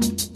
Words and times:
What 0.00 0.29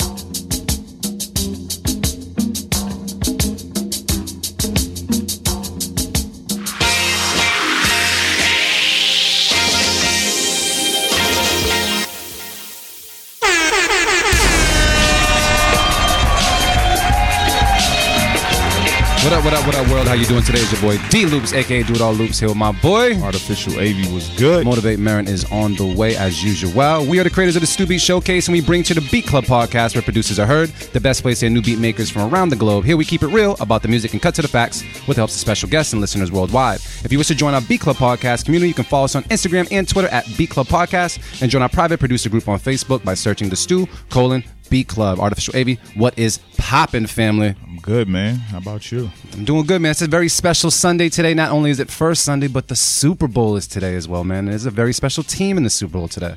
world? 20.04 20.16
How 20.16 20.20
you 20.20 20.26
doing 20.26 20.42
today? 20.42 20.60
It's 20.60 20.72
your 20.72 20.80
boy 20.80 21.08
D 21.08 21.26
Loops, 21.26 21.52
aka 21.52 21.82
Do 21.82 21.94
It 21.94 22.00
All 22.00 22.12
Loops, 22.12 22.38
here 22.38 22.48
with 22.48 22.56
my 22.56 22.72
boy. 22.72 23.14
Artificial 23.20 23.74
AV 23.74 24.12
was 24.12 24.28
good. 24.38 24.64
Motivate 24.64 24.98
Marin 24.98 25.26
is 25.26 25.44
on 25.50 25.74
the 25.74 25.86
way 25.86 26.16
as 26.16 26.42
usual. 26.42 26.72
We 27.06 27.18
are 27.20 27.24
the 27.24 27.30
creators 27.30 27.56
of 27.56 27.62
the 27.62 27.66
Stu 27.66 27.86
Beat 27.86 28.00
Showcase, 28.00 28.48
and 28.48 28.52
we 28.52 28.60
bring 28.60 28.82
to 28.84 28.94
the 28.94 29.06
Beat 29.10 29.26
Club 29.26 29.44
podcast 29.44 29.94
where 29.94 30.02
producers 30.02 30.38
are 30.38 30.46
heard, 30.46 30.70
the 30.92 31.00
best 31.00 31.22
place 31.22 31.40
to 31.40 31.46
hear 31.46 31.54
new 31.54 31.62
beat 31.62 31.78
makers 31.78 32.10
from 32.10 32.32
around 32.32 32.50
the 32.50 32.56
globe. 32.56 32.84
Here 32.84 32.96
we 32.96 33.04
keep 33.04 33.22
it 33.22 33.28
real 33.28 33.56
about 33.60 33.82
the 33.82 33.88
music 33.88 34.12
and 34.12 34.22
cut 34.22 34.34
to 34.36 34.42
the 34.42 34.48
facts 34.48 34.82
with 35.06 35.16
the 35.16 35.20
help 35.20 35.30
of 35.30 35.36
special 35.36 35.68
guests 35.68 35.92
and 35.92 36.00
listeners 36.00 36.30
worldwide. 36.30 36.80
If 37.04 37.12
you 37.12 37.18
wish 37.18 37.28
to 37.28 37.34
join 37.34 37.54
our 37.54 37.62
Beat 37.62 37.80
Club 37.80 37.96
podcast 37.96 38.44
community, 38.44 38.68
you 38.68 38.74
can 38.74 38.84
follow 38.84 39.04
us 39.04 39.14
on 39.14 39.24
Instagram 39.24 39.68
and 39.70 39.88
Twitter 39.88 40.08
at 40.08 40.26
Beat 40.36 40.50
Club 40.50 40.66
Podcast, 40.66 41.42
and 41.42 41.50
join 41.50 41.62
our 41.62 41.68
private 41.68 41.98
producer 42.00 42.28
group 42.28 42.48
on 42.48 42.58
Facebook 42.58 43.04
by 43.04 43.14
searching 43.14 43.48
the 43.48 43.56
Stu 43.56 43.86
colon 44.10 44.44
Beat 44.70 44.88
Club. 44.88 45.20
Artificial 45.20 45.54
AV, 45.56 45.78
what 45.96 46.18
is 46.18 46.38
poppin', 46.56 47.06
family? 47.06 47.54
I'm 47.66 47.76
good, 47.78 48.08
man. 48.08 48.36
How 48.36 48.58
about 48.58 48.90
you? 48.90 49.10
I'm 49.34 49.44
doing 49.44 49.64
good, 49.66 49.80
man. 49.82 49.90
It's 49.92 50.02
a 50.02 50.06
very 50.08 50.28
special 50.28 50.70
Sunday 50.70 51.08
today. 51.08 51.34
Not 51.34 51.50
only 51.52 51.70
is 51.70 51.78
it 51.80 51.90
first 51.90 52.24
Sunday, 52.24 52.48
but 52.48 52.68
the 52.68 52.76
Super 52.76 53.28
Bowl 53.28 53.56
is 53.56 53.66
today 53.66 53.94
as 53.94 54.08
well, 54.08 54.24
man. 54.24 54.46
There's 54.46 54.66
a 54.66 54.70
very 54.70 54.92
special 54.92 55.22
team 55.22 55.56
in 55.56 55.62
the 55.64 55.70
Super 55.70 55.92
Bowl 55.98 56.08
today. 56.08 56.34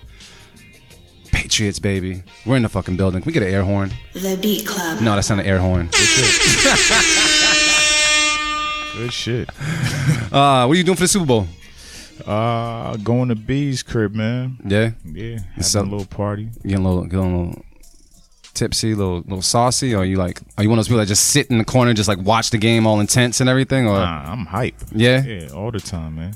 Patriots, 1.31 1.79
baby. 1.79 2.23
We're 2.45 2.57
in 2.57 2.63
the 2.63 2.69
fucking 2.69 2.95
building. 2.97 3.21
Can 3.21 3.27
we 3.27 3.33
get 3.33 3.43
an 3.43 3.49
air 3.53 3.63
horn? 3.63 3.91
The 4.13 4.37
Beat 4.41 4.65
Club. 4.67 5.01
No, 5.01 5.15
that's 5.15 5.29
not 5.29 5.39
an 5.39 5.45
air 5.45 5.59
horn. 5.59 5.89
Good 8.95 9.13
shit. 9.13 9.49
Uh, 10.31 10.65
what 10.65 10.73
are 10.73 10.75
you 10.75 10.83
doing 10.83 10.95
for 10.95 11.03
the 11.03 11.07
Super 11.07 11.25
Bowl? 11.25 11.47
Uh, 12.25 12.97
going 12.97 13.29
to 13.29 13.35
B's 13.35 13.83
crib, 13.83 14.13
man. 14.15 14.57
Yeah, 14.65 14.91
Yeah, 15.05 15.37
having 15.51 15.63
So- 15.63 15.81
a 15.81 15.83
little 15.83 16.05
party. 16.05 16.49
getting 16.63 16.83
a 16.83 16.89
little, 16.89 17.03
getting 17.05 17.19
a 17.33 17.37
little 17.37 17.65
tipsy, 18.57 18.95
little, 18.95 19.19
little 19.21 19.41
saucy, 19.41 19.93
or 19.95 20.03
you 20.05 20.17
like, 20.17 20.41
are 20.57 20.63
you 20.63 20.69
one 20.69 20.77
of 20.79 20.83
those 20.83 20.87
people 20.89 20.99
that 20.99 21.05
just 21.07 21.27
sit 21.27 21.47
in 21.51 21.57
the 21.57 21.65
corner, 21.65 21.89
and 21.91 21.97
just 21.97 22.09
like 22.09 22.19
watch 22.19 22.49
the 22.49 22.57
game 22.57 22.85
all 22.87 22.99
intense 22.99 23.39
and 23.39 23.49
everything, 23.49 23.87
or 23.87 23.97
Nah, 23.99 24.31
I'm 24.31 24.45
hype. 24.45 24.75
Yeah? 24.91 25.23
yeah, 25.23 25.49
all 25.53 25.71
the 25.71 25.79
time, 25.79 26.15
man. 26.15 26.35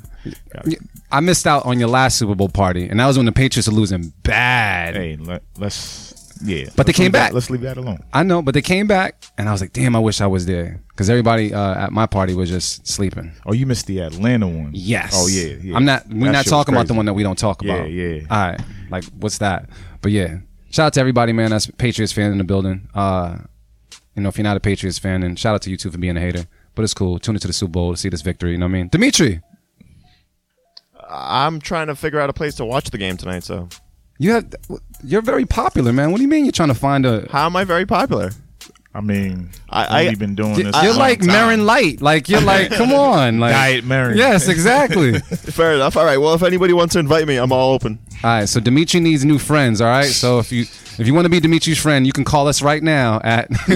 Got- 0.53 0.67
Yeah, 0.67 0.77
I 1.11 1.19
missed 1.19 1.47
out 1.47 1.65
on 1.65 1.79
your 1.79 1.89
last 1.89 2.17
Super 2.17 2.35
Bowl 2.35 2.49
party, 2.49 2.87
and 2.87 2.99
that 2.99 3.07
was 3.07 3.17
when 3.17 3.25
the 3.25 3.31
Patriots 3.31 3.67
were 3.67 3.73
losing 3.75 4.13
bad. 4.23 4.95
Hey, 4.95 5.17
let, 5.17 5.41
let's 5.57 6.09
yeah. 6.43 6.65
But 6.75 6.85
they 6.85 6.89
let's 6.91 6.97
came 6.97 7.03
leave 7.05 7.11
that- 7.13 7.19
back. 7.27 7.33
let's 7.33 7.49
leave 7.49 7.61
that 7.61 7.77
alone. 7.77 8.03
I 8.13 8.23
know, 8.23 8.41
but 8.41 8.53
they 8.53 8.61
came 8.61 8.87
back, 8.87 9.23
and 9.37 9.49
I 9.49 9.51
was 9.51 9.61
like, 9.61 9.73
damn, 9.73 9.95
I 9.95 9.99
wish 9.99 10.21
I 10.21 10.27
was 10.27 10.45
there. 10.45 10.79
Because 10.89 11.09
everybody 11.09 11.53
uh, 11.53 11.85
at 11.85 11.91
my 11.91 12.05
party 12.05 12.33
was 12.35 12.49
just 12.49 12.85
sleeping. 12.87 13.31
Oh, 13.45 13.53
you 13.53 13.65
missed 13.65 13.87
the 13.87 13.99
Atlanta 14.01 14.47
one. 14.47 14.69
Yes. 14.73 15.13
Oh 15.15 15.27
yeah, 15.27 15.55
yeah. 15.61 15.75
I'm 15.75 15.85
not. 15.85 16.07
We're 16.07 16.25
That 16.25 16.31
not 16.33 16.37
was 16.45 16.51
talking 16.51 16.75
about 16.75 16.83
the 16.83 16.93
crazy. 16.93 16.97
one 16.97 17.05
that 17.07 17.13
we 17.15 17.23
don't 17.23 17.37
talk 17.39 17.63
Yeah, 17.63 17.73
about. 17.73 17.89
yeah. 17.91 18.21
All 18.29 18.37
right. 18.51 18.61
Like, 18.91 19.05
what's 19.19 19.39
that? 19.39 19.67
But 20.01 20.11
yeah, 20.11 20.37
shout 20.71 20.87
out 20.87 20.93
to 20.93 20.99
everybody, 20.99 21.33
man. 21.33 21.51
That's 21.51 21.67
Patriots 21.67 22.13
fan 22.13 22.31
in 22.31 22.37
the 22.37 22.43
building. 22.43 22.89
Uh, 22.93 23.37
you 24.15 24.23
know, 24.23 24.29
if 24.29 24.37
you're 24.37 24.43
not 24.43 24.57
a 24.57 24.61
Patriots 24.61 24.99
fan, 24.99 25.21
then 25.21 25.35
shout 25.35 25.55
out 25.55 25.61
to 25.63 25.69
you 25.69 25.77
too 25.77 25.91
for 25.91 25.97
being 25.97 26.17
a 26.17 26.19
hater. 26.19 26.45
But 26.75 26.83
it's 26.83 26.93
cool. 26.93 27.19
Tune 27.19 27.35
into 27.35 27.47
the 27.47 27.53
Super 27.53 27.71
Bowl 27.71 27.91
to 27.91 27.97
see 27.97 28.09
this 28.09 28.21
victory. 28.21 28.51
You 28.51 28.57
know 28.57 28.65
what 28.65 28.71
I 28.71 28.73
mean? 28.73 28.87
Dimitri, 28.89 29.41
I'm 31.09 31.59
trying 31.59 31.87
to 31.87 31.95
figure 31.95 32.19
out 32.19 32.29
a 32.29 32.33
place 32.33 32.55
to 32.55 32.65
watch 32.65 32.89
the 32.89 32.97
game 32.97 33.17
tonight. 33.17 33.43
So 33.43 33.67
you 34.17 34.31
have. 34.31 34.53
You're 35.03 35.21
very 35.21 35.45
popular, 35.45 35.91
man. 35.91 36.11
What 36.11 36.17
do 36.17 36.23
you 36.23 36.29
mean 36.29 36.45
you're 36.45 36.51
trying 36.51 36.69
to 36.69 36.75
find 36.75 37.05
a? 37.05 37.27
how 37.31 37.45
am 37.45 37.55
I 37.55 37.63
very 37.63 37.85
popular? 37.85 38.31
I 38.93 38.99
mean, 38.99 39.49
I- 39.69 40.03
we've 40.03 40.11
I- 40.11 40.15
been 40.15 40.35
doing 40.35 40.55
this. 40.55 40.75
You're 40.83 40.91
long 40.91 40.99
like 40.99 41.19
time. 41.19 41.27
Marin 41.27 41.65
Light. 41.65 42.01
Like 42.01 42.27
you're 42.27 42.41
like, 42.41 42.71
come 42.77 42.93
on, 42.93 43.39
like 43.39 43.53
Diet 43.53 43.85
Marin. 43.85 44.17
Yes, 44.17 44.47
exactly. 44.49 45.17
Fair 45.19 45.73
enough. 45.73 45.95
All 45.95 46.03
right. 46.03 46.17
Well, 46.17 46.33
if 46.33 46.43
anybody 46.43 46.73
wants 46.73 46.93
to 46.93 46.99
invite 46.99 47.25
me, 47.27 47.37
I'm 47.37 47.51
all 47.53 47.73
open. 47.73 47.99
All 48.23 48.29
right, 48.29 48.49
so 48.49 48.59
Dimitri 48.59 48.99
needs 48.99 49.23
new 49.25 49.39
friends. 49.39 49.79
All 49.81 49.87
right, 49.87 50.05
so 50.05 50.39
if 50.39 50.51
you 50.51 50.65
if 50.97 51.07
you 51.07 51.13
want 51.13 51.25
to 51.25 51.29
be 51.29 51.39
Dimitri's 51.39 51.79
friend, 51.79 52.05
you 52.05 52.13
can 52.13 52.25
call 52.25 52.47
us 52.47 52.61
right 52.61 52.83
now 52.83 53.19
at. 53.23 53.49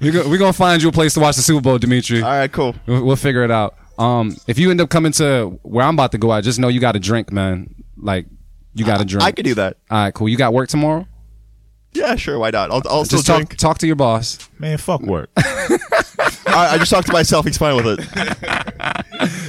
we're, 0.00 0.38
gonna 0.38 0.52
find 0.52 0.82
you 0.82 0.88
a 0.88 0.92
place 0.92 1.14
to 1.14 1.20
watch 1.20 1.36
the 1.36 1.42
Super 1.42 1.60
Bowl, 1.60 1.78
Dimitri. 1.78 2.22
All 2.22 2.30
right. 2.30 2.50
Cool. 2.50 2.74
We'll, 2.86 3.04
we'll 3.04 3.16
figure 3.16 3.42
it 3.44 3.50
out. 3.50 3.76
Um, 3.98 4.36
if 4.46 4.58
you 4.58 4.70
end 4.70 4.80
up 4.80 4.90
coming 4.90 5.12
to 5.12 5.58
where 5.62 5.84
I'm 5.84 5.94
about 5.94 6.12
to 6.12 6.18
go 6.18 6.30
I 6.30 6.42
just 6.42 6.58
know 6.58 6.68
you 6.68 6.80
got 6.80 6.92
to 6.92 7.00
drink, 7.00 7.32
man. 7.32 7.74
Like 7.96 8.26
you 8.74 8.84
got 8.84 8.98
to 8.98 9.04
drink. 9.04 9.24
I 9.24 9.32
could 9.32 9.44
do 9.44 9.54
that. 9.54 9.78
All 9.90 9.98
right, 9.98 10.14
cool. 10.14 10.28
You 10.28 10.36
got 10.36 10.52
work 10.52 10.68
tomorrow. 10.68 11.06
Yeah. 11.92 12.16
Sure. 12.16 12.38
Why 12.38 12.50
not? 12.50 12.70
I'll, 12.70 12.82
I'll 12.88 13.04
still 13.04 13.18
Just 13.18 13.26
talk 13.26 13.36
drink. 13.36 13.56
talk 13.56 13.78
to 13.78 13.86
your 13.86 13.96
boss. 13.96 14.48
Man, 14.58 14.76
fuck 14.78 15.00
work. 15.02 15.30
I, 15.36 16.70
I 16.72 16.78
just 16.78 16.90
talked 16.90 17.06
to 17.06 17.12
myself. 17.12 17.46
He's 17.46 17.58
fine 17.58 17.76
with 17.76 17.98
it. 18.00 19.02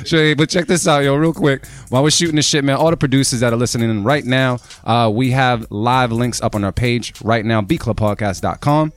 Sure, 0.05 0.33
but 0.37 0.49
check 0.49 0.65
this 0.67 0.87
out, 0.87 1.03
yo, 1.03 1.13
real 1.15 1.33
quick. 1.33 1.65
While 1.89 2.01
we're 2.01 2.09
shooting 2.09 2.37
this 2.37 2.47
shit, 2.47 2.63
man, 2.63 2.77
all 2.77 2.89
the 2.89 2.95
producers 2.95 3.41
that 3.41 3.51
are 3.51 3.57
listening 3.57 3.89
in 3.89 4.05
right 4.05 4.23
now, 4.23 4.59
uh, 4.85 5.11
we 5.13 5.31
have 5.31 5.69
live 5.69 6.13
links 6.13 6.41
up 6.41 6.55
on 6.55 6.63
our 6.63 6.71
page 6.71 7.13
right 7.21 7.43
now, 7.43 7.61
bclubpodcast.com. 7.61 8.93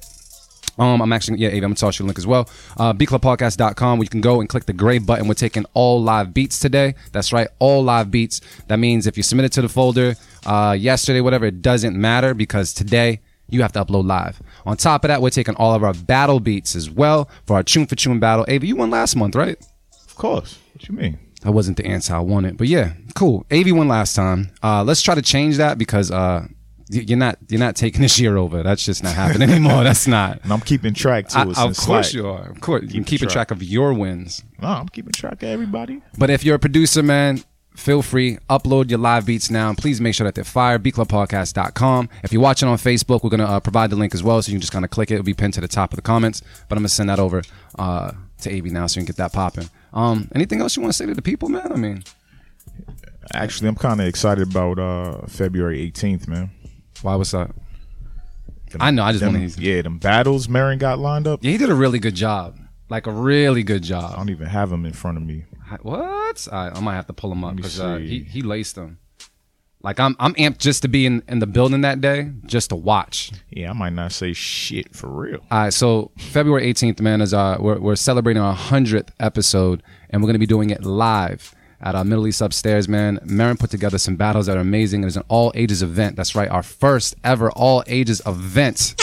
Um, 0.79 1.03
I'm 1.03 1.13
actually, 1.13 1.39
yeah, 1.41 1.49
Abe, 1.49 1.57
I'm 1.65 1.71
gonna 1.71 1.75
toss 1.75 1.99
you 1.99 2.05
a 2.05 2.07
link 2.07 2.19
as 2.19 2.27
well. 2.29 2.49
Uh, 2.77 2.93
bclubpodcast.com, 2.93 3.99
where 3.99 4.05
you 4.05 4.09
can 4.09 4.21
go 4.21 4.39
and 4.41 4.49
click 4.49 4.67
the 4.67 4.73
gray 4.73 4.99
button. 4.99 5.27
We're 5.27 5.35
taking 5.35 5.67
all 5.75 6.01
live 6.01 6.33
beats 6.33 6.61
today. 6.61 6.95
That's 7.11 7.33
right, 7.33 7.49
all 7.59 7.83
live 7.83 8.13
beats. 8.13 8.41
That 8.69 8.79
means 8.79 9.09
if 9.09 9.17
you 9.17 9.25
submit 9.25 9.47
it 9.47 9.53
to 9.53 9.63
the 9.63 9.69
folder 9.69 10.15
uh, 10.47 10.77
yesterday, 10.79 11.21
whatever, 11.21 11.47
it 11.47 11.61
doesn't 11.63 12.01
matter 12.01 12.33
because 12.33 12.73
today 12.73 13.21
you 13.53 13.63
have 13.63 13.73
to 13.73 13.85
upload 13.85 14.07
live. 14.07 14.41
On 14.67 14.77
top 14.77 15.05
of 15.05 15.09
that, 15.09 15.21
we're 15.23 15.31
taking 15.31 15.55
all 15.57 15.75
of 15.75 15.83
our 15.85 15.95
battle 15.95 16.41
beats 16.41 16.75
as 16.77 16.89
well 16.91 17.29
for 17.47 17.57
our 17.57 17.63
tune 17.63 17.87
for 17.87 17.97
tune 17.97 18.21
battle. 18.21 18.45
Abe, 18.49 18.65
you 18.65 18.77
won 18.77 18.91
last 18.91 19.17
month, 19.17 19.35
right? 19.35 19.59
of 20.07 20.15
course. 20.17 20.59
What 20.75 20.89
you 20.89 20.95
mean? 20.95 21.19
That 21.43 21.53
wasn't 21.53 21.79
the 21.79 21.87
answer 21.87 22.15
I 22.15 22.19
wanted, 22.21 22.59
but 22.59 22.67
yeah, 22.69 22.93
cool. 23.15 23.47
AV 23.51 23.73
won 23.73 23.89
last 23.89 24.15
time. 24.15 24.51
Uh, 24.63 24.85
let's 24.85 25.01
try 25.01 25.15
to 25.15 25.23
change 25.23 25.57
that 25.57 25.79
because 25.79 26.11
uh, 26.11 26.47
you're 26.91 27.17
not 27.17 27.39
you're 27.49 27.59
not 27.59 27.77
taking 27.77 28.03
this 28.07 28.21
year 28.21 28.37
over. 28.37 28.63
That's 28.63 28.85
just 28.85 29.03
not 29.03 29.15
happening 29.15 29.49
anymore. 29.51 29.83
That's 29.83 30.07
not. 30.07 30.43
And 30.43 30.53
I'm 30.53 30.61
keeping 30.61 30.93
track 30.93 31.29
too. 31.31 31.39
I- 31.39 31.43
of 31.45 31.77
course 31.79 31.89
like- 31.89 32.13
you 32.13 32.27
are. 32.29 32.51
Of 32.51 32.61
course, 32.61 32.83
you 32.83 32.89
can 32.91 33.05
Keeping 33.05 33.29
track 33.29 33.49
track. 33.49 33.51
of 33.53 33.63
your 33.63 33.95
wins. 33.95 34.45
No, 34.61 34.69
I'm 34.69 34.89
keeping 34.91 35.13
track 35.13 35.43
of 35.43 35.49
everybody. 35.49 36.03
But 36.19 36.29
if 36.29 36.45
you're 36.45 36.57
a 36.57 36.59
producer, 36.59 37.03
man, 37.03 37.43
feel 37.81 38.03
free 38.03 38.39
upload 38.49 38.91
your 38.91 38.99
live 38.99 39.27
beats 39.27 39.51
now, 39.51 39.69
and 39.71 39.77
please 39.79 40.01
make 40.01 40.15
sure 40.15 40.25
that 40.27 40.35
they're 40.35 40.45
fire. 40.45 40.79
Bclubpodcast.com. 40.79 42.09
If 42.23 42.33
you're 42.33 42.43
watching 42.43 42.69
on 42.69 42.79
Facebook, 42.79 43.23
we're 43.25 43.31
gonna 43.31 43.45
uh, 43.45 43.61
provide 43.61 43.91
the 43.91 43.97
link 43.97 44.15
as 44.15 44.23
well, 44.23 44.41
so 44.43 44.51
you 44.51 44.55
can 44.57 44.61
just 44.61 44.73
kind 44.73 44.85
of 44.85 44.91
click 44.91 45.11
it. 45.11 45.15
It'll 45.15 45.25
be 45.25 45.35
pinned 45.35 45.55
to 45.55 45.61
the 45.61 45.69
top 45.69 45.93
of 45.93 45.97
the 45.97 46.03
comments. 46.03 46.43
But 46.69 46.77
I'm 46.77 46.83
gonna 46.83 46.89
send 46.89 47.09
that 47.09 47.19
over 47.19 47.43
uh, 47.79 48.13
to 48.43 48.57
AV 48.59 48.67
now, 48.67 48.87
so 48.87 49.01
you 49.01 49.05
can 49.05 49.13
get 49.13 49.17
that 49.17 49.33
popping. 49.33 49.69
Um, 49.93 50.29
anything 50.35 50.61
else 50.61 50.77
you 50.77 50.83
want 50.83 50.93
to 50.93 50.97
say 50.97 51.07
to 51.07 51.15
the 51.15 51.23
people, 51.23 51.49
man? 51.49 51.73
I 51.73 51.77
mean, 51.77 52.05
Actually, 53.35 53.69
I'm 53.69 53.77
kind 53.77 54.01
of 54.01 54.07
excited 54.07 54.49
about 54.51 54.79
uh 54.79 55.27
February 55.27 55.91
18th, 55.91 56.27
man. 56.29 56.51
why 57.03 57.15
was 57.15 57.31
that? 57.31 57.51
I 58.79 58.91
know. 58.91 59.03
I 59.03 59.13
just 59.13 59.23
Them- 59.25 59.35
want 59.35 59.53
to. 59.55 59.61
yeah, 59.63 59.83
them 59.83 59.99
battles 59.99 60.49
Marin 60.49 60.79
got 60.79 60.99
lined 60.99 61.27
up. 61.27 61.41
Yeah, 61.43 61.51
he 61.53 61.59
did 61.59 61.71
a 61.71 61.75
really 61.75 61.99
good 61.99 62.15
job. 62.15 62.57
Like 62.89 63.07
a 63.07 63.13
really 63.13 63.63
good 63.63 63.83
job 63.85 64.13
I 64.15 64.17
don't 64.17 64.31
even 64.31 64.47
have 64.49 64.71
them 64.71 64.85
in 64.85 64.93
front 64.93 65.17
of 65.17 65.23
me. 65.25 65.45
What? 65.83 66.49
I, 66.51 66.71
I 66.71 66.81
might 66.81 66.95
have 66.95 67.07
to 67.07 67.13
pull 67.13 67.33
him 67.33 67.45
up 67.45 67.57
because 67.57 67.81
uh, 67.81 67.97
he 67.97 68.21
he 68.21 68.43
laced 68.43 68.75
them. 68.75 68.99
Like 69.83 69.99
I'm 69.99 70.15
I'm 70.19 70.35
amped 70.35 70.59
just 70.59 70.83
to 70.83 70.89
be 70.89 71.07
in, 71.07 71.23
in 71.27 71.39
the 71.39 71.47
building 71.47 71.81
that 71.83 72.01
day, 72.01 72.33
just 72.45 72.69
to 72.71 72.77
watch. 72.77 73.33
Yeah, 73.49 73.71
I 73.71 73.73
might 73.73 73.95
not 73.95 74.13
say 74.13 74.33
shit 74.35 74.95
for 74.95 75.09
real. 75.09 75.41
All 75.51 75.59
right, 75.63 75.73
so 75.73 76.11
February 76.19 76.71
18th, 76.73 77.01
man, 77.01 77.21
is 77.23 77.33
uh 77.33 77.57
we're, 77.59 77.79
we're 77.79 77.97
celebrating 77.97 78.43
our 78.43 78.53
hundredth 78.55 79.11
episode, 79.19 79.83
and 80.11 80.23
we're 80.23 80.27
gonna 80.29 80.39
be 80.39 80.47
doing 80.47 80.69
it 80.71 80.85
live 80.85 81.55
at 81.81 81.95
our 81.95 82.05
Middle 82.05 82.27
East 82.27 82.43
upstairs, 82.43 82.89
man. 82.89 83.21
Marin 83.25 83.57
put 83.57 83.71
together 83.71 83.97
some 83.97 84.17
battles 84.17 84.47
that 84.47 84.57
are 84.59 84.61
amazing. 84.61 85.03
It's 85.05 85.17
an 85.17 85.25
all 85.29 85.51
ages 85.55 85.83
event. 85.83 86.15
That's 86.15 86.35
right, 86.35 86.51
our 86.51 86.63
first 86.63 87.15
ever 87.25 87.51
all 87.53 87.83
ages 87.87 88.21
event. 88.27 88.95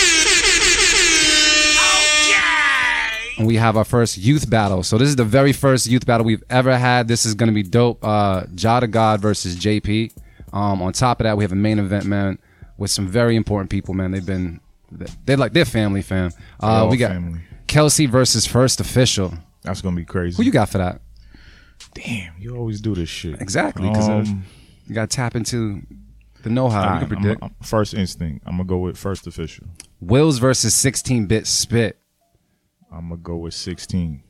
And 3.37 3.45
we 3.47 3.55
have 3.55 3.77
our 3.77 3.83
first 3.85 4.17
youth 4.17 4.49
battle. 4.49 4.81
So 4.83 4.97
this 4.97 5.09
is 5.09 5.15
the 5.15 5.23
very 5.25 5.53
first 5.53 5.85
youth 5.87 6.05
battle 6.05 6.25
we've 6.25 6.43
ever 6.49 6.75
had. 6.77 7.07
This 7.07 7.25
is 7.25 7.33
gonna 7.35 7.51
be 7.51 7.63
dope. 7.63 8.03
Uh 8.03 8.43
Jada 8.55 8.89
God 8.89 9.21
versus 9.21 9.55
JP. 9.55 10.11
Um, 10.53 10.81
on 10.81 10.93
top 10.93 11.19
of 11.19 11.25
that, 11.25 11.37
we 11.37 11.43
have 11.43 11.51
a 11.51 11.55
main 11.55 11.77
event, 11.77 12.05
man, 12.05 12.39
with 12.77 12.89
some 12.89 13.07
very 13.07 13.35
important 13.35 13.69
people, 13.69 13.93
man. 13.93 14.11
They've 14.11 14.25
been 14.25 14.59
they're 15.25 15.37
like 15.37 15.53
they're 15.53 15.65
family, 15.65 16.01
fam. 16.01 16.31
Uh, 16.59 16.87
we 16.89 16.97
got 16.97 17.11
family. 17.11 17.41
Kelsey 17.67 18.05
versus 18.05 18.45
First 18.47 18.79
Official. 18.79 19.33
That's 19.63 19.81
gonna 19.81 19.95
be 19.97 20.05
crazy. 20.05 20.37
Who 20.37 20.43
you 20.43 20.51
got 20.51 20.69
for 20.69 20.77
that? 20.77 21.01
Damn, 21.93 22.33
you 22.39 22.55
always 22.55 22.79
do 22.81 22.95
this 22.95 23.09
shit. 23.09 23.41
Exactly, 23.41 23.87
because 23.89 24.07
Um, 24.07 24.43
you 24.87 24.95
got 24.95 25.09
to 25.09 25.15
tap 25.15 25.35
into 25.35 25.81
the 26.43 26.49
know-how. 26.49 26.81
you 26.81 26.87
alright, 26.87 27.07
can 27.07 27.13
I'm- 27.17 27.21
predict. 27.23 27.43
I'm- 27.43 27.55
first 27.61 27.93
instinct. 27.93 28.43
I'm 28.47 28.53
gonna 28.57 28.63
go 28.65 28.77
with 28.77 28.97
first 28.97 29.27
official. 29.27 29.67
Wills 29.99 30.39
versus 30.39 30.73
16-bit 30.73 31.45
Spit. 31.45 31.99
I'm 32.91 33.09
gonna 33.09 33.17
go 33.21 33.37
with 33.37 33.53
16. 33.53 34.23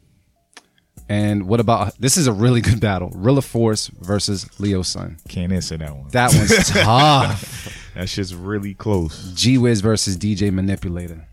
And 1.10 1.48
what 1.48 1.60
about 1.62 2.00
this? 2.02 2.18
Is 2.18 2.28
a 2.28 2.34
really 2.34 2.60
good 2.60 2.82
battle. 2.82 3.10
Rilla 3.16 3.42
Force 3.42 3.88
versus 3.88 4.48
Leo 4.60 4.82
Sun. 4.82 5.18
Can't 5.30 5.54
answer 5.54 5.78
that 5.78 5.96
one. 5.96 6.10
That 6.10 6.34
one's 6.34 6.70
tough. 6.70 7.92
That 7.96 8.10
shit's 8.10 8.36
really 8.36 8.74
close. 8.74 9.32
G 9.34 9.58
Wiz 9.58 9.80
versus 9.82 10.18
DJ 10.18 10.52
Manipulator. 10.52 11.26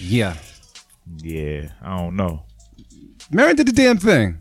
Yeah. 0.00 0.36
Yeah, 1.18 1.68
I 1.82 1.96
don't 1.98 2.16
know. 2.16 2.42
Marin 3.30 3.56
did 3.56 3.66
the 3.68 3.72
damn 3.72 3.98
thing. 3.98 4.38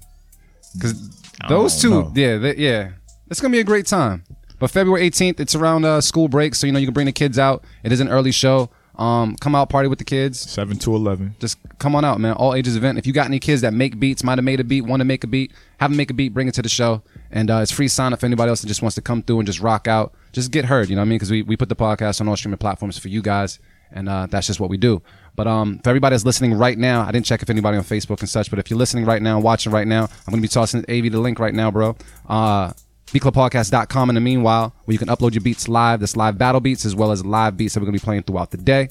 Because 0.73 1.09
I 1.41 1.49
those 1.49 1.81
two, 1.81 1.89
don't 1.89 2.15
know. 2.15 2.21
yeah, 2.21 2.37
they, 2.37 2.55
yeah. 2.57 2.91
It's 3.29 3.39
going 3.41 3.51
to 3.51 3.55
be 3.55 3.59
a 3.61 3.63
great 3.65 3.85
time. 3.85 4.23
But 4.59 4.71
February 4.71 5.09
18th, 5.09 5.39
it's 5.39 5.55
around 5.55 5.85
uh, 5.85 6.01
school 6.01 6.27
break. 6.27 6.55
So, 6.55 6.65
you 6.67 6.73
know, 6.73 6.79
you 6.79 6.87
can 6.87 6.93
bring 6.93 7.05
the 7.05 7.11
kids 7.11 7.37
out. 7.37 7.63
It 7.83 7.91
is 7.91 7.99
an 7.99 8.09
early 8.09 8.31
show. 8.31 8.69
Um, 8.97 9.35
come 9.35 9.53
out, 9.53 9.69
party 9.69 9.87
with 9.87 9.99
the 9.99 10.05
kids. 10.05 10.39
Seven 10.39 10.77
to 10.79 10.95
eleven. 10.95 11.35
Just 11.39 11.59
come 11.77 11.95
on 11.95 12.03
out, 12.03 12.19
man. 12.19 12.33
All 12.33 12.55
ages 12.55 12.75
event. 12.75 12.97
If 12.97 13.05
you 13.05 13.13
got 13.13 13.27
any 13.27 13.39
kids 13.39 13.61
that 13.61 13.73
make 13.73 13.99
beats, 13.99 14.23
might 14.23 14.37
have 14.37 14.45
made 14.45 14.59
a 14.59 14.63
beat, 14.63 14.81
want 14.81 15.01
to 15.01 15.05
make 15.05 15.23
a 15.23 15.27
beat, 15.27 15.51
have 15.79 15.91
them 15.91 15.97
make 15.97 16.09
a 16.09 16.13
beat, 16.15 16.33
bring 16.33 16.47
it 16.47 16.55
to 16.55 16.61
the 16.63 16.69
show. 16.69 17.03
And 17.31 17.51
uh, 17.51 17.57
it's 17.57 17.71
free 17.71 17.87
sign 17.87 18.13
up 18.13 18.19
for 18.19 18.25
anybody 18.25 18.49
else 18.49 18.61
that 18.61 18.67
just 18.67 18.81
wants 18.81 18.95
to 18.95 19.01
come 19.01 19.21
through 19.21 19.39
and 19.39 19.45
just 19.45 19.59
rock 19.59 19.87
out. 19.87 20.13
Just 20.31 20.51
get 20.51 20.65
heard, 20.65 20.89
you 20.89 20.95
know 20.95 21.01
what 21.01 21.05
I 21.05 21.09
mean? 21.09 21.17
Because 21.17 21.31
we, 21.31 21.43
we 21.43 21.55
put 21.55 21.69
the 21.69 21.75
podcast 21.75 22.21
on 22.21 22.27
all 22.27 22.35
streaming 22.35 22.57
platforms 22.57 22.97
for 22.97 23.09
you 23.09 23.21
guys. 23.21 23.59
And 23.91 24.09
uh, 24.09 24.27
that's 24.29 24.47
just 24.47 24.59
what 24.59 24.69
we 24.69 24.77
do. 24.77 25.01
But 25.35 25.47
um, 25.47 25.79
for 25.79 25.91
everybody 25.91 26.13
that's 26.13 26.25
listening 26.25 26.55
right 26.55 26.77
now, 26.77 27.03
I 27.03 27.11
didn't 27.11 27.25
check 27.25 27.41
if 27.41 27.49
anybody 27.49 27.77
on 27.77 27.83
Facebook 27.83 28.19
and 28.19 28.27
such, 28.27 28.49
but 28.49 28.59
if 28.59 28.69
you're 28.69 28.79
listening 28.79 29.05
right 29.05 29.21
now, 29.21 29.39
watching 29.39 29.71
right 29.71 29.87
now, 29.87 30.03
I'm 30.03 30.31
going 30.31 30.41
to 30.41 30.41
be 30.41 30.47
tossing 30.47 30.81
AV 30.89 31.11
the 31.11 31.19
link 31.19 31.39
right 31.39 31.53
now, 31.53 31.71
bro. 31.71 31.95
Uh, 32.27 32.73
BeatClubPodcast.com 33.07 34.09
in 34.09 34.15
the 34.15 34.21
meanwhile, 34.21 34.73
where 34.85 34.93
you 34.93 34.99
can 34.99 35.07
upload 35.07 35.33
your 35.33 35.41
beats 35.41 35.67
live. 35.67 35.99
That's 36.01 36.15
live 36.17 36.37
battle 36.37 36.59
beats 36.61 36.85
as 36.85 36.95
well 36.95 37.11
as 37.11 37.25
live 37.25 37.55
beats 37.57 37.73
that 37.73 37.79
we're 37.79 37.85
going 37.85 37.97
to 37.97 38.01
be 38.01 38.05
playing 38.05 38.23
throughout 38.23 38.51
the 38.51 38.57
day. 38.57 38.89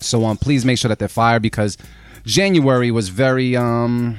So 0.00 0.24
um, 0.24 0.36
please 0.36 0.64
make 0.64 0.78
sure 0.78 0.88
that 0.88 0.98
they're 0.98 1.08
fire 1.08 1.40
because 1.40 1.76
January 2.24 2.90
was 2.90 3.08
very 3.08 3.56
um, 3.56 4.16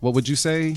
what 0.00 0.14
would 0.14 0.28
you 0.28 0.36
say? 0.36 0.76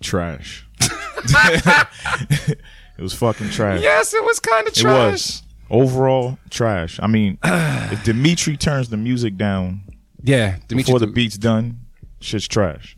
Trash. 0.00 0.66
it 0.80 2.58
was 2.98 3.14
fucking 3.14 3.50
trash. 3.50 3.80
Yes, 3.80 4.12
it 4.14 4.24
was 4.24 4.40
kind 4.40 4.66
of 4.66 4.74
trash. 4.74 5.08
It 5.08 5.12
was 5.12 5.42
overall 5.70 6.38
trash. 6.50 6.98
I 7.02 7.06
mean, 7.06 7.38
if 7.44 8.02
Dimitri 8.04 8.56
turns 8.56 8.88
the 8.88 8.96
music 8.96 9.36
down 9.36 9.82
Yeah, 10.22 10.56
Dimitri. 10.68 10.76
before 10.92 10.98
the 10.98 11.06
beat's 11.06 11.38
done, 11.38 11.80
shit's 12.20 12.48
trash. 12.48 12.96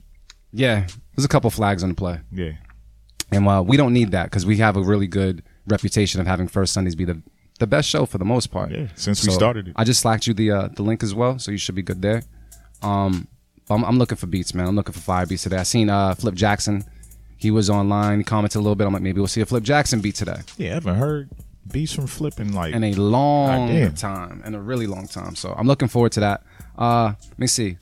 yeah, 0.53 0.87
there's 1.15 1.25
a 1.25 1.29
couple 1.29 1.51
flags 1.51 1.83
on 1.83 1.91
the 1.91 1.95
play, 1.95 2.21
Yeah. 2.33 2.53
And 3.35 3.47
uh, 3.49 3.63
we 3.67 3.77
don't 3.77 3.93
need 3.93 4.11
that 4.13 4.25
because 4.25 4.47
we 4.47 4.57
have 4.59 4.77
a 4.77 4.83
really 4.83 5.07
good 5.07 5.43
reputation 5.67 6.21
of 6.21 6.27
having 6.27 6.49
First 6.49 6.73
Sundays 6.73 6.95
be 6.95 7.05
the 7.05 7.23
the 7.61 7.67
best 7.67 7.89
show 7.89 8.05
for 8.07 8.19
the 8.19 8.25
most 8.25 8.51
part. 8.51 8.71
Yeah, 8.71 8.89
since 8.95 9.25
we 9.25 9.33
started 9.33 9.69
it. 9.69 9.75
I 9.77 9.85
just 9.85 10.01
slacked 10.01 10.27
you 10.27 10.35
the 10.35 10.51
uh, 10.51 10.69
the 10.69 10.83
link 10.83 11.03
as 11.03 11.15
well, 11.15 11.39
so 11.39 11.51
you 11.51 11.59
should 11.59 11.75
be 11.75 11.83
good 11.83 12.03
there. 12.03 12.23
Um, 12.83 13.29
I'm, 13.71 13.85
I'm 13.85 13.99
looking 13.99 14.17
for 14.17 14.27
beats, 14.27 14.55
man. 14.55 14.67
I'm 14.67 14.77
looking 14.77 14.93
for 14.93 15.01
fire 15.01 15.27
beats 15.27 15.45
today. 15.45 15.57
I 15.59 15.63
seen 15.63 15.89
uh, 15.89 16.15
Flip 16.15 16.35
Jackson. 16.35 16.85
He 17.37 17.51
was 17.51 17.69
online, 17.69 18.19
he 18.19 18.25
commented 18.25 18.57
a 18.57 18.61
little 18.61 18.75
bit. 18.75 18.87
I'm 18.87 18.93
like, 18.93 19.03
maybe 19.03 19.21
we'll 19.21 19.27
see 19.29 19.41
a 19.41 19.47
Flip 19.47 19.63
Jackson 19.63 20.01
beat 20.01 20.15
today. 20.15 20.41
Yeah, 20.57 20.71
I 20.71 20.75
haven't 20.75 20.95
heard 20.97 21.29
beats 21.71 21.93
from 21.93 22.07
flipping 22.07 22.53
like 22.53 22.75
in 22.75 22.85
a 22.85 22.93
long 22.95 23.69
Goddamn. 23.69 23.95
time, 23.95 24.43
in 24.45 24.55
a 24.55 24.61
really 24.61 24.87
long 24.87 25.07
time. 25.07 25.35
So 25.35 25.55
I'm 25.57 25.67
looking 25.67 25.89
forward 25.89 26.13
to 26.13 26.21
that. 26.21 26.43
Uh, 26.79 27.13
let 27.31 27.39
me 27.39 27.47
see. 27.47 27.77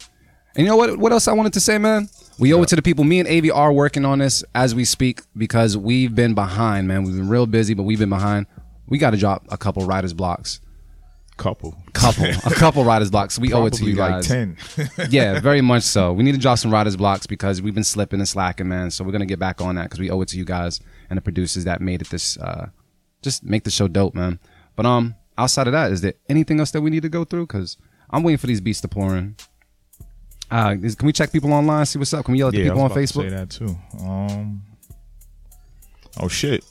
And 0.55 0.65
you 0.65 0.67
know 0.67 0.77
what? 0.77 0.97
What 0.99 1.13
else 1.13 1.29
I 1.29 1.33
wanted 1.33 1.53
to 1.55 1.61
say, 1.61 1.79
man? 1.79 2.09
We 2.39 2.53
owe 2.55 2.63
it 2.63 2.69
to 2.71 2.77
the 2.77 2.83
people. 2.83 3.05
Me 3.05 3.21
and 3.21 3.29
Avi 3.29 3.51
are 3.51 3.73
working 3.73 4.05
on 4.05 4.19
this 4.19 4.43
as 4.55 4.75
we 4.75 4.85
speak 4.85 5.21
because 5.37 5.77
we've 5.77 6.15
been 6.15 6.35
behind, 6.35 6.89
man. 6.89 7.05
We've 7.05 7.17
been 7.17 7.29
real 7.29 7.47
busy, 7.47 7.75
but 7.75 7.85
we've 7.85 7.99
been 7.99 8.09
behind. 8.09 8.47
We 8.89 8.99
got 8.99 9.11
to 9.11 9.17
drop 9.17 9.47
a 9.51 9.57
couple 9.57 9.85
writers 9.87 10.13
blocks. 10.13 10.61
couple. 11.37 11.77
Couple, 11.93 12.25
a 12.25 12.51
couple 12.55 12.85
writers 12.85 13.11
blocks. 13.11 13.39
We 13.39 13.53
owe 13.53 13.67
it 13.67 13.75
to 13.75 13.85
you 13.85 13.95
guys. 13.95 14.29
like 14.29 14.57
ten. 14.57 14.57
yeah, 15.11 15.41
very 15.41 15.61
much 15.73 15.83
so. 15.83 16.13
We 16.13 16.23
need 16.25 16.33
to 16.33 16.39
drop 16.39 16.59
some 16.59 16.73
writers 16.73 16.97
blocks 16.97 17.27
because 17.27 17.61
we've 17.63 17.75
been 17.75 17.85
slipping 17.85 18.21
and 18.21 18.29
slacking, 18.29 18.69
man. 18.69 18.91
So 18.91 19.05
we're 19.05 19.13
gonna 19.13 19.27
get 19.27 19.39
back 19.39 19.61
on 19.61 19.75
that 19.77 19.85
because 19.85 20.01
we 20.01 20.11
owe 20.11 20.21
it 20.23 20.29
to 20.29 20.39
you 20.39 20.45
guys 20.45 20.81
and 21.11 21.17
the 21.17 21.23
producers 21.23 21.65
that 21.65 21.81
made 21.81 22.03
it 22.03 22.11
this. 22.11 22.37
Uh, 22.39 22.71
just 23.23 23.45
make 23.45 23.65
the 23.65 23.71
show 23.71 23.89
dope, 23.89 24.15
man. 24.15 24.41
But 24.75 24.87
um, 24.87 25.15
outside 25.39 25.67
of 25.69 25.73
that, 25.75 25.93
is 25.93 26.01
there 26.01 26.15
anything 26.29 26.59
else 26.59 26.71
that 26.73 26.81
we 26.81 26.91
need 26.91 27.03
to 27.03 27.09
go 27.09 27.25
through? 27.25 27.47
Because 27.47 27.77
I'm 28.11 28.23
waiting 28.23 28.39
for 28.39 28.47
these 28.47 28.61
beats 28.61 28.81
to 28.81 28.89
pour 28.89 29.17
in. 29.17 29.37
Uh, 30.53 30.77
is, 30.83 30.95
can 30.95 31.07
we 31.07 31.13
check 31.15 31.33
people 31.33 31.51
online? 31.53 31.87
See 31.87 31.99
what's 31.99 32.13
up? 32.13 32.27
Can 32.27 32.33
we 32.33 32.39
yell 32.39 32.49
at 32.49 32.53
the 32.53 32.59
yeah, 32.59 32.65
people 32.65 32.83
on 32.83 32.91
to 32.91 33.07
say 33.07 33.29
that 33.31 33.49
too. 33.49 33.75
Um. 34.01 34.63
Oh 36.21 36.29
shit, 36.29 36.63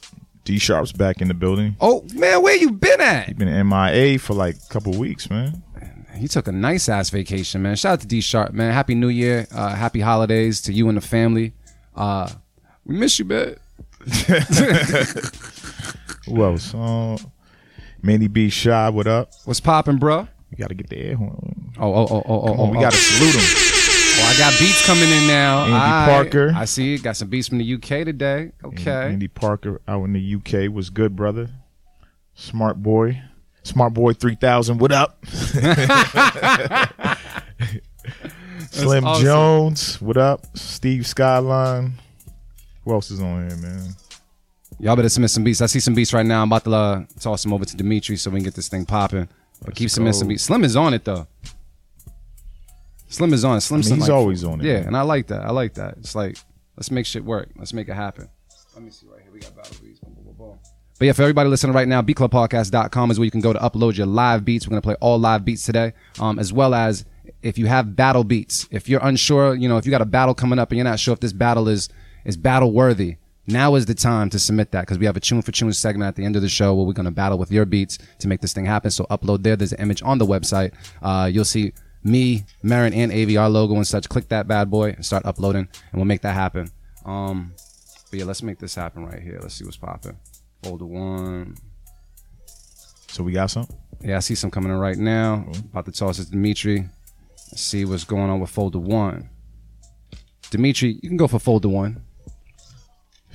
D 0.43 0.59
Sharp's 0.59 0.91
back 0.91 1.19
in 1.19 1.27
the 1.27 1.33
building. 1.33 1.75
Oh 1.81 2.05
man, 2.13 2.43
where 2.43 2.55
you 2.55 2.71
been 2.71 3.01
at? 3.01 3.25
He 3.27 3.33
been 3.33 3.67
MIA 3.67 4.19
for 4.19 4.35
like 4.35 4.55
a 4.55 4.67
couple 4.71 4.93
weeks, 4.93 5.31
man. 5.31 5.63
He 6.15 6.27
took 6.27 6.47
a 6.47 6.51
nice 6.51 6.89
ass 6.89 7.09
vacation, 7.09 7.63
man. 7.63 7.75
Shout 7.75 7.93
out 7.93 8.01
to 8.01 8.07
D 8.07 8.21
Sharp, 8.21 8.53
man. 8.53 8.71
Happy 8.71 8.93
New 8.93 9.07
Year, 9.07 9.47
uh, 9.51 9.73
happy 9.73 9.99
holidays 9.99 10.61
to 10.61 10.73
you 10.73 10.87
and 10.87 10.95
the 10.97 11.01
family. 11.01 11.53
Uh, 11.95 12.29
we 12.85 12.95
miss 12.95 13.17
you, 13.17 13.25
man. 13.25 13.55
Who 16.27 16.43
else? 16.43 16.75
Uh, 16.75 17.17
Manny 18.03 18.27
B. 18.27 18.49
Shy, 18.49 18.89
what 18.89 19.07
up? 19.07 19.31
What's 19.45 19.59
popping, 19.59 19.97
bro? 19.97 20.27
We 20.51 20.57
gotta 20.57 20.75
get 20.75 20.89
the 20.89 20.97
air 20.97 21.15
horn. 21.15 21.60
Oh, 21.77 21.93
oh, 21.93 22.07
oh, 22.09 22.23
oh, 22.25 22.47
Come 22.47 22.59
oh, 22.59 22.63
on, 22.63 22.69
we 22.71 22.77
oh. 22.77 22.81
gotta 22.81 22.97
salute 22.97 23.35
him. 23.35 23.41
Oh, 24.19 24.25
I 24.25 24.37
got 24.37 24.59
beats 24.59 24.85
coming 24.85 25.09
in 25.09 25.27
now. 25.27 25.63
Andy. 25.63 26.11
Parker. 26.11 26.53
I 26.55 26.65
see. 26.65 26.97
Got 26.97 27.17
some 27.17 27.29
beats 27.29 27.47
from 27.47 27.57
the 27.59 27.73
UK 27.73 28.05
today. 28.05 28.51
Okay. 28.63 29.07
Andy 29.07 29.27
Parker 29.27 29.81
out 29.87 30.03
in 30.03 30.13
the 30.13 30.35
UK 30.35 30.71
was 30.71 30.89
good, 30.89 31.15
brother. 31.15 31.49
Smart 32.33 32.81
boy. 32.83 33.21
Smart 33.63 33.93
boy 33.93 34.13
3000, 34.13 34.79
what 34.79 34.91
up? 34.91 35.23
Slim 38.71 39.05
awesome. 39.05 39.23
Jones, 39.23 40.01
what 40.01 40.17
up? 40.17 40.45
Steve 40.57 41.05
Skyline. 41.05 41.93
Who 42.83 42.91
else 42.91 43.11
is 43.11 43.21
on 43.21 43.47
here, 43.47 43.57
man? 43.57 43.95
Y'all 44.79 44.95
better 44.95 45.09
submit 45.09 45.29
some 45.29 45.43
beats. 45.43 45.61
I 45.61 45.67
see 45.67 45.79
some 45.79 45.93
beats 45.93 46.11
right 46.11 46.25
now. 46.25 46.41
I'm 46.41 46.49
about 46.49 46.63
to 46.63 46.73
uh, 46.73 47.05
toss 47.19 47.43
them 47.43 47.53
over 47.53 47.65
to 47.65 47.77
Dimitri 47.77 48.15
so 48.15 48.31
we 48.31 48.39
can 48.39 48.45
get 48.45 48.55
this 48.55 48.67
thing 48.67 48.83
popping. 48.83 49.27
But 49.63 49.75
keep 49.75 49.91
submitting 49.91 50.17
some 50.17 50.27
beats. 50.27 50.41
Slim 50.43 50.63
is 50.63 50.75
on 50.75 50.95
it 50.95 51.05
though. 51.05 51.27
Slim 53.11 53.33
is 53.33 53.43
on 53.45 53.57
it. 53.57 53.61
Slim, 53.61 53.81
I 53.81 53.83
mean, 53.83 53.93
he's 53.95 54.01
like- 54.03 54.09
always 54.11 54.43
on 54.43 54.61
it, 54.61 54.65
Yeah, 54.65 54.79
man. 54.79 54.87
and 54.87 54.97
I 54.97 55.01
like 55.01 55.27
that. 55.27 55.41
I 55.45 55.51
like 55.51 55.73
that. 55.75 55.95
It's 55.99 56.15
like 56.15 56.37
let's 56.77 56.89
make 56.91 57.05
shit 57.05 57.23
work. 57.25 57.49
Let's 57.57 57.73
make 57.73 57.87
it 57.89 57.93
happen. 57.93 58.27
Let 58.73 58.83
me 58.83 58.89
see 58.91 59.05
right 59.11 59.21
here. 59.21 59.31
We 59.31 59.39
got 59.39 59.55
battle 59.55 59.75
beats. 59.83 59.99
Boom, 59.99 60.13
boom, 60.15 60.23
boom, 60.25 60.35
boom. 60.37 60.57
But 60.97 61.05
yeah, 61.05 61.13
for 61.13 61.23
everybody 61.23 61.49
listening 61.49 61.73
right 61.75 61.87
now, 61.87 62.01
beatclubpodcast.com 62.01 63.11
is 63.11 63.19
where 63.19 63.25
you 63.25 63.31
can 63.31 63.41
go 63.41 63.53
to 63.53 63.59
upload 63.59 63.97
your 63.97 64.05
live 64.07 64.45
beats. 64.45 64.65
We're 64.67 64.71
gonna 64.71 64.81
play 64.81 64.95
all 65.01 65.19
live 65.19 65.43
beats 65.45 65.65
today, 65.65 65.93
um, 66.19 66.39
as 66.39 66.53
well 66.53 66.73
as 66.73 67.05
if 67.41 67.57
you 67.57 67.65
have 67.67 67.95
battle 67.95 68.23
beats. 68.23 68.67
If 68.71 68.87
you're 68.87 69.01
unsure, 69.03 69.55
you 69.55 69.67
know, 69.67 69.77
if 69.77 69.85
you 69.85 69.91
got 69.91 70.01
a 70.01 70.05
battle 70.05 70.33
coming 70.33 70.59
up 70.59 70.69
and 70.71 70.77
you're 70.77 70.85
not 70.85 70.99
sure 70.99 71.13
if 71.13 71.19
this 71.19 71.33
battle 71.33 71.67
is 71.67 71.89
is 72.23 72.37
battle 72.37 72.71
worthy, 72.71 73.17
now 73.47 73.73
is 73.75 73.87
the 73.87 73.95
time 73.95 74.29
to 74.29 74.37
submit 74.39 74.71
that 74.71 74.81
because 74.81 74.99
we 74.99 75.05
have 75.07 75.17
a 75.17 75.19
tune 75.19 75.41
for 75.41 75.51
tune 75.51 75.73
segment 75.73 76.07
at 76.07 76.15
the 76.15 76.23
end 76.23 76.35
of 76.35 76.43
the 76.43 76.49
show 76.49 76.73
where 76.75 76.85
we're 76.85 76.93
gonna 76.93 77.11
battle 77.11 77.37
with 77.39 77.51
your 77.51 77.65
beats 77.65 77.97
to 78.19 78.27
make 78.27 78.41
this 78.41 78.53
thing 78.53 78.65
happen. 78.65 78.91
So 78.91 79.05
upload 79.09 79.41
there. 79.43 79.55
There's 79.55 79.73
an 79.73 79.81
image 79.81 80.01
on 80.03 80.19
the 80.19 80.25
website. 80.25 80.71
Uh, 81.01 81.29
you'll 81.33 81.45
see 81.45 81.73
me, 82.03 82.45
Marin, 82.63 82.93
and 82.93 83.11
AVR 83.11 83.51
logo 83.51 83.75
and 83.75 83.87
such. 83.87 84.09
Click 84.09 84.29
that 84.29 84.47
bad 84.47 84.69
boy 84.69 84.89
and 84.91 85.05
start 85.05 85.25
uploading, 85.25 85.67
and 85.91 85.93
we'll 85.93 86.05
make 86.05 86.21
that 86.21 86.33
happen. 86.33 86.69
Um, 87.05 87.53
but 88.09 88.19
yeah, 88.19 88.25
let's 88.25 88.43
make 88.43 88.59
this 88.59 88.75
happen 88.75 89.05
right 89.05 89.21
here. 89.21 89.39
Let's 89.41 89.55
see 89.55 89.65
what's 89.65 89.77
popping. 89.77 90.17
Folder 90.63 90.85
one. 90.85 91.57
So 93.07 93.23
we 93.23 93.31
got 93.31 93.51
some? 93.51 93.67
Yeah, 94.01 94.17
I 94.17 94.19
see 94.19 94.35
some 94.35 94.51
coming 94.51 94.71
in 94.71 94.77
right 94.77 94.97
now. 94.97 95.45
About 95.71 95.85
to 95.85 95.91
toss 95.91 96.19
it 96.19 96.25
to 96.25 96.31
Dimitri. 96.31 96.87
Let's 97.51 97.61
see 97.61 97.85
what's 97.85 98.03
going 98.03 98.29
on 98.29 98.39
with 98.39 98.49
folder 98.49 98.79
one. 98.79 99.29
Dimitri, 100.49 100.99
you 101.01 101.09
can 101.09 101.17
go 101.17 101.27
for 101.27 101.39
folder 101.39 101.69
one. 101.69 102.03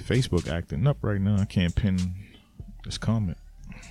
Facebook 0.02 0.49
acting 0.50 0.87
up 0.87 0.99
right 1.02 1.20
now. 1.20 1.37
I 1.38 1.44
can't 1.44 1.75
pin 1.75 1.99
this 2.85 2.99
comment. 2.99 3.38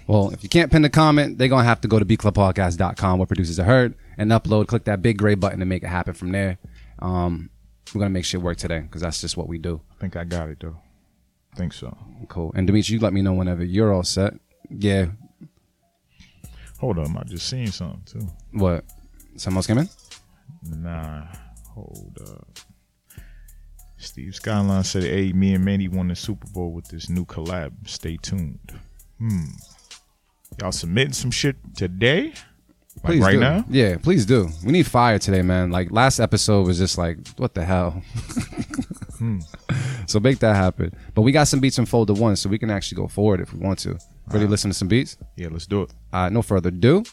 Well, 0.07 0.29
if 0.31 0.43
you 0.43 0.49
can't 0.49 0.71
pin 0.71 0.83
the 0.83 0.89
comment, 0.89 1.37
they're 1.37 1.47
gonna 1.47 1.63
have 1.63 1.81
to 1.81 1.87
go 1.87 1.99
to 1.99 2.05
bclubpodcast.com 2.05 3.19
where 3.19 3.25
producers 3.25 3.59
are 3.59 3.63
heard 3.63 3.95
and 4.17 4.31
upload. 4.31 4.67
Click 4.67 4.85
that 4.85 5.01
big 5.01 5.17
gray 5.17 5.35
button 5.35 5.59
to 5.59 5.65
make 5.65 5.83
it 5.83 5.87
happen 5.87 6.13
from 6.13 6.31
there. 6.31 6.57
Um, 6.99 7.49
we're 7.93 7.99
gonna 7.99 8.09
make 8.09 8.25
shit 8.25 8.41
work 8.41 8.57
today 8.57 8.79
because 8.79 9.01
that's 9.01 9.21
just 9.21 9.37
what 9.37 9.47
we 9.47 9.57
do. 9.57 9.81
I 9.91 9.95
think 9.99 10.15
I 10.15 10.23
got 10.23 10.49
it 10.49 10.59
though. 10.59 10.77
I 11.53 11.55
think 11.57 11.73
so. 11.73 11.95
Cool. 12.27 12.51
And 12.55 12.67
Dimitri, 12.67 12.95
you 12.95 12.99
let 12.99 13.13
me 13.13 13.21
know 13.21 13.33
whenever 13.33 13.63
you're 13.63 13.93
all 13.93 14.03
set. 14.03 14.33
Yeah. 14.69 15.07
Hold 16.79 16.99
on, 16.99 17.15
I 17.17 17.23
just 17.23 17.47
seen 17.47 17.67
something 17.67 18.03
too. 18.05 18.27
What? 18.51 18.83
Someone 19.37 19.59
else 19.59 19.67
came 19.67 19.77
in? 19.77 19.89
Nah, 20.63 21.27
hold 21.73 22.17
up. 22.21 22.59
Steve 23.97 24.35
Skyline 24.35 24.83
said, 24.83 25.03
"Hey, 25.03 25.31
me 25.33 25.53
and 25.53 25.63
Manny 25.63 25.87
won 25.87 26.09
the 26.09 26.15
Super 26.15 26.47
Bowl 26.47 26.71
with 26.71 26.87
this 26.89 27.09
new 27.09 27.25
collab. 27.25 27.87
Stay 27.87 28.17
tuned." 28.17 28.73
Hmm. 29.19 29.45
Y'all 30.59 30.71
submitting 30.71 31.13
some 31.13 31.31
shit 31.31 31.55
today? 31.75 32.33
Like 33.05 33.13
Please 33.13 33.21
right 33.23 33.31
do. 33.33 33.39
now? 33.39 33.65
Yeah, 33.69 33.97
please 33.97 34.25
do. 34.25 34.49
We 34.65 34.71
need 34.71 34.87
fire 34.87 35.19
today, 35.19 35.43
man. 35.43 35.69
Like 35.69 35.91
last 35.91 36.19
episode 36.19 36.65
was 36.65 36.79
just 36.79 36.97
like, 36.97 37.17
what 37.37 37.53
the 37.53 37.63
hell? 37.63 38.01
Hmm. 39.15 39.39
So 40.07 40.19
make 40.19 40.39
that 40.39 40.57
happen. 40.57 40.93
But 41.13 41.21
we 41.21 41.31
got 41.31 41.47
some 41.47 41.61
beats 41.61 41.77
in 41.79 41.85
folder 41.85 42.11
one, 42.13 42.35
so 42.35 42.49
we 42.49 42.59
can 42.59 42.69
actually 42.69 42.97
go 42.97 43.07
forward 43.07 43.39
if 43.39 43.53
we 43.53 43.59
want 43.59 43.79
to. 43.79 43.97
Ready 44.27 44.43
to 44.43 44.51
listen 44.51 44.71
to 44.71 44.75
some 44.75 44.89
beats? 44.89 45.15
Yeah, 45.37 45.47
let's 45.51 45.65
do 45.67 45.83
it. 45.83 45.91
Uh, 46.11 46.27
no 46.27 46.41
further 46.41 46.67
ado. 46.67 47.05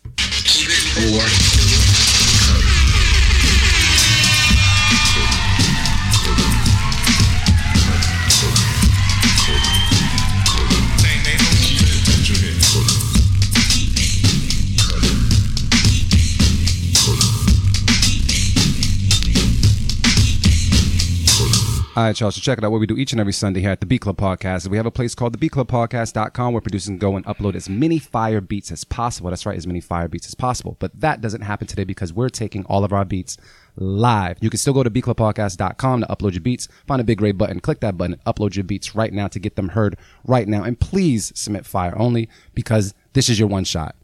All 21.95 22.05
right, 22.05 22.19
y'all. 22.19 22.31
So 22.31 22.41
check 22.41 22.57
it 22.57 22.65
out. 22.65 22.73
What 22.73 22.81
we 22.81 22.87
do 22.87 22.97
each 22.97 23.13
and 23.13 23.21
every 23.21 23.35
Sunday 23.35 23.61
here 23.61 23.69
at 23.69 23.81
the 23.81 23.87
Beat 23.87 24.01
Club 24.01 24.17
Podcast. 24.17 24.67
We 24.67 24.79
have 24.79 24.87
a 24.87 24.91
place 24.91 25.15
called 25.15 25.39
the 25.39 25.51
Podcast.com 25.51 26.55
where 26.55 26.63
producers 26.63 26.87
can 26.87 26.97
go 26.97 27.17
and 27.17 27.27
upload 27.27 27.55
as 27.55 27.69
many 27.69 27.99
fire 27.99 28.41
beats 28.41 28.73
as 28.73 28.83
possible. 28.83 29.29
That's 29.29 29.45
right, 29.45 29.59
as 29.59 29.67
many 29.67 29.81
fire 29.81 30.09
beats 30.09 30.27
as 30.27 30.35
possible. 30.35 30.79
But 30.79 30.99
that 30.99 31.21
doesn't 31.21 31.43
happen 31.43 31.67
today 31.67 31.85
because 31.85 32.11
we're 32.11 32.31
taking 32.31 32.65
all 32.65 32.83
of 32.83 32.95
our 32.95 33.05
beats 33.05 33.37
live. 33.77 34.39
You 34.41 34.49
can 34.49 34.57
still 34.57 34.73
go 34.73 34.83
to 34.83 34.89
Podcast.com 34.89 36.01
to 36.01 36.07
upload 36.07 36.33
your 36.33 36.41
beats. 36.41 36.67
Find 36.87 36.99
a 36.99 37.05
big 37.05 37.19
gray 37.19 37.33
button, 37.33 37.61
click 37.61 37.81
that 37.81 37.99
button, 37.99 38.17
upload 38.27 38.57
your 38.57 38.65
beats 38.65 38.95
right 38.95 39.13
now 39.13 39.29
to 39.29 39.39
get 39.39 39.57
them 39.57 39.69
heard 39.69 39.99
right 40.25 40.49
now. 40.49 40.63
And 40.63 40.81
please 40.81 41.31
submit 41.35 41.67
fire 41.67 41.93
only 41.99 42.31
because 42.55 42.95
this 43.13 43.29
is 43.29 43.39
your 43.39 43.49
one 43.49 43.65
shot. 43.65 43.97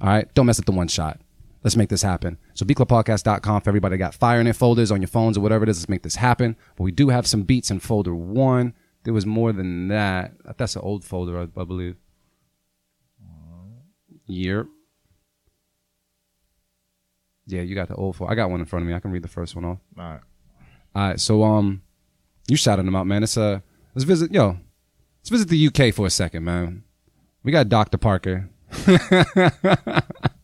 All 0.00 0.08
right, 0.08 0.32
don't 0.32 0.46
mess 0.46 0.58
up 0.58 0.64
the 0.64 0.72
one 0.72 0.88
shot. 0.88 1.20
Let's 1.66 1.74
make 1.74 1.88
this 1.88 2.02
happen. 2.02 2.38
So 2.54 2.64
beatclubpodcast.com 2.64 3.62
for 3.62 3.70
everybody 3.70 3.94
that 3.94 3.98
got 3.98 4.14
fire 4.14 4.38
in 4.38 4.44
their 4.44 4.54
folders 4.54 4.92
on 4.92 5.02
your 5.02 5.08
phones 5.08 5.36
or 5.36 5.40
whatever 5.40 5.64
it 5.64 5.68
is. 5.68 5.78
Let's 5.78 5.88
make 5.88 6.04
this 6.04 6.14
happen. 6.14 6.54
But 6.76 6.84
we 6.84 6.92
do 6.92 7.08
have 7.08 7.26
some 7.26 7.42
beats 7.42 7.72
in 7.72 7.80
folder 7.80 8.14
one. 8.14 8.72
There 9.02 9.12
was 9.12 9.26
more 9.26 9.52
than 9.52 9.88
that. 9.88 10.34
That's 10.58 10.76
an 10.76 10.82
old 10.82 11.04
folder, 11.04 11.36
I, 11.40 11.60
I 11.60 11.64
believe. 11.64 11.96
Year. 14.28 14.68
Yeah, 17.48 17.62
you 17.62 17.74
got 17.74 17.88
the 17.88 17.96
old 17.96 18.14
folder. 18.14 18.30
I 18.30 18.36
got 18.36 18.48
one 18.48 18.60
in 18.60 18.66
front 18.66 18.84
of 18.84 18.88
me. 18.88 18.94
I 18.94 19.00
can 19.00 19.10
read 19.10 19.24
the 19.24 19.28
first 19.28 19.56
one 19.56 19.64
off. 19.64 19.78
All 19.98 20.04
right. 20.04 20.20
All 20.94 21.08
right, 21.08 21.18
so 21.18 21.42
um, 21.42 21.82
you 22.46 22.56
shouted 22.56 22.86
them 22.86 22.94
out, 22.94 23.08
man. 23.08 23.24
It's 23.24 23.36
a 23.36 23.60
let's 23.92 24.04
visit, 24.04 24.32
yo, 24.32 24.56
let's 25.18 25.30
visit 25.30 25.48
the 25.48 25.66
UK 25.66 25.92
for 25.92 26.06
a 26.06 26.10
second, 26.10 26.44
man. 26.44 26.84
We 27.42 27.50
got 27.50 27.68
Dr. 27.68 27.98
Parker. 27.98 28.50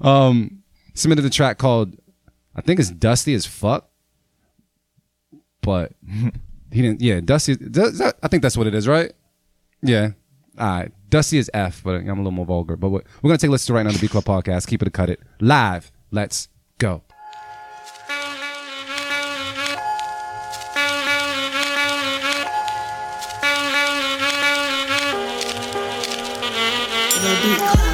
um, 0.00 0.62
submitted 0.94 1.24
a 1.24 1.30
track 1.30 1.58
called, 1.58 1.96
I 2.54 2.60
think 2.60 2.80
it's 2.80 2.90
Dusty 2.90 3.34
as 3.34 3.46
fuck, 3.46 3.88
but 5.62 5.92
he 6.72 6.82
didn't. 6.82 7.00
Yeah, 7.00 7.20
Dusty. 7.20 7.56
I 8.22 8.28
think 8.28 8.42
that's 8.42 8.56
what 8.56 8.66
it 8.66 8.74
is, 8.74 8.88
right? 8.88 9.12
Yeah. 9.82 10.10
All 10.58 10.66
right. 10.66 10.92
Dusty 11.08 11.38
is 11.38 11.50
F, 11.54 11.82
but 11.84 11.94
I'm 11.94 12.08
a 12.08 12.14
little 12.14 12.30
more 12.32 12.46
vulgar. 12.46 12.76
But 12.76 12.90
we're 12.90 13.02
we're 13.22 13.28
gonna 13.28 13.38
take 13.38 13.48
a 13.48 13.52
listen 13.52 13.68
to 13.68 13.74
right 13.74 13.84
now 13.84 13.92
the 13.92 13.98
B 13.98 14.08
Club 14.08 14.24
podcast. 14.24 14.66
Keep 14.66 14.82
it 14.82 14.92
cut 14.92 15.08
it 15.10 15.20
live. 15.40 15.90
Let's 16.10 16.48
go. 16.78 17.02
Club. 27.18 27.87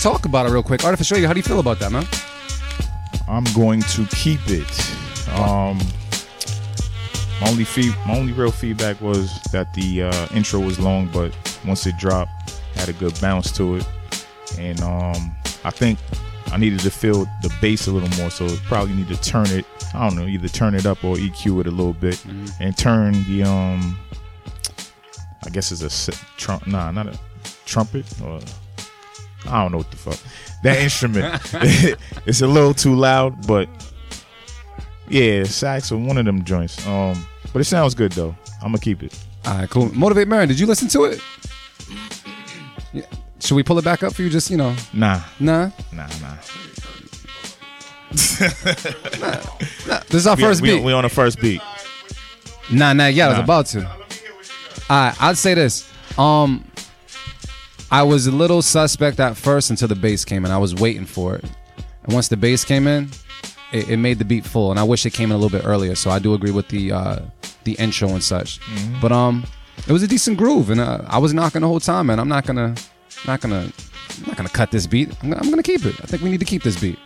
Let's 0.00 0.16
talk 0.16 0.24
about 0.24 0.46
it 0.46 0.52
real 0.52 0.62
quick. 0.62 0.82
Artificial. 0.82 1.20
How 1.26 1.34
do 1.34 1.38
you 1.38 1.42
feel 1.42 1.60
about 1.60 1.78
that, 1.80 1.92
man? 1.92 2.06
I'm 3.28 3.44
going 3.54 3.82
to 3.82 4.06
keep 4.06 4.40
it. 4.46 4.66
Um, 5.38 5.76
my 7.38 7.50
only 7.50 7.64
fee- 7.64 7.92
my 8.06 8.16
only 8.16 8.32
real 8.32 8.50
feedback 8.50 8.98
was 9.02 9.38
that 9.52 9.74
the 9.74 10.04
uh, 10.04 10.28
intro 10.34 10.58
was 10.58 10.78
long, 10.80 11.10
but 11.12 11.36
once 11.66 11.86
it 11.86 11.98
dropped, 11.98 12.58
had 12.76 12.88
a 12.88 12.94
good 12.94 13.12
bounce 13.20 13.52
to 13.58 13.76
it, 13.76 13.86
and 14.58 14.80
um, 14.80 15.36
I 15.64 15.70
think 15.70 15.98
I 16.46 16.56
needed 16.56 16.80
to 16.80 16.90
feel 16.90 17.26
the 17.42 17.54
bass 17.60 17.86
a 17.86 17.92
little 17.92 18.08
more, 18.18 18.30
so 18.30 18.48
probably 18.68 18.94
need 18.94 19.08
to 19.08 19.20
turn 19.20 19.48
it. 19.50 19.66
I 19.92 20.08
don't 20.08 20.18
know, 20.18 20.26
either 20.26 20.48
turn 20.48 20.74
it 20.74 20.86
up 20.86 21.04
or 21.04 21.16
EQ 21.16 21.60
it 21.60 21.66
a 21.66 21.70
little 21.70 21.92
bit, 21.92 22.24
and 22.58 22.74
turn 22.74 23.12
the 23.24 23.42
um, 23.42 23.98
I 25.44 25.50
guess 25.50 25.70
it's 25.70 26.08
a 26.08 26.12
trump. 26.38 26.66
Nah, 26.66 26.90
not 26.90 27.06
a 27.06 27.18
trumpet 27.66 28.06
or 28.22 28.40
I 29.50 29.62
don't 29.62 29.72
know 29.72 29.78
what 29.78 29.90
the 29.90 29.96
fuck. 29.96 30.18
That 30.62 30.78
instrument, 30.78 31.40
it's 32.26 32.40
a 32.42 32.46
little 32.46 32.74
too 32.74 32.94
loud, 32.94 33.46
but 33.46 33.68
yeah, 35.08 35.44
sax 35.44 35.90
or 35.90 35.98
one 35.98 36.18
of 36.18 36.24
them 36.24 36.44
joints. 36.44 36.86
Um, 36.86 37.26
but 37.52 37.60
it 37.60 37.64
sounds 37.64 37.94
good 37.94 38.12
though. 38.12 38.34
I'm 38.62 38.68
gonna 38.68 38.78
keep 38.78 39.02
it. 39.02 39.18
All 39.46 39.54
right, 39.58 39.68
cool. 39.70 39.92
Motivate 39.94 40.28
Marin. 40.28 40.48
Did 40.48 40.60
you 40.60 40.66
listen 40.66 40.86
to 40.88 41.04
it? 41.04 41.20
Yeah. 42.92 43.06
Should 43.40 43.54
we 43.54 43.62
pull 43.62 43.78
it 43.78 43.84
back 43.84 44.02
up 44.02 44.12
for 44.14 44.22
you? 44.22 44.28
Just 44.30 44.50
you 44.50 44.56
know, 44.58 44.76
Nah, 44.92 45.20
nah. 45.40 45.70
nah, 45.92 46.06
nah. 46.20 46.36
This 50.08 50.14
is 50.14 50.26
our 50.26 50.36
We, 50.36 50.42
first 50.42 50.60
we, 50.60 50.76
beat. 50.76 50.84
we 50.84 50.92
on 50.92 51.04
the 51.04 51.08
first 51.08 51.40
beat. 51.40 51.60
Nah, 52.70 52.92
nah, 52.92 53.06
yeah, 53.06 53.26
I 53.26 53.30
was 53.30 53.38
about 53.38 53.66
to. 53.66 53.86
All 53.86 53.94
right, 54.90 55.22
I'd 55.22 55.36
say 55.38 55.54
this. 55.54 55.90
Um, 56.18 56.64
I 57.90 58.02
was 58.02 58.26
a 58.26 58.30
little 58.32 58.62
suspect 58.62 59.18
at 59.18 59.36
first 59.36 59.70
until 59.70 59.88
the 59.88 59.96
bass 59.96 60.24
came 60.24 60.44
in. 60.44 60.50
I 60.50 60.58
was 60.58 60.74
waiting 60.74 61.06
for 61.06 61.34
it, 61.34 61.44
and 62.04 62.12
once 62.12 62.28
the 62.28 62.36
bass 62.36 62.64
came 62.64 62.86
in, 62.86 63.10
it, 63.72 63.90
it 63.90 63.96
made 63.96 64.18
the 64.18 64.24
beat 64.24 64.44
full. 64.44 64.70
And 64.70 64.78
I 64.78 64.84
wish 64.84 65.04
it 65.06 65.10
came 65.10 65.30
in 65.30 65.36
a 65.36 65.38
little 65.38 65.56
bit 65.56 65.66
earlier. 65.66 65.94
So 65.94 66.10
I 66.10 66.18
do 66.18 66.34
agree 66.34 66.52
with 66.52 66.68
the 66.68 66.92
uh, 66.92 67.18
the 67.64 67.72
intro 67.74 68.08
and 68.10 68.22
such. 68.22 68.60
But 69.00 69.12
um, 69.12 69.44
it 69.88 69.92
was 69.92 70.02
a 70.02 70.08
decent 70.08 70.38
groove, 70.38 70.70
and 70.70 70.80
uh, 70.80 71.02
I 71.06 71.18
was 71.18 71.34
knocking 71.34 71.62
the 71.62 71.66
whole 71.66 71.80
time. 71.80 72.06
Man, 72.06 72.20
I'm 72.20 72.28
not 72.28 72.46
gonna, 72.46 72.74
not 73.26 73.40
gonna, 73.40 73.62
I'm 74.18 74.26
not 74.26 74.36
gonna 74.36 74.48
cut 74.48 74.70
this 74.70 74.86
beat. 74.86 75.08
I'm 75.22 75.30
gonna, 75.30 75.42
I'm 75.42 75.50
gonna 75.50 75.62
keep 75.62 75.84
it. 75.84 76.00
I 76.00 76.06
think 76.06 76.22
we 76.22 76.30
need 76.30 76.40
to 76.40 76.46
keep 76.46 76.62
this 76.62 76.80
beat. 76.80 76.98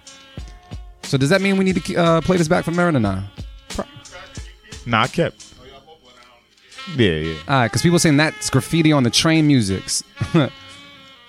So 1.02 1.16
does 1.18 1.30
that 1.30 1.40
mean 1.40 1.56
we 1.56 1.64
need 1.64 1.82
to 1.82 1.96
uh, 1.96 2.20
play 2.20 2.36
this 2.36 2.48
back 2.48 2.64
for 2.64 2.72
Marin 2.72 2.96
or 2.96 3.00
not? 3.00 3.22
Nah, 4.86 5.02
I 5.02 5.06
kept. 5.06 5.54
Yeah, 6.96 7.12
yeah. 7.12 7.34
All 7.48 7.54
right, 7.54 7.68
because 7.68 7.80
people 7.80 7.98
saying 7.98 8.18
that's 8.18 8.50
graffiti 8.50 8.92
on 8.92 9.02
the 9.02 9.10
train 9.10 9.46
musics. 9.46 10.02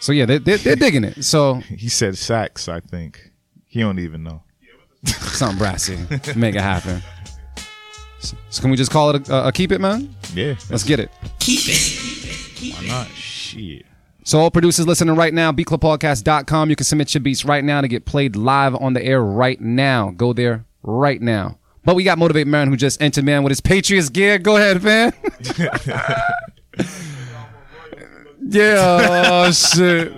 so 0.06 0.12
yeah, 0.12 0.28
they, 0.28 0.38
they, 0.38 0.58
they're 0.58 0.76
digging 0.76 1.04
it. 1.04 1.24
So 1.26 1.56
He 1.68 1.90
said 1.90 2.16
sax. 2.16 2.70
I 2.70 2.80
think 2.80 3.32
he 3.66 3.80
don't 3.80 3.98
even 3.98 4.22
know. 4.22 4.44
something 5.04 5.58
brassy, 5.58 5.98
make 6.36 6.54
it 6.54 6.62
happen. 6.62 7.02
So, 8.20 8.38
so 8.52 8.62
can 8.62 8.70
we 8.70 8.78
just 8.78 8.92
call 8.92 9.16
it 9.16 9.28
a, 9.30 9.48
a 9.48 9.52
keep 9.52 9.72
it, 9.72 9.82
man? 9.82 10.16
Yeah, 10.36 10.58
Let's 10.70 10.84
get 10.84 11.00
it. 11.00 11.10
Keep 11.40 11.62
it. 11.66 12.76
why 12.76 12.88
not? 12.88 13.08
Shit. 13.08 13.88
So 14.24 14.38
all 14.40 14.52
producers 14.52 14.86
listening 14.86 15.16
right 15.16 15.34
now, 15.34 15.52
beatclubpodcast.com. 15.52 16.70
You 16.70 16.76
can 16.76 16.86
submit 16.86 17.12
your 17.16 17.22
beats 17.22 17.44
right 17.44 17.64
now 17.64 17.82
to 17.82 17.88
get 17.88 18.06
played 18.06 18.36
live 18.36 18.76
on 18.76 18.94
the 18.94 19.04
air 19.04 19.24
right 19.24 19.60
now. 19.60 20.12
Go 20.12 20.34
there 20.34 20.66
right 20.84 21.20
now. 21.20 21.58
But 21.84 21.96
we 21.96 22.04
got 22.04 22.20
Motivate 22.20 22.46
Man 22.46 22.68
who 22.68 22.78
just 22.78 23.02
entered, 23.02 23.26
man, 23.26 23.42
with 23.42 23.50
his 23.50 23.62
Patriots 23.62 24.10
gear. 24.10 24.38
Go 24.38 24.58
ahead, 24.58 24.84
man. 24.84 25.14
yeah, 28.48 29.46
oh, 29.48 29.52
shit. 29.54 30.14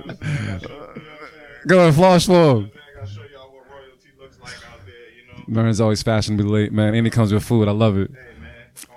Go 1.68 1.80
ahead, 1.80 1.96
flash 1.96 2.26
for 2.26 2.34
him. 2.58 2.72
I 2.74 3.00
gotta 3.00 3.12
show 3.12 3.22
y'all 3.34 3.52
what 3.54 3.70
royalty 3.70 4.10
looks 4.20 4.40
like 4.42 4.54
out 4.72 4.86
there, 4.86 4.96
you 5.16 5.28
know. 5.28 5.44
Marin's 5.48 5.82
always 5.82 6.02
fashionably 6.04 6.46
late, 6.46 6.72
man. 6.72 6.94
And 6.94 7.06
he 7.06 7.12
comes 7.12 7.34
with 7.34 7.44
food. 7.44 7.68
I 7.68 7.72
love 7.72 7.98
it. 7.98 8.10
Hey 8.12 8.40
man, 8.42 8.52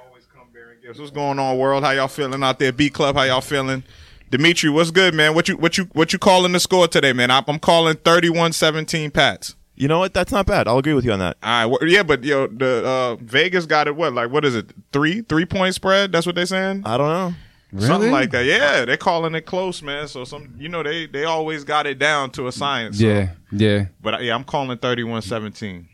always 0.07 0.27
come 0.27 0.45
bearing 0.53 0.79
gifts. 0.83 0.99
what's 0.99 1.11
going 1.11 1.39
on, 1.39 1.59
world? 1.59 1.83
How 1.85 1.91
y'all 1.91 2.09
feeling 2.09 2.43
out 2.43 2.59
there? 2.59 2.73
B 2.73 2.91
Club, 2.91 3.17
how 3.17 3.23
y'all 3.23 3.41
feeling? 3.41 3.83
Dimitri, 4.31 4.71
what's 4.71 4.93
good, 4.93 5.15
man? 5.15 5.35
What 5.35 5.49
you 5.49 5.57
what 5.57 5.77
you 5.77 5.85
what 5.93 6.13
you 6.13 6.19
calling 6.21 6.53
the 6.53 6.61
score 6.61 6.87
today, 6.87 7.13
man? 7.13 7.31
I'm, 7.33 7.43
I'm 7.49 7.59
calling 7.59 7.97
31-17 7.97 9.13
Pats. 9.13 9.57
You 9.75 9.89
know 9.89 9.99
what? 9.99 10.15
That's 10.15 10.31
not 10.31 10.47
bad. 10.47 10.69
I'll 10.69 10.79
agree 10.79 10.93
with 10.95 11.05
you 11.05 11.13
on 11.13 11.19
that. 11.21 11.37
All 11.43 11.69
right, 11.69 11.79
wh- 11.83 11.91
yeah, 11.91 12.03
but 12.05 12.23
yo, 12.23 12.47
the 12.47 12.87
uh, 12.87 13.17
Vegas 13.17 13.67
got 13.67 13.89
it. 13.89 13.97
What 13.97 14.13
like 14.13 14.31
what 14.31 14.45
is 14.45 14.55
it? 14.55 14.71
Three 14.93 15.23
three 15.23 15.47
point 15.47 15.75
spread? 15.75 16.13
That's 16.13 16.27
what 16.27 16.35
they 16.37 16.45
saying. 16.45 16.83
I 16.85 16.97
don't 16.97 17.09
know. 17.09 17.35
Something 17.79 18.11
like 18.13 18.31
that. 18.33 18.45
Yeah, 18.45 18.85
they're 18.85 18.97
calling 18.97 19.35
it 19.35 19.43
close, 19.47 19.81
man. 19.83 20.09
So 20.09 20.25
some, 20.25 20.55
you 20.59 20.69
know, 20.69 20.83
they 20.83 21.07
they 21.07 21.25
always 21.25 21.63
got 21.65 21.87
it 21.87 21.99
down 21.99 22.31
to 22.33 22.47
a 22.49 22.53
science. 22.53 22.99
so- 22.99 23.07
Yeah, 23.07 23.31
yeah. 23.53 23.85
But 24.03 24.23
yeah, 24.25 24.35
I'm 24.35 24.45
calling 24.45 24.77
31-17. 24.79 25.87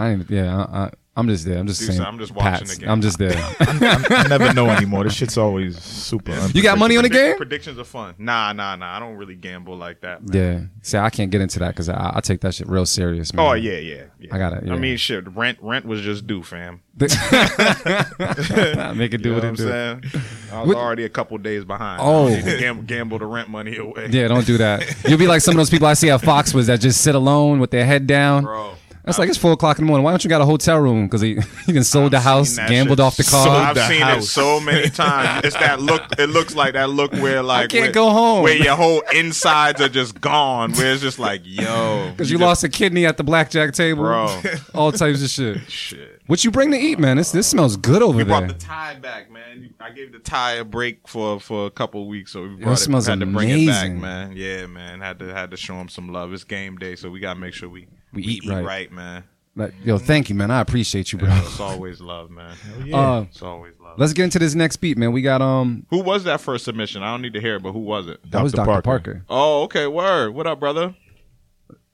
I 0.00 0.10
ain't. 0.10 0.30
Yeah, 0.30 0.56
I, 0.56 0.78
I, 0.84 0.90
I'm 1.18 1.28
just 1.28 1.44
there. 1.44 1.58
I'm 1.58 1.66
just 1.66 1.80
Dude, 1.80 1.90
saying. 1.94 2.02
I'm 2.02 2.18
just 2.18 2.32
watching 2.32 2.52
Pats. 2.52 2.74
the 2.76 2.80
game. 2.82 2.90
I'm 2.90 3.00
just 3.00 3.18
there. 3.18 3.34
I 3.60 4.26
never 4.28 4.52
know 4.54 4.68
anymore. 4.70 5.04
This 5.04 5.14
shit's 5.14 5.36
always 5.36 5.80
super. 5.82 6.32
you 6.54 6.62
got 6.62 6.78
money 6.78 6.96
on 6.96 7.02
the 7.02 7.08
game? 7.08 7.36
Predictions 7.36 7.78
are 7.78 7.84
fun. 7.84 8.14
Nah, 8.18 8.52
nah, 8.52 8.76
nah. 8.76 8.96
I 8.96 9.00
don't 9.00 9.16
really 9.16 9.34
gamble 9.34 9.76
like 9.76 10.00
that. 10.02 10.22
Man. 10.26 10.32
Yeah. 10.32 10.60
See, 10.82 10.96
I 10.96 11.10
can't 11.10 11.30
get 11.30 11.40
into 11.40 11.58
that 11.58 11.70
because 11.70 11.88
I, 11.88 12.12
I 12.14 12.20
take 12.20 12.40
that 12.42 12.54
shit 12.54 12.68
real 12.68 12.86
serious, 12.86 13.32
man. 13.34 13.44
Oh 13.46 13.52
yeah, 13.54 13.78
yeah, 13.78 14.04
yeah. 14.20 14.34
I 14.34 14.38
got 14.38 14.52
it, 14.54 14.64
yeah. 14.66 14.74
I 14.74 14.78
mean, 14.78 14.96
shit. 14.96 15.26
Rent, 15.34 15.58
rent 15.60 15.84
was 15.84 16.00
just 16.02 16.26
due, 16.26 16.42
fam. 16.42 16.82
Make 17.00 17.10
it 17.10 17.18
do 19.22 19.30
You 19.30 19.34
know 19.34 19.34
what 19.34 19.34
what 19.34 19.44
it 19.44 19.48
I'm 19.48 19.54
do. 19.54 19.68
saying? 19.68 20.04
I 20.52 20.60
was 20.60 20.68
What- 20.68 20.76
already 20.76 21.04
a 21.04 21.08
couple 21.08 21.38
days 21.38 21.64
behind. 21.64 22.00
Oh. 22.02 22.28
I 22.28 22.36
need 22.36 22.44
to 22.44 22.58
gamble, 22.58 22.82
gamble 22.84 23.18
the 23.18 23.26
rent 23.26 23.48
money 23.48 23.76
away. 23.76 24.08
Yeah, 24.10 24.28
don't 24.28 24.46
do 24.46 24.58
that. 24.58 24.84
You'll 25.08 25.18
be 25.18 25.26
like 25.26 25.40
some 25.42 25.52
of 25.52 25.56
those 25.58 25.70
people 25.70 25.86
I 25.86 25.94
see 25.94 26.10
at 26.10 26.20
Foxwoods 26.20 26.66
that 26.66 26.80
just 26.80 27.00
sit 27.00 27.14
alone 27.14 27.60
with 27.60 27.70
their 27.70 27.84
head 27.84 28.06
down. 28.06 28.44
bro. 28.44 28.74
That's 29.08 29.18
like 29.18 29.30
it's 29.30 29.38
four 29.38 29.52
o'clock 29.52 29.78
in 29.78 29.84
the 29.84 29.88
morning. 29.88 30.04
Why 30.04 30.10
don't 30.12 30.22
you 30.22 30.28
got 30.28 30.42
a 30.42 30.44
hotel 30.44 30.78
room? 30.78 31.06
Because 31.06 31.22
he 31.22 31.30
you 31.66 31.72
can 31.72 31.82
sold 31.82 32.12
the 32.12 32.18
I've 32.18 32.22
house, 32.24 32.56
gambled 32.58 32.98
shit 32.98 33.04
off 33.06 33.16
the 33.16 33.22
so- 33.22 33.42
car. 33.42 33.56
I've 33.70 33.74
the 33.74 33.88
seen 33.88 34.06
it 34.06 34.22
so 34.22 34.60
many 34.60 34.90
times. 34.90 35.46
It's 35.46 35.56
that 35.56 35.80
look. 35.80 36.02
It 36.18 36.26
looks 36.28 36.54
like 36.54 36.74
that 36.74 36.90
look 36.90 37.12
where 37.14 37.42
like 37.42 37.64
I 37.64 37.66
can't 37.68 37.84
where- 37.84 37.92
go 37.92 38.10
home. 38.10 38.42
where 38.42 38.54
your 38.54 38.76
whole 38.76 39.00
insides 39.14 39.80
are 39.80 39.88
just 39.88 40.20
gone. 40.20 40.72
Where 40.72 40.92
it's 40.92 41.00
just 41.00 41.18
like, 41.18 41.40
yo, 41.44 42.10
Because 42.16 42.30
you, 42.30 42.36
just- 42.36 42.46
lost 42.46 42.64
a 42.64 42.68
kidney 42.68 43.06
at 43.06 43.16
the 43.16 43.24
blackjack 43.24 43.72
table, 43.72 44.02
Bro. 44.02 44.42
All 44.74 44.92
types 44.92 45.22
of 45.22 45.30
shit. 45.30 45.70
shit. 45.70 46.17
What 46.28 46.44
you 46.44 46.50
bring 46.50 46.70
to 46.72 46.76
eat, 46.78 46.98
man? 46.98 47.16
This 47.16 47.32
this 47.32 47.46
smells 47.48 47.76
good 47.76 48.02
over 48.02 48.16
We 48.18 48.22
there. 48.22 48.26
brought 48.38 48.48
the 48.48 48.54
Thai 48.54 48.96
back, 48.96 49.30
man. 49.30 49.74
I 49.80 49.90
gave 49.90 50.12
the 50.12 50.18
Thai 50.18 50.52
a 50.52 50.64
break 50.64 51.08
for 51.08 51.40
for 51.40 51.66
a 51.66 51.70
couple 51.70 52.02
of 52.02 52.06
weeks, 52.06 52.32
so 52.32 52.42
we 52.42 52.48
brought 52.56 52.72
it 52.74 52.76
smells 52.76 53.06
had 53.06 53.20
to 53.20 53.26
bring 53.26 53.48
it 53.48 53.66
back, 53.66 53.86
amazing. 53.86 54.00
man. 54.00 54.32
Yeah, 54.36 54.66
man. 54.66 55.00
Had 55.00 55.18
to 55.20 55.26
had 55.34 55.50
to 55.52 55.56
show 55.56 55.74
him 55.80 55.88
some 55.88 56.12
love. 56.12 56.32
It's 56.34 56.44
game 56.44 56.76
day, 56.76 56.96
so 56.96 57.08
we 57.10 57.18
gotta 57.18 57.40
make 57.40 57.54
sure 57.54 57.68
we 57.70 57.88
We 58.12 58.22
eat 58.22 58.46
right. 58.46 58.92
man. 58.92 59.24
Like, 59.56 59.74
yo, 59.82 59.98
thank 59.98 60.28
you, 60.28 60.36
man. 60.36 60.52
I 60.52 60.60
appreciate 60.60 61.10
you, 61.12 61.18
bro. 61.18 61.28
Yeah, 61.28 61.40
it's 61.40 61.58
always 61.58 62.00
love, 62.00 62.30
man. 62.30 62.54
Uh, 62.94 63.24
It's 63.28 63.42
always 63.42 63.74
love. 63.82 63.98
let's 63.98 64.12
get 64.12 64.22
into 64.24 64.38
this 64.38 64.54
next 64.54 64.76
beat, 64.76 64.96
man. 64.96 65.10
We 65.10 65.20
got 65.20 65.42
um, 65.42 65.84
Who 65.90 66.00
was 66.00 66.22
that 66.24 66.40
first 66.40 66.64
submission? 66.64 67.02
I 67.02 67.10
don't 67.10 67.22
need 67.22 67.32
to 67.32 67.40
hear 67.40 67.56
it, 67.56 67.62
but 67.64 67.72
who 67.72 67.80
was 67.80 68.06
it? 68.06 68.20
that 68.30 68.40
was 68.42 68.52
Dr. 68.52 68.66
Dr. 68.66 68.82
Parker. 68.82 68.82
Parker. 69.14 69.24
Oh, 69.30 69.62
okay. 69.64 69.86
Word. 69.88 70.34
What 70.34 70.46
up, 70.46 70.60
brother? 70.60 70.94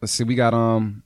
Let's 0.03 0.13
see, 0.13 0.25
we 0.25 0.35
got 0.35 0.53
um, 0.53 1.05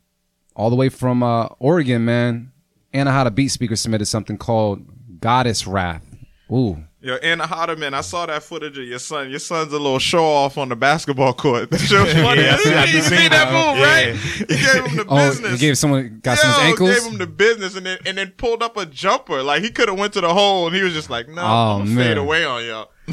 all 0.57 0.71
the 0.71 0.77
way 0.77 0.89
from 0.89 1.23
uh 1.23 1.45
Oregon, 1.61 2.05
man. 2.07 2.53
Anna 2.93 3.13
How 3.13 3.25
to 3.25 3.31
Beat 3.31 3.49
Speaker 3.49 3.77
submitted 3.77 4.07
something 4.07 4.39
called 4.39 4.85
Goddess 5.21 5.67
Wrath. 5.67 6.05
Ooh, 6.51 6.83
Yo, 7.01 7.15
Anna 7.17 7.45
Hardeman, 7.47 7.95
I 7.95 8.01
saw 8.01 8.27
that 8.27 8.43
footage 8.43 8.77
of 8.77 8.85
your 8.85 8.99
son. 8.99 9.31
Your 9.31 9.39
son's 9.39 9.73
a 9.73 9.79
little 9.79 10.01
show 10.01 10.25
off 10.25 10.59
on 10.59 10.69
the 10.69 10.75
basketball 10.75 11.33
court. 11.33 11.71
That 11.71 11.79
shit 11.79 12.17
funny. 12.17 12.43
Yeah, 12.43 12.55
I 12.55 12.57
see- 12.57 12.75
I 12.75 12.85
you 12.87 12.93
see 13.03 13.17
seen 13.17 13.31
that 13.31 13.51
that. 13.51 13.53
move, 13.53 13.79
Yeah. 13.79 13.85
right? 13.85 14.17
He 14.17 14.45
gave 14.47 14.85
him 14.91 14.97
the 14.97 15.07
oh, 15.09 15.29
business. 15.29 15.53
you 15.53 15.59
gave 15.59 15.79
someone 15.79 16.19
got 16.25 16.33
Yo, 16.39 16.43
someone's 16.43 16.63
ankles. 16.65 16.89
He 16.91 16.95
gave 17.03 17.13
him 17.13 17.19
the 17.19 17.27
business 17.29 17.77
and 17.77 17.87
then 17.87 17.99
and 18.05 18.19
then 18.19 18.31
pulled 18.33 18.65
up 18.65 18.77
a 18.77 18.85
jumper. 18.85 19.45
Like 19.45 19.63
he 19.63 19.71
could 19.71 19.89
have 19.89 19.97
went 19.99 20.13
to 20.15 20.21
the 20.21 20.33
hole 20.35 20.67
and 20.67 20.75
he 20.75 20.83
was 20.83 20.93
just 20.93 21.09
like, 21.09 21.29
no, 21.29 21.41
Oh, 21.43 21.45
I'm 21.45 21.79
gonna 21.85 21.91
man. 21.91 22.05
fade 22.09 22.19
away 22.19 22.45
on 22.45 22.65
y'all. 22.65 22.91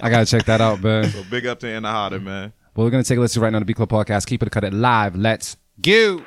I 0.00 0.08
gotta 0.10 0.24
check 0.26 0.44
that 0.46 0.60
out, 0.62 0.82
man. 0.82 1.10
So 1.10 1.22
big 1.30 1.46
up 1.46 1.60
to 1.60 1.68
Anna 1.68 1.90
Harder, 1.90 2.20
man. 2.20 2.52
Well, 2.74 2.86
we're 2.86 2.90
gonna 2.90 3.04
take 3.04 3.18
a 3.18 3.20
listen 3.20 3.42
right 3.42 3.50
now 3.52 3.58
to 3.58 3.64
the 3.64 3.66
B 3.66 3.74
Club 3.74 3.90
Podcast. 3.90 4.26
Keep 4.26 4.42
it 4.42 4.50
cut 4.50 4.64
it 4.64 4.72
live. 4.72 5.16
Let's 5.16 5.56
go. 5.82 6.24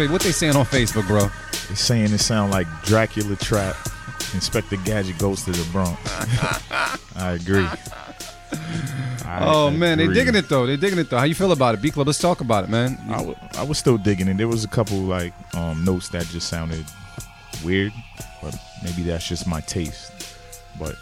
About 0.00 0.10
it. 0.10 0.10
Artificial 0.10 0.10
Wave. 0.10 0.10
What 0.12 0.22
they 0.22 0.32
saying 0.32 0.56
on 0.56 0.64
Facebook, 0.64 1.06
bro? 1.06 1.28
They're 1.68 1.76
saying 1.76 2.12
it 2.12 2.18
sound 2.18 2.52
like 2.52 2.66
Dracula 2.82 3.36
Trap. 3.36 3.76
Inspector 4.34 4.76
Gadget 4.84 5.18
goes 5.18 5.44
to 5.44 5.52
the 5.52 5.70
Bronx. 5.72 6.00
I 7.16 7.32
agree. 7.32 7.66
I 9.24 9.44
oh 9.44 9.70
man, 9.70 9.98
they 9.98 10.04
agree. 10.04 10.14
digging 10.14 10.34
it 10.34 10.48
though. 10.48 10.66
They 10.66 10.76
digging 10.76 10.98
it 10.98 11.10
though. 11.10 11.18
How 11.18 11.24
you 11.24 11.34
feel 11.34 11.52
about 11.52 11.74
it, 11.74 11.82
B 11.82 11.90
Club? 11.90 12.06
Let's 12.06 12.18
talk 12.18 12.40
about 12.40 12.64
it, 12.64 12.70
man. 12.70 12.98
I 13.56 13.62
was 13.62 13.78
still 13.78 13.96
digging 13.98 14.28
it. 14.28 14.36
There 14.36 14.48
was 14.48 14.64
a 14.64 14.68
couple 14.68 14.98
like 14.98 15.32
um, 15.54 15.84
notes 15.84 16.08
that 16.10 16.26
just 16.26 16.48
sounded 16.48 16.84
weird, 17.64 17.92
but 18.42 18.56
maybe 18.84 19.02
that's 19.02 19.26
just 19.28 19.46
my 19.46 19.60
taste. 19.62 20.12
But 20.78 20.96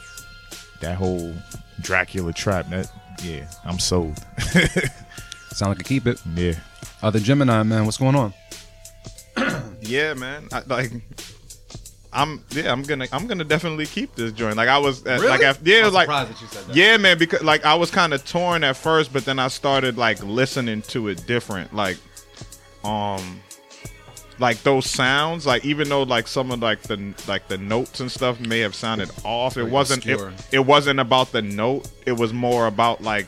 that 0.80 0.96
whole 0.96 1.34
Dracula 1.80 2.32
trap, 2.32 2.68
that 2.68 2.90
yeah, 3.22 3.44
I'm 3.64 3.78
sold. 3.78 4.18
Sound 5.52 5.70
like 5.70 5.80
a 5.80 5.84
keep 5.84 6.06
it. 6.06 6.22
yeah, 6.34 6.54
Other 7.02 7.18
Gemini, 7.18 7.62
man. 7.62 7.84
What's 7.84 7.96
going 7.96 8.14
on? 8.14 8.32
Yeah, 9.88 10.14
man. 10.14 10.48
I, 10.53 10.62
like, 10.66 10.92
I'm 12.12 12.42
yeah, 12.51 12.72
I'm 12.72 12.83
gonna 12.83 13.07
I'm 13.12 13.27
gonna 13.27 13.44
definitely 13.44 13.87
keep 13.87 14.14
this 14.14 14.33
joint. 14.33 14.57
Like 14.57 14.68
I 14.68 14.79
was 14.79 15.07
uh, 15.07 15.20
like 15.22 15.42
after, 15.42 15.68
yeah, 15.68 15.87
like 15.87 16.09
that 16.09 16.29
you 16.40 16.46
said 16.46 16.66
that. 16.66 16.77
yeah, 16.77 16.96
man. 16.96 17.18
Because 17.18 17.42
like 17.42 17.64
I 17.64 17.74
was 17.74 17.90
kind 17.90 18.14
of 18.14 18.24
torn 18.24 18.64
at 18.64 18.77
first, 18.77 19.12
but 19.12 19.24
then 19.24 19.38
I 19.38 19.48
started 19.48 19.98
like 19.98 20.22
listening 20.22 20.83
to 20.83 21.09
it 21.09 21.27
different. 21.27 21.74
Like, 21.74 21.98
um, 22.83 23.40
like 24.38 24.62
those 24.62 24.88
sounds. 24.88 25.46
Like 25.46 25.64
even 25.64 25.88
though 25.88 26.03
like 26.03 26.29
some 26.29 26.51
of 26.51 26.61
like 26.61 26.81
the 26.83 27.14
like 27.27 27.46
the 27.48 27.59
notes 27.59 28.01
and 28.01 28.11
stuff 28.11 28.40
may 28.40 28.61
have 28.61 28.74
sounded 28.74 29.11
off, 29.24 29.57
it 29.57 29.64
wasn't. 29.64 30.07
It, 30.07 30.18
it 30.51 30.61
wasn't 30.61 31.01
about 31.01 31.33
the 31.33 31.42
note. 31.42 31.90
It 32.07 32.12
was 32.12 32.33
more 32.33 32.68
about 32.68 33.03
like 33.03 33.27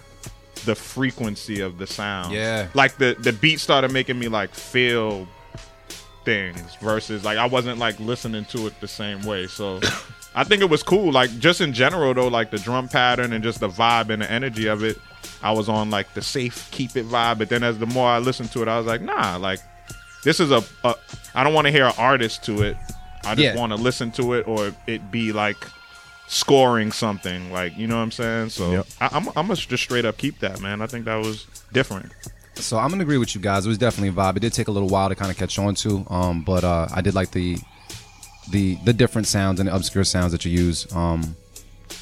the 0.64 0.74
frequency 0.74 1.60
of 1.60 1.78
the 1.78 1.86
sound. 1.86 2.32
Yeah. 2.32 2.68
Like 2.72 2.96
the 2.96 3.14
the 3.18 3.32
beat 3.34 3.60
started 3.60 3.92
making 3.92 4.18
me 4.18 4.28
like 4.28 4.54
feel 4.54 5.28
things 6.24 6.74
versus 6.76 7.24
like 7.24 7.38
I 7.38 7.46
wasn't 7.46 7.78
like 7.78 7.98
listening 8.00 8.44
to 8.46 8.66
it 8.66 8.78
the 8.80 8.88
same 8.88 9.22
way. 9.22 9.46
So 9.46 9.80
I 10.34 10.44
think 10.44 10.62
it 10.62 10.70
was 10.70 10.82
cool. 10.82 11.12
Like 11.12 11.30
just 11.38 11.60
in 11.60 11.72
general 11.72 12.12
though, 12.14 12.28
like 12.28 12.50
the 12.50 12.58
drum 12.58 12.88
pattern 12.88 13.32
and 13.32 13.42
just 13.42 13.60
the 13.60 13.68
vibe 13.68 14.10
and 14.10 14.22
the 14.22 14.30
energy 14.30 14.66
of 14.66 14.82
it. 14.84 14.98
I 15.42 15.52
was 15.52 15.68
on 15.68 15.90
like 15.90 16.12
the 16.14 16.22
safe 16.22 16.68
keep 16.70 16.96
it 16.96 17.06
vibe. 17.06 17.38
But 17.38 17.48
then 17.48 17.62
as 17.62 17.78
the 17.78 17.86
more 17.86 18.08
I 18.08 18.18
listened 18.18 18.52
to 18.52 18.62
it, 18.62 18.68
I 18.68 18.76
was 18.78 18.86
like, 18.86 19.00
nah, 19.02 19.36
like 19.36 19.60
this 20.24 20.38
is 20.40 20.50
a, 20.50 20.62
a 20.84 20.94
I 21.34 21.42
don't 21.44 21.54
want 21.54 21.66
to 21.66 21.70
hear 21.72 21.86
an 21.86 21.94
artist 21.98 22.44
to 22.44 22.62
it. 22.62 22.76
I 23.24 23.34
just 23.34 23.54
Yeah. 23.54 23.56
want 23.56 23.72
to 23.72 23.76
listen 23.76 24.10
to 24.12 24.34
it 24.34 24.46
or 24.46 24.72
it 24.86 25.10
be 25.10 25.32
like 25.32 25.56
scoring 26.26 26.92
something 26.92 27.50
like 27.52 27.76
you 27.76 27.86
know 27.86 27.96
what 27.96 28.02
I'm 28.02 28.10
saying. 28.12 28.50
So 28.50 28.70
Yep. 28.70 28.86
I, 29.00 29.08
I'm 29.12 29.28
I'm 29.28 29.34
gonna 29.46 29.56
just 29.56 29.82
straight 29.82 30.04
up 30.04 30.16
keep 30.16 30.38
that 30.40 30.60
man. 30.60 30.80
I 30.82 30.86
think 30.86 31.06
that 31.06 31.16
was 31.16 31.46
different. 31.72 32.12
So 32.60 32.78
I'm 32.78 32.90
gonna 32.90 33.02
agree 33.02 33.18
with 33.18 33.34
you 33.34 33.40
guys. 33.40 33.66
It 33.66 33.68
was 33.68 33.78
definitely 33.78 34.08
a 34.10 34.12
vibe. 34.12 34.36
It 34.36 34.40
did 34.40 34.52
take 34.52 34.68
a 34.68 34.70
little 34.70 34.88
while 34.88 35.08
to 35.08 35.14
kind 35.14 35.30
of 35.30 35.36
catch 35.36 35.58
on 35.58 35.74
to, 35.76 36.06
um, 36.10 36.42
but 36.42 36.64
uh, 36.64 36.88
I 36.94 37.00
did 37.00 37.14
like 37.14 37.30
the 37.32 37.58
the 38.50 38.76
the 38.84 38.92
different 38.92 39.26
sounds 39.26 39.60
and 39.60 39.68
the 39.68 39.74
obscure 39.74 40.04
sounds 40.04 40.32
that 40.32 40.44
you 40.44 40.52
use. 40.52 40.90
Um, 40.94 41.36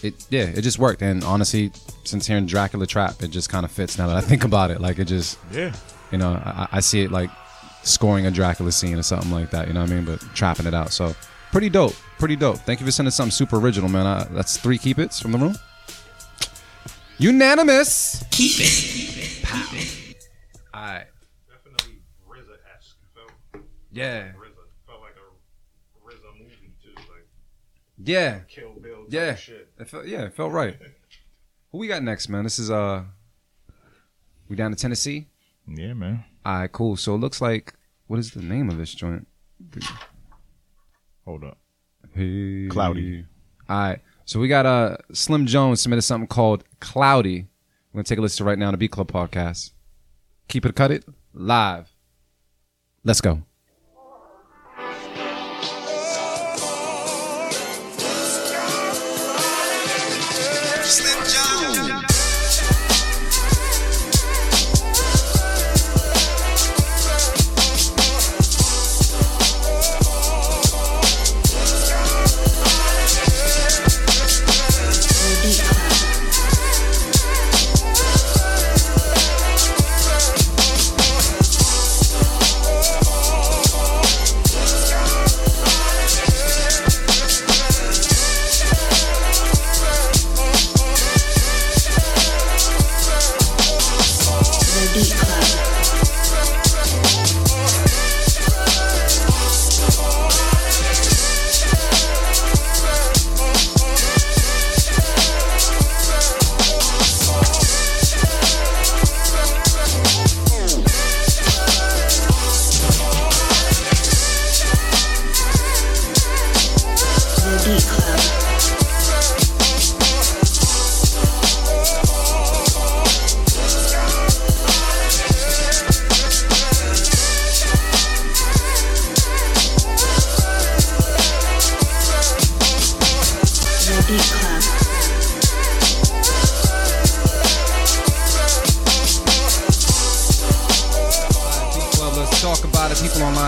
it 0.02 0.14
yeah, 0.30 0.44
it 0.44 0.62
just 0.62 0.78
worked. 0.78 1.02
And 1.02 1.24
honestly, 1.24 1.72
since 2.04 2.26
hearing 2.26 2.46
Dracula 2.46 2.86
trap, 2.86 3.22
it 3.22 3.28
just 3.28 3.48
kind 3.50 3.64
of 3.64 3.70
fits 3.72 3.98
now 3.98 4.06
that 4.08 4.16
I 4.16 4.20
think 4.20 4.44
about 4.44 4.70
it. 4.70 4.80
Like 4.80 4.98
it 4.98 5.06
just 5.06 5.38
Yeah. 5.52 5.72
you 6.12 6.18
know 6.18 6.32
I, 6.44 6.68
I 6.72 6.80
see 6.80 7.02
it 7.02 7.10
like 7.10 7.30
scoring 7.82 8.26
a 8.26 8.30
Dracula 8.30 8.72
scene 8.72 8.98
or 8.98 9.02
something 9.02 9.30
like 9.30 9.50
that. 9.50 9.68
You 9.68 9.74
know 9.74 9.80
what 9.82 9.90
I 9.90 9.94
mean? 9.94 10.04
But 10.04 10.20
trapping 10.34 10.66
it 10.66 10.74
out. 10.74 10.92
So 10.92 11.14
pretty 11.52 11.68
dope. 11.70 11.94
Pretty 12.18 12.36
dope. 12.36 12.58
Thank 12.58 12.80
you 12.80 12.86
for 12.86 12.92
sending 12.92 13.10
something 13.12 13.30
super 13.30 13.56
original, 13.58 13.88
man. 13.88 14.06
I, 14.06 14.24
that's 14.24 14.56
three 14.56 14.78
keep 14.78 14.98
its 14.98 15.20
from 15.20 15.32
the 15.32 15.38
room. 15.38 15.56
Unanimous. 17.18 18.24
Keep 18.30 18.52
it. 18.58 19.42
Pow. 19.42 19.64
All 20.78 20.84
right. 20.84 21.06
Definitely 21.50 21.98
RZA 22.30 22.56
esque. 22.76 22.96
Felt 23.12 23.64
Yeah. 23.90 24.28
RZA 24.28 24.64
felt 24.86 25.00
like 25.00 25.16
a 25.16 26.06
RZA 26.06 26.38
movie 26.38 26.72
too, 26.80 26.94
like 26.94 27.26
Yeah. 27.98 28.40
Kill 28.46 28.74
Bill. 28.80 29.06
Yeah. 29.08 29.36
It 29.80 29.88
felt, 29.88 30.06
yeah, 30.06 30.22
it 30.26 30.34
felt 30.34 30.52
right. 30.52 30.78
Who 31.72 31.78
we 31.78 31.88
got 31.88 32.04
next, 32.04 32.28
man? 32.28 32.44
This 32.44 32.60
is 32.60 32.70
uh 32.70 33.02
we 34.48 34.54
down 34.54 34.70
to 34.70 34.76
Tennessee? 34.76 35.26
Yeah, 35.66 35.94
man. 35.94 36.22
All 36.46 36.60
right, 36.60 36.70
cool. 36.70 36.96
So 36.96 37.16
it 37.16 37.18
looks 37.18 37.40
like 37.40 37.74
what 38.06 38.20
is 38.20 38.30
the 38.30 38.42
name 38.42 38.70
of 38.70 38.78
this 38.78 38.94
joint? 38.94 39.26
Hold 41.24 41.42
up. 41.42 41.58
Hey. 42.14 42.68
Cloudy. 42.70 43.26
All 43.68 43.76
right. 43.76 43.98
So 44.26 44.38
we 44.38 44.46
got 44.46 44.64
uh 44.64 44.96
Slim 45.12 45.46
Jones 45.46 45.80
submitted 45.80 46.02
something 46.02 46.28
called 46.28 46.62
Cloudy. 46.78 47.48
We're 47.92 47.98
gonna 47.98 48.04
take 48.04 48.18
a 48.18 48.22
listen 48.22 48.38
to 48.38 48.44
right 48.44 48.58
now 48.58 48.66
on 48.68 48.74
the 48.74 48.78
Beat 48.78 48.92
Club 48.92 49.10
podcast. 49.10 49.72
Keep 50.48 50.66
it 50.66 50.74
cut 50.74 50.90
it 50.90 51.04
live. 51.34 51.90
Let's 53.04 53.20
go. 53.20 53.42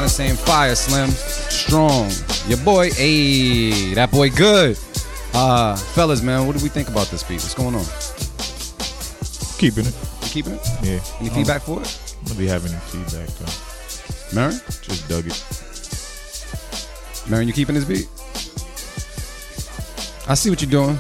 Saying 0.09 0.37
fire, 0.37 0.75
Slim, 0.75 1.09
strong. 1.11 2.11
Your 2.49 2.59
boy, 2.65 2.91
hey, 2.91 3.95
that 3.95 4.11
boy 4.11 4.29
good. 4.31 4.77
Uh, 5.33 5.77
fellas, 5.77 6.21
man, 6.23 6.47
what 6.47 6.57
do 6.57 6.63
we 6.63 6.69
think 6.69 6.89
about 6.89 7.07
this 7.09 7.23
beat? 7.23 7.35
What's 7.37 7.55
going 7.55 7.75
on? 7.75 7.85
Keeping 9.59 9.87
it. 9.87 9.95
You 10.23 10.29
keeping 10.29 10.53
it? 10.55 10.69
Yeah. 10.83 11.01
Any 11.21 11.29
Um, 11.31 11.35
feedback 11.37 11.63
for 11.63 11.81
it? 11.81 12.15
I'm 12.21 12.25
gonna 12.27 12.39
be 12.39 12.47
having 12.47 12.73
any 12.73 12.81
feedback 12.81 13.29
though. 13.39 14.35
Marin? 14.35 14.61
Just 14.83 15.09
dug 15.09 15.27
it. 15.27 15.45
Marin, 17.31 17.47
you 17.47 17.55
keeping 17.55 17.75
this 17.75 17.85
beat? 17.85 18.09
I 20.31 20.35
see 20.35 20.49
what 20.49 20.63
you're 20.63 20.71
doing. 20.71 20.91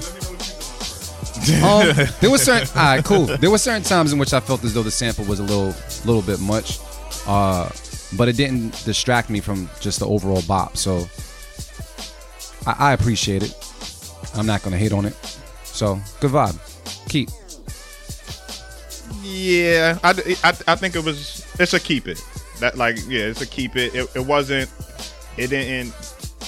um, 1.63 1.95
there 2.21 2.31
was 2.31 2.43
certain, 2.43 2.69
all 2.77 2.85
right, 2.85 3.05
cool. 3.05 3.27
There 3.27 3.49
were 3.49 3.59
certain 3.59 3.85
times 3.85 4.13
in 4.13 4.19
which 4.19 4.33
I 4.33 4.41
felt 4.41 4.65
as 4.65 4.75
though 4.75 4.83
the 4.83 4.91
sample 4.91 5.25
was 5.25 5.39
a 5.39 5.45
little, 5.45 5.73
little 6.05 6.21
bit 6.21 6.41
much, 6.41 6.81
uh, 7.29 7.71
but 8.17 8.27
it 8.27 8.37
didn't 8.37 8.85
distract 8.85 9.31
me 9.31 9.39
from 9.39 9.71
just 9.79 10.01
the 10.01 10.07
overall 10.07 10.43
bop. 10.49 10.77
So 10.77 11.07
I, 12.67 12.91
I 12.91 12.93
appreciate 12.93 13.45
it. 13.45 13.55
I'm 14.35 14.47
not 14.47 14.65
gonna 14.65 14.79
hate 14.79 14.93
on 14.93 15.05
it. 15.05 15.15
So 15.63 16.01
good 16.19 16.33
vibe. 16.33 16.59
Keep. 17.09 17.31
Yeah, 19.23 19.97
I, 20.03 20.11
I, 20.43 20.73
I 20.73 20.75
think 20.75 20.97
it 20.97 21.05
was. 21.05 21.47
It's 21.61 21.73
a 21.73 21.79
keep 21.79 22.09
it. 22.09 22.21
That 22.59 22.77
like 22.77 22.97
yeah, 23.07 23.27
it's 23.27 23.43
a 23.43 23.47
keep 23.47 23.77
it. 23.77 23.95
It, 23.95 24.11
it 24.17 24.27
wasn't. 24.27 24.69
It 25.37 25.51
didn't. 25.51 25.95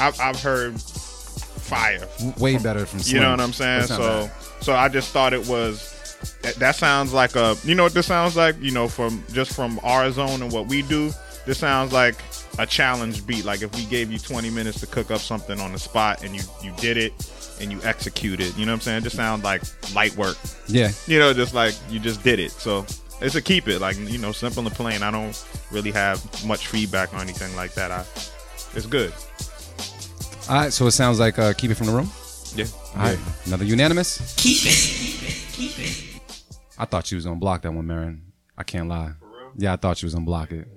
I've, 0.01 0.19
I've 0.21 0.43
heard 0.43 0.75
fire. 1.63 2.07
Way 2.39 2.59
better 2.59 2.87
from 2.87 3.01
Slim. 3.01 3.17
You 3.17 3.23
know 3.23 3.31
what 3.31 3.41
I'm 3.41 3.53
saying? 3.53 3.85
So 3.85 3.99
bad. 3.99 4.33
so 4.61 4.75
I 4.75 4.89
just 4.89 5.13
thought 5.13 5.33
it 5.33 5.47
was. 5.47 5.91
That, 6.43 6.55
that 6.57 6.77
sounds 6.77 7.13
like 7.13 7.37
a. 7.37 7.57
You 7.65 7.75
know 7.75 7.85
what 7.85 7.95
this 7.95 8.07
sounds 8.07 8.37
like? 8.37 8.61
You 8.61 8.71
know 8.71 8.89
from 8.89 9.25
just 9.33 9.55
from 9.55 9.81
our 9.83 10.11
zone 10.11 10.43
and 10.43 10.53
what 10.53 10.67
we 10.67 10.83
do. 10.83 11.13
This 11.45 11.59
sounds 11.59 11.93
like 11.93 12.17
a 12.59 12.67
challenge 12.67 13.27
beat. 13.27 13.45
Like 13.45 13.63
if 13.63 13.75
we 13.75 13.85
gave 13.87 14.13
you 14.13 14.19
20 14.19 14.51
minutes 14.51 14.81
to 14.81 14.87
cook 14.87 15.11
up 15.11 15.21
something 15.21 15.59
on 15.59 15.73
the 15.73 15.79
spot 15.79 16.23
and 16.23 16.37
you 16.37 16.43
you 16.63 16.73
did 16.77 16.97
it 16.97 17.13
and 17.61 17.73
you 17.73 17.81
executed. 17.83 18.57
You 18.57 18.67
know 18.67 18.73
what 18.73 18.77
I'm 18.77 18.81
saying? 18.81 18.99
It 18.99 19.05
just 19.05 19.17
sounds 19.17 19.43
like 19.43 19.63
light 19.95 20.17
work 20.17 20.37
yeah, 20.69 20.91
you 21.07 21.19
know, 21.19 21.33
just 21.33 21.55
like 21.55 21.75
you 21.91 21.99
just 21.99 22.23
did 22.23 22.39
it. 22.39 22.51
So 22.51 22.87
it's 23.21 23.35
a 23.35 23.43
keep 23.43 23.69
it, 23.69 23.81
like 23.81 23.99
you 23.99 24.19
know, 24.19 24.33
simple 24.33 24.65
and 24.67 24.75
plain. 24.75 25.03
I 25.03 25.11
don't 25.11 25.45
really 25.71 25.93
have 25.93 26.23
much 26.45 26.67
feedback 26.67 27.13
or 27.13 27.19
anything 27.19 27.55
like 27.57 27.75
that. 27.75 27.91
I, 27.91 28.01
it's 28.75 28.87
good. 28.87 29.13
All 30.49 30.57
right. 30.57 30.73
So 30.73 30.87
it 30.87 30.93
sounds 30.93 31.19
like 31.21 31.39
uh, 31.39 31.53
keep 31.53 31.71
it 31.71 31.75
from 31.75 31.87
the 31.87 31.93
room. 31.93 32.11
Yeah. 32.55 32.67
All 32.95 33.03
right, 33.05 33.19
another 33.47 33.65
unanimous. 33.65 34.35
Keep 34.37 34.67
it. 34.67 34.75
Keep 34.75 35.23
it, 35.29 35.53
keep 35.53 35.79
it. 35.79 36.21
I 36.79 36.85
thought 36.85 37.07
she 37.07 37.15
was 37.15 37.25
gonna 37.25 37.37
block 37.37 37.63
that 37.63 37.73
one, 37.73 37.87
Marin. 37.87 38.33
I 38.59 38.63
can't 38.63 38.89
lie. 38.89 39.13
Yeah, 39.57 39.73
I 39.73 39.77
thought 39.77 39.97
she 39.99 40.07
was 40.07 40.15
gonna 40.15 40.27
block 40.27 40.51
it. 40.53 40.69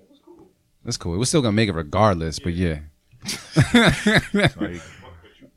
That's 0.84 0.97
cool. 0.97 1.17
We're 1.17 1.25
still 1.25 1.41
gonna 1.41 1.51
make 1.54 1.67
it 1.69 1.73
regardless, 1.73 2.39
but 2.39 2.54
yeah. 2.54 2.80
Like, 4.56 4.82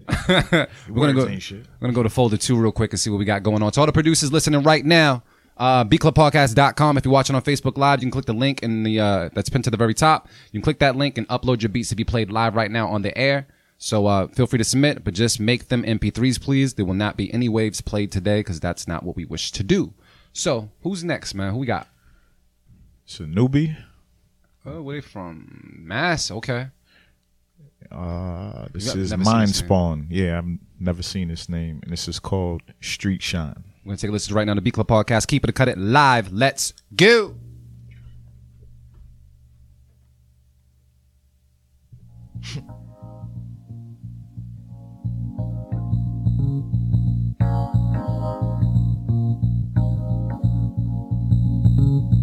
We're 0.29 0.67
gonna 0.95 1.13
go. 1.13 1.29
ain't 1.29 1.43
shit. 1.43 1.67
We're 1.81 1.87
gonna 1.87 1.93
go 1.93 2.03
to 2.03 2.09
folder 2.09 2.37
two 2.37 2.57
real 2.57 2.73
quick 2.73 2.93
and 2.93 2.99
see 3.01 3.11
what 3.11 3.19
we 3.19 3.25
got 3.25 3.43
going 3.43 3.63
on. 3.63 3.71
To 3.73 3.81
all 3.81 3.87
the 3.87 3.93
producers 3.93 4.33
listening 4.33 4.63
right 4.63 4.85
now, 4.85 5.23
uh, 5.59 5.85
bclubpodcast.com. 5.85 6.97
If 6.97 7.05
you're 7.05 7.13
watching 7.13 7.37
on 7.37 7.43
Facebook 7.43 7.77
Live, 7.77 8.01
you 8.01 8.07
can 8.07 8.11
click 8.11 8.25
the 8.25 8.33
link 8.33 8.63
in 8.63 8.83
the 8.85 9.01
uh, 9.01 9.29
that's 9.35 9.51
pinned 9.51 9.65
to 9.65 9.71
the 9.71 9.77
very 9.77 9.95
top. 9.95 10.29
You 10.51 10.61
can 10.61 10.65
click 10.65 10.79
that 10.79 10.97
link 10.97 11.19
and 11.19 11.29
upload 11.29 11.63
your 11.63 11.69
beats 11.69 11.91
to 11.91 11.95
be 11.97 12.05
played 12.05 12.31
live 12.33 12.55
right 12.57 12.71
now 12.71 12.89
on 12.89 13.03
the 13.03 13.17
air. 13.17 13.47
So 13.79 14.07
uh, 14.07 14.27
feel 14.27 14.49
free 14.49 14.59
to 14.59 14.65
submit, 14.65 15.05
but 15.05 15.15
just 15.15 15.39
make 15.39 15.69
them 15.69 15.85
MP3s, 15.85 16.41
please. 16.41 16.75
There 16.75 16.85
will 16.85 16.95
not 16.95 17.17
be 17.17 17.33
any 17.33 17.49
waves 17.49 17.81
played 17.81 18.11
today 18.11 18.41
because 18.41 18.59
that's 18.59 18.89
not 18.89 19.05
what 19.05 19.15
we 19.15 19.25
wish 19.25 19.53
to 19.53 19.63
do. 19.63 19.95
So 20.33 20.71
who's 20.83 21.05
next, 21.05 21.33
man? 21.35 21.53
Who 21.53 21.59
we 21.59 21.67
got? 21.67 21.87
It's 23.05 23.21
a 23.21 23.23
newbie. 23.23 23.77
Oh, 24.67 24.83
where 24.83 24.97
they 24.97 25.01
from? 25.01 25.77
Mass. 25.79 26.31
Okay. 26.31 26.67
Uh, 27.91 28.67
this 28.73 28.95
You've 28.95 29.05
is 29.05 29.17
Mind. 29.17 29.55
Spawn. 29.55 30.09
Yeah, 30.11 30.39
I've 30.39 30.59
never 30.81 31.03
seen 31.03 31.29
this 31.29 31.49
name, 31.49 31.79
and 31.85 31.93
this 31.93 32.09
is 32.09 32.19
called 32.19 32.63
Street 32.81 33.23
Shine. 33.23 33.65
We're 33.85 33.91
gonna 33.91 33.99
take 33.99 34.11
a 34.11 34.13
listen 34.13 34.35
right 34.35 34.47
now 34.47 34.55
to 34.55 34.61
B 34.61 34.73
Club 34.73 34.89
Podcast. 34.89 35.29
Keep 35.29 35.45
it, 35.45 35.47
to 35.47 35.53
cut 35.53 35.69
it 35.69 35.79
live. 35.79 36.33
Let's 36.33 36.75
go. 36.95 37.37
The 51.89 52.18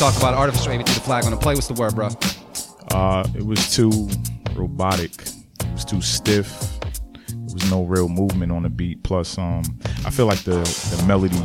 talk 0.00 0.16
about 0.16 0.32
artificial 0.32 0.72
AV 0.72 0.82
to 0.82 0.94
the 0.94 1.00
flag 1.00 1.26
on 1.26 1.30
the 1.30 1.36
play. 1.36 1.54
What's 1.54 1.68
the 1.68 1.74
word, 1.74 1.94
bro? 1.94 2.08
Uh, 2.90 3.22
it 3.36 3.44
was 3.44 3.70
too 3.74 4.08
robotic. 4.54 5.12
It 5.12 5.72
was 5.74 5.84
too 5.84 6.00
stiff. 6.00 6.80
There 7.28 7.54
was 7.54 7.70
no 7.70 7.84
real 7.84 8.08
movement 8.08 8.50
on 8.50 8.62
the 8.62 8.70
beat. 8.70 9.02
Plus, 9.02 9.36
um, 9.36 9.62
I 10.06 10.10
feel 10.10 10.24
like 10.24 10.38
the 10.44 10.56
the 10.96 11.04
melody 11.06 11.38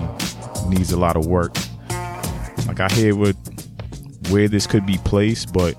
needs 0.70 0.94
a 0.94 0.98
lot 0.98 1.18
of 1.18 1.26
work. 1.26 1.58
Like 2.66 2.80
I 2.80 2.88
hear 2.94 3.14
what 3.14 3.36
where 4.30 4.48
this 4.48 4.66
could 4.68 4.86
be 4.86 5.00
placed, 5.00 5.52
but 5.52 5.76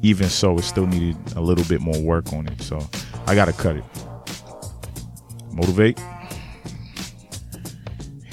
even 0.00 0.30
so, 0.30 0.56
it 0.56 0.62
still 0.62 0.86
needed 0.86 1.18
a 1.36 1.40
little 1.42 1.64
bit 1.66 1.82
more 1.82 2.00
work 2.00 2.32
on 2.32 2.46
it. 2.46 2.62
So 2.62 2.78
I 3.26 3.34
gotta 3.34 3.52
cut 3.52 3.76
it. 3.76 3.84
Motivate. 5.52 6.00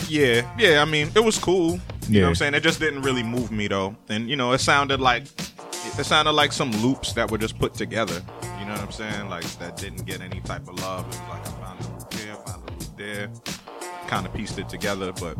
Yeah, 0.07 0.49
yeah. 0.57 0.81
I 0.81 0.85
mean, 0.85 1.11
it 1.13 1.23
was 1.23 1.37
cool. 1.37 1.81
You 2.07 2.15
Yeah. 2.15 2.21
know 2.21 2.25
what 2.27 2.29
I'm 2.29 2.35
saying? 2.35 2.53
It 2.55 2.63
just 2.63 2.79
didn't 2.79 3.01
really 3.03 3.23
move 3.23 3.51
me 3.51 3.67
though. 3.67 3.95
And 4.09 4.29
you 4.29 4.35
know, 4.35 4.51
it 4.53 4.59
sounded 4.59 4.99
like 4.99 5.23
it 5.97 6.05
sounded 6.05 6.31
like 6.31 6.51
some 6.51 6.71
loops 6.83 7.13
that 7.13 7.29
were 7.31 7.37
just 7.37 7.57
put 7.59 7.73
together. 7.73 8.21
You 8.59 8.65
know 8.65 8.73
what 8.73 8.81
I'm 8.81 8.91
saying? 8.91 9.29
Like 9.29 9.43
that 9.59 9.77
didn't 9.77 10.05
get 10.05 10.21
any 10.21 10.39
type 10.41 10.67
of 10.67 10.79
love. 10.79 11.05
It 11.05 11.07
was 11.07 11.19
like 11.29 11.47
I 11.47 11.51
found 11.61 11.79
a 11.79 11.87
loop 11.99 12.13
here, 12.13 12.35
found 12.45 12.69
a 12.69 12.71
loop 12.73 12.97
there, 12.97 13.29
kind 14.07 14.25
of 14.25 14.33
pieced 14.33 14.59
it 14.59 14.69
together. 14.69 15.11
But 15.13 15.37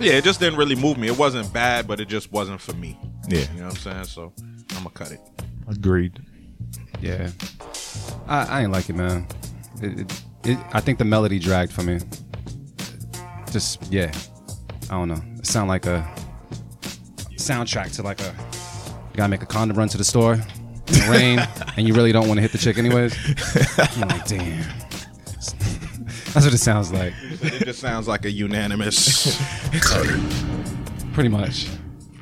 yeah, 0.00 0.12
it 0.14 0.24
just 0.24 0.40
didn't 0.40 0.58
really 0.58 0.76
move 0.76 0.98
me. 0.98 1.08
It 1.08 1.16
wasn't 1.18 1.52
bad, 1.52 1.86
but 1.86 2.00
it 2.00 2.08
just 2.08 2.30
wasn't 2.32 2.60
for 2.60 2.72
me. 2.74 2.98
Yeah. 3.28 3.40
You 3.52 3.60
know 3.60 3.66
what 3.66 3.74
I'm 3.74 3.80
saying? 3.80 4.04
So 4.04 4.32
I'm 4.40 4.78
gonna 4.78 4.90
cut 4.90 5.12
it. 5.12 5.20
Agreed. 5.68 6.18
Yeah, 7.00 7.30
I, 8.26 8.44
I 8.44 8.62
ain't 8.62 8.72
like 8.72 8.88
it, 8.90 8.96
man. 8.96 9.26
It, 9.80 10.00
it, 10.00 10.22
it, 10.44 10.58
I 10.72 10.80
think 10.80 10.98
the 10.98 11.04
melody 11.04 11.38
dragged 11.38 11.70
for 11.72 11.82
me. 11.82 12.00
Just 13.52 13.80
yeah, 13.92 14.10
I 14.90 14.94
don't 14.94 15.08
know. 15.08 15.22
Sound 15.42 15.68
like 15.68 15.86
a 15.86 16.08
soundtrack 17.36 17.94
to 17.96 18.02
like 18.02 18.20
a 18.20 18.34
you 19.10 19.16
gotta 19.16 19.28
make 19.28 19.42
a 19.42 19.46
condom 19.46 19.76
run 19.76 19.88
to 19.88 19.98
the 19.98 20.04
store 20.04 20.34
in 20.34 20.40
the 20.94 21.08
rain, 21.10 21.38
and 21.76 21.86
you 21.86 21.94
really 21.94 22.12
don't 22.12 22.28
want 22.28 22.38
to 22.38 22.42
hit 22.42 22.52
the 22.52 22.58
chick 22.58 22.78
anyways. 22.78 23.14
I'm 23.96 24.08
like, 24.08 24.26
damn. 24.26 24.60
That's 26.32 26.44
what 26.44 26.54
it 26.54 26.58
sounds 26.58 26.92
like, 26.92 27.14
It 27.42 27.64
just 27.64 27.80
sounds 27.80 28.06
like 28.06 28.24
a 28.26 28.30
unanimous. 28.30 29.36
pretty 31.12 31.28
much. 31.28 31.66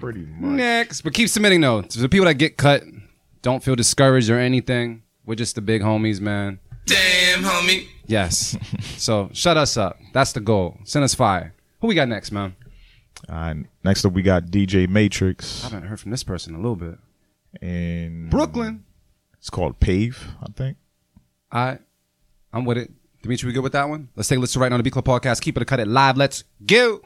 Pretty 0.01 0.27
much. 0.39 0.57
Next, 0.57 1.03
but 1.03 1.13
keep 1.13 1.29
submitting 1.29 1.61
though. 1.61 1.83
To 1.83 2.01
the 2.01 2.09
people 2.09 2.27
that 2.27 2.35
get 2.35 2.57
cut, 2.57 2.83
don't 3.43 3.63
feel 3.63 3.75
discouraged 3.77 4.31
or 4.31 4.39
anything. 4.39 5.03
We're 5.25 5.35
just 5.35 5.55
the 5.57 5.61
big 5.61 5.83
homies, 5.83 6.21
man. 6.21 6.61
Damn, 6.87 7.43
homie. 7.43 7.89
Yes. 8.07 8.57
so 8.97 9.29
shut 9.33 9.57
us 9.57 9.77
up. 9.77 9.99
That's 10.13 10.33
the 10.33 10.41
goal. 10.41 10.79
Send 10.85 11.05
us 11.05 11.15
fire. 11.15 11.56
Who 11.81 11.89
we 11.89 11.95
got 11.95 12.09
next, 12.09 12.33
man? 12.33 12.57
Uh, 13.29 13.55
next 13.85 14.05
up, 14.05 14.13
we 14.13 14.23
got 14.23 14.47
DJ 14.47 14.89
Matrix 14.89 15.65
I 15.65 15.69
haven't 15.69 15.89
heard 15.89 16.01
from 16.01 16.11
this 16.11 16.23
person 16.23 16.55
in 16.55 16.61
a 16.61 16.63
little 16.63 16.77
bit. 16.77 16.99
In 17.63 18.29
Brooklyn. 18.29 18.85
It's 19.39 19.51
called 19.51 19.81
Pave, 19.81 20.35
I 20.43 20.47
think. 20.53 20.77
I, 21.51 21.79
I'm 22.53 22.65
with 22.65 22.79
it. 22.79 22.91
Dimitri, 23.23 23.49
we 23.49 23.53
good 23.53 23.63
with 23.63 23.73
that 23.73 23.89
one? 23.89 24.09
Let's 24.17 24.29
take 24.29 24.39
a 24.39 24.41
listen 24.41 24.61
right 24.61 24.69
now 24.69 24.75
on 24.75 24.81
the 24.81 24.85
B 24.85 24.91
Club 24.91 25.05
podcast. 25.05 25.41
Keep 25.41 25.57
it 25.57 25.63
a 25.63 25.65
cut 25.65 25.81
it 25.81 25.89
live. 25.89 26.17
Let's 26.17 26.45
go. 26.65 27.01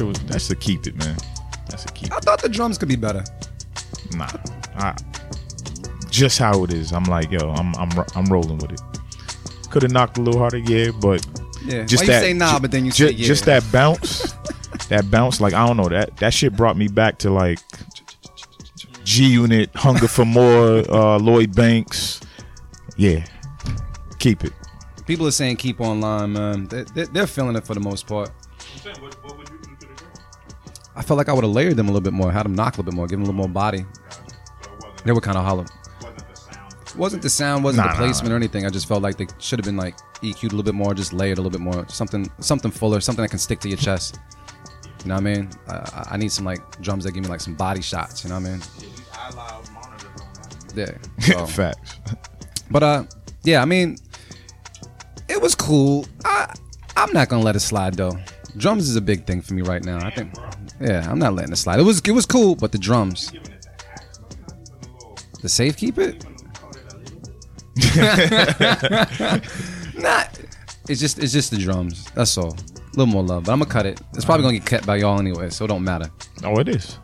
Shit 0.00 0.08
was, 0.08 0.18
that's 0.26 0.50
a 0.50 0.56
keep 0.56 0.86
it, 0.86 0.96
man. 0.96 1.16
That's 1.68 1.84
a 1.84 1.88
keep 1.88 2.12
I 2.12 2.16
it. 2.16 2.24
thought 2.24 2.42
the 2.42 2.48
drums 2.48 2.78
could 2.78 2.88
be 2.88 2.96
better. 2.96 3.22
Nah. 4.16 4.28
I, 4.76 4.94
just 6.10 6.38
how 6.38 6.64
it 6.64 6.72
is. 6.72 6.92
I'm 6.92 7.04
like, 7.04 7.30
yo, 7.30 7.50
I'm 7.52 7.74
I'm 7.76 7.90
I'm 8.16 8.24
rolling 8.26 8.58
with 8.58 8.72
it. 8.72 8.80
Could 9.70 9.82
have 9.82 9.92
knocked 9.92 10.18
a 10.18 10.20
little 10.20 10.40
harder, 10.40 10.58
yeah, 10.58 10.90
but 11.00 11.24
Yeah. 11.64 11.84
just 11.84 12.02
Why 12.02 12.06
that 12.08 12.22
you 12.22 12.28
say 12.28 12.32
nah, 12.32 12.54
ju- 12.54 12.60
but 12.60 12.70
then 12.72 12.84
you 12.84 12.90
ju- 12.92 13.06
say 13.08 13.12
yeah. 13.14 13.26
just 13.26 13.44
that 13.44 13.62
bounce, 13.70 14.32
that 14.88 15.08
bounce, 15.10 15.40
like 15.40 15.54
I 15.54 15.64
don't 15.66 15.76
know 15.76 15.88
that 15.88 16.16
that 16.16 16.34
shit 16.34 16.56
brought 16.56 16.76
me 16.76 16.88
back 16.88 17.18
to 17.18 17.30
like 17.30 17.60
G 19.04 19.26
Unit, 19.26 19.70
Hunger 19.76 20.08
for 20.08 20.24
More, 20.24 20.78
uh, 20.90 21.18
Lloyd 21.18 21.54
Banks. 21.54 22.20
Yeah, 22.96 23.24
keep 24.18 24.42
it. 24.44 24.52
People 25.06 25.26
are 25.28 25.30
saying 25.32 25.56
keep 25.56 25.80
online, 25.80 26.32
man. 26.32 26.66
They, 26.66 26.82
they, 26.94 27.04
they're 27.04 27.26
feeling 27.28 27.54
it 27.56 27.64
for 27.64 27.74
the 27.74 27.80
most 27.80 28.06
part. 28.08 28.30
I 31.10 31.12
felt 31.12 31.18
like 31.18 31.28
I 31.28 31.32
would 31.32 31.42
have 31.42 31.52
layered 31.52 31.74
them 31.74 31.88
a 31.88 31.90
little 31.90 32.04
bit 32.04 32.12
more, 32.12 32.30
had 32.30 32.44
them 32.44 32.54
knock 32.54 32.74
a 32.74 32.76
little 32.76 32.84
bit 32.92 32.94
more, 32.94 33.08
give 33.08 33.18
them 33.18 33.22
a 33.22 33.26
little 33.26 33.34
more 33.34 33.48
body. 33.48 33.84
They 35.04 35.10
were 35.10 35.20
kind 35.20 35.36
of 35.36 35.44
hollow. 35.44 35.66
Wasn't 36.96 37.20
the 37.20 37.28
sound, 37.28 37.64
wasn't 37.64 37.84
Nah, 37.84 37.94
the 37.94 37.98
nah, 37.98 38.04
placement 38.04 38.32
or 38.32 38.36
anything. 38.36 38.64
I 38.64 38.68
just 38.70 38.86
felt 38.86 39.02
like 39.02 39.16
they 39.16 39.26
should 39.38 39.58
have 39.58 39.64
been 39.66 39.76
like 39.76 39.96
EQ'd 40.22 40.44
a 40.52 40.56
little 40.56 40.62
bit 40.62 40.76
more, 40.76 40.94
just 40.94 41.12
layered 41.12 41.38
a 41.38 41.42
little 41.42 41.50
bit 41.50 41.60
more, 41.60 41.84
something, 41.88 42.30
something 42.38 42.70
fuller, 42.70 43.00
something 43.00 43.22
that 43.24 43.28
can 43.28 43.40
stick 43.40 43.58
to 43.58 43.68
your 43.68 43.76
chest. 43.76 44.20
You 45.02 45.08
know 45.08 45.14
what 45.14 45.20
I 45.22 45.34
mean? 45.34 45.50
I- 45.66 45.72
I, 45.72 46.08
I 46.12 46.16
need 46.16 46.30
some 46.30 46.44
like 46.44 46.80
drums 46.80 47.02
that 47.02 47.10
give 47.10 47.24
me 47.24 47.28
like 47.28 47.40
some 47.40 47.54
body 47.56 47.82
shots. 47.82 48.22
You 48.22 48.30
know 48.30 48.38
what 48.38 48.46
I 48.46 48.50
mean? 48.50 48.60
Yeah. 50.76 50.96
So. 51.22 51.46
Facts. 51.58 51.96
But 52.70 52.84
uh, 52.84 53.04
yeah, 53.42 53.62
I 53.62 53.64
mean, 53.64 53.96
it 55.28 55.42
was 55.42 55.56
cool. 55.56 56.06
I 56.24 56.54
I'm 56.96 57.12
not 57.12 57.28
gonna 57.28 57.42
let 57.42 57.56
it 57.56 57.60
slide 57.60 57.94
though. 57.94 58.16
Drums 58.56 58.88
is 58.88 58.94
a 58.96 59.00
big 59.00 59.26
thing 59.26 59.40
for 59.42 59.54
me 59.54 59.62
right 59.62 59.84
now. 59.84 60.04
I 60.04 60.10
think, 60.10 60.34
yeah, 60.80 61.06
I'm 61.10 61.18
not 61.18 61.34
letting 61.34 61.52
it 61.52 61.56
slide. 61.56 61.78
It 61.80 61.84
was 61.84 62.00
it 62.00 62.12
was 62.12 62.26
cool, 62.26 62.54
but 62.56 62.72
the 62.72 62.78
drums, 62.78 63.32
the 65.42 65.48
safe 65.48 65.76
keep 65.76 65.98
it. 65.98 66.24
not. 69.96 70.38
It's 70.88 71.00
just 71.00 71.18
it's 71.18 71.32
just 71.32 71.50
the 71.50 71.58
drums. 71.58 72.04
That's 72.14 72.36
all. 72.38 72.54
A 72.54 72.96
little 72.96 73.06
more 73.06 73.22
love, 73.22 73.44
but 73.44 73.52
I'm 73.52 73.60
gonna 73.60 73.70
cut 73.70 73.86
it. 73.86 74.00
It's 74.14 74.24
probably 74.24 74.44
gonna 74.44 74.58
get 74.58 74.66
cut 74.66 74.86
by 74.86 74.96
y'all 74.96 75.18
anyway, 75.20 75.50
so 75.50 75.64
it 75.64 75.68
don't 75.68 75.84
matter. 75.84 76.10
Oh, 76.44 76.58
it 76.58 76.68
is. 76.68 76.98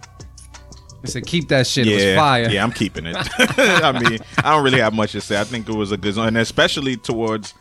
I 1.05 1.09
said 1.09 1.27
keep 1.27 1.49
that 1.49 1.67
shit. 1.67 1.87
it 1.87 1.95
was 1.95 2.03
Yeah, 2.05 2.17
fire. 2.17 2.49
yeah, 2.51 2.65
I'm 2.65 2.73
keeping 2.73 3.07
it. 3.07 3.17
I 3.39 3.93
mean, 3.93 4.19
I 4.39 4.51
don't 4.53 4.65
really 4.65 4.81
have 4.81 4.93
much 4.95 5.13
to 5.13 5.21
say. 5.21 5.41
I 5.41 5.45
think 5.45 5.69
it 5.69 5.75
was 5.75 5.93
a 5.93 5.97
good 5.97 6.15
song, 6.17 6.27
and 6.29 6.39
especially 6.39 6.97
towards 6.97 7.55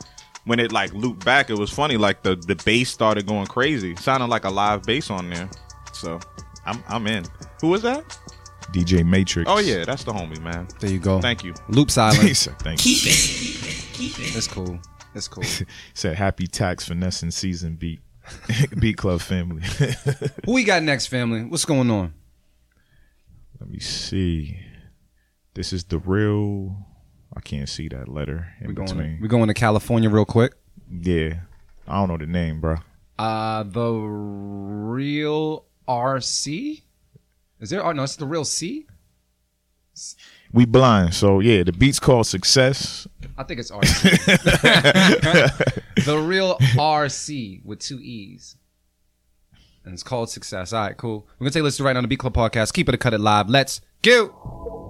when 0.46 0.60
it 0.60 0.72
like 0.72 0.92
looped 0.94 1.24
back, 1.24 1.50
it 1.52 1.58
was 1.58 1.70
funny. 1.70 1.98
Like 1.98 2.24
the 2.24 2.36
the 2.36 2.56
bass 2.66 2.90
started 2.90 3.28
going 3.28 3.46
crazy, 3.46 3.96
sounded 3.98 4.28
like 4.28 4.46
a 4.46 4.50
live 4.50 4.82
bass 4.84 5.12
on 5.12 5.30
there. 5.30 5.50
So 5.96 6.20
I'm 6.66 6.84
I'm 6.88 7.08
in. 7.08 7.26
Who 7.62 7.70
was 7.70 7.82
that? 7.84 8.04
DJ 8.72 9.06
Matrix. 9.06 9.50
Oh 9.50 9.60
yeah, 9.60 9.86
that's 9.86 10.04
the 10.04 10.12
homie, 10.12 10.40
man. 10.42 10.68
There 10.80 10.90
you 10.90 11.00
go. 11.00 11.22
Thank 11.22 11.44
you. 11.44 11.54
Loop 11.70 11.90
silence. 11.92 12.48
Thank 12.60 12.86
you. 12.86 12.96
That's 14.34 14.48
cool. 14.48 14.80
That's 15.14 15.28
cool. 15.28 15.44
Said 15.94 16.16
happy 16.18 16.48
tax 16.48 16.88
finessing 16.88 17.32
season 17.32 17.76
beat. 17.76 18.02
beat 18.80 18.98
club 18.98 19.22
family. 19.22 19.62
Who 20.46 20.54
we 20.54 20.64
got 20.64 20.82
next, 20.84 21.08
family? 21.08 21.44
What's 21.44 21.64
going 21.66 21.90
on? 21.92 22.14
Let 23.60 23.70
me 23.70 23.80
see. 23.80 24.60
This 25.54 25.72
is 25.72 25.84
the 25.86 26.00
real. 26.00 26.76
I 27.38 27.42
can't 27.42 27.70
see 27.70 27.88
that 27.90 28.08
letter 28.08 28.48
in 28.62 28.68
We 28.68 28.74
going 28.74 28.88
between. 28.88 29.20
we 29.22 29.28
going 29.28 29.48
to 29.48 29.54
California 29.54 30.10
real 30.10 30.26
quick. 30.26 30.54
yeah, 30.90 31.42
I 31.88 32.00
don't 32.00 32.08
know 32.10 32.18
the 32.18 32.26
name, 32.28 32.60
bro. 32.62 32.78
Uh 33.18 33.64
the 33.64 33.92
real 33.92 35.66
RC? 35.88 36.82
Is 37.60 37.70
there 37.70 37.86
oh 37.86 37.92
no, 37.92 38.04
it's 38.04 38.16
the 38.16 38.26
real 38.26 38.46
C? 38.46 38.86
We 40.52 40.66
blind, 40.66 41.14
so 41.14 41.40
yeah. 41.40 41.64
The 41.64 41.72
beat's 41.72 42.00
called 42.00 42.28
Success. 42.28 43.08
I 43.38 43.44
think 43.44 43.60
it's 43.60 43.72
RC. 43.72 44.02
the 46.06 46.18
real 46.18 46.58
RC 46.58 47.64
with 47.66 47.80
two 47.80 48.00
E's. 48.00 48.56
And 49.84 49.94
it's 49.94 50.04
called 50.04 50.30
Success. 50.30 50.74
All 50.74 50.82
right, 50.82 50.98
cool. 50.98 51.28
We're 51.40 51.46
gonna 51.46 51.52
take 51.52 51.62
a 51.62 51.64
listen 51.64 51.86
right 51.86 51.94
now 51.94 52.00
on 52.00 52.04
the 52.04 52.08
Beat 52.08 52.20
Club 52.20 52.34
podcast. 52.34 52.74
Keep 52.74 52.90
it 52.90 52.96
a 52.96 52.98
cut 52.98 53.14
it 53.14 53.20
live. 53.20 53.50
Let's 53.50 53.82
go. 54.02 54.85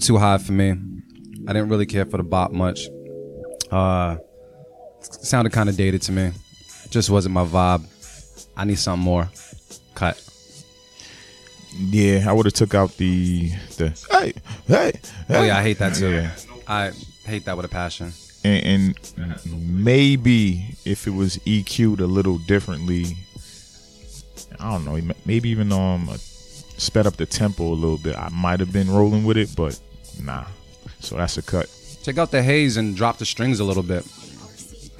Too 0.00 0.18
high 0.18 0.38
for 0.38 0.52
me. 0.52 0.70
I 1.46 1.52
didn't 1.52 1.68
really 1.68 1.86
care 1.86 2.04
for 2.04 2.16
the 2.16 2.22
bop 2.22 2.52
much. 2.52 2.88
Uh 3.70 4.16
sounded 5.00 5.52
kind 5.52 5.68
of 5.68 5.76
dated 5.76 6.02
to 6.02 6.12
me. 6.12 6.32
Just 6.90 7.10
wasn't 7.10 7.34
my 7.34 7.44
vibe. 7.44 7.84
I 8.56 8.64
need 8.64 8.78
something 8.78 9.04
more. 9.04 9.30
Cut. 9.94 10.22
Yeah, 11.76 12.28
I 12.28 12.32
would 12.32 12.46
have 12.46 12.52
took 12.54 12.74
out 12.74 12.96
the 12.96 13.50
the 13.76 13.90
hey 14.10 14.32
hey. 14.66 14.92
Oh 15.28 15.42
yeah, 15.42 15.58
I 15.58 15.62
hate 15.62 15.78
that 15.78 15.94
too. 15.94 16.10
Yeah. 16.10 16.30
I 16.66 16.92
hate 17.24 17.44
that 17.44 17.56
with 17.56 17.66
a 17.66 17.68
passion. 17.68 18.12
and, 18.44 18.96
and 19.16 19.84
maybe 19.84 20.74
if 20.84 21.06
it 21.06 21.10
was 21.10 21.36
EQ'd 21.38 22.00
a 22.00 22.06
little 22.06 22.38
differently, 22.38 23.16
I 24.58 24.72
don't 24.72 24.84
know. 24.84 25.14
Maybe 25.24 25.48
even 25.50 25.70
um 25.72 26.08
sped 26.76 27.06
up 27.06 27.16
the 27.16 27.26
tempo 27.26 27.64
a 27.64 27.74
little 27.74 27.98
bit. 27.98 28.16
I 28.16 28.28
might 28.30 28.60
have 28.60 28.72
been 28.72 28.90
rolling 28.90 29.24
with 29.24 29.36
it, 29.36 29.54
but 29.56 29.78
nah. 30.22 30.44
So 31.00 31.16
that's 31.16 31.38
a 31.38 31.42
cut. 31.42 31.68
Take 32.02 32.18
out 32.18 32.30
the 32.30 32.42
haze 32.42 32.76
and 32.76 32.96
drop 32.96 33.18
the 33.18 33.26
strings 33.26 33.60
a 33.60 33.64
little 33.64 33.82
bit. 33.82 34.04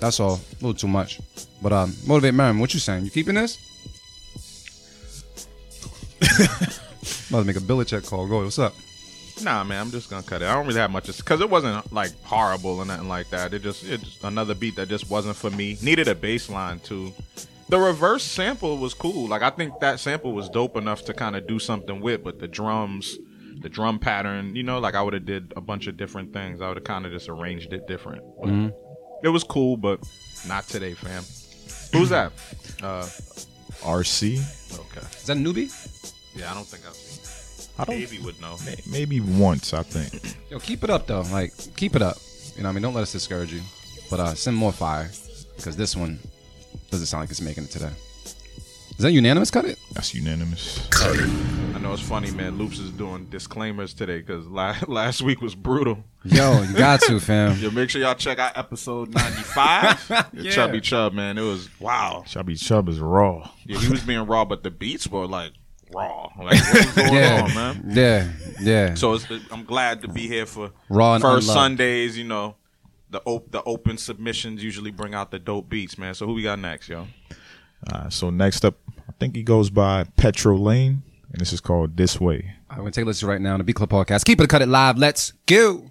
That's 0.01 0.21
all. 0.21 0.35
A 0.35 0.55
little 0.55 0.75
too 0.75 0.89
much. 0.89 1.21
But 1.63 1.73
um, 1.73 1.95
motivate 2.07 2.35
Merrim, 2.35 2.59
what 2.59 2.73
you 2.75 2.81
saying? 2.81 3.05
You 3.05 3.11
keeping 3.11 3.35
this? 3.35 3.59
About 7.31 7.41
to 7.41 7.45
make 7.45 7.57
a 7.57 7.61
Billy 7.61 7.85
check 7.85 8.05
call. 8.05 8.27
Go. 8.27 8.45
What's 8.45 8.59
up? 8.59 8.75
Nah, 9.43 9.65
man, 9.65 9.81
I'm 9.81 9.91
just 9.91 10.11
gonna 10.11 10.23
cut 10.23 10.43
it. 10.43 10.47
I 10.47 10.55
don't 10.55 10.67
really 10.67 10.81
have 10.81 10.91
much 10.91 11.07
to 11.07 11.13
because 11.13 11.41
it 11.41 11.49
wasn't 11.49 11.91
like 11.93 12.13
horrible 12.23 12.79
or 12.79 12.85
nothing 12.85 13.09
like 13.09 13.31
that. 13.31 13.55
It 13.55 13.63
just 13.63 13.85
it 13.85 14.01
just 14.01 14.23
another 14.23 14.55
beat 14.55 14.77
that 14.77 14.89
just 14.89 15.09
wasn't 15.09 15.37
for 15.37 15.51
me. 15.51 15.79
Needed 15.83 16.09
a 16.09 16.15
bass 16.15 16.51
line 16.51 16.81
too. 16.81 17.13
The 17.69 17.79
reverse 17.79 18.25
sample 18.25 18.77
was 18.77 18.93
cool. 18.95 19.29
Like 19.29 19.43
I 19.43 19.51
think 19.51 19.81
that 19.81 20.01
sample 20.01 20.33
was 20.33 20.49
dope 20.49 20.77
enough 20.77 21.05
to 21.07 21.15
kind 21.15 21.37
of 21.37 21.47
do 21.47 21.59
something 21.59 22.01
with, 22.01 22.23
but 22.23 22.39
the 22.39 22.49
drums, 22.49 23.17
the 23.61 23.69
drum 23.69 23.99
pattern, 23.99 24.57
you 24.57 24.63
know, 24.63 24.79
like 24.79 24.95
I 24.95 25.03
would 25.03 25.15
have 25.15 25.25
did 25.27 25.53
a 25.57 25.61
bunch 25.61 25.87
of 25.87 25.97
different 25.97 26.33
things. 26.33 26.61
I 26.61 26.69
would 26.69 26.77
have 26.79 26.85
kind 26.85 27.07
of 27.07 27.13
just 27.13 27.29
arranged 27.29 27.73
it 27.73 27.87
different. 27.87 28.23
But 28.41 28.73
It 29.23 29.29
was 29.29 29.45
cool, 29.45 29.77
but 29.77 30.01
not 30.49 30.67
today, 30.67 30.95
fam. 30.95 31.23
Who's 31.93 32.09
that? 32.11 32.33
Uh, 32.83 33.07
RC. 33.83 34.39
okay. 34.79 35.07
Is 35.17 35.27
that 35.27 35.37
a 35.37 35.41
newbie? 35.41 35.71
Yeah, 36.35 36.51
I 36.51 36.55
don't 36.55 36.67
think 36.67 36.87
I've 36.87 36.95
seen. 36.95 37.71
I 37.79 37.85
don't. 37.85 37.97
Davey 37.99 38.19
would 38.21 38.41
know. 38.41 38.57
may- 38.65 38.81
Maybe 38.91 39.21
once, 39.21 39.73
I 39.75 39.83
think. 39.83 40.37
Yo, 40.51 40.59
keep 40.59 40.85
it 40.85 40.91
up 40.91 41.07
though. 41.07 41.23
Like, 41.23 41.53
keep 41.77 41.97
it 41.97 42.03
up. 42.03 42.17
You 42.57 42.63
know, 42.63 42.69
what 42.69 42.73
I 42.73 42.75
mean, 42.75 42.83
don't 42.83 42.95
let 42.95 43.03
us 43.03 43.13
discourage 43.13 43.53
you. 43.53 43.61
But 44.11 44.21
uh, 44.21 44.35
send 44.35 44.57
more 44.57 44.73
fire 44.73 45.11
because 45.57 45.77
this 45.77 45.97
one 45.97 46.19
doesn't 46.91 47.07
sound 47.07 47.23
like 47.23 47.31
it's 47.31 47.41
making 47.41 47.65
it 47.65 47.71
today. 47.71 47.91
Is 49.01 49.05
that 49.05 49.13
unanimous? 49.13 49.51
Cut 49.51 49.65
it. 49.65 49.79
That's 49.95 50.15
unanimous. 50.15 50.87
Cut 50.91 51.17
it. 51.17 51.23
I 51.75 51.79
know 51.79 51.95
it's 51.95 52.03
funny, 52.03 52.31
man. 52.33 52.59
Loops 52.59 52.79
is 52.79 52.91
doing 52.91 53.25
disclaimers 53.31 53.95
today 53.95 54.19
because 54.19 54.47
last, 54.47 54.87
last 54.91 55.23
week 55.23 55.41
was 55.41 55.55
brutal. 55.55 56.05
Yo, 56.23 56.61
you 56.65 56.75
got 56.77 57.01
to, 57.05 57.19
fam. 57.21 57.57
Yo, 57.61 57.71
make 57.71 57.89
sure 57.89 58.03
y'all 58.03 58.15
check 58.15 58.39
out 58.39 58.59
episode 58.59 59.15
95. 59.15 60.27
Yeah. 60.35 60.51
Chubby 60.51 60.83
Chub, 60.83 61.15
man. 61.15 61.39
It 61.39 61.41
was, 61.41 61.71
wow. 61.81 62.25
Chubby 62.27 62.57
Chub 62.57 62.91
is 62.91 63.01
raw. 63.01 63.49
Yeah, 63.65 63.79
he 63.79 63.89
was 63.89 64.03
being 64.03 64.27
raw, 64.27 64.45
but 64.45 64.65
the 64.65 64.71
beats 64.71 65.09
were 65.09 65.27
like 65.27 65.53
raw. 65.95 66.29
Like, 66.39 66.63
what 66.63 66.75
was 66.75 66.95
going 66.95 67.15
Yeah, 67.15 67.43
on, 67.45 67.55
man? 67.55 67.83
yeah, 67.97 68.33
yeah. 68.61 68.95
So 68.97 69.15
it's, 69.15 69.25
I'm 69.51 69.65
glad 69.65 70.03
to 70.03 70.09
be 70.09 70.29
here 70.29 70.45
for 70.45 70.73
Raw 70.91 71.15
and 71.15 71.23
first 71.23 71.49
unloved. 71.49 71.59
Sundays. 71.59 72.19
You 72.19 72.25
know, 72.25 72.57
the 73.09 73.23
op- 73.25 73.51
the 73.51 73.63
open 73.65 73.97
submissions 73.97 74.63
usually 74.63 74.91
bring 74.91 75.15
out 75.15 75.31
the 75.31 75.39
dope 75.39 75.71
beats, 75.71 75.97
man. 75.97 76.13
So 76.13 76.27
who 76.27 76.35
we 76.35 76.43
got 76.43 76.59
next, 76.59 76.91
yo? 76.91 77.07
Uh, 77.93 78.09
so 78.09 78.31
next 78.31 78.65
up, 78.65 78.77
I 79.09 79.13
think 79.19 79.35
he 79.35 79.43
goes 79.43 79.71
by 79.71 80.05
Petro 80.17 80.57
Lane, 80.57 81.03
and 81.33 81.41
this 81.41 81.53
is 81.53 81.61
called 81.61 81.97
This 81.97 82.21
Way. 82.21 82.55
I'm 82.69 82.79
gonna 82.79 82.91
take 82.91 83.05
a 83.05 83.07
listen 83.07 83.29
right 83.29 83.41
now 83.41 83.55
on 83.55 83.59
the 83.59 83.65
Beat 83.65 83.77
Club 83.77 83.91
podcast. 83.91 84.25
Keep 84.25 84.41
it, 84.41 84.49
cut 84.49 84.63
it 84.63 84.69
live. 84.69 84.99
Let's 84.99 85.33
go. 85.47 85.90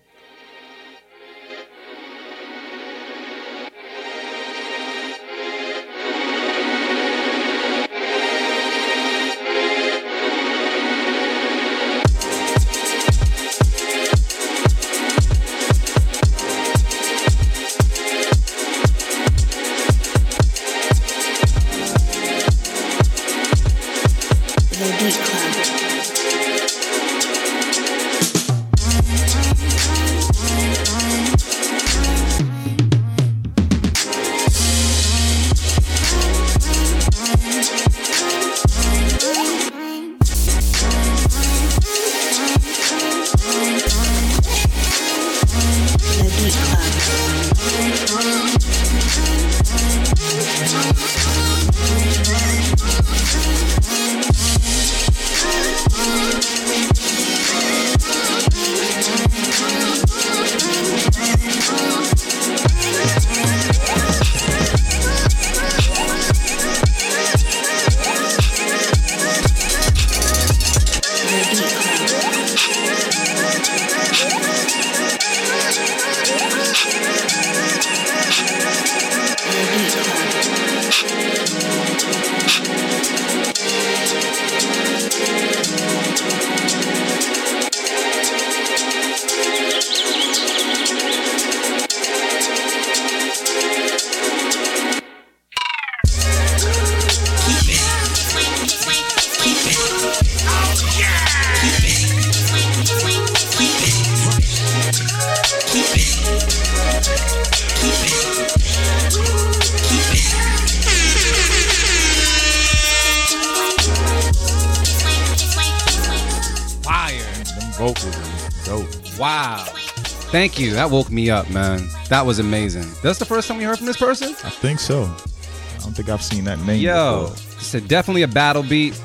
Thank 120.39 120.57
you. 120.57 120.71
That 120.71 120.89
woke 120.89 121.11
me 121.11 121.29
up, 121.29 121.49
man. 121.49 121.81
That 122.07 122.25
was 122.25 122.39
amazing. 122.39 122.85
That's 123.03 123.19
the 123.19 123.25
first 123.25 123.49
time 123.49 123.57
we 123.57 123.65
heard 123.65 123.77
from 123.77 123.87
this 123.87 123.97
person? 123.97 124.29
I 124.45 124.49
think 124.49 124.79
so. 124.79 125.03
I 125.03 125.79
don't 125.79 125.91
think 125.91 126.07
I've 126.07 126.23
seen 126.23 126.45
that 126.45 126.57
name 126.59 126.79
Yo, 126.79 127.23
before. 127.23 127.35
it's 127.57 127.71
definitely 127.89 128.21
a 128.21 128.27
battle 128.29 128.63
beat. 128.63 128.97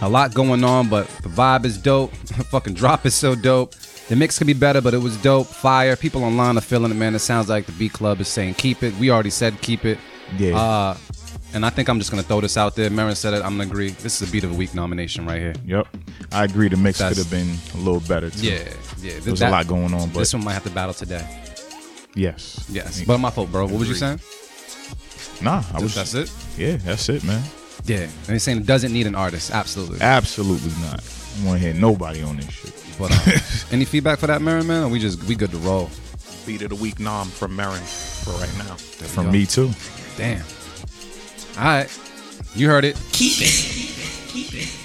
A 0.00 0.08
lot 0.08 0.34
going 0.34 0.64
on, 0.64 0.88
but 0.88 1.06
the 1.22 1.28
vibe 1.28 1.64
is 1.64 1.78
dope. 1.78 2.10
The 2.36 2.42
fucking 2.42 2.74
drop 2.74 3.06
is 3.06 3.14
so 3.14 3.36
dope. 3.36 3.76
The 4.08 4.16
mix 4.16 4.36
could 4.36 4.48
be 4.48 4.52
better, 4.52 4.80
but 4.80 4.94
it 4.94 4.98
was 4.98 5.16
dope. 5.18 5.46
Fire. 5.46 5.94
People 5.94 6.24
online 6.24 6.58
are 6.58 6.60
feeling 6.60 6.90
it, 6.90 6.94
man. 6.94 7.14
It 7.14 7.20
sounds 7.20 7.48
like 7.48 7.64
the 7.66 7.72
Beat 7.72 7.92
Club 7.92 8.20
is 8.20 8.26
saying 8.26 8.54
keep 8.54 8.82
it. 8.82 8.92
We 8.96 9.12
already 9.12 9.30
said 9.30 9.60
keep 9.60 9.84
it. 9.84 9.96
Yeah. 10.38 10.58
Uh, 10.58 10.96
and 11.54 11.64
I 11.64 11.70
think 11.70 11.88
I'm 11.88 12.00
just 12.00 12.10
gonna 12.10 12.24
throw 12.24 12.40
this 12.40 12.56
out 12.56 12.74
there. 12.74 12.90
Marin 12.90 13.14
said 13.14 13.32
it. 13.32 13.44
I'm 13.44 13.58
gonna 13.58 13.70
agree. 13.70 13.90
This 13.90 14.20
is 14.20 14.28
a 14.28 14.32
beat 14.32 14.42
of 14.42 14.50
the 14.50 14.56
week 14.56 14.74
nomination 14.74 15.24
right 15.24 15.40
here. 15.40 15.54
Yep. 15.64 15.86
I 16.32 16.44
agree 16.44 16.68
the 16.68 16.76
mix 16.76 16.98
could 16.98 17.16
have 17.16 17.30
been 17.30 17.56
a 17.74 17.78
little 17.78 18.00
better 18.00 18.30
too. 18.30 18.46
Yeah, 18.46 18.58
yeah. 19.00 19.18
There's 19.20 19.38
That- 19.40 19.48
a 19.48 19.52
lot 19.52 19.66
going 19.66 19.94
on, 19.94 20.10
but 20.10 20.18
This 20.20 20.34
one 20.34 20.44
might 20.44 20.52
have 20.54 20.64
to 20.64 20.70
battle 20.70 20.94
today. 20.94 21.26
yes. 22.14 22.64
Yes, 22.70 23.02
but 23.06 23.18
my 23.18 23.30
fault, 23.30 23.50
bro. 23.50 23.66
What 23.66 23.78
was 23.78 23.88
you 23.88 23.94
saying? 23.94 24.20
Nah, 25.40 25.62
I 25.72 25.80
was 25.80 25.94
That's 25.94 26.14
it. 26.14 26.30
Yeah, 26.56 26.76
that's 26.78 27.08
it, 27.08 27.22
man. 27.24 27.42
Yeah, 27.84 28.00
and 28.02 28.10
he's 28.32 28.42
saying 28.42 28.58
it 28.58 28.66
doesn't 28.66 28.92
need 28.92 29.06
an 29.06 29.14
artist. 29.14 29.50
Absolutely. 29.52 30.00
Absolutely 30.00 30.72
not. 30.82 31.00
I 31.00 31.46
want 31.46 31.60
to 31.60 31.64
hear 31.64 31.74
nobody 31.74 32.22
on 32.22 32.36
this 32.36 32.50
shit. 32.50 32.74
But 32.98 33.12
uh, 33.12 33.38
any 33.72 33.84
feedback 33.84 34.18
for 34.18 34.26
that, 34.26 34.42
Marin 34.42 34.66
man? 34.66 34.84
Or 34.84 34.88
we 34.88 34.98
just 34.98 35.22
we 35.24 35.34
good 35.36 35.52
to 35.52 35.58
roll? 35.58 35.88
Beat 36.44 36.62
of 36.62 36.70
the 36.70 36.74
week 36.74 36.98
nom 36.98 37.28
from 37.28 37.54
Marin 37.54 37.80
for 37.82 38.32
right 38.32 38.58
now. 38.58 38.74
From 38.74 39.30
me 39.30 39.46
too. 39.46 39.70
Damn. 40.16 40.42
All 41.56 41.64
right, 41.64 42.00
you 42.56 42.68
heard 42.68 42.84
it. 42.84 42.96
Keep 43.12 43.40
it. 43.42 44.28
Keep 44.28 44.54
it. 44.54 44.77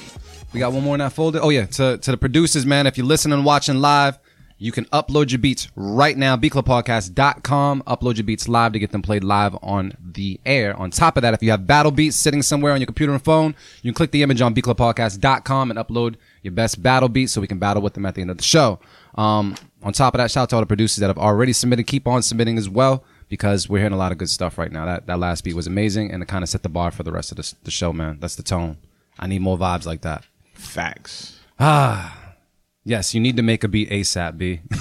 We 0.54 0.60
got 0.60 0.72
one 0.72 0.84
more 0.84 0.96
in 0.96 1.00
that 1.00 1.14
folder. 1.14 1.40
Oh 1.42 1.50
yeah, 1.50 1.66
to 1.66 1.98
to 1.98 2.12
the 2.12 2.18
producers, 2.18 2.66
man. 2.66 2.86
If 2.86 2.98
you're 2.98 3.08
listening 3.08 3.34
and 3.34 3.46
watching 3.46 3.82
live, 3.82 4.20
you 4.60 4.72
can 4.72 4.86
upload 4.86 5.32
your 5.32 5.40
beats 5.40 5.68
right 5.76 6.16
now. 6.16 6.38
beatclubpodcast.com. 6.38 7.84
Upload 7.88 8.18
your 8.18 8.24
beats 8.24 8.48
live 8.48 8.74
to 8.74 8.80
get 8.80 8.92
them 8.92 9.02
played 9.02 9.24
live 9.24 9.58
on 9.64 9.94
the 10.00 10.40
air. 10.46 10.78
On 10.78 10.92
top 10.92 11.18
of 11.18 11.24
that, 11.24 11.34
if 11.34 11.42
you 11.42 11.50
have 11.50 11.66
battle 11.66 11.92
beats 11.92 12.16
sitting 12.16 12.44
somewhere 12.44 12.72
on 12.72 12.80
your 12.80 12.86
computer 12.86 13.12
and 13.12 13.24
phone, 13.24 13.56
you 13.82 13.92
can 13.92 13.96
click 13.96 14.12
the 14.12 14.22
image 14.22 14.42
on 14.42 14.54
beatclubpodcast.com 14.54 15.72
and 15.72 15.80
upload 15.80 16.16
your 16.44 16.54
best 16.54 16.84
battle 16.84 17.10
beats 17.10 17.32
so 17.34 17.42
we 17.42 17.48
can 17.48 17.58
battle 17.58 17.82
with 17.82 17.96
them 17.96 18.06
at 18.06 18.14
the 18.14 18.22
end 18.22 18.30
of 18.30 18.38
the 18.38 18.44
show. 18.44 18.80
Um, 19.16 19.56
on 19.82 19.92
top 19.92 20.14
of 20.14 20.20
that, 20.20 20.30
shout 20.32 20.44
out 20.44 20.50
to 20.52 20.56
all 20.58 20.62
the 20.62 20.68
producers 20.68 20.98
that 20.98 21.08
have 21.08 21.18
already 21.18 21.52
submitted. 21.52 21.88
Keep 21.88 22.08
on 22.08 22.22
submitting 22.22 22.58
as 22.58 22.70
well 22.70 23.04
because 23.28 23.68
we're 23.68 23.80
hearing 23.80 23.94
a 23.94 23.98
lot 23.98 24.12
of 24.12 24.18
good 24.18 24.30
stuff 24.30 24.58
right 24.58 24.72
now. 24.72 24.86
That 24.86 25.08
that 25.08 25.20
last 25.20 25.44
beat 25.44 25.56
was 25.56 25.68
amazing 25.68 26.12
and 26.12 26.22
it 26.22 26.28
kind 26.28 26.44
of 26.44 26.50
set 26.50 26.64
the 26.64 26.70
bar 26.70 26.92
for 26.92 27.04
the 27.04 27.12
rest 27.12 27.32
of 27.32 27.38
the, 27.38 27.54
the 27.64 27.72
show, 27.72 27.92
man. 27.92 28.18
That's 28.20 28.36
the 28.36 28.44
tone. 28.44 28.78
I 29.20 29.28
need 29.28 29.42
more 29.42 29.58
vibes 29.58 29.86
like 29.86 30.02
that. 30.02 30.24
Facts. 30.64 31.40
Ah, 31.60 32.36
yes, 32.84 33.14
you 33.14 33.20
need 33.22 33.38
to 33.38 33.44
make 33.44 33.64
a 33.64 33.68
beat 33.68 33.90
ASAP, 33.90 34.38
B. 34.38 34.62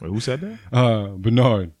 Wait, 0.00 0.08
who 0.08 0.20
said 0.20 0.40
that? 0.40 0.58
Uh, 0.72 1.08
Bernard. 1.16 1.72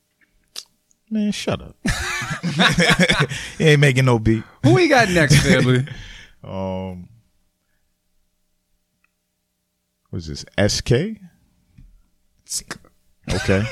Man, 1.10 1.32
shut 1.32 1.60
up. 1.62 1.76
he 3.58 3.64
ain't 3.64 3.80
making 3.80 4.04
no 4.04 4.18
beat. 4.18 4.44
Who 4.62 4.74
we 4.74 4.88
got 4.88 5.08
next, 5.08 5.36
family? 5.42 5.86
Um, 6.44 7.08
what's 10.10 10.26
this? 10.26 10.44
SK? 10.58 10.92
Okay. 13.32 13.64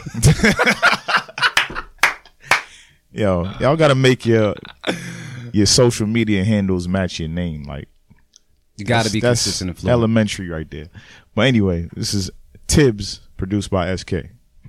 Yo, 3.12 3.50
y'all 3.60 3.76
gotta 3.76 3.94
make 3.94 4.26
your 4.26 4.54
your 5.52 5.64
social 5.64 6.06
media 6.06 6.44
handles 6.44 6.86
match 6.86 7.18
your 7.18 7.30
name. 7.30 7.62
Like 7.64 7.88
You 8.76 8.84
got 8.84 9.06
to 9.06 9.12
be 9.12 9.20
that's 9.20 9.42
consistent 9.42 9.70
and 9.70 9.78
fluent. 9.78 9.92
Elementary 9.92 10.48
right 10.48 10.70
there. 10.70 10.86
But 11.34 11.46
anyway, 11.46 11.88
this 11.94 12.14
is 12.14 12.30
Tibbs, 12.66 13.20
produced 13.36 13.70
by 13.70 13.94
SK. 13.94 14.12
All 14.14 14.20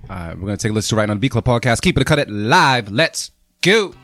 right, 0.08 0.34
we're 0.34 0.46
gonna 0.46 0.56
take 0.56 0.70
a 0.70 0.74
listen 0.74 0.96
to 0.96 1.00
right 1.00 1.06
now 1.06 1.14
the 1.14 1.20
Beat 1.20 1.32
Club 1.32 1.44
podcast. 1.44 1.82
Keep 1.82 1.98
it, 1.98 2.06
cut 2.06 2.18
it 2.18 2.30
live. 2.30 2.90
Let's 2.90 3.30
go. 3.60 3.94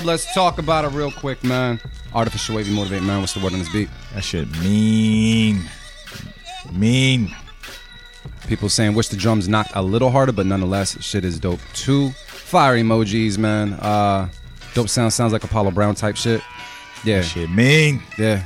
Beat 0.00 0.04
Club, 0.04 0.06
let's 0.06 0.32
talk 0.34 0.58
about 0.58 0.84
it 0.84 0.88
real 0.88 1.10
quick, 1.10 1.42
man. 1.44 1.78
Artificial 2.14 2.56
wavy 2.56 2.74
motivate, 2.74 3.02
man. 3.02 3.20
What's 3.20 3.34
the 3.34 3.40
word 3.40 3.52
on 3.52 3.58
this 3.58 3.72
beat? 3.72 3.88
That 4.14 4.24
shit 4.24 4.50
mean. 4.60 5.62
Mean. 6.72 7.34
People 8.46 8.68
saying 8.68 8.94
wish 8.94 9.08
the 9.08 9.16
drums 9.16 9.48
knocked 9.48 9.72
a 9.74 9.82
little 9.82 10.10
harder, 10.10 10.32
but 10.32 10.46
nonetheless, 10.46 11.02
shit 11.02 11.24
is 11.24 11.38
dope 11.38 11.60
too. 11.74 12.10
Fire 12.10 12.76
emojis, 12.76 13.38
man. 13.38 13.74
Uh, 13.74 14.28
dope 14.74 14.88
sound 14.88 15.12
sounds 15.12 15.32
like 15.32 15.44
Apollo 15.44 15.72
Brown 15.72 15.94
type 15.94 16.16
shit. 16.16 16.40
Yeah, 17.04 17.22
Shit 17.22 17.50
mean. 17.50 18.02
yeah. 18.18 18.44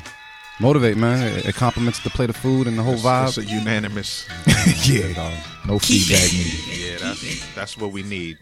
Motivate, 0.60 0.96
man. 0.96 1.22
It, 1.38 1.46
it 1.46 1.54
complements 1.56 1.98
the 2.00 2.10
plate 2.10 2.30
of 2.30 2.36
food 2.36 2.66
and 2.68 2.78
the 2.78 2.82
whole 2.82 2.94
vibe. 2.94 3.28
It's 3.28 3.38
a 3.38 3.44
unanimous. 3.44 4.28
yeah. 4.86 5.32
No 5.66 5.78
feedback 5.78 6.32
needed. 6.32 6.78
Yeah, 6.78 6.96
that's 6.98 7.54
that's 7.54 7.76
what 7.76 7.90
we 7.92 8.02
need. 8.02 8.38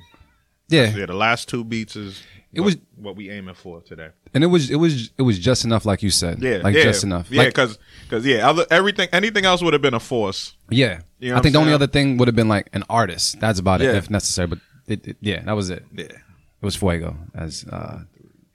Yeah, 0.68 0.94
Yeah, 0.94 1.06
the 1.06 1.14
last 1.14 1.48
two 1.48 1.64
beats 1.64 1.96
is 1.96 2.22
It 2.52 2.60
what, 2.60 2.66
was- 2.66 2.76
what 2.96 3.16
we 3.16 3.30
aiming 3.30 3.54
for 3.54 3.80
today. 3.80 4.10
and 4.34 4.44
it 4.44 4.48
was 4.48 4.70
it 4.70 4.76
was 4.76 5.10
it 5.16 5.22
was 5.22 5.38
just 5.38 5.64
enough, 5.64 5.84
like 5.86 6.02
you 6.02 6.10
said. 6.10 6.42
Yeah, 6.42 6.58
like 6.58 6.74
yeah, 6.74 6.82
just 6.82 7.02
enough. 7.04 7.30
Yeah, 7.30 7.42
Like, 7.44 7.54
because 7.54 8.26
yeah, 8.26 8.48
other 8.48 8.66
everything 8.70 9.08
anything 9.12 9.44
else 9.44 9.62
would 9.62 9.72
have 9.72 9.82
been 9.82 9.94
a 9.94 10.00
force. 10.00 10.54
yeah. 10.70 11.00
You 11.18 11.30
know 11.30 11.36
I 11.38 11.40
think 11.40 11.52
the 11.54 11.60
only 11.60 11.72
other 11.72 11.86
thing 11.86 12.16
would 12.18 12.28
have 12.28 12.34
been 12.34 12.48
like 12.48 12.68
an 12.72 12.82
artist. 12.90 13.38
That's 13.40 13.58
about 13.60 13.80
it, 13.80 13.94
if 13.94 14.10
necessary. 14.10 14.48
But 14.48 14.58
it, 14.86 15.06
it- 15.08 15.16
yeah, 15.20 15.42
that 15.44 15.52
was 15.52 15.70
it. 15.70 15.84
Yeah. 15.94 16.04
It 16.04 16.64
was 16.64 16.76
Fuego, 16.76 17.16
as 17.34 17.64
uh, 17.64 18.00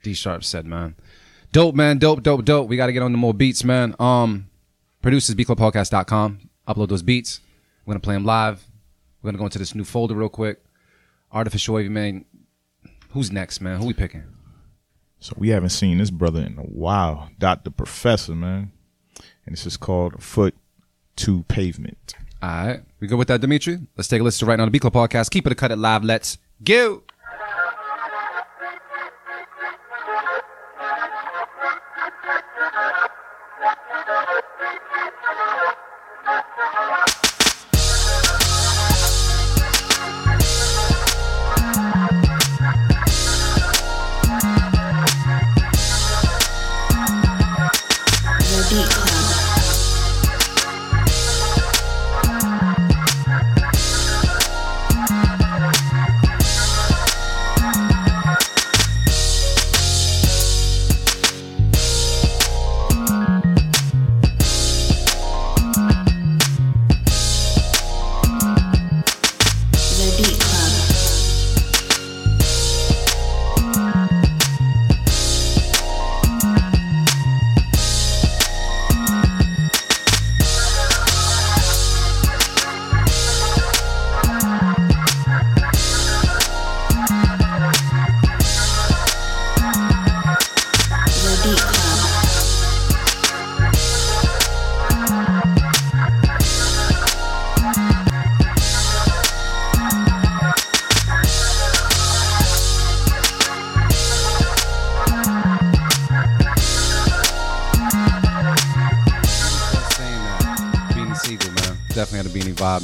D 0.02 0.14
Sharp 0.14 0.42
said, 0.44 0.64
man. 0.64 0.94
Dope, 1.52 1.74
man. 1.74 1.98
Dope, 1.98 2.22
dope, 2.22 2.44
dope. 2.44 2.68
We 2.68 2.76
got 2.76 2.86
to 2.86 2.92
get 2.92 3.02
on 3.02 3.10
to 3.10 3.16
more 3.18 3.34
beats, 3.34 3.64
man. 3.64 3.94
Um, 3.98 4.48
producers, 5.02 5.34
beatclubpodcast.com. 5.34 6.40
Upload 6.68 6.88
those 6.88 7.02
beats. 7.02 7.40
We're 7.84 7.92
going 7.92 8.00
to 8.00 8.04
play 8.04 8.14
them 8.14 8.24
live. 8.24 8.62
We're 9.22 9.28
going 9.28 9.34
to 9.34 9.38
go 9.38 9.44
into 9.46 9.58
this 9.58 9.74
new 9.74 9.84
folder 9.84 10.14
real 10.14 10.28
quick. 10.28 10.62
Artificial 11.32 11.74
Wavy, 11.74 11.88
man. 11.88 12.24
Who's 13.10 13.32
next, 13.32 13.60
man? 13.60 13.78
Who 13.80 13.86
we 13.86 13.94
picking? 13.94 14.24
So 15.20 15.34
we 15.36 15.48
haven't 15.48 15.70
seen 15.70 15.98
this 15.98 16.10
brother 16.10 16.40
in 16.40 16.58
a 16.58 16.62
while. 16.62 17.30
Dr. 17.38 17.70
Professor, 17.70 18.34
man. 18.34 18.70
And 19.46 19.52
this 19.52 19.66
is 19.66 19.76
called 19.76 20.22
Foot 20.22 20.54
to 21.16 21.42
Pavement. 21.44 22.14
All 22.40 22.48
right. 22.48 22.80
We 23.00 23.08
go 23.08 23.16
with 23.16 23.28
that, 23.28 23.40
Dimitri? 23.40 23.78
Let's 23.96 24.08
take 24.08 24.20
a 24.20 24.24
listen 24.24 24.46
to 24.46 24.50
right 24.50 24.56
now 24.56 24.64
the 24.64 24.70
Beat 24.70 24.82
Club 24.82 24.92
podcast. 24.92 25.30
Keep 25.30 25.46
it 25.46 25.52
a 25.52 25.54
cut 25.54 25.72
it 25.72 25.76
live. 25.76 26.04
Let's 26.04 26.38
go. 26.62 27.02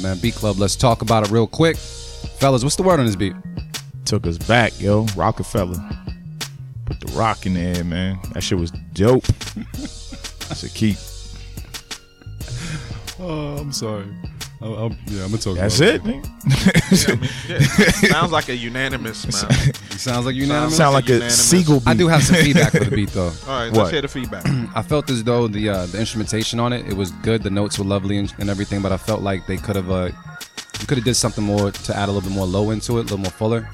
Man. 0.05 0.19
Beat 0.19 0.35
Club, 0.35 0.57
let's 0.59 0.75
talk 0.75 1.01
about 1.01 1.25
it 1.25 1.31
real 1.31 1.47
quick. 1.47 1.77
Fellas, 1.77 2.63
what's 2.63 2.75
the 2.75 2.83
word 2.83 2.99
on 2.99 3.07
this 3.07 3.15
beat? 3.15 3.33
Took 4.05 4.27
us 4.27 4.37
back, 4.37 4.79
yo. 4.79 5.05
Rockefeller. 5.15 5.77
Put 6.85 6.99
the 6.99 7.11
rock 7.13 7.47
in 7.47 7.55
the 7.55 7.61
air, 7.61 7.83
man. 7.83 8.19
That 8.33 8.41
shit 8.41 8.59
was 8.59 8.69
dope. 8.93 9.25
That's 10.45 10.63
a 10.63 10.69
keep. 10.69 10.97
Oh, 13.19 13.57
I'm 13.57 13.71
sorry. 13.71 14.05
I'm, 14.61 14.97
yeah, 15.07 15.23
I'm 15.23 15.31
gonna 15.31 15.37
talk 15.37 15.57
That's 15.57 15.79
it, 15.79 16.03
nigga. 16.03 17.09
I 17.09 17.15
mean, 17.15 17.29
yeah, 17.47 18.09
sounds 18.09 18.31
like 18.31 18.49
a 18.49 18.55
unanimous 18.55 19.25
man. 19.49 19.71
It 19.95 19.99
sounds 19.99 20.25
like 20.25 20.35
unanimous. 20.35 20.75
Sound 20.75 20.93
like 20.93 21.05
a 21.09 21.13
Unanimous. 21.13 21.49
seagull 21.49 21.79
beat. 21.79 21.87
I 21.87 21.93
do 21.93 22.07
have 22.09 22.21
some 22.21 22.35
feedback 22.35 22.71
for 22.73 22.83
the 22.83 22.95
beat 22.95 23.09
though. 23.09 23.27
All 23.27 23.31
right, 23.47 23.67
What? 23.71 23.77
let's 23.77 23.91
hear 23.91 24.01
the 24.01 24.07
feedback. 24.09 24.45
I 24.75 24.81
felt 24.81 25.09
as 25.09 25.23
though 25.23 25.47
the 25.47 25.69
uh, 25.69 25.85
the 25.87 25.99
instrumentation 25.99 26.59
on 26.59 26.73
it, 26.73 26.85
it 26.85 26.93
was 26.93 27.11
good. 27.11 27.43
The 27.43 27.49
notes 27.49 27.79
were 27.79 27.85
lovely 27.85 28.17
and, 28.17 28.33
and 28.39 28.49
everything, 28.49 28.81
but 28.81 28.91
I 28.91 28.97
felt 28.97 29.21
like 29.21 29.47
they 29.47 29.57
could 29.57 29.75
have 29.77 29.89
uh, 29.89 30.09
you 30.79 30.85
could 30.87 30.97
have 30.97 31.05
did 31.05 31.15
something 31.15 31.43
more 31.43 31.71
to 31.71 31.95
add 31.95 32.09
a 32.09 32.11
little 32.11 32.27
bit 32.29 32.35
more 32.35 32.45
low 32.45 32.71
into 32.71 32.97
it, 32.97 32.99
a 32.99 33.03
little 33.03 33.17
more 33.19 33.31
fuller. 33.31 33.67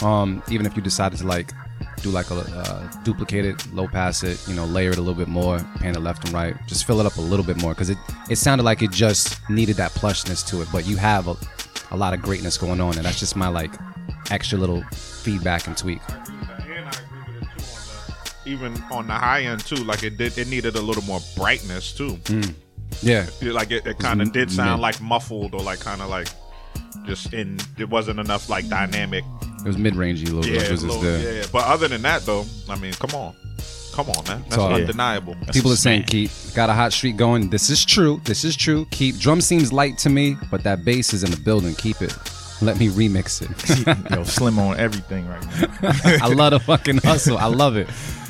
Um, 0.00 0.42
even 0.48 0.64
if 0.66 0.74
you 0.74 0.82
decided 0.82 1.18
to 1.18 1.26
like 1.26 1.52
do 2.00 2.08
like 2.10 2.30
a 2.30 2.36
uh, 2.36 2.90
duplicate 3.04 3.44
it, 3.44 3.72
low 3.74 3.86
pass 3.86 4.22
it, 4.24 4.42
you 4.48 4.54
know, 4.54 4.64
layer 4.64 4.90
it 4.90 4.96
a 4.98 5.00
little 5.02 5.14
bit 5.18 5.28
more, 5.28 5.58
pan 5.76 5.94
it 5.94 6.00
left 6.00 6.24
and 6.24 6.32
right, 6.32 6.56
just 6.66 6.86
fill 6.86 6.98
it 6.98 7.06
up 7.06 7.16
a 7.18 7.20
little 7.20 7.44
bit 7.44 7.60
more 7.60 7.72
because 7.74 7.90
it 7.90 7.98
it 8.30 8.36
sounded 8.36 8.64
like 8.64 8.80
it 8.82 8.90
just 8.90 9.38
needed 9.50 9.76
that 9.76 9.90
plushness 9.92 10.44
to 10.48 10.62
it. 10.62 10.68
But 10.72 10.86
you 10.86 10.96
have 10.96 11.28
a, 11.28 11.36
a 11.90 11.96
lot 11.96 12.14
of 12.14 12.22
greatness 12.22 12.56
going 12.56 12.80
on, 12.80 12.96
and 12.96 13.04
that's 13.04 13.20
just 13.20 13.36
my 13.36 13.48
like 13.48 13.70
extra 14.30 14.58
little 14.58 14.82
feedback 15.22 15.66
and 15.66 15.76
tweak. 15.76 16.00
Even 18.44 18.74
on 18.90 19.06
the 19.06 19.12
high 19.12 19.42
end 19.42 19.64
too, 19.64 19.76
like 19.84 20.02
it 20.02 20.16
did, 20.18 20.36
it 20.36 20.48
needed 20.48 20.74
a 20.74 20.80
little 20.80 21.04
more 21.04 21.20
brightness 21.36 21.92
too. 21.92 22.14
Mm. 22.24 22.54
Yeah, 23.00 23.26
Yeah, 23.40 23.52
Like 23.52 23.70
it, 23.70 23.86
it 23.86 23.98
kind 23.98 24.20
of 24.20 24.28
mm-hmm. 24.28 24.32
did 24.32 24.48
mid. 24.48 24.52
sound 24.52 24.82
like 24.82 25.00
muffled 25.00 25.54
or 25.54 25.60
like 25.62 25.78
kind 25.80 26.02
of 26.02 26.08
like 26.10 26.28
just 27.06 27.32
in. 27.32 27.58
It 27.78 27.88
wasn't 27.88 28.18
enough 28.20 28.48
like 28.48 28.68
dynamic. 28.68 29.24
it 29.60 29.66
was 29.66 29.78
mid 29.78 29.94
rangey 29.94 30.28
a 30.28 30.32
little 30.34 30.44
Yeah, 30.52 30.58
bit. 30.60 30.68
It 30.68 30.72
was 30.72 30.84
a 30.84 30.86
just 30.88 31.00
little- 31.00 31.20
yeah, 31.20 31.40
yeah. 31.40 31.46
But 31.52 31.66
other 31.66 31.86
than 31.88 32.02
that 32.02 32.22
though, 32.22 32.44
I 32.68 32.76
mean, 32.78 32.92
come 32.94 33.14
on, 33.14 33.34
come 33.92 34.10
on, 34.10 34.24
man. 34.26 34.42
That's 34.48 34.58
all 34.58 34.74
undeniable. 34.74 35.36
People 35.52 35.72
are 35.72 35.76
saying, 35.76 36.04
Keep, 36.04 36.30
got 36.54 36.68
a 36.68 36.72
hot 36.74 36.92
streak 36.92 37.16
going. 37.16 37.48
This 37.48 37.70
is 37.70 37.84
true. 37.84 38.20
This 38.24 38.42
is 38.44 38.56
true. 38.56 38.86
Keep. 38.90 39.18
Drum 39.18 39.40
seems 39.40 39.72
light 39.72 39.98
to 39.98 40.10
me, 40.10 40.36
but 40.50 40.64
that 40.64 40.84
bass 40.84 41.12
is 41.14 41.22
in 41.22 41.30
the 41.30 41.36
building. 41.40 41.74
Keep 41.76 42.02
it. 42.02 42.12
Let 42.62 42.78
me 42.78 42.88
remix 42.88 43.42
it. 43.42 44.10
Yo, 44.16 44.22
slim 44.24 44.58
on 44.58 44.78
everything 44.78 45.26
right 45.28 45.44
now. 45.82 45.92
I 46.22 46.28
love 46.28 46.52
the 46.52 46.60
fucking 46.60 46.98
hustle. 46.98 47.36
I 47.36 47.46
love 47.46 47.76
it. 47.76 47.88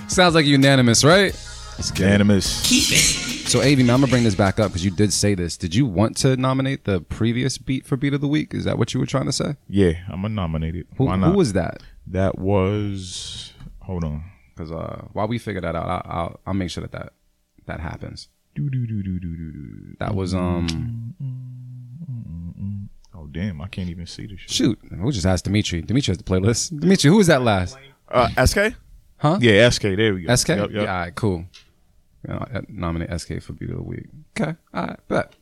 Sounds 0.08 0.34
like 0.34 0.46
unanimous, 0.46 1.04
right? 1.04 1.34
It's 1.78 1.98
unanimous. 1.98 2.62
Keep 2.66 2.92
it. 2.92 3.48
So, 3.48 3.60
Avi, 3.60 3.76
man, 3.76 3.90
I'm 3.90 4.00
gonna 4.00 4.10
bring 4.10 4.24
this 4.24 4.34
back 4.34 4.58
up 4.58 4.68
because 4.70 4.84
you 4.84 4.90
did 4.90 5.12
say 5.12 5.34
this. 5.34 5.56
Did 5.58 5.74
you 5.74 5.84
want 5.84 6.16
to 6.18 6.36
nominate 6.36 6.84
the 6.84 7.00
previous 7.02 7.58
beat 7.58 7.84
for 7.84 7.96
beat 7.98 8.14
of 8.14 8.20
the 8.22 8.28
week? 8.28 8.54
Is 8.54 8.64
that 8.64 8.78
what 8.78 8.94
you 8.94 9.00
were 9.00 9.06
trying 9.06 9.26
to 9.26 9.32
say? 9.32 9.56
Yeah, 9.68 9.92
I'm 10.08 10.22
gonna 10.22 10.30
nominate 10.30 10.76
it. 10.76 10.86
Who, 10.96 11.04
Why 11.04 11.16
not? 11.16 11.32
who 11.32 11.36
was 11.38 11.52
that? 11.52 11.82
that? 12.06 12.38
Was 12.38 13.52
hold 13.80 14.04
on. 14.04 14.24
because 14.54 14.72
uh, 14.72 15.06
while 15.12 15.28
we 15.28 15.38
figure 15.38 15.60
that 15.60 15.76
out, 15.76 15.86
I, 15.86 16.02
I'll 16.10 16.40
I'll 16.46 16.54
make 16.54 16.70
sure 16.70 16.80
that 16.82 16.92
that 16.92 17.12
that 17.66 17.80
happens. 17.80 18.28
That 19.98 20.14
was 20.14 20.34
um 20.34 21.14
damn, 23.32 23.60
I 23.60 23.68
can't 23.68 23.88
even 23.88 24.06
see 24.06 24.26
this 24.26 24.40
shit. 24.40 24.50
shoot. 24.50 24.78
We'll 24.90 25.12
just 25.12 25.26
ask 25.26 25.44
Dimitri. 25.44 25.82
Dimitri 25.82 26.12
has 26.12 26.18
the 26.18 26.24
playlist. 26.24 26.78
Dimitri, 26.78 27.10
who 27.10 27.16
was 27.16 27.26
that 27.26 27.42
last? 27.42 27.76
Uh, 28.08 28.28
SK? 28.44 28.74
Huh? 29.16 29.38
Yeah, 29.40 29.68
SK. 29.68 29.82
There 29.82 30.14
we 30.14 30.22
go. 30.22 30.34
SK. 30.34 30.48
Yep, 30.48 30.58
yep. 30.58 30.70
Yeah, 30.72 30.80
all 30.80 30.86
right, 30.86 31.14
cool. 31.14 31.44
You 32.26 32.34
know, 32.34 32.46
nominate 32.68 33.20
SK 33.20 33.40
for 33.40 33.52
Beat 33.52 33.70
of 33.70 33.76
the 33.76 33.82
Week. 33.82 34.06
Okay, 34.38 34.54
all 34.74 34.86
right, 34.86 34.98
bet. 35.08 35.34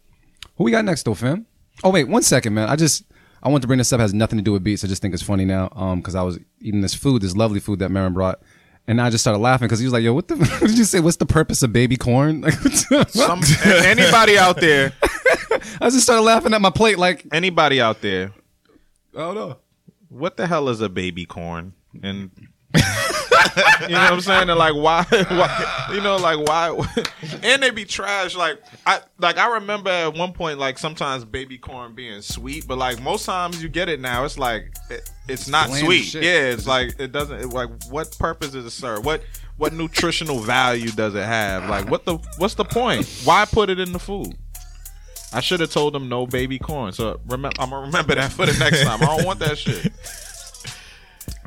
Who 0.56 0.64
we 0.64 0.70
got 0.70 0.84
next 0.84 1.02
though, 1.04 1.14
fam? 1.14 1.46
Oh 1.82 1.90
wait, 1.90 2.04
one 2.04 2.22
second, 2.22 2.54
man. 2.54 2.68
I 2.68 2.76
just 2.76 3.04
I 3.42 3.48
want 3.48 3.62
to 3.62 3.66
bring 3.68 3.78
this 3.78 3.92
up. 3.92 4.00
It 4.00 4.02
has 4.02 4.14
nothing 4.14 4.38
to 4.38 4.42
do 4.42 4.52
with 4.52 4.62
beats. 4.64 4.84
I 4.84 4.88
just 4.88 5.00
think 5.02 5.14
it's 5.14 5.22
funny 5.22 5.44
now. 5.44 5.70
Um, 5.74 6.00
because 6.00 6.14
I 6.14 6.22
was 6.22 6.38
eating 6.60 6.80
this 6.82 6.94
food, 6.94 7.22
this 7.22 7.36
lovely 7.36 7.60
food 7.60 7.78
that 7.78 7.90
Marin 7.90 8.12
brought. 8.12 8.40
And 8.90 9.00
I 9.00 9.08
just 9.08 9.22
started 9.22 9.38
laughing 9.38 9.68
because 9.68 9.78
he 9.78 9.86
was 9.86 9.92
like, 9.92 10.02
"Yo, 10.02 10.12
what 10.12 10.26
the? 10.26 10.34
What 10.60 10.66
did 10.66 10.76
you 10.76 10.82
say? 10.82 10.98
What's 10.98 11.18
the 11.18 11.24
purpose 11.24 11.62
of 11.62 11.72
baby 11.72 11.96
corn?" 11.96 12.40
Like, 12.40 12.54
Some, 13.10 13.40
anybody 13.64 14.36
out 14.36 14.56
there, 14.56 14.92
I 15.80 15.90
just 15.90 16.02
started 16.02 16.22
laughing 16.22 16.52
at 16.54 16.60
my 16.60 16.70
plate, 16.70 16.98
like, 16.98 17.24
anybody 17.30 17.80
out 17.80 18.00
there, 18.00 18.32
I 19.14 19.20
don't 19.20 19.36
know. 19.36 19.58
what 20.08 20.36
the 20.36 20.48
hell 20.48 20.68
is 20.68 20.80
a 20.80 20.88
baby 20.88 21.24
corn? 21.24 21.72
And 22.02 22.32
you 23.82 23.88
know 23.88 24.00
what 24.00 24.12
I'm 24.12 24.20
saying? 24.20 24.50
And 24.50 24.58
like 24.58 24.74
why, 24.74 25.04
why 25.10 25.90
you 25.92 26.00
know, 26.00 26.16
like 26.16 26.38
why 26.38 26.86
and 27.42 27.62
they 27.62 27.70
be 27.70 27.84
trash. 27.84 28.36
Like 28.36 28.60
I 28.86 29.00
like 29.18 29.38
I 29.38 29.54
remember 29.54 29.90
at 29.90 30.14
one 30.14 30.32
point 30.32 30.58
like 30.58 30.78
sometimes 30.78 31.24
baby 31.24 31.58
corn 31.58 31.94
being 31.94 32.22
sweet, 32.22 32.66
but 32.66 32.78
like 32.78 33.00
most 33.02 33.26
times 33.26 33.62
you 33.62 33.68
get 33.68 33.88
it 33.88 34.00
now, 34.00 34.24
it's 34.24 34.38
like 34.38 34.72
it, 34.90 35.10
it's 35.28 35.48
not 35.48 35.68
Bland 35.68 35.84
sweet. 35.84 36.02
shit. 36.02 36.22
Yeah, 36.22 36.52
it's 36.52 36.66
like 36.66 36.94
it 36.98 37.12
doesn't 37.12 37.40
it, 37.40 37.46
like 37.48 37.70
what 37.90 38.16
purpose 38.18 38.50
does 38.52 38.64
it 38.64 38.70
serve? 38.70 39.04
What 39.04 39.22
what 39.56 39.72
nutritional 39.72 40.40
value 40.40 40.90
does 40.90 41.14
it 41.14 41.24
have? 41.24 41.68
Like 41.68 41.90
what 41.90 42.04
the 42.04 42.18
what's 42.38 42.54
the 42.54 42.64
point? 42.64 43.06
Why 43.24 43.44
put 43.44 43.70
it 43.70 43.78
in 43.78 43.92
the 43.92 43.98
food? 43.98 44.36
I 45.32 45.40
should 45.40 45.60
have 45.60 45.70
told 45.70 45.94
them 45.94 46.08
no 46.08 46.26
baby 46.26 46.58
corn. 46.58 46.92
So 46.92 47.20
remember, 47.26 47.56
I'm 47.60 47.70
gonna 47.70 47.86
remember 47.86 48.14
that 48.16 48.32
for 48.32 48.46
the 48.46 48.58
next 48.58 48.82
time. 48.82 49.00
I 49.02 49.16
don't 49.16 49.24
want 49.24 49.38
that 49.40 49.58
shit. 49.58 49.92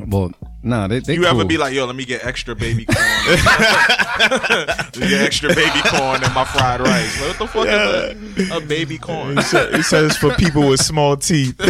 Well, 0.07 0.31
nah, 0.63 0.87
they 0.87 0.99
they 0.99 1.13
You 1.15 1.25
ever 1.25 1.45
be 1.45 1.57
like, 1.57 1.73
yo, 1.73 1.85
let 1.85 1.95
me 1.95 2.05
get 2.05 2.25
extra 2.25 2.55
baby 2.55 2.85
corn. 2.85 2.97
let 3.27 4.97
me 4.97 5.09
get 5.09 5.21
extra 5.21 5.49
baby 5.53 5.81
corn 5.85 6.23
in 6.23 6.33
my 6.33 6.45
fried 6.45 6.79
rice. 6.81 7.21
What 7.21 7.37
the 7.37 7.47
fuck 7.47 7.67
is 7.67 8.49
a, 8.51 8.57
a 8.57 8.61
baby 8.61 8.97
corn? 8.97 9.37
It 9.37 9.43
sa- 9.43 9.57
it 9.69 9.83
says 9.83 10.17
for 10.17 10.33
people 10.35 10.67
with 10.69 10.79
small 10.79 11.17
teeth. 11.17 11.59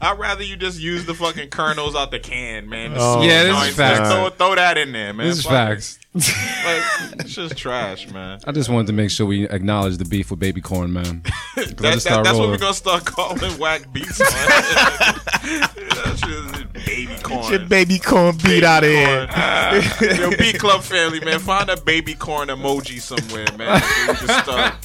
I'd 0.00 0.18
rather 0.18 0.42
you 0.44 0.56
just 0.56 0.78
use 0.80 1.06
the 1.06 1.14
fucking 1.14 1.48
kernels 1.48 1.94
out 1.96 2.10
the 2.10 2.18
can, 2.18 2.68
man. 2.68 2.92
Oh, 2.96 3.22
Yeah, 3.22 3.44
this 3.44 3.68
is 3.68 3.74
facts. 3.76 3.98
Just 4.00 4.12
Throw, 4.12 4.28
throw 4.30 4.54
that 4.56 4.76
in 4.76 4.92
there, 4.92 5.14
man. 5.14 5.26
this 5.28 5.38
is 5.38 5.44
Fuck 5.44 5.52
it. 5.52 5.54
facts. 5.54 5.98
Like, 6.14 6.82
it's 7.20 7.34
just 7.34 7.56
trash, 7.56 8.08
man. 8.12 8.38
I 8.46 8.52
just 8.52 8.68
wanted 8.68 8.86
to 8.86 8.92
make 8.92 9.10
sure 9.10 9.26
we 9.26 9.48
acknowledge 9.48 9.96
the 9.96 10.04
beef 10.04 10.30
with 10.30 10.38
baby 10.38 10.60
corn, 10.60 10.92
man. 10.92 11.22
'Cause 11.54 11.56
I 11.56 11.64
That, 11.64 11.76
that, 11.82 12.00
started 12.00 12.26
that's 12.26 12.38
what 12.38 12.48
we're 12.50 12.58
gonna 12.58 12.72
start 12.74 13.04
calling 13.04 13.58
whack 13.58 13.92
beats. 13.92 14.20
on. 14.20 14.26
that 14.28 16.18
shit 16.24 16.72
baby 16.86 17.16
corn. 17.22 17.50
Your 17.50 17.58
baby 17.68 17.98
corn 17.98 18.36
beat 18.44 18.62
out 18.62 18.84
of 18.84 18.90
here. 18.90 19.26
corn. 19.26 20.16
Yo, 20.16 20.36
Beat 20.36 20.58
Club 20.60 20.82
family, 20.82 21.20
man, 21.20 21.40
find 21.40 21.68
a 21.68 21.76
baby 21.80 22.14
corn 22.14 22.48
emoji 22.48 23.00
somewhere, 23.00 23.46
man. 23.58 23.80
So 23.82 24.12
we 24.12 24.18
can 24.18 24.44
start 24.44 24.82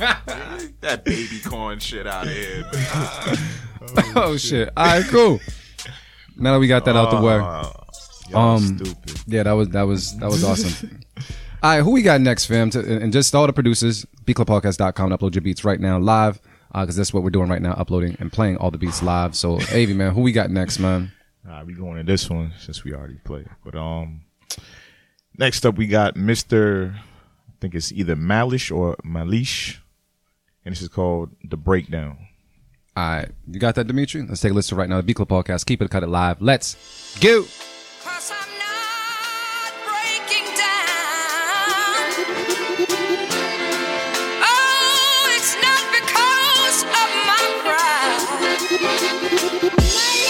that 0.82 1.03
baby 1.05 1.39
corn 1.45 1.80
shit 1.80 2.07
out 2.07 2.25
of 2.27 2.34
here. 2.34 2.63
man. 2.63 4.05
oh 4.15 4.36
shit! 4.38 4.69
All 4.75 4.86
right, 4.86 5.05
cool. 5.05 5.39
Now 6.38 6.53
that 6.53 6.59
we 6.59 6.67
got 6.67 6.86
that 6.86 6.95
out 6.95 7.11
the 7.11 7.21
way, 7.21 7.38
Y'all 8.32 8.55
Um, 8.57 8.77
stupid. 8.77 9.21
yeah, 9.27 9.43
that 9.43 9.51
was 9.53 9.69
that 9.69 9.84
was 9.84 10.17
that 10.17 10.30
was 10.30 10.43
awesome. 10.43 10.99
All 11.62 11.70
right, 11.70 11.84
who 11.84 11.91
we 11.91 12.01
got 12.01 12.22
next, 12.22 12.45
fam? 12.45 12.70
To, 12.70 12.80
and 12.80 13.12
just 13.12 13.36
all 13.36 13.45
the 13.45 13.51
producers, 13.51 14.05
beatclubpodcast.com, 14.24 15.10
upload 15.12 15.36
your 15.36 15.41
beats 15.41 15.66
right 15.66 15.80
now 15.80 15.99
live, 15.99 16.39
because 16.74 16.95
that's 16.95 17.14
what 17.14 17.22
we're 17.22 17.32
doing 17.32 17.49
right 17.49 17.62
now, 17.62 17.74
uploading 17.74 18.16
and 18.22 18.32
playing 18.32 18.55
all 18.57 18.72
the 18.72 18.78
beats 18.78 19.03
live. 19.03 19.36
So, 19.36 19.55
Avi, 19.55 19.93
man, 19.93 20.14
who 20.14 20.22
we 20.22 20.32
got 20.32 20.49
next, 20.51 20.80
man? 20.80 21.12
Nah, 21.43 21.66
we 21.66 21.74
going 21.74 21.97
to 21.97 22.03
this 22.03 22.30
one 22.30 22.53
since 22.57 22.86
we 22.86 22.93
already 22.93 23.20
played. 23.26 23.49
But 23.66 23.76
um, 23.76 24.22
next 25.38 25.66
up 25.66 25.78
we 25.78 25.88
got 25.88 26.16
Mister. 26.16 26.95
I 26.95 27.51
think 27.60 27.76
it's 27.76 27.91
either 27.91 28.16
Malish 28.16 28.74
or 28.74 28.95
Malish, 29.05 29.80
and 30.64 30.74
this 30.74 30.82
is 30.82 30.88
called 30.88 31.32
the 31.43 31.57
Breakdown. 31.57 32.18
All 32.95 33.03
right, 33.03 33.30
you 33.51 33.60
got 33.60 33.76
that, 33.76 33.88
Dimitri? 33.88 34.22
Let's 34.22 34.39
take 34.39 34.51
a 34.51 34.55
listen 34.55 34.78
right 34.78 34.88
now. 34.88 34.97
The 34.97 35.03
Beat 35.03 35.18
Club 35.18 35.28
Podcast, 35.28 35.66
keep 35.66 35.82
it, 35.82 35.89
cut 35.89 36.03
it 36.03 36.10
live. 36.10 36.41
Let's 36.41 37.18
go. 37.20 37.43
My 48.72 48.78
love. 50.24 50.28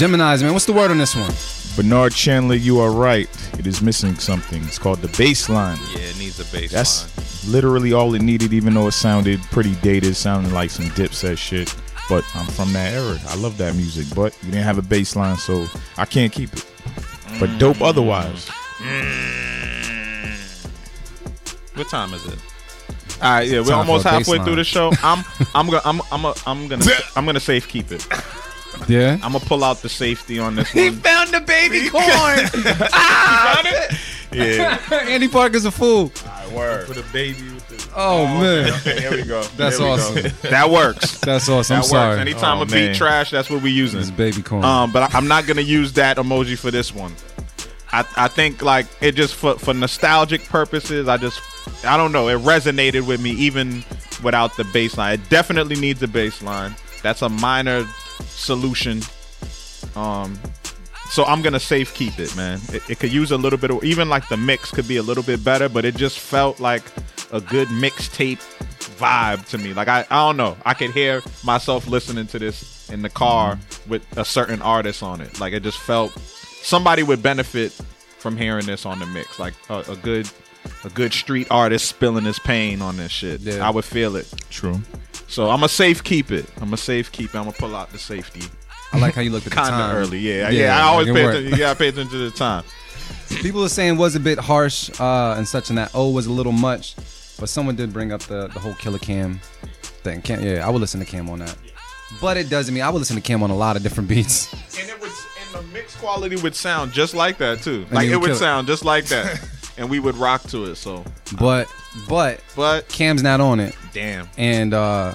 Gemini's, 0.00 0.42
man, 0.42 0.54
what's 0.54 0.64
the 0.64 0.72
word 0.72 0.90
on 0.90 0.96
this 0.96 1.14
one? 1.14 1.30
Bernard 1.76 2.14
Chandler, 2.14 2.54
you 2.54 2.80
are 2.80 2.90
right. 2.90 3.28
It 3.58 3.66
is 3.66 3.82
missing 3.82 4.14
something. 4.14 4.64
It's 4.64 4.78
called 4.78 5.00
the 5.00 5.14
bass 5.18 5.50
line. 5.50 5.76
Yeah, 5.92 6.04
it 6.04 6.18
needs 6.18 6.40
a 6.40 6.50
bass 6.50 6.72
That's 6.72 7.46
literally 7.46 7.92
all 7.92 8.14
it 8.14 8.22
needed, 8.22 8.54
even 8.54 8.72
though 8.72 8.86
it 8.86 8.92
sounded 8.92 9.42
pretty 9.50 9.74
dated, 9.82 10.16
sounding 10.16 10.54
like 10.54 10.70
some 10.70 10.86
dipset 10.86 11.36
shit. 11.36 11.76
But 12.08 12.24
I'm 12.34 12.46
from 12.46 12.72
that 12.72 12.94
era. 12.94 13.18
I 13.28 13.36
love 13.36 13.58
that 13.58 13.76
music. 13.76 14.06
But 14.14 14.34
you 14.42 14.52
didn't 14.52 14.64
have 14.64 14.78
a 14.78 14.82
bass 14.82 15.16
line, 15.16 15.36
so 15.36 15.66
I 15.98 16.06
can't 16.06 16.32
keep 16.32 16.50
it. 16.54 16.66
But 17.38 17.58
dope 17.58 17.82
otherwise. 17.82 18.48
Mm. 18.78 20.66
What 21.74 21.90
time 21.90 22.14
is 22.14 22.24
it? 22.24 22.38
All 23.20 23.30
right, 23.32 23.46
yeah, 23.46 23.60
we're 23.60 23.74
almost 23.74 24.04
halfway 24.04 24.38
baseline. 24.38 24.44
through 24.44 24.56
the 24.56 24.64
show. 24.64 24.92
I'm, 25.02 25.22
I'm 25.54 25.66
gonna, 25.66 25.82
I'm, 25.84 26.00
I'm, 26.10 26.24
a, 26.24 26.34
I'm 26.46 26.68
gonna, 26.68 26.86
I'm 27.16 27.26
gonna 27.26 27.38
safe 27.38 27.68
keep 27.68 27.92
it. 27.92 28.06
Yeah. 28.90 29.14
I'm 29.22 29.32
gonna 29.32 29.40
pull 29.40 29.62
out 29.64 29.82
the 29.82 29.88
safety 29.88 30.38
on 30.38 30.56
this 30.56 30.74
one. 30.74 30.84
He 30.84 30.90
found 30.90 31.30
the 31.30 31.40
baby 31.40 31.88
corn. 31.90 32.04
Ah, 32.92 33.62
Yeah. 34.32 34.78
Andy 34.92 35.26
Parker's 35.26 35.64
a 35.64 35.72
fool. 35.72 36.12
Word. 36.54 36.86
For 36.86 36.94
the 36.94 37.04
baby 37.12 37.42
with 37.52 37.66
the. 37.68 37.90
Oh, 37.96 38.26
man. 38.26 38.72
Okay, 38.74 39.00
here 39.00 39.10
we 39.10 39.22
go. 39.24 39.42
That's 39.56 39.78
Here 39.78 39.86
we 39.90 39.96
go. 39.96 40.02
awesome. 40.02 40.32
That 40.50 40.70
works. 40.70 41.18
That's 41.18 41.48
awesome. 41.48 41.74
I'm 41.76 41.82
That 41.82 41.86
sorry. 41.88 42.08
works. 42.10 42.20
Anytime 42.20 42.58
Oh, 42.58 42.62
a 42.62 42.66
beat 42.66 42.94
trash, 42.94 43.30
that's 43.30 43.50
what 43.50 43.60
we 43.62 43.70
using. 43.72 43.98
This 43.98 44.10
baby 44.12 44.40
corn. 44.42 44.64
Um, 44.64 44.92
but 44.92 45.02
I, 45.12 45.18
I'm 45.18 45.26
not 45.26 45.46
gonna 45.48 45.60
use 45.62 45.92
that 45.94 46.16
emoji 46.16 46.56
for 46.56 46.70
this 46.70 46.94
one. 46.94 47.12
I, 47.92 48.04
I 48.16 48.28
think 48.28 48.62
like 48.62 48.86
it 49.00 49.12
just 49.16 49.34
for 49.34 49.58
for 49.58 49.74
nostalgic 49.74 50.44
purposes. 50.44 51.08
I 51.08 51.16
just 51.16 51.40
I 51.84 51.96
don't 51.96 52.12
know. 52.12 52.28
It 52.28 52.38
resonated 52.38 53.04
with 53.08 53.20
me 53.20 53.30
even 53.32 53.84
without 54.22 54.56
the 54.56 54.62
bass 54.64 54.96
line. 54.96 55.14
It 55.14 55.28
definitely 55.28 55.74
needs 55.76 56.00
a 56.04 56.08
bass 56.08 56.40
line. 56.40 56.76
That's 57.02 57.22
a 57.22 57.28
minor 57.28 57.86
solution. 58.24 59.02
Um, 59.96 60.38
so 61.10 61.24
I'm 61.24 61.42
gonna 61.42 61.60
safe 61.60 61.94
keep 61.94 62.18
it, 62.18 62.34
man. 62.36 62.60
It, 62.72 62.88
it 62.88 62.98
could 63.00 63.12
use 63.12 63.32
a 63.32 63.36
little 63.36 63.58
bit 63.58 63.70
of 63.70 63.82
even 63.82 64.08
like 64.08 64.28
the 64.28 64.36
mix 64.36 64.70
could 64.70 64.86
be 64.86 64.96
a 64.96 65.02
little 65.02 65.24
bit 65.24 65.42
better, 65.44 65.68
but 65.68 65.84
it 65.84 65.96
just 65.96 66.18
felt 66.18 66.60
like 66.60 66.82
a 67.32 67.40
good 67.40 67.68
mixtape 67.68 68.38
vibe 68.98 69.44
to 69.48 69.58
me. 69.58 69.72
Like 69.72 69.88
I, 69.88 70.06
I 70.10 70.26
don't 70.26 70.36
know. 70.36 70.56
I 70.64 70.74
could 70.74 70.92
hear 70.92 71.22
myself 71.44 71.88
listening 71.88 72.26
to 72.28 72.38
this 72.38 72.88
in 72.90 73.02
the 73.02 73.08
car 73.08 73.58
with 73.88 74.04
a 74.16 74.24
certain 74.24 74.62
artist 74.62 75.02
on 75.02 75.20
it. 75.20 75.40
Like 75.40 75.52
it 75.52 75.62
just 75.62 75.78
felt 75.78 76.12
somebody 76.12 77.02
would 77.02 77.22
benefit 77.22 77.72
from 77.72 78.36
hearing 78.36 78.66
this 78.66 78.86
on 78.86 78.98
the 78.98 79.06
mix. 79.06 79.38
Like 79.38 79.54
a, 79.68 79.80
a 79.88 79.96
good, 79.96 80.28
a 80.84 80.90
good 80.90 81.12
street 81.12 81.48
artist 81.50 81.86
spilling 81.86 82.24
his 82.24 82.38
pain 82.38 82.82
on 82.82 82.98
this 82.98 83.10
shit. 83.10 83.40
Yeah. 83.40 83.66
I 83.66 83.70
would 83.70 83.84
feel 83.84 84.16
it. 84.16 84.32
True. 84.50 84.80
So 85.30 85.48
I'm 85.48 85.62
a 85.62 85.68
safe 85.68 86.02
keep 86.02 86.30
it. 86.32 86.44
I'm 86.60 86.72
a 86.72 86.76
safe 86.76 87.10
keep 87.12 87.34
it. 87.34 87.38
I'm 87.38 87.44
gonna 87.44 87.56
pull 87.56 87.76
out 87.76 87.90
the 87.92 87.98
safety. 87.98 88.42
I 88.92 88.98
like 88.98 89.14
how 89.14 89.20
you 89.20 89.30
looked 89.30 89.46
at 89.46 89.50
the 89.52 89.56
Kind 89.56 89.74
of 89.74 89.96
early, 89.96 90.18
yeah, 90.18 90.50
yeah. 90.50 90.62
Yeah, 90.64 90.78
I 90.78 90.82
always 90.88 91.06
pay 91.06 91.24
attention. 91.24 91.52
You 91.52 91.58
gotta 91.58 91.78
pay 91.78 91.88
attention 91.88 92.10
to 92.18 92.30
the 92.30 92.36
time. 92.36 92.64
People 93.40 93.62
are 93.64 93.68
saying 93.68 93.96
was 93.96 94.16
a 94.16 94.20
bit 94.20 94.38
harsh 94.38 94.90
uh, 95.00 95.34
and 95.36 95.46
such, 95.46 95.68
and 95.68 95.78
that 95.78 95.92
O 95.94 96.10
was 96.10 96.26
a 96.26 96.32
little 96.32 96.52
much, 96.52 96.96
but 97.38 97.48
someone 97.48 97.76
did 97.76 97.92
bring 97.92 98.10
up 98.12 98.22
the 98.22 98.48
the 98.48 98.58
whole 98.58 98.74
Killa 98.74 98.98
Cam 98.98 99.40
thing. 100.02 100.20
Cam, 100.22 100.42
yeah, 100.42 100.66
I 100.66 100.70
would 100.70 100.80
listen 100.80 100.98
to 100.98 101.06
Cam 101.06 101.30
on 101.30 101.38
that, 101.38 101.56
but 102.20 102.36
it 102.36 102.50
doesn't 102.50 102.74
mean 102.74 102.82
I 102.82 102.90
would 102.90 102.98
listen 102.98 103.14
to 103.14 103.22
Cam 103.22 103.42
on 103.44 103.50
a 103.50 103.56
lot 103.56 103.76
of 103.76 103.84
different 103.84 104.08
beats. 104.08 104.52
And 104.80 104.88
it 104.88 105.00
would, 105.00 105.10
and 105.10 105.54
the 105.64 105.72
mix 105.72 105.94
quality 105.96 106.36
would 106.36 106.56
sound 106.56 106.92
just 106.92 107.14
like 107.14 107.38
that 107.38 107.62
too. 107.62 107.86
Like 107.92 108.08
it 108.08 108.16
would 108.16 108.36
sound 108.36 108.66
just 108.66 108.84
like 108.84 109.04
that, 109.06 109.40
and 109.78 109.88
we 109.88 110.00
would 110.00 110.16
rock 110.16 110.42
to 110.48 110.64
it. 110.64 110.74
So, 110.74 111.04
But 111.38 111.68
but 112.08 112.40
but 112.56 112.88
Cam's 112.88 113.22
not 113.22 113.40
on 113.40 113.60
it, 113.60 113.76
damn, 113.92 114.28
and 114.36 114.72
uh, 114.74 115.14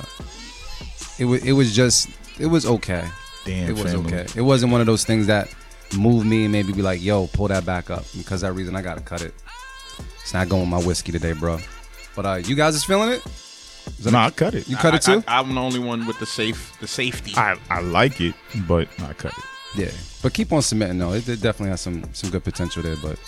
it 1.19 1.26
was 1.26 1.43
it 1.45 1.53
was 1.53 1.76
just 1.76 2.09
it 2.39 2.47
was 2.47 2.65
okay. 2.65 3.07
Damn, 3.45 3.69
it 3.69 3.73
was 3.73 3.91
family. 3.93 4.13
okay. 4.13 4.39
It 4.39 4.41
wasn't 4.41 4.71
one 4.71 4.82
of 4.82 4.88
those 4.88 5.03
things 5.05 5.28
that 5.28 5.53
moved 5.97 6.26
me 6.26 6.43
and 6.43 6.51
maybe 6.51 6.73
be 6.73 6.82
like, 6.82 7.01
yo, 7.01 7.28
pull 7.28 7.47
that 7.49 7.63
back 7.65 7.89
up. 7.91 8.03
Because 8.17 8.41
that 8.41 8.53
reason 8.53 8.76
I 8.76 8.82
gotta 8.82 9.01
cut 9.01 9.21
it. 9.21 9.34
It's 10.21 10.34
not 10.34 10.49
going 10.49 10.61
with 10.63 10.69
my 10.69 10.84
whiskey 10.84 11.11
today, 11.11 11.34
bro. 11.34 11.59
But 12.15 12.26
uh 12.26 12.34
you 12.36 12.55
guys 12.55 12.76
is 12.76 12.84
feeling 12.84 13.09
it? 13.09 13.26
Is 13.26 13.97
that- 13.99 14.11
Nah, 14.13 14.26
I 14.26 14.32
cut 14.32 14.55
it. 14.55 14.67
You 14.67 14.76
cut 14.78 14.95
it 14.95 15.03
too? 15.03 15.23
I, 15.28 15.39
am 15.39 15.53
the 15.53 15.61
only 15.61 15.80
one 15.80 16.07
with 16.07 16.17
the 16.19 16.26
safe, 16.26 16.76
the 16.80 16.88
safety. 16.88 17.34
I, 17.38 17.55
I 17.69 17.82
like 17.82 18.19
it, 18.19 18.34
but 18.67 18.88
I 18.99 19.13
cut 19.13 19.32
it. 19.38 19.43
yeah. 19.78 19.91
But 20.23 20.34
keep 20.34 20.51
on 20.51 20.63
submitting 20.63 20.97
though. 20.97 21.13
It, 21.13 21.30
it 21.30 21.39
definitely 21.39 21.69
has 21.69 21.82
some 21.82 22.03
some 22.13 22.32
good 22.32 22.43
potential 22.43 22.82
there, 22.82 22.95
but 23.01 23.19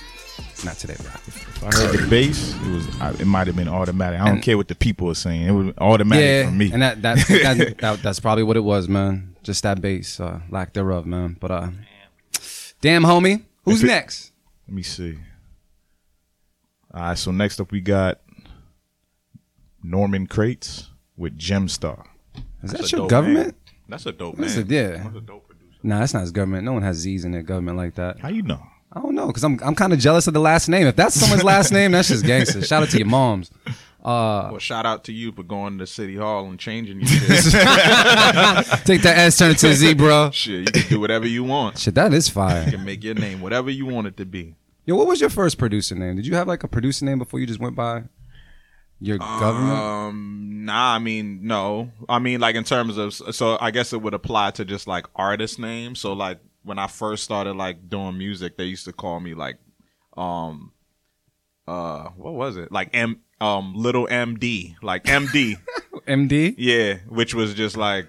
not 0.65 0.77
today, 0.77 0.95
bro. 0.99 1.11
If 1.27 1.63
I 1.63 1.67
heard 1.75 1.99
the 1.99 2.07
bass, 2.07 2.53
it 2.55 2.71
was 2.71 3.01
I, 3.01 3.11
it 3.11 3.25
might 3.25 3.47
have 3.47 3.55
been 3.55 3.67
automatic. 3.67 4.19
I 4.19 4.25
don't 4.25 4.35
And- 4.35 4.43
care 4.43 4.57
what 4.57 4.67
the 4.67 4.75
people 4.75 5.09
are 5.09 5.15
saying. 5.15 5.41
It 5.43 5.51
was 5.51 5.73
automatic 5.77 6.23
yeah, 6.25 6.45
for 6.49 6.55
me. 6.55 6.71
and 6.71 6.81
that, 6.81 7.01
that, 7.01 7.17
that, 7.27 7.77
that 7.79 8.01
that's 8.01 8.19
probably 8.19 8.43
what 8.43 8.57
it 8.57 8.63
was, 8.63 8.87
man. 8.89 9.35
Just 9.43 9.63
that 9.63 9.81
bass, 9.81 10.19
uh, 10.19 10.39
lack 10.49 10.73
thereof, 10.73 11.05
man. 11.05 11.37
But 11.39 11.51
uh, 11.51 11.69
damn, 12.81 13.03
homie, 13.03 13.43
who's 13.65 13.83
it- 13.83 13.87
next? 13.87 14.31
Let 14.67 14.75
me 14.75 14.83
see. 14.83 15.17
All 16.93 17.01
right, 17.01 17.17
so 17.17 17.31
next 17.31 17.59
up 17.61 17.71
we 17.71 17.79
got 17.81 18.19
Norman 19.83 20.27
Crates 20.27 20.89
with 21.15 21.37
Gemstar. 21.37 22.05
Is 22.63 22.71
That's 22.71 22.91
that 22.91 22.97
your 22.97 23.07
government? 23.07 23.47
name. 23.47 23.55
That's 23.89 24.05
a 24.05 24.11
dope 24.11 24.35
That's 24.37 24.57
man. 24.57 24.65
a- 24.69 24.73
yeah. 24.73 25.03
That's 25.03 25.15
a 25.15 25.21
dope 25.21 25.47
producer. 25.47 25.77
Nah, 25.83 25.99
that's 25.99 26.13
not 26.13 26.21
his 26.21 26.31
government. 26.31 26.65
No 26.65 26.73
one 26.73 26.81
has 26.81 26.97
Z's 26.97 27.23
in 27.23 27.31
their 27.31 27.43
government 27.43 27.77
like 27.77 27.95
that. 27.95 28.19
How 28.19 28.29
you 28.29 28.41
know? 28.41 28.61
I 28.97 29.01
don't 29.01 29.15
know, 29.15 29.31
cause 29.31 29.43
I'm 29.43 29.59
I'm 29.63 29.75
kind 29.75 29.93
of 29.93 29.99
jealous 29.99 30.27
of 30.27 30.33
the 30.33 30.39
last 30.39 30.67
name. 30.69 30.87
If 30.87 30.95
that's 30.95 31.15
someone's 31.15 31.43
last 31.43 31.71
name, 31.71 31.91
that's 31.91 32.07
just 32.07 32.25
gangster. 32.25 32.61
Shout 32.63 32.83
out 32.83 32.89
to 32.89 32.97
your 32.97 33.07
moms. 33.07 33.51
Uh, 34.03 34.47
Well, 34.51 34.59
shout 34.59 34.85
out 34.85 35.03
to 35.05 35.13
you 35.13 35.31
for 35.33 35.43
going 35.43 35.77
to 35.79 35.85
City 35.87 36.15
Hall 36.15 36.45
and 36.45 36.57
changing 36.57 37.01
your 37.01 37.07
shit. 37.09 37.25
take 38.85 39.01
that 39.01 39.15
S, 39.17 39.37
turn 39.37 39.51
it 39.51 39.57
to 39.59 39.69
a 39.69 39.73
Z, 39.73 39.93
bro. 39.95 40.31
shit, 40.31 40.59
you 40.75 40.81
can 40.81 40.89
do 40.89 40.99
whatever 40.99 41.27
you 41.27 41.43
want. 41.43 41.77
Shit, 41.77 41.95
that 41.95 42.13
is 42.13 42.29
fire. 42.29 42.63
You 42.63 42.71
can 42.71 42.85
make 42.85 43.03
your 43.03 43.15
name 43.15 43.41
whatever 43.41 43.69
you 43.69 43.85
want 43.85 44.07
it 44.07 44.17
to 44.17 44.25
be. 44.25 44.55
Yo, 44.85 44.95
what 44.95 45.07
was 45.07 45.19
your 45.19 45.29
first 45.29 45.57
producer 45.57 45.93
name? 45.95 46.15
Did 46.15 46.25
you 46.25 46.35
have 46.35 46.47
like 46.47 46.63
a 46.63 46.67
producer 46.67 47.03
name 47.05 47.19
before 47.19 47.39
you 47.41 47.45
just 47.45 47.59
went 47.59 47.75
by 47.75 48.03
your 49.01 49.17
government? 49.17 49.77
Um, 49.77 50.61
nah, 50.65 50.95
I 50.95 50.99
mean, 50.99 51.41
no. 51.43 51.91
I 52.07 52.19
mean, 52.19 52.39
like 52.39 52.55
in 52.55 52.63
terms 52.63 52.97
of, 52.97 53.13
so 53.13 53.57
I 53.59 53.71
guess 53.71 53.91
it 53.91 54.01
would 54.01 54.13
apply 54.13 54.51
to 54.51 54.63
just 54.65 54.87
like 54.87 55.05
artist 55.15 55.59
names. 55.59 55.99
So 55.99 56.13
like 56.13 56.39
when 56.67 56.77
I 56.77 56.87
first 56.87 57.23
started 57.23 57.53
like 57.53 57.89
doing 57.89 58.17
music, 58.17 58.57
they 58.57 58.65
used 58.65 58.85
to 58.85 58.93
call 58.93 59.19
me 59.19 59.33
like, 59.33 59.57
um, 60.17 60.73
uh, 61.67 62.09
what 62.17 62.33
was 62.33 62.57
it? 62.57 62.71
Like 62.71 62.89
M, 62.93 63.21
um, 63.39 63.73
little 63.75 64.07
MD, 64.07 64.75
like 64.81 65.05
MD. 65.05 65.55
MD. 66.07 66.55
yeah, 66.57 66.95
which 67.07 67.33
was 67.33 67.53
just 67.53 67.75
like 67.77 68.07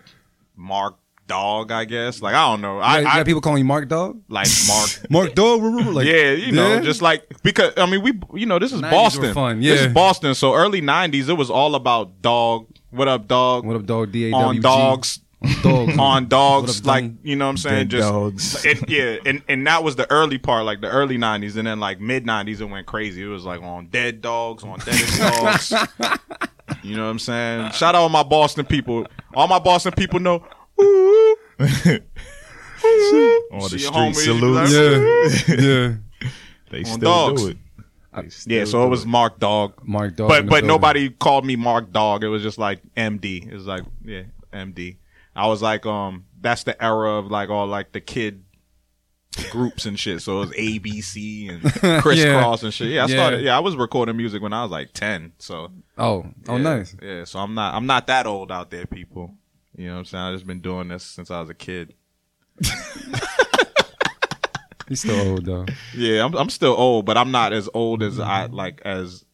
Mark 0.56 0.96
Dog, 1.26 1.70
I 1.70 1.84
guess. 1.84 2.22
Like 2.22 2.34
I 2.34 2.50
don't 2.50 2.60
know. 2.60 2.78
I, 2.78 2.96
I, 2.96 2.98
I 2.98 3.02
got 3.02 3.26
people 3.26 3.40
calling 3.40 3.58
you 3.58 3.64
Mark 3.64 3.88
Dog. 3.88 4.22
like 4.28 4.48
Mark. 4.66 4.90
Mark 5.10 5.34
Dog. 5.34 5.62
Like, 5.62 6.06
yeah, 6.06 6.32
you 6.32 6.52
know, 6.52 6.74
yeah? 6.74 6.80
just 6.80 7.02
like 7.02 7.24
because 7.42 7.72
I 7.76 7.86
mean, 7.86 8.02
we 8.02 8.18
you 8.34 8.46
know, 8.46 8.58
this 8.58 8.72
is 8.72 8.80
90s 8.80 8.84
were 8.84 8.90
Boston. 8.90 9.34
fun, 9.34 9.60
This 9.60 9.80
is 9.82 9.92
Boston. 9.92 10.34
So 10.34 10.54
early 10.54 10.80
'90s, 10.80 11.28
it 11.28 11.34
was 11.34 11.50
all 11.50 11.74
about 11.74 12.22
dog. 12.22 12.66
What 12.90 13.08
up, 13.08 13.28
dog? 13.28 13.66
What 13.66 13.76
up, 13.76 13.86
dog? 13.86 14.10
D 14.10 14.28
A 14.28 14.30
W 14.30 14.46
on 14.48 14.60
dogs, 14.60 15.20
Dogs. 15.62 15.96
on 15.98 16.26
dogs, 16.26 16.84
like 16.84 17.04
you 17.22 17.36
know 17.36 17.46
what 17.46 17.50
I'm 17.50 17.56
saying? 17.58 17.88
Just 17.88 18.08
dogs. 18.08 18.64
It, 18.66 18.90
yeah, 18.90 19.18
and 19.24 19.42
and 19.48 19.66
that 19.68 19.84
was 19.84 19.94
the 19.96 20.10
early 20.10 20.38
part, 20.38 20.64
like 20.64 20.80
the 20.80 20.88
early 20.90 21.16
'90s, 21.16 21.56
and 21.56 21.66
then 21.66 21.78
like 21.78 22.00
mid 22.00 22.24
'90s, 22.26 22.60
it 22.60 22.64
went 22.64 22.86
crazy. 22.86 23.22
It 23.22 23.26
was 23.26 23.44
like 23.44 23.62
on 23.62 23.86
dead 23.86 24.20
dogs, 24.20 24.64
on 24.64 24.78
dead 24.80 25.00
dogs. 25.18 25.72
You 26.82 26.96
know 26.96 27.04
what 27.04 27.10
I'm 27.10 27.18
saying? 27.20 27.70
Shout 27.70 27.94
out 27.94 28.00
all 28.02 28.08
my 28.08 28.24
Boston 28.24 28.66
people. 28.66 29.06
All 29.34 29.46
my 29.46 29.60
Boston 29.60 29.92
people 29.92 30.18
know. 30.18 30.44
Ooh, 30.80 31.36
All 31.60 31.66
the 33.68 33.78
street 33.78 33.92
homies, 33.92 34.24
salutes. 34.24 35.48
Yeah, 35.48 35.54
yeah. 35.54 35.94
They 36.70 36.78
On 36.80 36.84
still 36.84 36.98
dogs. 36.98 37.42
do 37.42 37.48
it. 37.50 37.56
Yeah, 38.46 38.64
so 38.64 38.84
it 38.84 38.88
was 38.88 39.06
Mark 39.06 39.38
Dog. 39.38 39.74
Mark 39.86 40.16
Dog. 40.16 40.28
but 40.28 40.46
but 40.46 40.64
nobody 40.64 41.10
called 41.10 41.46
me 41.46 41.54
Mark 41.54 41.92
Dog. 41.92 42.24
It 42.24 42.28
was 42.28 42.42
just 42.42 42.58
like 42.58 42.80
MD. 42.96 43.46
It 43.46 43.54
was 43.54 43.66
like 43.66 43.84
yeah, 44.04 44.22
MD. 44.52 44.96
I 45.38 45.46
was 45.46 45.62
like 45.62 45.86
um 45.86 46.24
that's 46.40 46.64
the 46.64 46.82
era 46.82 47.12
of 47.14 47.30
like 47.30 47.48
all 47.50 47.66
like 47.66 47.92
the 47.92 48.00
kid 48.00 48.44
groups 49.50 49.86
and 49.86 49.98
shit. 49.98 50.20
So 50.22 50.38
it 50.42 50.46
was 50.48 50.50
ABC 50.52 51.48
and 51.50 51.62
crisscross 52.02 52.62
and 52.64 52.74
shit. 52.74 52.88
Yeah, 52.88 53.04
I 53.04 53.06
Yeah. 53.06 53.14
started. 53.16 53.44
Yeah, 53.44 53.56
I 53.56 53.60
was 53.60 53.76
recording 53.76 54.16
music 54.16 54.42
when 54.42 54.52
I 54.52 54.62
was 54.62 54.70
like 54.72 54.92
ten. 54.92 55.32
So 55.38 55.70
Oh, 55.96 56.26
oh, 56.48 56.56
yeah, 56.56 56.62
nice. 56.62 56.96
Yeah, 57.00 57.24
so 57.24 57.38
I'm 57.38 57.54
not 57.54 57.74
I'm 57.74 57.86
not 57.86 58.06
that 58.08 58.26
old 58.26 58.50
out 58.52 58.70
there, 58.70 58.86
people. 58.86 59.34
You 59.76 59.86
know 59.88 59.92
what 59.94 59.98
I'm 60.00 60.04
saying? 60.06 60.24
I've 60.24 60.34
just 60.34 60.46
been 60.46 60.60
doing 60.60 60.88
this 60.88 61.04
since 61.04 61.30
I 61.30 61.40
was 61.40 61.50
a 61.50 61.54
kid. 61.54 61.94
He's 64.88 65.00
still 65.00 65.20
old 65.32 65.44
though. 65.44 65.66
Yeah, 65.94 66.24
I'm 66.24 66.34
I'm 66.34 66.48
still 66.48 66.74
old, 66.76 67.04
but 67.04 67.18
I'm 67.18 67.30
not 67.30 67.52
as 67.52 67.68
old 67.74 68.02
as 68.02 68.18
I 68.18 68.46
like 68.46 68.80
as 68.86 69.24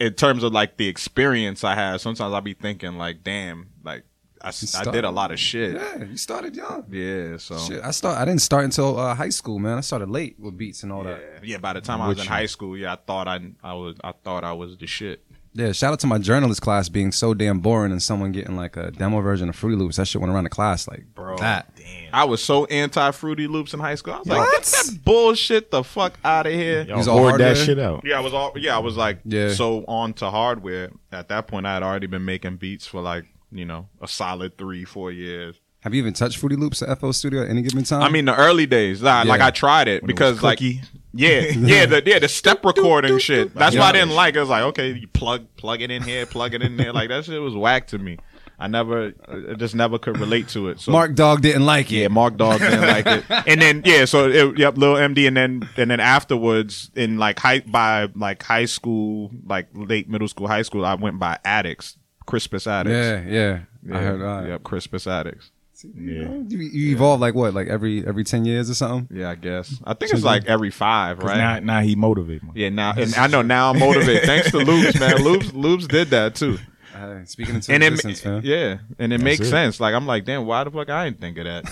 in 0.00 0.12
terms 0.14 0.42
of 0.42 0.52
like 0.52 0.76
the 0.76 0.88
experience 0.88 1.62
I 1.62 1.76
have. 1.76 2.00
Sometimes 2.00 2.34
I'll 2.34 2.40
be 2.40 2.54
thinking 2.54 2.98
like, 2.98 3.22
damn, 3.22 3.68
like 3.84 4.02
I, 4.44 4.48
s- 4.48 4.74
I 4.74 4.84
did 4.90 5.04
a 5.04 5.10
lot 5.10 5.30
of 5.32 5.38
shit. 5.38 5.74
Yeah, 5.74 6.04
you 6.04 6.16
started 6.16 6.54
young. 6.54 6.84
Yeah, 6.90 7.36
so 7.38 7.56
Shit, 7.58 7.82
I 7.82 7.90
start. 7.90 8.18
I 8.18 8.24
didn't 8.24 8.42
start 8.42 8.64
until 8.64 8.98
uh, 8.98 9.14
high 9.14 9.30
school, 9.30 9.58
man. 9.58 9.78
I 9.78 9.80
started 9.80 10.10
late 10.10 10.36
with 10.38 10.56
beats 10.56 10.82
and 10.82 10.92
all 10.92 11.02
that. 11.04 11.20
yeah. 11.42 11.58
By 11.58 11.72
the 11.72 11.80
time 11.80 12.00
I 12.00 12.08
was 12.08 12.18
in 12.18 12.24
you. 12.24 12.30
high 12.30 12.46
school, 12.46 12.76
yeah, 12.76 12.92
I 12.92 12.96
thought 12.96 13.26
I 13.28 13.40
I 13.62 13.74
was 13.74 13.96
I 14.04 14.12
thought 14.12 14.44
I 14.44 14.52
was 14.52 14.76
the 14.76 14.86
shit. 14.86 15.24
Yeah, 15.56 15.70
shout 15.70 15.92
out 15.92 16.00
to 16.00 16.08
my 16.08 16.18
journalist 16.18 16.62
class 16.62 16.88
being 16.88 17.12
so 17.12 17.32
damn 17.32 17.60
boring 17.60 17.92
and 17.92 18.02
someone 18.02 18.32
getting 18.32 18.56
like 18.56 18.76
a 18.76 18.90
demo 18.90 19.20
version 19.20 19.48
of 19.48 19.54
Fruity 19.54 19.76
Loops. 19.76 19.98
That 19.98 20.08
shit 20.08 20.20
went 20.20 20.34
around 20.34 20.42
the 20.44 20.50
class 20.50 20.88
like, 20.88 21.04
bro, 21.14 21.36
that. 21.38 21.72
Damn. 21.76 22.12
I 22.12 22.24
was 22.24 22.42
so 22.42 22.64
anti 22.64 23.12
Fruity 23.12 23.46
Loops 23.46 23.72
in 23.72 23.78
high 23.78 23.94
school. 23.94 24.14
I 24.14 24.18
was 24.18 24.26
like, 24.26 24.38
What? 24.40 24.52
get 24.52 24.64
that 24.64 25.04
bullshit 25.04 25.70
the 25.70 25.84
fuck 25.84 26.14
out 26.24 26.46
of 26.46 26.52
here. 26.52 26.82
Y'all 26.82 26.96
He's 26.96 27.06
all 27.06 27.18
hoard 27.18 27.40
that 27.40 27.56
shit 27.56 27.78
out. 27.78 28.02
Yeah, 28.04 28.16
I 28.18 28.20
was 28.20 28.34
all 28.34 28.52
yeah, 28.56 28.74
I 28.74 28.80
was 28.80 28.96
like 28.96 29.20
Yeah. 29.24 29.52
so 29.52 29.84
on 29.86 30.12
to 30.14 30.28
hardware. 30.28 30.90
At 31.12 31.28
that 31.28 31.46
point 31.46 31.66
I 31.66 31.74
had 31.74 31.84
already 31.84 32.08
been 32.08 32.24
making 32.24 32.56
beats 32.56 32.84
for 32.88 33.00
like, 33.00 33.24
you 33.54 33.64
know, 33.64 33.88
a 34.02 34.08
solid 34.08 34.58
three, 34.58 34.84
four 34.84 35.10
years. 35.12 35.58
Have 35.80 35.94
you 35.94 35.98
even 35.98 36.14
touched 36.14 36.38
Fruity 36.38 36.56
Loops 36.56 36.80
at 36.82 36.98
FL 36.98 37.10
Studio 37.12 37.42
at 37.42 37.50
any 37.50 37.60
given 37.62 37.84
time? 37.84 38.02
I 38.02 38.08
mean, 38.08 38.24
the 38.24 38.34
early 38.34 38.64
days, 38.66 39.02
like, 39.02 39.26
like 39.26 39.40
I 39.42 39.50
tried 39.50 39.86
it 39.86 40.02
When 40.02 40.06
because, 40.06 40.36
was 40.36 40.42
like, 40.42 40.60
yeah, 40.60 40.80
yeah, 41.12 41.86
the 41.86 42.02
yeah 42.04 42.18
the 42.18 42.28
step 42.28 42.64
recording 42.64 43.18
shit. 43.18 43.54
That's 43.54 43.76
why 43.76 43.90
I 43.90 43.92
didn't 43.92 44.14
like. 44.14 44.34
it. 44.34 44.38
I 44.38 44.40
was 44.40 44.48
like, 44.50 44.62
okay, 44.64 44.92
you 44.92 45.06
plug 45.08 45.46
plug 45.56 45.82
it 45.82 45.90
in 45.90 46.02
here, 46.02 46.26
plug 46.26 46.54
it 46.54 46.62
in 46.62 46.76
there. 46.76 46.92
Like 46.92 47.10
that 47.10 47.24
shit 47.26 47.40
was 47.40 47.54
whack 47.54 47.88
to 47.88 47.98
me. 47.98 48.18
I 48.58 48.68
never, 48.68 49.12
I 49.28 49.54
just 49.54 49.74
never 49.74 49.98
could 49.98 50.16
relate 50.18 50.48
to 50.50 50.68
it. 50.68 50.78
So 50.78 50.92
Mark 50.92 51.14
Dog 51.16 51.42
didn't 51.42 51.66
like 51.66 51.90
it. 51.90 51.96
yeah, 51.96 52.08
Mark 52.08 52.36
Dog 52.36 52.60
didn't 52.60 52.80
like 52.86 53.04
it. 53.04 53.24
And 53.48 53.60
then 53.60 53.82
yeah, 53.84 54.04
so 54.04 54.28
it, 54.30 54.58
yep, 54.58 54.78
little 54.78 54.94
MD, 54.94 55.26
and 55.26 55.36
then 55.36 55.68
and 55.76 55.90
then 55.90 56.00
afterwards 56.00 56.90
in 56.94 57.18
like 57.18 57.38
high 57.40 57.60
by 57.60 58.08
like 58.14 58.42
high 58.42 58.64
school, 58.64 59.32
like 59.44 59.66
late 59.74 60.08
middle 60.08 60.28
school, 60.28 60.46
high 60.46 60.62
school, 60.62 60.86
I 60.86 60.94
went 60.94 61.18
by 61.18 61.38
Addicts, 61.44 61.98
Crispus 62.26 62.66
Addicts. 62.66 62.94
yeah, 62.96 63.22
yeah. 63.26 63.58
Yeah, 63.86 63.98
I 63.98 64.00
heard 64.02 64.20
that. 64.20 64.48
Yep, 64.48 64.62
Crispus 64.62 65.06
Addicts. 65.06 65.50
Yeah. 65.82 66.28
You, 66.48 66.58
you 66.58 66.92
evolve 66.94 67.20
like 67.20 67.34
what, 67.34 67.52
like 67.52 67.68
every 67.68 68.06
every 68.06 68.24
ten 68.24 68.44
years 68.46 68.70
or 68.70 68.74
something? 68.74 69.14
Yeah, 69.18 69.28
I 69.30 69.34
guess. 69.34 69.80
I 69.84 69.92
think 69.92 70.12
it's 70.12 70.22
like 70.22 70.46
every 70.46 70.70
five, 70.70 71.18
right? 71.18 71.36
Now, 71.36 71.58
now 71.58 71.80
he 71.82 71.94
motivated 71.94 72.42
me. 72.44 72.50
Yeah, 72.54 72.68
now 72.70 72.94
and 72.96 73.14
I 73.16 73.26
know 73.26 73.42
now 73.42 73.70
I'm 73.70 73.78
motivated. 73.78 74.22
Thanks 74.26 74.50
to 74.52 74.58
Loops, 74.58 74.98
man. 74.98 75.22
Loops 75.22 75.52
Loops 75.52 75.86
did 75.86 76.08
that 76.10 76.36
too. 76.36 76.58
Hey, 76.94 77.22
speaking 77.26 77.56
into 77.56 77.72
and 77.72 77.82
it, 77.82 77.88
existence, 77.92 78.20
fam. 78.20 78.40
yeah, 78.44 78.78
and 79.00 79.12
it 79.12 79.20
makes 79.20 79.40
it. 79.40 79.50
sense. 79.50 79.80
Like 79.80 79.94
I'm 79.94 80.06
like, 80.06 80.24
damn, 80.24 80.46
why 80.46 80.62
the 80.64 80.70
fuck 80.70 80.88
I 80.88 81.04
didn't 81.06 81.20
think 81.20 81.36
of 81.38 81.44
that? 81.44 81.64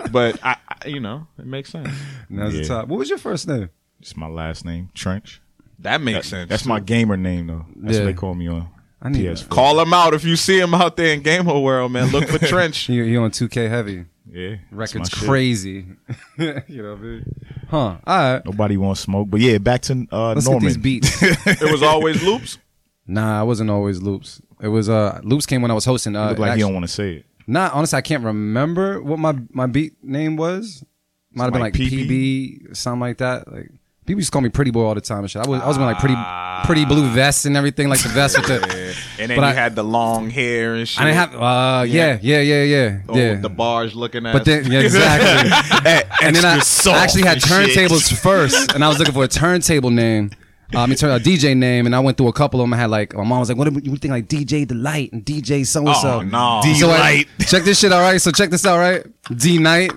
but 0.10 0.40
I, 0.42 0.56
I, 0.68 0.88
you 0.88 0.98
know, 0.98 1.26
it 1.38 1.46
makes 1.46 1.70
sense. 1.70 1.90
Now's 2.30 2.54
the 2.54 2.60
Yeah. 2.62 2.68
top. 2.68 2.88
What 2.88 2.98
was 2.98 3.08
your 3.10 3.18
first 3.18 3.46
name? 3.46 3.68
It's 4.00 4.16
my 4.16 4.28
last 4.28 4.64
name, 4.64 4.88
Trench. 4.94 5.40
That 5.80 6.00
makes 6.00 6.18
That- 6.18 6.24
sense. 6.24 6.48
That's 6.48 6.64
my 6.66 6.80
gamer 6.80 7.16
name 7.16 7.46
though. 7.48 7.66
That's 7.76 7.96
Yeah. 7.98 8.04
what 8.04 8.06
they 8.06 8.14
call 8.14 8.34
me 8.34 8.48
on 8.48 8.68
I 9.00 9.08
need 9.10 9.24
PS4. 9.26 9.48
Call 9.48 9.80
him 9.80 9.92
out 9.94 10.14
if 10.14 10.24
you 10.24 10.36
see 10.36 10.58
him 10.58 10.74
out 10.74 10.96
there 10.96 11.12
in 11.14 11.22
gamer 11.22 11.58
world, 11.58 11.92
man. 11.92 12.08
Look 12.10 12.28
for 12.28 12.38
Trench. 12.46 12.88
You 12.88 13.04
you 13.04 13.20
on 13.22 13.30
2K 13.30 13.68
heavy? 13.68 14.06
Yeah, 14.30 14.56
Records 14.70 15.08
crazy. 15.08 15.86
you 16.38 16.46
know 16.82 16.90
what 16.90 16.98
I 16.98 17.02
mean? 17.02 17.24
Huh? 17.68 17.76
All 17.78 18.00
right. 18.06 18.44
Nobody 18.44 18.76
wants 18.76 19.00
smoke, 19.00 19.30
but 19.30 19.40
yeah, 19.40 19.56
back 19.58 19.80
to 19.82 20.06
uh, 20.12 20.34
Let's 20.34 20.44
Norman. 20.46 20.62
get 20.64 20.66
these 20.68 20.76
beats. 20.76 21.22
it 21.22 21.70
was 21.72 21.82
always 21.82 22.22
loops. 22.22 22.58
nah, 23.06 23.40
I 23.40 23.42
wasn't 23.42 23.70
always 23.70 24.02
loops. 24.02 24.42
It 24.60 24.68
was 24.68 24.88
uh 24.88 25.20
loops 25.22 25.46
came 25.46 25.62
when 25.62 25.70
I 25.70 25.74
was 25.74 25.84
hosting. 25.86 26.14
Uh, 26.16 26.30
like 26.30 26.40
actually- 26.40 26.56
he 26.56 26.60
don't 26.60 26.74
want 26.74 26.84
to 26.86 26.92
say 26.92 27.14
it. 27.16 27.24
Nah, 27.46 27.70
honestly, 27.72 27.96
I 27.96 28.02
can't 28.02 28.22
remember 28.24 29.00
what 29.00 29.18
my 29.18 29.34
my 29.50 29.66
beat 29.66 29.94
name 30.04 30.36
was. 30.36 30.84
Might 31.32 31.44
have 31.44 31.52
been 31.54 31.62
like 31.62 31.78
like 31.78 31.82
PB, 31.90 32.76
something 32.76 33.00
like 33.00 33.18
that. 33.18 33.50
Like 33.50 33.70
people 34.08 34.18
used 34.20 34.28
to 34.28 34.32
call 34.32 34.40
me 34.42 34.48
Pretty 34.48 34.72
Boy 34.72 34.82
all 34.84 34.94
the 34.94 35.00
time 35.00 35.20
and 35.20 35.30
shit. 35.30 35.44
I 35.44 35.48
was 35.48 35.60
I 35.60 35.66
was 35.68 35.78
wearing 35.78 35.92
like 35.94 36.00
pretty 36.00 36.16
pretty 36.66 36.84
blue 36.84 37.08
vests 37.10 37.44
and 37.44 37.56
everything, 37.56 37.88
like 37.88 38.02
the 38.02 38.08
vest 38.08 38.36
with 38.38 38.48
the. 38.48 38.96
And 39.20 39.30
then 39.30 39.36
But 39.38 39.42
you 39.44 39.48
I- 39.50 39.52
had 39.52 39.74
the 39.74 39.82
long 39.82 40.30
hair 40.30 40.74
and 40.76 40.88
shit. 40.88 41.00
I 41.00 41.04
didn't 41.06 41.16
have. 41.16 41.34
Uh, 41.34 41.82
yeah, 41.88 42.18
yeah, 42.22 42.40
yeah, 42.40 42.62
yeah, 42.62 42.98
Oh, 43.08 43.16
yeah. 43.16 43.34
the 43.34 43.48
bars 43.50 43.94
looking 43.96 44.24
at. 44.26 44.32
But 44.32 44.44
then, 44.44 44.70
yeah, 44.70 44.78
exactly. 44.88 45.50
and 46.22 46.36
then 46.36 46.44
I, 46.44 46.54
I 46.58 46.98
actually 47.02 47.22
had 47.22 47.38
turntables 47.38 48.16
first, 48.16 48.74
and 48.74 48.84
I 48.84 48.88
was 48.88 48.98
looking 49.00 49.14
for 49.14 49.24
a 49.24 49.28
turntable 49.28 49.90
name. 49.90 50.30
Uh, 50.74 50.80
I 50.82 50.86
mean, 50.86 50.96
turn 50.96 51.10
a 51.10 51.18
DJ 51.18 51.56
name, 51.56 51.86
and 51.86 51.96
I 51.96 51.98
went 52.00 52.16
through 52.16 52.28
a 52.28 52.32
couple 52.32 52.60
of 52.60 52.64
them. 52.64 52.74
I 52.74 52.76
had 52.76 52.90
like 52.90 53.12
my 53.14 53.24
mom 53.24 53.40
was 53.40 53.48
like, 53.48 53.58
"What 53.58 53.72
do 53.72 53.80
you 53.82 53.96
think 53.96 54.12
like 54.12 54.28
DJ 54.28 54.66
Delight 54.68 55.12
and 55.12 55.24
DJ 55.24 55.66
so 55.66 55.84
and 55.86 55.96
so?" 55.96 56.08
Oh, 56.18 56.22
no. 56.22 56.60
So 56.62 56.90
I- 56.90 57.24
Delight. 57.24 57.28
check 57.40 57.64
this 57.64 57.80
shit 57.80 57.90
out, 57.92 58.00
right? 58.00 58.20
So 58.20 58.30
check 58.30 58.50
this 58.50 58.64
out, 58.66 58.78
right? 58.78 59.04
D 59.36 59.58
Night. 59.58 59.90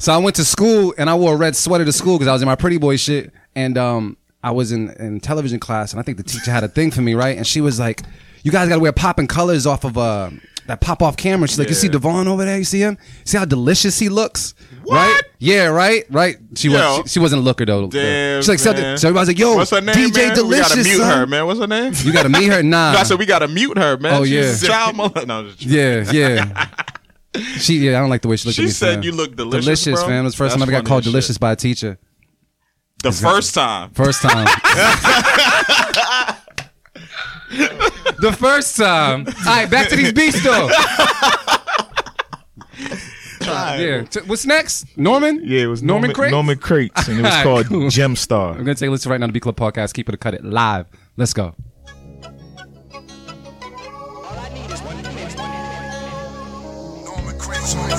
So 0.00 0.12
I 0.12 0.18
went 0.18 0.36
to 0.36 0.44
school 0.44 0.94
and 0.96 1.10
I 1.10 1.14
wore 1.14 1.34
a 1.34 1.36
red 1.36 1.56
sweater 1.56 1.84
to 1.84 1.92
school 1.92 2.18
because 2.18 2.28
I 2.28 2.32
was 2.32 2.42
in 2.42 2.46
my 2.46 2.54
pretty 2.56 2.78
boy 2.78 2.96
shit, 2.96 3.32
and 3.54 3.76
um, 3.76 4.16
I 4.42 4.52
was 4.52 4.72
in 4.72 4.90
in 4.90 5.20
television 5.20 5.58
class, 5.58 5.92
and 5.92 6.00
I 6.00 6.02
think 6.02 6.16
the 6.18 6.22
teacher 6.24 6.50
had 6.50 6.64
a 6.64 6.68
thing 6.68 6.90
for 6.90 7.02
me, 7.02 7.14
right? 7.14 7.36
And 7.36 7.46
she 7.46 7.60
was 7.60 7.78
like, 7.80 8.02
"You 8.42 8.52
guys 8.52 8.68
got 8.68 8.76
to 8.76 8.80
wear 8.80 8.92
popping 8.92 9.26
colors 9.26 9.66
off 9.66 9.84
of 9.84 9.98
uh." 9.98 10.30
That 10.66 10.82
pop 10.82 11.00
off 11.00 11.16
camera. 11.16 11.48
She's 11.48 11.58
like, 11.58 11.68
you 11.70 11.74
see 11.74 11.88
Devon 11.88 12.28
over 12.28 12.44
there? 12.44 12.58
You 12.58 12.64
see 12.64 12.80
him? 12.80 12.98
See 13.24 13.38
how 13.38 13.46
delicious 13.46 13.98
he 13.98 14.10
looks? 14.10 14.54
Right? 14.86 15.22
Yeah, 15.38 15.68
right, 15.68 16.04
right. 16.10 16.36
She 16.56 16.68
was. 16.68 17.04
She, 17.04 17.14
she 17.14 17.20
wasn't 17.20 17.40
a 17.40 17.42
looker 17.42 17.64
though. 17.64 17.86
Damn, 17.86 18.42
She's 18.42 18.50
like, 18.50 18.58
so, 18.58 18.74
so 18.96 19.08
everybody's 19.08 19.28
like, 19.28 19.38
yo, 19.38 19.56
What's 19.56 19.70
her 19.70 19.80
name, 19.80 19.94
DJ 19.94 20.26
man? 20.26 20.34
Delicious. 20.34 20.76
we 20.76 20.82
gotta 20.82 20.88
mute 20.88 20.98
son. 20.98 21.18
her, 21.18 21.26
man. 21.26 21.46
What's 21.46 21.60
her 21.60 21.66
name? 21.66 21.92
You 21.96 22.12
gotta 22.12 22.28
meet 22.28 22.52
her. 22.52 22.62
Nah. 22.68 22.90
I 22.98 23.02
said 23.04 23.18
we 23.18 23.24
gotta 23.24 23.48
mute 23.48 23.78
her, 23.78 23.96
man. 23.96 24.12
Oh, 24.12 24.24
She's 24.26 24.62
yeah. 24.62 24.68
child 24.68 24.96
molester. 24.96 25.26
No, 25.26 25.48
just 25.48 25.62
Yeah, 25.64 26.12
yeah. 26.12 26.68
She, 27.58 27.74
yeah, 27.78 27.98
I 27.98 28.00
don't 28.00 28.08
like 28.10 28.22
the 28.22 28.28
way 28.28 28.36
she 28.36 28.48
looked 28.48 28.56
She 28.56 28.62
at 28.62 28.66
me. 28.66 28.70
said 28.70 28.94
fam. 28.96 29.02
you 29.02 29.12
look 29.12 29.36
delicious, 29.36 29.64
Delicious, 29.64 30.00
bro. 30.00 30.08
fam. 30.08 30.20
It 30.20 30.24
was 30.24 30.32
the 30.34 30.38
first 30.38 30.52
That's 30.52 30.54
time 30.54 30.62
I 30.62 30.64
ever 30.64 30.72
got 30.72 30.76
funny 30.78 30.88
called 30.88 30.98
as 31.00 31.04
shit. 31.04 31.12
delicious 31.12 31.38
by 31.38 31.52
a 31.52 31.56
teacher. 31.56 31.98
the 33.02 33.12
first 33.12 33.54
time. 33.54 33.90
First 33.90 34.22
time. 34.22 34.46
the 38.20 38.32
first 38.38 38.76
time. 38.76 39.26
All 39.26 39.34
right, 39.46 39.70
back 39.70 39.88
to 39.90 39.96
these 39.96 40.12
beats 40.12 40.42
though. 40.42 40.68
yeah. 43.42 44.02
T- 44.04 44.20
What's 44.26 44.46
next? 44.46 44.86
Norman? 44.96 45.40
Yeah, 45.44 45.62
it 45.62 45.66
was 45.66 45.82
Norman 45.82 46.08
Norman 46.10 46.14
Crates? 46.14 46.32
Norman 46.32 46.58
Crates, 46.58 47.08
and 47.08 47.18
it 47.18 47.22
was 47.22 47.30
Alright, 47.30 47.44
called 47.44 47.66
cool. 47.66 47.82
Gemstar. 47.88 48.50
I'm 48.52 48.58
gonna 48.58 48.74
take 48.74 48.88
a 48.88 48.90
listen 48.90 49.10
right 49.10 49.20
now 49.20 49.26
to 49.26 49.32
Beat 49.32 49.42
Club 49.42 49.56
Podcast. 49.56 49.94
Keep 49.94 50.08
it 50.08 50.14
or 50.14 50.18
cut 50.18 50.34
it 50.34 50.44
live. 50.44 50.86
Let's 51.16 51.32
go. 51.32 51.54
The 57.48 57.97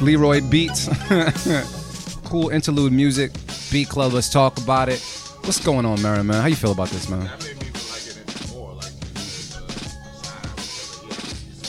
Leroy 0.00 0.40
Beats. 0.40 0.88
cool 2.24 2.50
interlude 2.50 2.92
music. 2.92 3.32
Beat 3.70 3.88
Club, 3.88 4.12
let's 4.12 4.28
talk 4.30 4.58
about 4.58 4.88
it. 4.88 5.00
What's 5.42 5.60
going 5.64 5.86
on, 5.86 6.00
Marin, 6.02 6.26
man? 6.26 6.40
How 6.40 6.48
you 6.48 6.56
feel 6.56 6.72
about 6.72 6.88
this, 6.88 7.08
man? 7.08 7.20
That 7.20 7.44
made 7.44 7.60
me 7.60 7.66
like 7.90 8.06
it 8.06 8.18
even 8.18 8.56
more, 8.56 8.72
like 8.74 8.92
the, 9.00 9.14
the, 9.54 9.62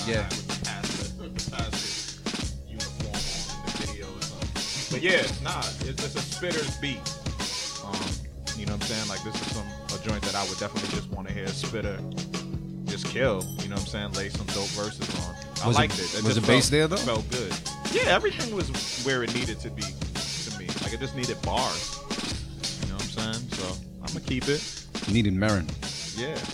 the 0.06 0.12
Yeah. 0.12 0.24
with 0.28 0.48
the 0.48 0.66
pastor, 0.66 1.28
the 1.28 1.52
pastor 1.52 2.44
uniform 2.68 3.08
on 3.08 3.18
in 3.18 3.66
the 3.66 3.72
video 3.86 4.06
or 4.08 4.22
something. 4.22 4.92
But 4.92 5.02
yeah, 5.02 5.24
nah, 5.44 5.60
it's, 5.60 6.04
it's 6.04 6.16
a 6.16 6.20
spitter's 6.22 6.78
beat. 6.78 6.98
Um, 7.86 7.94
you 8.60 8.66
know 8.66 8.74
what 8.74 8.82
I'm 8.82 8.88
saying? 8.88 9.08
Like 9.10 9.24
this 9.24 9.36
is 9.36 9.56
some 9.56 9.68
a 9.68 10.08
joint 10.08 10.24
that 10.24 10.36
I 10.36 10.44
would 10.50 10.58
definitely 10.60 10.90
just 10.96 11.10
want 11.12 11.28
to 11.28 11.34
hear 11.34 11.46
a 11.46 11.50
spitter 11.50 12.00
just 12.86 13.06
kill. 13.08 13.44
You 13.62 13.68
know 13.70 13.76
what 13.76 13.82
I'm 13.82 13.88
saying? 13.88 14.14
Lay 14.14 14.30
some 14.30 14.48
dope 14.48 14.68
verses 14.70 15.08
on. 15.28 15.36
I 15.64 15.68
Was 15.68 15.76
it- 15.76 15.80
liked 15.80 15.94
it. 16.00 16.14
was 16.24 16.24
just 16.24 16.42
the 16.42 16.48
bass 16.48 16.70
there, 16.70 16.88
though? 16.88 16.96
Felt 16.98 17.30
good. 17.30 17.54
Yeah, 18.04 18.14
everything 18.16 18.56
was 18.56 18.70
where 19.06 19.24
it 19.24 19.34
needed 19.34 19.60
to 19.62 19.70
be 19.70 19.82
to 19.82 20.60
me. 20.60 20.68
Like 20.84 20.94
it 20.94 21.00
just 21.00 21.16
needed 21.16 21.42
bars. 21.42 21.98
You 22.82 22.90
know 22.90 22.96
what 22.96 23.04
I'm 23.04 23.34
saying? 23.34 23.50
So 23.52 23.66
I'm 24.02 24.08
gonna 24.08 24.20
keep 24.22 24.48
it. 24.48 24.86
Needed 25.12 25.34
Marin. 25.34 25.68
Yeah. 26.16 26.38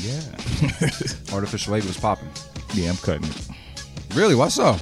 Yeah, 0.00 0.20
Artificial 1.34 1.74
Wave 1.74 1.86
was 1.86 1.98
popping. 1.98 2.28
yeah, 2.72 2.88
I'm 2.88 2.96
cutting 2.96 3.24
it. 3.28 3.48
Really? 4.14 4.34
Why 4.34 4.48
so? 4.48 4.64
I 4.64 4.78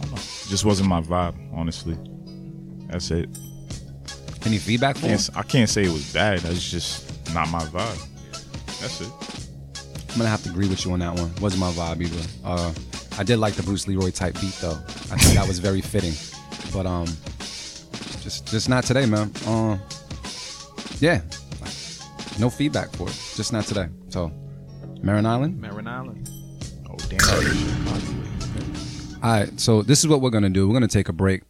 don't 0.00 0.10
know. 0.12 0.16
Just 0.16 0.64
wasn't 0.64 0.88
my 0.88 1.02
vibe, 1.02 1.34
honestly. 1.52 1.98
That's 2.86 3.10
it. 3.10 3.28
Any 4.46 4.56
feedback 4.56 4.96
for 4.96 5.06
him? 5.08 5.18
Can't, 5.18 5.36
I 5.36 5.42
can't 5.42 5.68
say 5.68 5.82
it 5.84 5.92
was 5.92 6.10
bad. 6.14 6.38
That's 6.40 6.70
just 6.70 7.34
not 7.34 7.48
my 7.50 7.58
vibe. 7.64 8.06
That's 8.80 9.00
it. 9.02 9.10
I'm 10.12 10.16
gonna 10.18 10.30
have 10.30 10.42
to 10.44 10.50
agree 10.50 10.68
with 10.68 10.84
you 10.86 10.92
on 10.92 11.00
that 11.00 11.14
one. 11.18 11.34
Wasn't 11.42 11.60
my 11.60 11.72
vibe 11.72 12.00
either. 12.00 12.28
Uh, 12.44 12.72
I 13.18 13.22
did 13.24 13.38
like 13.38 13.54
the 13.54 13.62
Bruce 13.62 13.86
Leroy 13.86 14.10
type 14.10 14.34
beat 14.40 14.54
though. 14.54 14.78
I 15.10 15.16
think 15.16 15.34
that 15.34 15.46
was 15.46 15.58
very 15.58 15.80
fitting. 15.80 16.14
But 16.72 16.86
um, 16.86 17.06
just 18.22 18.46
just 18.46 18.68
not 18.68 18.84
today, 18.84 19.06
man. 19.06 19.30
Uh, 19.46 19.78
yeah, 21.00 21.20
no 22.38 22.48
feedback 22.48 22.90
for 22.92 23.08
it. 23.08 23.32
Just 23.36 23.52
not 23.52 23.64
today. 23.64 23.88
So, 24.08 24.32
Marin 25.02 25.26
Island. 25.26 25.60
Marin 25.60 25.86
Island. 25.86 26.30
Oh 26.88 26.96
damn. 27.08 27.20
All 29.22 29.30
right, 29.30 29.60
so 29.60 29.82
this 29.82 30.00
is 30.00 30.08
what 30.08 30.20
we're 30.20 30.30
gonna 30.30 30.50
do. 30.50 30.66
We're 30.66 30.74
gonna 30.74 30.88
take 30.88 31.08
a 31.08 31.12
break. 31.12 31.42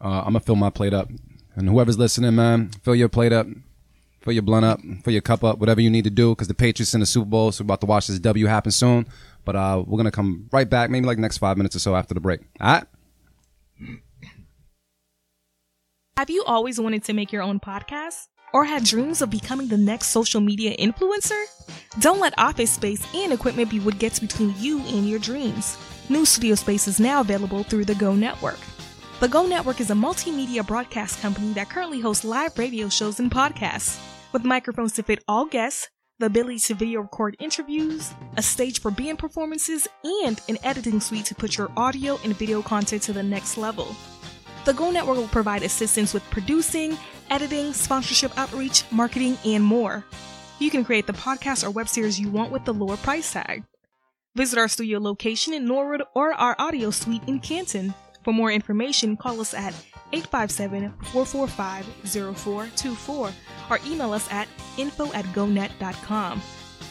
Uh, 0.00 0.20
I'm 0.20 0.32
gonna 0.32 0.40
fill 0.40 0.56
my 0.56 0.70
plate 0.70 0.94
up, 0.94 1.10
and 1.56 1.68
whoever's 1.68 1.98
listening, 1.98 2.34
man, 2.34 2.70
fill 2.82 2.94
your 2.94 3.08
plate 3.08 3.32
up, 3.32 3.46
fill 4.22 4.32
your 4.32 4.42
blunt 4.42 4.64
up, 4.64 4.80
fill 5.04 5.12
your 5.12 5.20
cup 5.20 5.44
up, 5.44 5.58
whatever 5.58 5.80
you 5.80 5.90
need 5.90 6.04
to 6.04 6.10
do, 6.10 6.30
because 6.30 6.48
the 6.48 6.54
Patriots 6.54 6.94
in 6.94 7.00
the 7.00 7.06
Super 7.06 7.26
Bowl, 7.26 7.52
so 7.52 7.62
we're 7.62 7.66
about 7.66 7.80
to 7.80 7.86
watch 7.86 8.06
this 8.06 8.18
W 8.20 8.46
happen 8.46 8.72
soon. 8.72 9.06
But 9.50 9.56
uh, 9.56 9.82
we're 9.84 9.96
gonna 9.96 10.12
come 10.12 10.46
right 10.52 10.70
back, 10.70 10.90
maybe 10.90 11.06
like 11.06 11.18
next 11.18 11.38
five 11.38 11.56
minutes 11.56 11.74
or 11.74 11.80
so 11.80 11.96
after 11.96 12.14
the 12.14 12.20
break. 12.20 12.38
All 12.60 12.72
right. 12.72 12.84
Have 16.16 16.30
you 16.30 16.44
always 16.46 16.80
wanted 16.80 17.02
to 17.06 17.12
make 17.12 17.32
your 17.32 17.42
own 17.42 17.58
podcast? 17.58 18.28
Or 18.52 18.64
had 18.64 18.84
dreams 18.84 19.22
of 19.22 19.30
becoming 19.30 19.66
the 19.66 19.76
next 19.76 20.10
social 20.10 20.40
media 20.40 20.76
influencer? 20.76 21.42
Don't 21.98 22.20
let 22.20 22.32
office 22.38 22.70
space 22.70 23.04
and 23.12 23.32
equipment 23.32 23.70
be 23.70 23.80
what 23.80 23.98
gets 23.98 24.20
between 24.20 24.54
you 24.56 24.82
and 24.82 25.08
your 25.08 25.18
dreams. 25.18 25.76
New 26.08 26.24
studio 26.24 26.54
space 26.54 26.86
is 26.86 27.00
now 27.00 27.20
available 27.20 27.64
through 27.64 27.86
the 27.86 27.96
Go 27.96 28.14
Network. 28.14 28.60
The 29.18 29.26
Go 29.26 29.48
Network 29.48 29.80
is 29.80 29.90
a 29.90 29.94
multimedia 29.94 30.64
broadcast 30.64 31.20
company 31.20 31.52
that 31.54 31.70
currently 31.70 31.98
hosts 31.98 32.24
live 32.24 32.56
radio 32.56 32.88
shows 32.88 33.18
and 33.18 33.32
podcasts. 33.32 34.00
With 34.32 34.44
microphones 34.44 34.92
to 34.92 35.02
fit 35.02 35.24
all 35.26 35.46
guests, 35.46 35.88
the 36.20 36.26
ability 36.26 36.58
to 36.58 36.74
video 36.74 37.00
record 37.00 37.34
interviews, 37.40 38.12
a 38.36 38.42
stage 38.42 38.80
for 38.80 38.90
band 38.90 39.18
performances, 39.18 39.88
and 40.26 40.40
an 40.50 40.58
editing 40.62 41.00
suite 41.00 41.24
to 41.24 41.34
put 41.34 41.56
your 41.56 41.70
audio 41.78 42.20
and 42.22 42.36
video 42.36 42.60
content 42.60 43.02
to 43.02 43.12
the 43.14 43.22
next 43.22 43.56
level. 43.56 43.96
The 44.66 44.74
Go 44.74 44.90
Network 44.90 45.16
will 45.16 45.28
provide 45.28 45.62
assistance 45.62 46.12
with 46.12 46.22
producing, 46.30 46.98
editing, 47.30 47.72
sponsorship 47.72 48.36
outreach, 48.38 48.84
marketing, 48.92 49.38
and 49.46 49.64
more. 49.64 50.04
You 50.58 50.70
can 50.70 50.84
create 50.84 51.06
the 51.06 51.14
podcast 51.14 51.66
or 51.66 51.70
web 51.70 51.88
series 51.88 52.20
you 52.20 52.28
want 52.28 52.52
with 52.52 52.66
the 52.66 52.74
lower 52.74 52.98
price 52.98 53.32
tag. 53.32 53.64
Visit 54.36 54.58
our 54.58 54.68
studio 54.68 54.98
location 54.98 55.54
in 55.54 55.64
Norwood 55.64 56.02
or 56.14 56.34
our 56.34 56.54
audio 56.58 56.90
suite 56.90 57.22
in 57.26 57.40
Canton. 57.40 57.94
For 58.24 58.34
more 58.34 58.52
information, 58.52 59.16
call 59.16 59.40
us 59.40 59.54
at 59.54 59.74
857 60.12 60.92
445 61.12 61.86
0424 62.36 63.30
or 63.70 63.78
email 63.86 64.12
us 64.12 64.30
at 64.30 64.48
info 64.76 65.12
at 65.12 65.24
geauxnet.com. 65.26 66.42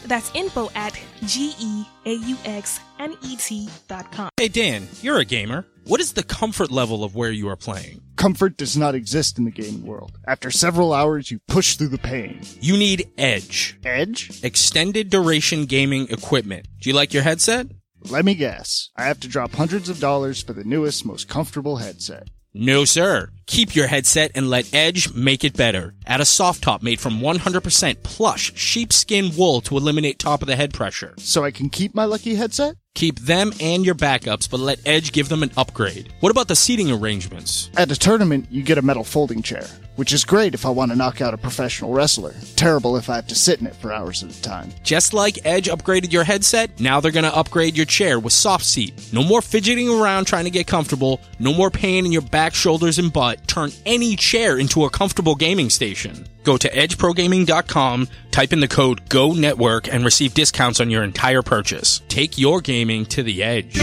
That's 0.05 0.31
info 0.33 0.69
at 0.75 0.99
G 1.25 1.53
E 1.59 1.83
A 2.05 2.13
U 2.13 2.37
X 2.45 2.79
N 2.99 3.15
E 3.21 3.35
T.com. 3.35 4.29
Hey 4.37 4.47
Dan, 4.47 4.87
you're 5.01 5.17
a 5.19 5.25
gamer. 5.25 5.65
What 5.85 5.99
is 5.99 6.13
the 6.13 6.23
comfort 6.23 6.71
level 6.71 7.03
of 7.03 7.15
where 7.15 7.31
you 7.31 7.49
are 7.49 7.55
playing? 7.55 8.01
Comfort 8.15 8.57
does 8.57 8.77
not 8.77 8.95
exist 8.95 9.37
in 9.37 9.45
the 9.45 9.51
gaming 9.51 9.85
world. 9.85 10.11
After 10.27 10.51
several 10.51 10.93
hours, 10.93 11.31
you 11.31 11.39
push 11.47 11.75
through 11.75 11.87
the 11.87 11.97
pain. 11.97 12.41
You 12.61 12.77
need 12.77 13.09
Edge. 13.17 13.77
Edge? 13.83 14.43
Extended 14.43 15.09
duration 15.09 15.65
gaming 15.65 16.07
equipment. 16.09 16.67
Do 16.79 16.89
you 16.89 16.95
like 16.95 17.13
your 17.13 17.23
headset? 17.23 17.67
Let 18.09 18.23
me 18.23 18.35
guess. 18.35 18.89
I 18.95 19.03
have 19.05 19.19
to 19.21 19.27
drop 19.27 19.51
hundreds 19.51 19.89
of 19.89 19.99
dollars 19.99 20.41
for 20.41 20.53
the 20.53 20.63
newest, 20.63 21.05
most 21.05 21.27
comfortable 21.27 21.77
headset. 21.77 22.29
No, 22.61 22.83
sir. 22.83 23.29
Keep 23.47 23.73
your 23.73 23.87
headset 23.87 24.31
and 24.35 24.49
let 24.49 24.73
Edge 24.73 25.13
make 25.13 25.45
it 25.45 25.55
better. 25.55 25.93
Add 26.05 26.19
a 26.19 26.25
soft 26.25 26.61
top 26.61 26.83
made 26.83 26.99
from 26.99 27.21
100% 27.21 28.03
plush 28.03 28.53
sheepskin 28.53 29.31
wool 29.37 29.61
to 29.61 29.77
eliminate 29.77 30.19
top 30.19 30.41
of 30.41 30.49
the 30.49 30.57
head 30.57 30.73
pressure. 30.73 31.13
So 31.19 31.45
I 31.45 31.51
can 31.51 31.69
keep 31.69 31.95
my 31.95 32.03
lucky 32.03 32.35
headset? 32.35 32.75
Keep 32.95 33.19
them 33.19 33.53
and 33.61 33.85
your 33.85 33.95
backups, 33.95 34.51
but 34.51 34.59
let 34.59 34.85
Edge 34.85 35.13
give 35.13 35.29
them 35.29 35.41
an 35.41 35.51
upgrade. 35.55 36.13
What 36.19 36.31
about 36.31 36.49
the 36.49 36.55
seating 36.57 36.91
arrangements? 36.91 37.69
At 37.77 37.91
a 37.91 37.95
tournament, 37.95 38.47
you 38.51 38.61
get 38.61 38.77
a 38.77 38.81
metal 38.81 39.05
folding 39.05 39.41
chair, 39.41 39.65
which 39.99 40.13
is 40.13 40.23
great 40.23 40.53
if 40.53 40.65
I 40.65 40.69
want 40.69 40.91
to 40.91 40.97
knock 40.97 41.19
out 41.19 41.33
a 41.33 41.37
professional 41.37 41.91
wrestler. 41.91 42.33
Terrible 42.55 42.95
if 42.95 43.09
I 43.09 43.15
have 43.15 43.27
to 43.27 43.35
sit 43.35 43.59
in 43.59 43.67
it 43.67 43.75
for 43.75 43.91
hours 43.91 44.23
at 44.23 44.31
a 44.31 44.41
time. 44.41 44.71
Just 44.81 45.13
like 45.13 45.39
Edge 45.43 45.67
upgraded 45.67 46.13
your 46.13 46.23
headset, 46.23 46.79
now 46.79 47.01
they're 47.01 47.11
gonna 47.11 47.27
upgrade 47.27 47.75
your 47.75 47.85
chair 47.85 48.17
with 48.17 48.31
soft 48.31 48.63
seat. 48.63 49.09
No 49.11 49.23
more 49.23 49.41
fidgeting 49.41 49.89
around 49.89 50.23
trying 50.23 50.45
to 50.45 50.51
get 50.51 50.67
comfortable, 50.67 51.19
no 51.37 51.53
more 51.53 51.69
pain 51.69 52.05
in 52.05 52.13
your 52.13 52.21
back, 52.21 52.55
shoulders, 52.55 52.97
and 52.97 53.11
butt. 53.11 53.45
Turn 53.45 53.71
any 53.85 54.15
chair 54.15 54.57
into 54.57 54.85
a 54.85 54.89
comfortable 54.89 55.35
gaming 55.35 55.69
station. 55.69 56.25
Go 56.43 56.57
to 56.57 56.69
edgeprogaming.com, 56.69 58.07
type 58.31 58.53
in 58.53 58.59
the 58.59 58.67
code 58.67 59.09
GO 59.09 59.31
NETWORK, 59.31 59.89
and 59.91 60.05
receive 60.05 60.33
discounts 60.33 60.79
on 60.79 60.89
your 60.89 61.03
entire 61.03 61.41
purchase. 61.41 62.01
Take 62.07 62.37
your 62.37 62.61
gaming 62.61 63.05
to 63.07 63.23
the 63.23 63.43
edge. 63.43 63.75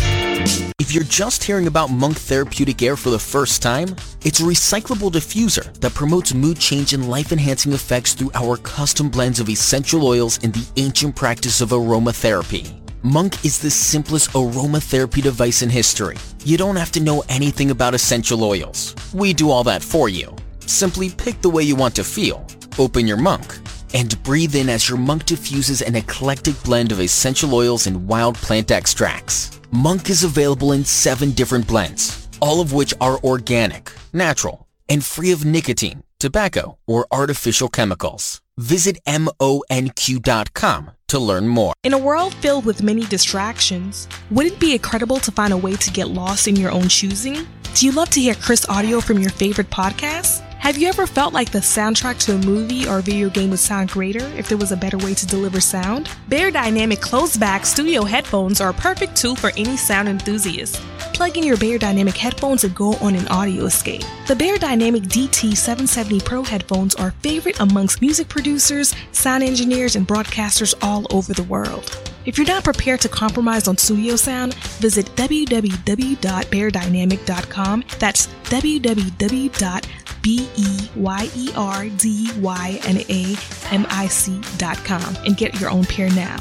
If 0.79 0.93
you're 0.93 1.05
just 1.05 1.43
hearing 1.43 1.67
about 1.67 1.91
MONQ 1.91 2.17
Therapeutic 2.17 2.81
Air 2.83 2.97
for 2.97 3.11
the 3.11 3.19
first 3.19 3.61
time, 3.61 3.97
it's 4.25 4.41
a 4.41 4.45
recyclable 4.45 5.11
diffuser 5.11 5.73
that 5.81 5.95
promotes 5.95 6.33
mood 6.33 6.59
change 6.59 6.93
and 6.93 7.11
life 7.11 7.33
enhancing 7.33 7.73
effects 7.73 8.15
through 8.15 8.31
our 8.35 8.57
custom 8.59 9.09
blends 9.09 9.41
of 9.41 9.49
essential 9.49 10.07
oils 10.07 10.39
in 10.45 10.53
the 10.53 10.67
ancient 10.77 11.17
practice 11.17 11.61
of 11.61 11.71
aromatherapy. 11.71 12.73
MONQ 13.03 13.45
is 13.45 13.59
the 13.59 13.71
simplest 13.71 14.31
aromatherapy 14.31 15.23
device 15.23 15.63
in 15.63 15.71
history. 15.71 16.17
You 16.45 16.57
don't 16.57 16.77
have 16.77 16.93
to 16.93 17.01
know 17.01 17.25
anything 17.29 17.71
about 17.71 17.95
essential 17.95 18.45
oils. 18.45 18.95
We 19.13 19.33
do 19.33 19.51
all 19.51 19.65
that 19.65 19.83
for 19.83 20.09
you. 20.09 20.37
Simply 20.67 21.11
pick 21.11 21.41
the 21.41 21.49
way 21.49 21.63
you 21.63 21.77
want 21.77 21.95
to 21.95 22.05
feel, 22.05 22.45
open 22.77 23.07
your 23.07 23.17
MONQ, 23.17 23.95
and 23.95 24.21
breathe 24.25 24.57
in 24.57 24.69
as 24.69 24.89
your 24.89 24.99
MONQ 24.99 25.25
diffuses 25.25 25.81
an 25.81 25.95
eclectic 25.95 26.61
blend 26.65 26.91
of 26.91 27.01
essential 27.01 27.55
oils 27.55 27.87
and 27.87 28.09
wild 28.09 28.35
plant 28.35 28.73
extracts. 28.73 29.61
MONQ 29.73 30.11
is 30.11 30.25
available 30.25 30.73
in 30.73 30.85
seven 30.85 31.31
different 31.31 31.69
blends, 31.69 32.29
all 32.41 32.61
of 32.61 32.73
which 32.73 32.93
are 33.01 33.19
organic, 33.21 33.93
natural, 34.13 34.67
and 34.89 35.05
free 35.05 35.31
of 35.31 35.45
nicotine, 35.45 36.03
tobacco, 36.19 36.79
or 36.87 37.07
artificial 37.13 37.69
chemicals. 37.69 38.41
Visit 38.59 38.99
monq.com 39.07 40.91
to 41.09 41.19
learn 41.19 41.47
more. 41.47 41.75
In 41.85 41.93
a 41.93 41.99
world 41.99 42.35
filled 42.35 42.65
with 42.65 42.83
many 42.83 43.05
distractions, 43.05 44.09
would 44.33 44.47
it 44.47 44.59
be 44.59 44.73
incredible 44.73 45.19
to 45.19 45.31
find 45.31 45.53
a 45.53 45.57
way 45.57 45.77
to 45.77 45.91
get 45.93 46.09
lost 46.09 46.49
in 46.49 46.57
your 46.57 46.73
own 46.73 46.89
choosing? 46.89 47.47
Do 47.75 47.87
you 47.87 47.93
love 47.93 48.11
to 48.11 48.21
hear 48.21 48.35
Chris 48.35 48.67
audio 48.69 49.01
from 49.01 49.19
your 49.19 49.31
favorite 49.31 49.71
podcasts? 49.71 50.43
Have 50.67 50.79
you 50.79 50.89
ever 50.89 51.07
felt 51.07 51.33
like 51.33 51.53
the 51.53 51.61
soundtrack 51.61 52.19
to 52.25 52.35
a 52.35 52.39
movie 52.39 52.89
or 52.89 53.01
video 53.01 53.31
game 53.31 53.51
would 53.51 53.61
sound 53.61 53.89
greater 53.89 54.27
if 54.37 54.49
there 54.49 54.59
was 54.59 54.73
a 54.73 54.77
better 54.77 54.99
way 54.99 55.15
to 55.15 55.25
deliver 55.25 55.61
sound? 55.61 56.11
Beyerdynamic 56.29 57.01
closed 57.01 57.39
back 57.39 57.65
studio 57.65 58.03
headphones 58.03 58.61
are 58.61 58.71
a 58.71 58.75
perfect 58.75 59.15
tool 59.15 59.37
for 59.37 59.53
any 59.57 59.77
sound 59.77 60.09
enthusiast. 60.09 60.83
Plug 61.15 61.37
in 61.37 61.45
your 61.45 61.57
Beyerdynamic 61.57 62.17
headphones 62.17 62.65
and 62.65 62.75
go 62.75 62.95
on 62.95 63.15
an 63.15 63.29
audio 63.29 63.67
escape. 63.67 64.03
The 64.27 64.35
Beyerdynamic 64.35 65.03
DT770 65.03 66.25
Pro 66.25 66.43
headphones 66.43 66.97
are 66.97 67.13
favorite 67.23 67.61
amongst 67.61 68.01
music 68.01 68.29
producers, 68.29 68.93
sound 69.13 69.45
engineers, 69.45 69.95
and 69.95 70.05
broadcasters 70.05 70.75
all 70.83 71.07
over 71.15 71.33
the 71.33 71.45
world. 71.45 71.97
If 72.25 72.39
you're 72.39 72.47
not 72.49 72.65
prepared 72.65 73.03
to 73.03 73.09
compromise 73.09 73.69
on 73.69 73.79
studio 73.79 74.17
sound, 74.17 74.55
visit 74.81 75.07
www.beyerdynamic.com. 75.15 77.85
That's 78.01 78.27
www 78.27 80.06
B 80.27 80.49
E 80.57 80.89
Y 80.97 81.31
E 81.37 81.51
R 81.55 81.89
D 81.89 82.29
Y 82.41 82.81
N 82.85 82.97
A 83.09 83.37
M 83.73 83.87
I 83.91 84.09
C 84.09 84.41
dot 84.59 84.77
com 84.85 85.15
and 85.25 85.37
get 85.37 85.61
your 85.61 85.71
own 85.71 85.85
pair 85.85 86.11
now. 86.11 86.39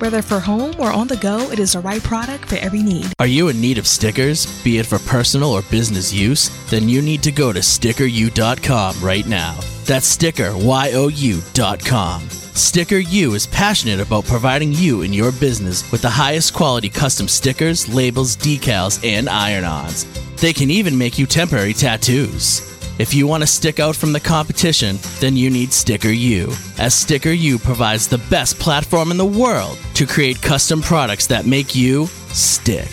Whether 0.00 0.22
for 0.22 0.40
home 0.40 0.74
or 0.76 0.90
on 0.90 1.06
the 1.06 1.18
go, 1.18 1.48
it 1.52 1.60
is 1.60 1.74
the 1.74 1.78
right 1.78 2.02
product 2.02 2.46
for 2.46 2.56
every 2.56 2.82
need. 2.82 3.12
Are 3.20 3.28
you 3.28 3.46
in 3.46 3.60
need 3.60 3.78
of 3.78 3.86
stickers, 3.86 4.60
be 4.64 4.78
it 4.78 4.86
for 4.86 4.98
personal 4.98 5.52
or 5.52 5.62
business 5.70 6.12
use? 6.12 6.48
Then 6.68 6.88
you 6.88 7.00
need 7.00 7.22
to 7.22 7.30
go 7.30 7.52
to 7.52 7.60
stickeryou.com 7.60 8.96
right 9.00 9.26
now. 9.26 9.54
That's 9.84 10.16
stickeryou.com. 10.16 12.22
StickerYou 12.22 13.36
is 13.36 13.46
passionate 13.46 14.00
about 14.00 14.24
providing 14.24 14.72
you 14.72 15.02
and 15.02 15.14
your 15.14 15.30
business 15.30 15.88
with 15.92 16.02
the 16.02 16.10
highest 16.10 16.54
quality 16.54 16.88
custom 16.88 17.28
stickers, 17.28 17.88
labels, 17.88 18.36
decals, 18.36 18.98
and 19.08 19.28
iron 19.28 19.62
ons. 19.62 20.06
They 20.40 20.52
can 20.52 20.72
even 20.72 20.98
make 20.98 21.20
you 21.20 21.26
temporary 21.26 21.72
tattoos. 21.72 22.77
If 22.98 23.14
you 23.14 23.28
want 23.28 23.44
to 23.44 23.46
stick 23.46 23.78
out 23.78 23.94
from 23.94 24.12
the 24.12 24.18
competition, 24.18 24.98
then 25.20 25.36
you 25.36 25.50
need 25.50 25.68
StickerYou, 25.68 26.48
as 26.80 26.94
StickerYou 26.94 27.62
provides 27.62 28.08
the 28.08 28.18
best 28.28 28.58
platform 28.58 29.12
in 29.12 29.16
the 29.16 29.24
world 29.24 29.78
to 29.94 30.04
create 30.04 30.42
custom 30.42 30.82
products 30.82 31.28
that 31.28 31.46
make 31.46 31.76
you 31.76 32.06
stick. 32.34 32.90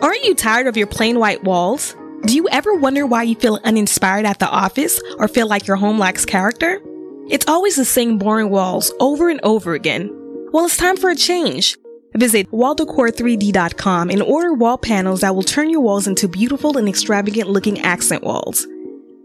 Aren't 0.00 0.24
you 0.24 0.34
tired 0.34 0.68
of 0.68 0.78
your 0.78 0.86
plain 0.86 1.18
white 1.18 1.44
walls? 1.44 1.94
Do 2.24 2.34
you 2.34 2.48
ever 2.48 2.72
wonder 2.74 3.04
why 3.06 3.24
you 3.24 3.34
feel 3.34 3.60
uninspired 3.62 4.24
at 4.24 4.38
the 4.38 4.48
office 4.48 4.98
or 5.18 5.28
feel 5.28 5.48
like 5.48 5.66
your 5.66 5.76
home 5.76 5.98
lacks 5.98 6.24
character? 6.24 6.80
It's 7.28 7.46
always 7.46 7.76
the 7.76 7.84
same 7.84 8.16
boring 8.16 8.48
walls 8.48 8.90
over 9.00 9.28
and 9.28 9.40
over 9.42 9.74
again. 9.74 10.08
Well, 10.50 10.64
it's 10.64 10.78
time 10.78 10.96
for 10.96 11.10
a 11.10 11.16
change. 11.16 11.76
Visit 12.14 12.50
walldecore3d.com 12.52 14.08
and 14.08 14.22
order 14.22 14.54
wall 14.54 14.78
panels 14.78 15.20
that 15.20 15.34
will 15.34 15.42
turn 15.42 15.68
your 15.68 15.80
walls 15.82 16.06
into 16.06 16.26
beautiful 16.26 16.78
and 16.78 16.88
extravagant 16.88 17.50
looking 17.50 17.80
accent 17.80 18.22
walls. 18.22 18.66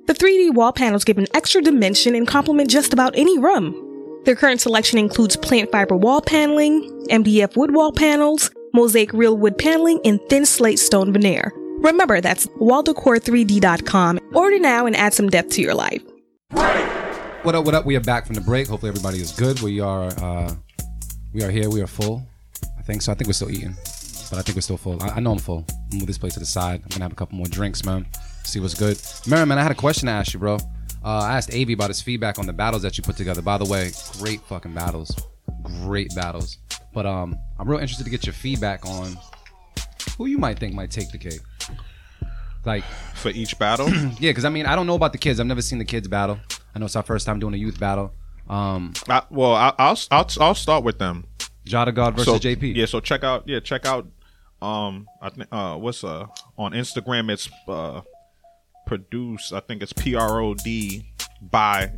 The 0.09 0.15
3D 0.15 0.55
wall 0.55 0.73
panels 0.73 1.03
give 1.03 1.19
an 1.19 1.27
extra 1.35 1.61
dimension 1.61 2.15
and 2.15 2.27
complement 2.27 2.67
just 2.67 2.93
about 2.93 3.13
any 3.15 3.37
room. 3.37 3.75
Their 4.25 4.35
current 4.35 4.59
selection 4.59 4.97
includes 4.97 5.37
plant 5.37 5.71
fiber 5.71 5.95
wall 5.95 6.19
paneling, 6.19 6.81
MDF 7.11 7.55
wood 7.55 7.75
wall 7.75 7.91
panels, 7.91 8.49
mosaic 8.73 9.13
real 9.13 9.37
wood 9.37 9.55
paneling, 9.55 9.99
and 10.03 10.19
thin 10.27 10.47
slate 10.47 10.79
stone 10.79 11.13
veneer. 11.13 11.53
Remember, 11.81 12.21
that's 12.21 12.47
walldecore3d.com. 12.47 14.19
Order 14.33 14.57
now 14.57 14.87
and 14.87 14.95
add 14.95 15.13
some 15.13 15.29
depth 15.29 15.51
to 15.51 15.61
your 15.61 15.75
life. 15.75 16.01
What 17.43 17.53
up? 17.53 17.65
What 17.65 17.75
up? 17.75 17.85
We 17.85 17.95
are 17.95 18.01
back 18.01 18.25
from 18.25 18.33
the 18.33 18.41
break. 18.41 18.67
Hopefully 18.67 18.89
everybody 18.89 19.19
is 19.19 19.31
good. 19.33 19.61
We 19.61 19.79
are 19.79 20.05
uh, 20.05 20.55
we 21.35 21.43
are 21.43 21.51
here. 21.51 21.69
We 21.69 21.83
are 21.83 21.87
full. 21.87 22.25
I 22.79 22.81
think 22.81 23.03
so. 23.03 23.11
I 23.11 23.15
think 23.15 23.27
we're 23.27 23.33
still 23.33 23.51
eating, 23.51 23.75
but 24.31 24.39
I 24.39 24.41
think 24.41 24.55
we're 24.55 24.61
still 24.61 24.77
full. 24.77 25.03
I, 25.03 25.09
I 25.09 25.19
know 25.19 25.33
I'm 25.33 25.37
full. 25.37 25.65
I'm 25.91 25.99
move 25.99 26.07
this 26.07 26.17
place 26.17 26.33
to 26.33 26.39
the 26.39 26.47
side. 26.47 26.81
I'm 26.83 26.89
gonna 26.89 27.05
have 27.05 27.11
a 27.11 27.15
couple 27.15 27.37
more 27.37 27.45
drinks, 27.45 27.85
man. 27.85 28.07
See 28.43 28.59
what's 28.59 28.73
good. 28.73 28.99
Mary, 29.27 29.45
man, 29.45 29.57
I 29.59 29.63
had 29.63 29.71
a 29.71 29.75
question 29.75 30.07
to 30.07 30.11
ask 30.11 30.33
you, 30.33 30.39
bro. 30.39 30.55
Uh, 30.55 31.19
I 31.19 31.37
asked 31.37 31.49
Avi 31.53 31.73
about 31.73 31.89
his 31.89 32.01
feedback 32.01 32.39
on 32.39 32.45
the 32.45 32.53
battles 32.53 32.81
that 32.81 32.97
you 32.97 33.03
put 33.03 33.15
together. 33.15 33.41
By 33.41 33.57
the 33.57 33.65
way, 33.65 33.91
great 34.19 34.41
fucking 34.41 34.73
battles, 34.73 35.15
great 35.83 36.13
battles. 36.15 36.57
But 36.93 37.05
um, 37.05 37.37
I'm 37.57 37.69
real 37.69 37.79
interested 37.79 38.03
to 38.03 38.09
get 38.09 38.25
your 38.25 38.33
feedback 38.33 38.85
on 38.85 39.17
who 40.17 40.25
you 40.25 40.37
might 40.37 40.59
think 40.59 40.73
might 40.73 40.91
take 40.91 41.11
the 41.11 41.17
cake. 41.17 41.39
Like 42.65 42.83
for 43.15 43.29
each 43.29 43.57
battle. 43.57 43.89
yeah, 44.19 44.31
because 44.31 44.45
I 44.45 44.49
mean, 44.49 44.65
I 44.65 44.75
don't 44.75 44.87
know 44.87 44.95
about 44.95 45.13
the 45.13 45.17
kids. 45.17 45.39
I've 45.39 45.45
never 45.47 45.61
seen 45.61 45.79
the 45.79 45.85
kids 45.85 46.07
battle. 46.07 46.39
I 46.75 46.79
know 46.79 46.85
it's 46.85 46.95
our 46.95 47.03
first 47.03 47.25
time 47.25 47.39
doing 47.39 47.53
a 47.53 47.57
youth 47.57 47.79
battle. 47.79 48.11
Um, 48.49 48.93
I, 49.07 49.21
well, 49.29 49.53
I, 49.53 49.73
I'll 49.77 49.97
I'll 50.11 50.27
I'll 50.41 50.55
start 50.55 50.83
with 50.83 50.97
them. 50.99 51.25
Jahda 51.65 51.93
God 51.93 52.15
versus 52.15 52.25
So, 52.25 52.39
JP. 52.39 52.75
Yeah, 52.75 52.85
so 52.85 52.99
check 52.99 53.23
out 53.23 53.47
yeah 53.47 53.59
check 53.59 53.85
out 53.85 54.07
um 54.61 55.07
I 55.21 55.29
think 55.29 55.47
uh 55.51 55.75
what's 55.77 56.03
uh 56.03 56.25
on 56.57 56.73
Instagram 56.73 57.31
it's 57.31 57.47
uh 57.67 58.01
produced. 58.89 59.53
I 59.53 59.59
think 59.59 59.83
it's 59.83 59.93
P 59.93 60.15
R 60.15 60.41
O 60.41 60.55
D 60.55 61.05
by 61.43 61.91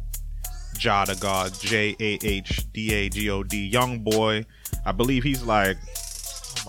Jahda 0.75 1.19
God, 1.21 1.53
J 1.53 1.95
A 1.99 2.19
H 2.21 2.71
D 2.73 2.93
A 2.93 3.09
G 3.09 3.29
O 3.29 3.43
D. 3.43 3.65
Young 3.65 3.99
boy. 3.99 4.45
I 4.85 4.91
believe 4.91 5.23
he's 5.23 5.41
like 5.41 5.77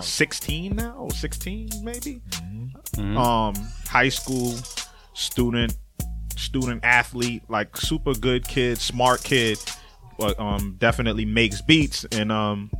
16 0.00 0.76
now, 0.76 1.08
16 1.08 1.70
maybe. 1.82 2.22
Um, 2.98 3.54
high 3.88 4.08
school 4.08 4.54
student, 5.12 5.76
student 6.36 6.84
athlete, 6.84 7.42
like 7.48 7.76
super 7.76 8.14
good 8.14 8.46
kid, 8.46 8.78
smart 8.78 9.24
kid, 9.24 9.58
but 10.18 10.38
um, 10.38 10.76
definitely 10.78 11.24
makes 11.24 11.60
beats 11.62 12.06
and 12.12 12.30
um, 12.30 12.70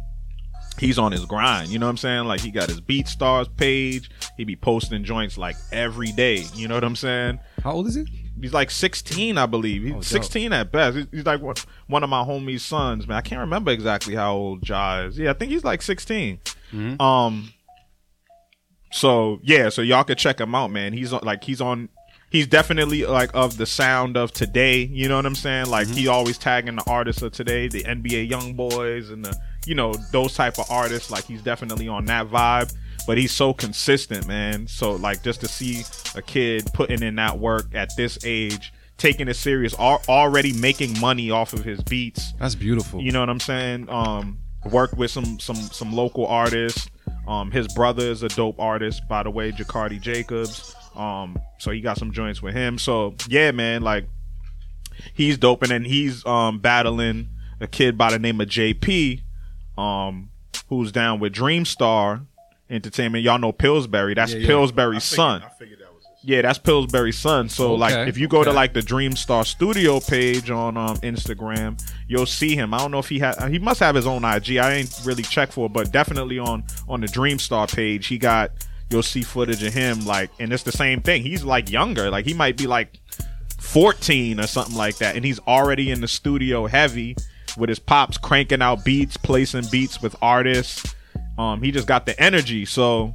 he's 0.78 0.98
on 0.98 1.12
his 1.12 1.24
grind. 1.26 1.68
You 1.68 1.78
know 1.78 1.86
what 1.86 1.90
I'm 1.90 1.96
saying? 1.96 2.24
Like 2.26 2.40
he 2.40 2.50
got 2.50 2.68
his 2.68 2.80
BeatStars 2.80 3.54
page. 3.56 4.10
He 4.36 4.44
be 4.44 4.56
posting 4.56 5.04
joints 5.04 5.36
like 5.38 5.56
every 5.72 6.12
day. 6.12 6.44
You 6.54 6.68
know 6.68 6.74
what 6.74 6.84
I'm 6.84 6.96
saying? 6.96 7.38
How 7.62 7.72
old 7.72 7.86
is 7.86 7.94
he? 7.94 8.04
He's 8.40 8.52
like 8.52 8.70
16, 8.70 9.38
I 9.38 9.46
believe. 9.46 9.82
He's 9.84 9.94
Oh, 9.94 10.00
16 10.00 10.52
at 10.52 10.72
best. 10.72 10.96
He's- 10.96 11.08
He's 11.12 11.26
like 11.26 11.40
one, 11.40 12.02
of 12.02 12.10
my 12.10 12.24
homies' 12.24 12.60
sons, 12.60 13.06
man. 13.06 13.16
I 13.18 13.20
can't 13.20 13.40
remember 13.40 13.70
exactly 13.70 14.14
how 14.16 14.34
old 14.34 14.68
Ja 14.68 15.02
is. 15.02 15.18
Yeah, 15.18 15.30
I 15.30 15.34
think 15.34 15.52
he's 15.52 15.62
like 15.64 15.80
16. 15.82 16.38
Mm-hmm. 16.72 17.00
Um. 17.00 17.52
So 18.92 19.40
yeah, 19.42 19.68
so 19.70 19.80
y'all 19.82 20.04
could 20.04 20.18
check 20.18 20.40
him 20.40 20.54
out, 20.54 20.70
man. 20.70 20.92
He's 20.92 21.12
on, 21.12 21.20
like 21.22 21.44
he's 21.44 21.60
on. 21.60 21.88
He's 22.30 22.46
definitely 22.46 23.04
like 23.04 23.30
of 23.34 23.58
the 23.58 23.66
sound 23.66 24.16
of 24.16 24.32
today. 24.32 24.80
You 24.84 25.08
know 25.08 25.16
what 25.16 25.26
I'm 25.26 25.34
saying? 25.34 25.66
Like 25.66 25.86
Mm-hmm. 25.86 25.96
he 25.96 26.08
always 26.08 26.38
tagging 26.38 26.76
the 26.76 26.84
artists 26.90 27.22
of 27.22 27.32
today, 27.32 27.68
the 27.68 27.84
NBA 27.84 28.28
young 28.28 28.54
boys 28.54 29.10
and 29.10 29.24
the 29.24 29.36
you 29.66 29.74
know 29.74 29.94
those 30.10 30.34
type 30.34 30.58
of 30.58 30.70
artists. 30.70 31.10
Like 31.10 31.24
he's 31.24 31.42
definitely 31.42 31.88
on 31.88 32.04
that 32.06 32.28
vibe. 32.28 32.74
But 33.04 33.18
he's 33.18 33.32
so 33.32 33.52
consistent, 33.52 34.28
man. 34.28 34.68
So 34.68 34.92
like 34.92 35.24
just 35.24 35.40
to 35.40 35.48
see 35.48 35.82
a 36.14 36.22
kid 36.22 36.68
putting 36.72 37.02
in 37.02 37.16
that 37.16 37.36
work 37.36 37.74
at 37.74 37.90
this 37.96 38.16
age, 38.24 38.72
taking 38.96 39.26
it 39.26 39.34
serious, 39.34 39.74
al- 39.78 40.02
already 40.08 40.52
making 40.52 41.00
money 41.00 41.30
off 41.30 41.52
of 41.52 41.64
his 41.64 41.80
beats. 41.82 42.32
That's 42.38 42.54
beautiful. 42.54 43.02
You 43.02 43.10
know 43.10 43.18
what 43.18 43.28
I'm 43.28 43.40
saying? 43.40 43.88
Um, 43.88 44.38
worked 44.70 44.96
with 44.96 45.10
some 45.10 45.40
some 45.40 45.56
some 45.56 45.92
local 45.92 46.26
artists. 46.26 46.88
Um, 47.26 47.50
his 47.50 47.66
brother 47.74 48.04
is 48.04 48.22
a 48.22 48.28
dope 48.28 48.58
artist, 48.58 49.02
by 49.08 49.22
the 49.22 49.30
way, 49.30 49.52
Jacardi 49.52 50.00
Jacobs. 50.00 50.74
Um, 50.94 51.38
so 51.58 51.70
he 51.70 51.80
got 51.80 51.98
some 51.98 52.12
joints 52.12 52.42
with 52.42 52.54
him. 52.54 52.78
So 52.78 53.14
yeah, 53.28 53.50
man, 53.50 53.82
like 53.82 54.06
he's 55.14 55.38
dope, 55.38 55.62
and 55.62 55.70
then 55.70 55.84
he's 55.84 56.24
um 56.26 56.58
battling 56.60 57.28
a 57.60 57.66
kid 57.66 57.96
by 57.96 58.10
the 58.10 58.18
name 58.18 58.40
of 58.40 58.48
JP, 58.48 59.22
um, 59.76 60.30
who's 60.68 60.92
down 60.92 61.20
with 61.20 61.34
Dreamstar 61.34 62.26
Entertainment. 62.70 63.24
Y'all 63.24 63.38
know 63.38 63.52
Pillsbury. 63.52 64.14
That's 64.14 64.32
Yeah, 64.32 64.40
yeah. 64.40 64.46
Pillsbury's 64.46 65.04
son. 65.04 65.42
Yeah, 66.24 66.42
that's 66.42 66.58
Pillsbury's 66.58 67.18
son. 67.18 67.48
So 67.48 67.74
like 67.74 68.08
if 68.08 68.16
you 68.16 68.28
go 68.28 68.44
to 68.44 68.52
like 68.52 68.72
the 68.72 68.80
Dreamstar 68.80 69.44
Studio 69.44 69.98
page 70.00 70.50
on 70.50 70.76
um, 70.76 70.96
Instagram, 70.98 71.82
you'll 72.06 72.26
see 72.26 72.54
him. 72.54 72.72
I 72.72 72.78
don't 72.78 72.92
know 72.92 73.00
if 73.00 73.08
he 73.08 73.18
had 73.18 73.34
he 73.50 73.58
must 73.58 73.80
have 73.80 73.94
his 73.94 74.06
own 74.06 74.24
IG. 74.24 74.56
I 74.56 74.74
ain't 74.74 75.00
really 75.04 75.24
checked 75.24 75.52
for 75.52 75.66
it, 75.66 75.72
but 75.72 75.90
definitely 75.90 76.38
on 76.38 76.64
on 76.88 77.00
the 77.00 77.08
Dreamstar 77.08 77.72
page, 77.74 78.06
he 78.06 78.18
got 78.18 78.52
you'll 78.90 79.02
see 79.02 79.22
footage 79.22 79.62
of 79.62 79.74
him 79.74 80.04
like 80.06 80.30
and 80.38 80.52
it's 80.52 80.62
the 80.62 80.72
same 80.72 81.00
thing. 81.00 81.22
He's 81.22 81.42
like 81.42 81.70
younger. 81.70 82.08
Like 82.10 82.24
he 82.24 82.34
might 82.34 82.56
be 82.56 82.68
like 82.68 83.00
14 83.58 84.38
or 84.38 84.46
something 84.46 84.76
like 84.76 84.98
that 84.98 85.16
and 85.16 85.24
he's 85.24 85.38
already 85.40 85.90
in 85.90 86.00
the 86.00 86.08
studio 86.08 86.66
heavy 86.66 87.16
with 87.56 87.68
his 87.68 87.78
pops 87.78 88.18
cranking 88.18 88.62
out 88.62 88.84
beats, 88.84 89.16
placing 89.16 89.66
beats 89.70 90.02
with 90.02 90.16
artists. 90.22 90.94
Um 91.38 91.62
he 91.62 91.70
just 91.70 91.86
got 91.86 92.06
the 92.06 92.18
energy. 92.20 92.64
So 92.64 93.14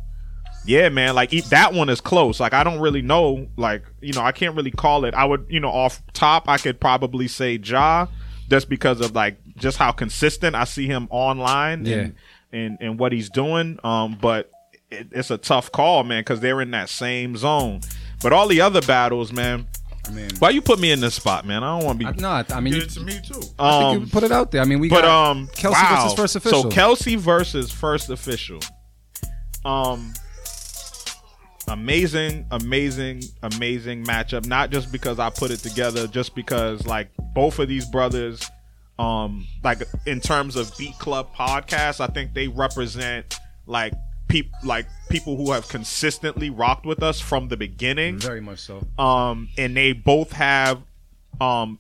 yeah, 0.68 0.90
man. 0.90 1.16
Like 1.16 1.32
that 1.32 1.74
one 1.74 1.90
is 1.90 2.02
close. 2.02 2.40
Like 2.40 2.54
I 2.54 2.64
don't 2.64 2.80
really 2.80 3.02
know. 3.02 3.48
Like 3.56 3.84
you 4.02 4.14
know, 4.14 4.22
I 4.22 4.34
can't 4.34 4.56
really 4.56 4.72
call 4.72 5.06
it. 5.06 5.14
I 5.14 5.26
would, 5.26 5.46
you 5.50 5.60
know, 5.60 5.70
off 5.70 6.02
top, 6.14 6.50
I 6.50 6.58
could 6.58 6.80
probably 6.80 7.28
say 7.28 7.56
Ja, 7.56 8.08
just 8.50 8.70
because 8.70 9.00
of 9.00 9.16
like 9.16 9.38
just 9.56 9.78
how 9.78 9.92
consistent 9.92 10.56
I 10.56 10.66
see 10.66 10.86
him 10.86 11.08
online 11.10 11.86
and 11.88 12.16
and 12.52 12.78
and 12.82 13.00
what 13.00 13.14
he's 13.14 13.30
doing. 13.30 13.80
Um, 13.84 14.18
but 14.22 14.52
it, 14.92 15.08
it's 15.12 15.32
a 15.32 15.38
tough 15.38 15.72
call, 15.72 16.04
man, 16.04 16.22
because 16.22 16.42
they're 16.42 16.62
in 16.62 16.72
that 16.72 16.90
same 16.90 17.38
zone. 17.38 17.82
But 18.22 18.34
all 18.34 18.48
the 18.48 18.62
other 18.62 18.82
battles, 18.82 19.32
man. 19.32 19.68
I 20.08 20.12
mean, 20.12 20.30
Why 20.40 20.52
you 20.52 20.62
put 20.62 20.80
me 20.80 20.92
in 20.92 21.00
this 21.02 21.16
spot, 21.16 21.46
man? 21.46 21.64
I 21.64 21.78
don't 21.78 21.86
want 21.86 22.00
to 22.00 22.06
be. 22.06 22.12
I, 22.12 22.22
no, 22.22 22.30
I- 22.30 22.46
I 22.58 22.60
mean, 22.62 22.74
Give 22.74 22.84
you, 22.84 22.88
it 22.88 22.90
to 22.92 23.00
me 23.02 23.20
too. 23.26 23.42
I 23.60 23.72
think 23.80 23.84
Um, 23.98 24.00
you 24.02 24.08
put 24.08 24.24
it 24.24 24.32
out 24.32 24.52
there. 24.52 24.62
I 24.62 24.66
mean, 24.66 24.80
we 24.80 24.90
but 24.90 25.02
got 25.02 25.32
um, 25.32 25.48
Kelsey 25.56 25.82
wow. 25.82 26.02
versus 26.04 26.14
first 26.18 26.36
official. 26.36 26.64
So 26.64 26.70
Kelsey 26.70 27.16
versus 27.16 27.72
first 27.72 28.10
official. 28.10 28.60
Um, 29.66 30.14
amazing, 31.68 32.46
amazing, 32.52 33.24
amazing 33.44 34.04
matchup. 34.06 34.46
Not 34.46 34.72
just 34.72 34.92
because 34.92 35.20
I 35.20 35.30
put 35.30 35.52
it 35.52 35.58
together, 35.58 36.08
just 36.08 36.36
because 36.36 36.86
like 36.86 37.10
both 37.34 37.60
of 37.60 37.68
these 37.68 37.86
brothers, 37.86 38.50
um, 39.00 39.46
like 39.64 39.82
in 40.06 40.22
terms 40.22 40.56
of 40.56 40.76
Beat 40.78 40.98
Club 41.00 41.36
podcast, 41.36 42.00
I 42.00 42.08
think 42.08 42.34
they 42.34 42.48
represent 42.48 43.36
like 43.66 43.94
people 44.28 44.58
like 44.64 44.86
people 45.10 45.38
who 45.38 45.52
have 45.52 45.68
consistently 45.68 46.50
rocked 46.50 46.86
with 46.86 47.02
us 47.02 47.20
from 47.20 47.48
the 47.48 47.56
beginning 47.58 48.20
very 48.20 48.42
much 48.42 48.60
so. 48.60 48.86
um 49.00 49.48
and 49.58 49.76
they 49.78 49.94
both 49.94 50.32
have 50.34 50.82
um 51.40 51.80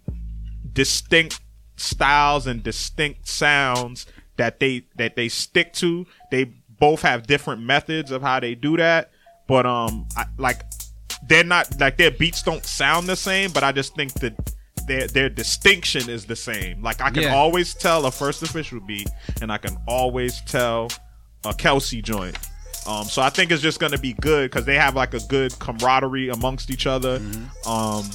distinct 0.73 1.39
styles 1.75 2.47
and 2.47 2.63
distinct 2.63 3.27
sounds 3.27 4.05
that 4.37 4.59
they 4.59 4.83
that 4.95 5.15
they 5.15 5.27
stick 5.29 5.73
to 5.73 6.05
they 6.31 6.45
both 6.79 7.01
have 7.01 7.25
different 7.27 7.61
methods 7.61 8.11
of 8.11 8.21
how 8.21 8.39
they 8.39 8.55
do 8.55 8.77
that 8.77 9.11
but 9.47 9.65
um 9.65 10.07
I, 10.15 10.25
like 10.37 10.61
they're 11.27 11.43
not 11.43 11.79
like 11.79 11.97
their 11.97 12.11
beats 12.11 12.43
don't 12.43 12.63
sound 12.65 13.07
the 13.07 13.15
same 13.15 13.51
but 13.51 13.63
i 13.63 13.71
just 13.71 13.95
think 13.95 14.13
that 14.15 14.53
their 14.87 15.07
their 15.07 15.29
distinction 15.29 16.09
is 16.09 16.25
the 16.25 16.35
same 16.35 16.81
like 16.81 17.01
i 17.01 17.09
can 17.09 17.23
Yeah. 17.23 17.35
always 17.35 17.73
tell 17.73 18.05
a 18.05 18.11
first 18.11 18.41
official 18.43 18.79
beat 18.79 19.09
and 19.41 19.51
i 19.51 19.57
can 19.57 19.77
always 19.87 20.41
tell 20.41 20.89
a 21.47 21.53
kelsey 21.53 22.01
joint. 22.01 22.37
Um, 22.87 23.03
so 23.03 23.21
I 23.21 23.29
think 23.29 23.51
it's 23.51 23.61
just 23.61 23.79
gonna 23.79 23.97
be 23.97 24.13
good 24.13 24.49
because 24.49 24.65
they 24.65 24.75
have 24.75 24.95
like 24.95 25.13
a 25.13 25.19
good 25.27 25.57
camaraderie 25.59 26.29
amongst 26.29 26.71
each 26.71 26.87
other. 26.87 27.21
Um, 27.65 28.09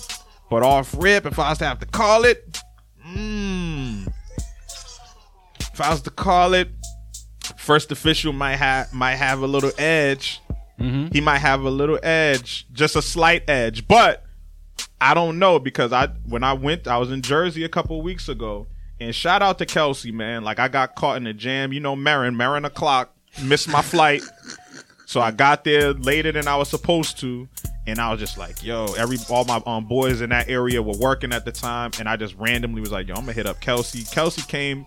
but 0.49 0.63
off 0.63 0.95
rip, 0.99 1.27
if 1.27 1.39
I 1.39 1.51
was 1.51 1.59
to 1.59 1.67
have 1.67 1.79
to 1.81 1.87
call 1.87 2.25
it, 2.25 2.59
mm, 3.07 4.07
if 5.61 5.81
I 5.81 5.91
was 5.91 6.01
to 6.03 6.11
call 6.11 6.55
it, 6.55 6.69
first 7.57 7.93
official 7.93 8.33
might 8.33 8.57
have 8.57 8.93
might 8.93 9.17
have 9.17 9.41
a 9.43 9.47
little 9.47 9.73
edge. 9.79 10.41
He 11.13 11.21
might 11.21 11.39
have 11.39 11.63
a 11.63 11.71
little 11.71 11.99
edge, 12.03 12.67
just 12.73 12.97
a 12.97 13.03
slight 13.03 13.49
edge, 13.49 13.87
but 13.87 14.25
I 15.01 15.15
don't 15.15 15.39
know 15.39 15.59
because 15.59 15.93
I 15.93 16.09
when 16.27 16.43
I 16.43 16.55
went, 16.55 16.89
I 16.89 16.97
was 16.99 17.11
in 17.11 17.23
Jersey 17.23 17.63
a 17.65 17.69
couple 17.69 18.01
weeks 18.03 18.29
ago, 18.29 18.67
and 19.01 19.15
shout 19.15 19.43
out 19.43 19.59
to 19.59 19.67
Kelsey, 19.67 20.13
man. 20.13 20.45
Like 20.45 20.59
I 20.59 20.69
got 20.69 20.95
caught 20.95 21.19
in 21.19 21.27
a 21.27 21.33
jam, 21.33 21.73
you 21.73 21.81
know, 21.81 21.95
Marin, 21.95 22.37
Marin 22.37 22.65
o'clock, 22.65 23.15
missed 23.43 23.69
my 23.69 23.83
flight. 23.83 24.23
So 25.07 25.21
I 25.21 25.31
got 25.31 25.65
there 25.65 25.93
later 25.93 26.33
than 26.33 26.49
I 26.49 26.57
was 26.57 26.71
supposed 26.71 27.19
to, 27.21 27.47
and 27.87 27.99
I 27.99 28.11
was 28.11 28.19
just 28.19 28.39
like, 28.39 28.63
"Yo!" 28.65 28.87
Every 28.97 29.19
all 29.29 29.45
my 29.45 29.61
um, 29.67 29.87
boys 29.87 30.21
in 30.23 30.31
that 30.31 30.49
area 30.49 30.83
were 30.83 30.97
working 30.97 31.33
at 31.33 31.45
the 31.45 31.53
time, 31.53 31.91
and 31.99 32.09
I 32.09 32.17
just 32.17 32.35
randomly 32.37 32.81
was 32.81 32.93
like, 32.93 33.09
"Yo, 33.09 33.15
I'm 33.15 33.23
gonna 33.23 33.35
hit 33.35 33.47
up 33.47 33.61
Kelsey." 33.61 34.05
Kelsey 34.05 34.43
came 34.43 34.87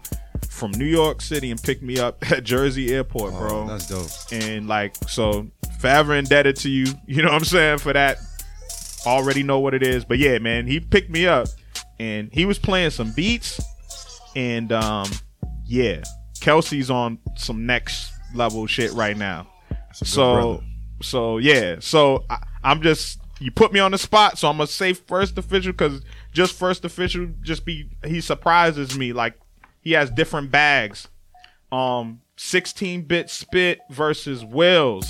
from 0.50 0.72
New 0.72 0.86
York 0.86 1.22
City 1.22 1.52
and 1.52 1.62
picked 1.62 1.84
me 1.84 2.00
up 2.00 2.32
at 2.32 2.44
Jersey 2.44 2.94
Airport, 2.94 3.34
bro. 3.34 3.64
Oh, 3.64 3.68
that's 3.68 3.88
dope. 3.88 4.10
And 4.32 4.68
like, 4.68 4.96
so 5.08 5.48
forever 5.80 6.16
indebted 6.16 6.56
to 6.58 6.70
you. 6.70 6.86
You 7.08 7.22
know 7.22 7.30
what 7.30 7.36
I'm 7.36 7.46
saying 7.46 7.78
for 7.78 7.94
that. 7.94 8.18
Already 9.06 9.44
know 9.44 9.60
what 9.60 9.76
it 9.76 9.84
is, 9.84 10.04
but 10.04 10.18
yeah, 10.18 10.40
man, 10.40 10.66
he 10.66 10.80
picked 10.80 11.12
me 11.12 11.28
up, 11.28 11.48
and 12.00 12.30
he 12.34 12.46
was 12.46 12.58
playing 12.58 12.90
some 12.90 13.12
beats, 13.12 13.62
and 14.36 14.72
um, 14.72 15.08
yeah, 15.68 16.04
Kelsey's 16.42 16.90
on 16.90 17.20
some 17.36 17.68
next 17.68 18.15
level 18.36 18.68
shit 18.68 18.92
right 18.94 19.18
now. 19.18 19.48
So, 19.94 20.34
brother. 20.34 20.64
so 21.02 21.38
yeah, 21.38 21.78
so 21.80 22.26
I, 22.30 22.38
I'm 22.64 22.82
just 22.82 23.20
you 23.40 23.52
put 23.52 23.74
me 23.74 23.80
on 23.80 23.92
the 23.92 23.98
spot, 23.98 24.38
so 24.38 24.50
I'm 24.50 24.58
gonna 24.58 24.68
say 24.68 24.94
first 24.94 25.38
official 25.38 25.72
because 25.72 26.02
just 26.34 26.54
first 26.54 26.86
official 26.86 27.28
just 27.42 27.66
be 27.66 27.90
he 28.06 28.22
surprises 28.22 28.98
me 28.98 29.14
like 29.14 29.40
he 29.82 29.92
has 29.94 30.10
different 30.10 30.52
bags. 30.52 31.08
Um, 31.72 32.22
16 32.38 33.04
bit 33.04 33.30
spit 33.30 33.80
versus 33.90 34.44
Wills. 34.44 35.06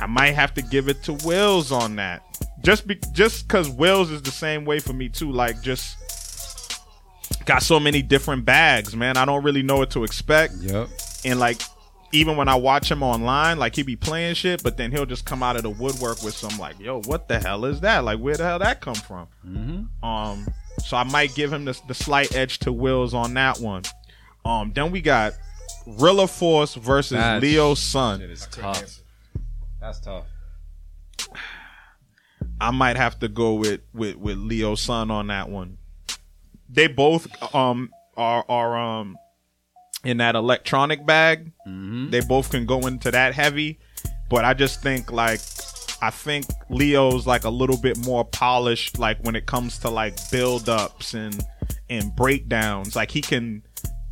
I 0.00 0.06
might 0.06 0.32
have 0.32 0.52
to 0.54 0.62
give 0.62 0.88
it 0.88 1.02
to 1.04 1.14
Wills 1.24 1.72
on 1.72 1.96
that. 1.96 2.22
Just 2.62 2.86
be 2.86 2.98
just 3.12 3.46
because 3.46 3.68
Wills 3.68 4.10
is 4.10 4.22
the 4.22 4.30
same 4.30 4.64
way 4.64 4.78
for 4.78 4.92
me 4.92 5.08
too. 5.08 5.30
Like 5.32 5.62
just 5.62 5.96
got 7.44 7.62
so 7.62 7.80
many 7.80 8.02
different 8.02 8.44
bags, 8.44 8.94
man. 8.94 9.16
I 9.16 9.24
don't 9.24 9.42
really 9.42 9.62
know 9.62 9.78
what 9.78 9.90
to 9.92 10.04
expect. 10.04 10.54
Yep. 10.60 10.88
And 11.26 11.38
like 11.40 11.60
even 12.12 12.36
when 12.36 12.48
I 12.48 12.54
watch 12.54 12.90
him 12.90 13.02
online, 13.02 13.58
like 13.58 13.74
he 13.76 13.82
be 13.82 13.96
playing 13.96 14.34
shit, 14.34 14.62
but 14.62 14.76
then 14.76 14.92
he'll 14.92 15.06
just 15.06 15.26
come 15.26 15.42
out 15.42 15.56
of 15.56 15.62
the 15.62 15.70
woodwork 15.70 16.22
with 16.22 16.34
some 16.34 16.56
like, 16.58 16.78
yo, 16.78 17.02
what 17.02 17.28
the 17.28 17.38
hell 17.40 17.64
is 17.64 17.80
that? 17.80 18.04
Like 18.04 18.20
where 18.20 18.36
the 18.36 18.44
hell 18.44 18.58
that 18.60 18.80
come 18.80 18.94
from? 18.94 19.26
Um, 20.02 20.46
so 20.84 20.96
I 20.96 21.02
might 21.04 21.34
give 21.34 21.52
him 21.52 21.64
the, 21.64 21.78
the 21.88 21.94
slight 21.94 22.34
edge 22.34 22.60
to 22.60 22.72
Wills 22.72 23.12
on 23.12 23.34
that 23.34 23.58
one. 23.58 23.82
Um, 24.44 24.72
then 24.72 24.92
we 24.92 25.00
got 25.00 25.32
Rilla 25.86 26.28
Force 26.28 26.74
versus 26.76 27.18
That's- 27.18 27.42
Leo 27.42 27.74
Sun. 27.74 28.22
It 28.22 28.30
is 28.30 28.46
tough. 28.50 29.00
That's 29.80 29.98
tough. 30.00 30.26
I 32.60 32.70
might 32.70 32.96
have 32.96 33.18
to 33.18 33.28
go 33.28 33.54
with 33.54 33.80
with 33.92 34.16
with 34.16 34.38
Leo 34.38 34.74
Sun 34.76 35.10
on 35.10 35.26
that 35.26 35.48
one. 35.50 35.78
They 36.68 36.86
both 36.86 37.26
um 37.54 37.90
are 38.16 38.44
are 38.48 38.76
um 38.78 39.16
in 40.06 40.18
that 40.18 40.36
electronic 40.36 41.04
bag. 41.04 41.50
Mm-hmm. 41.66 42.10
They 42.10 42.20
both 42.20 42.50
can 42.50 42.64
go 42.64 42.86
into 42.86 43.10
that 43.10 43.34
heavy, 43.34 43.80
but 44.30 44.44
I 44.44 44.54
just 44.54 44.80
think 44.80 45.10
like 45.10 45.40
I 46.00 46.10
think 46.10 46.46
Leo's 46.70 47.26
like 47.26 47.42
a 47.42 47.50
little 47.50 47.76
bit 47.76 47.98
more 48.06 48.24
polished 48.24 49.00
like 49.00 49.18
when 49.24 49.34
it 49.34 49.46
comes 49.46 49.78
to 49.78 49.90
like 49.90 50.16
build 50.30 50.68
ups 50.68 51.14
and 51.14 51.44
and 51.90 52.14
breakdowns. 52.14 52.94
Like 52.94 53.10
he 53.10 53.20
can 53.20 53.64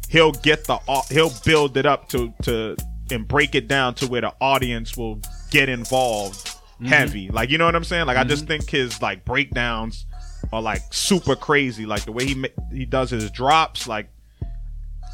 he'll 0.09 0.33
get 0.33 0.65
the 0.65 0.79
he'll 1.11 1.33
build 1.45 1.77
it 1.77 1.87
up 1.87 2.09
to 2.09 2.35
to 2.43 2.77
and 3.13 3.29
break 3.29 3.55
it 3.55 3.69
down 3.69 3.95
to 3.95 4.09
where 4.09 4.23
the 4.23 4.35
audience 4.41 4.97
will 4.97 5.21
get 5.53 5.69
involved 5.69 6.49
mm-hmm. 6.49 6.87
heavy. 6.87 7.29
Like 7.29 7.51
you 7.51 7.59
know 7.59 7.67
what 7.67 7.77
I'm 7.77 7.85
saying? 7.85 8.07
Like 8.07 8.17
I 8.17 8.25
just 8.25 8.47
mm-hmm. 8.47 8.49
think 8.49 8.71
his 8.71 9.01
like 9.01 9.25
breakdowns 9.25 10.07
are 10.53 10.61
like 10.61 10.83
super 10.91 11.37
crazy. 11.37 11.87
Like 11.87 12.05
the 12.05 12.13
way 12.13 12.27
he 12.27 12.45
he 12.73 12.85
does 12.85 13.11
his 13.11 13.31
drops 13.31 13.87
like 13.87 14.09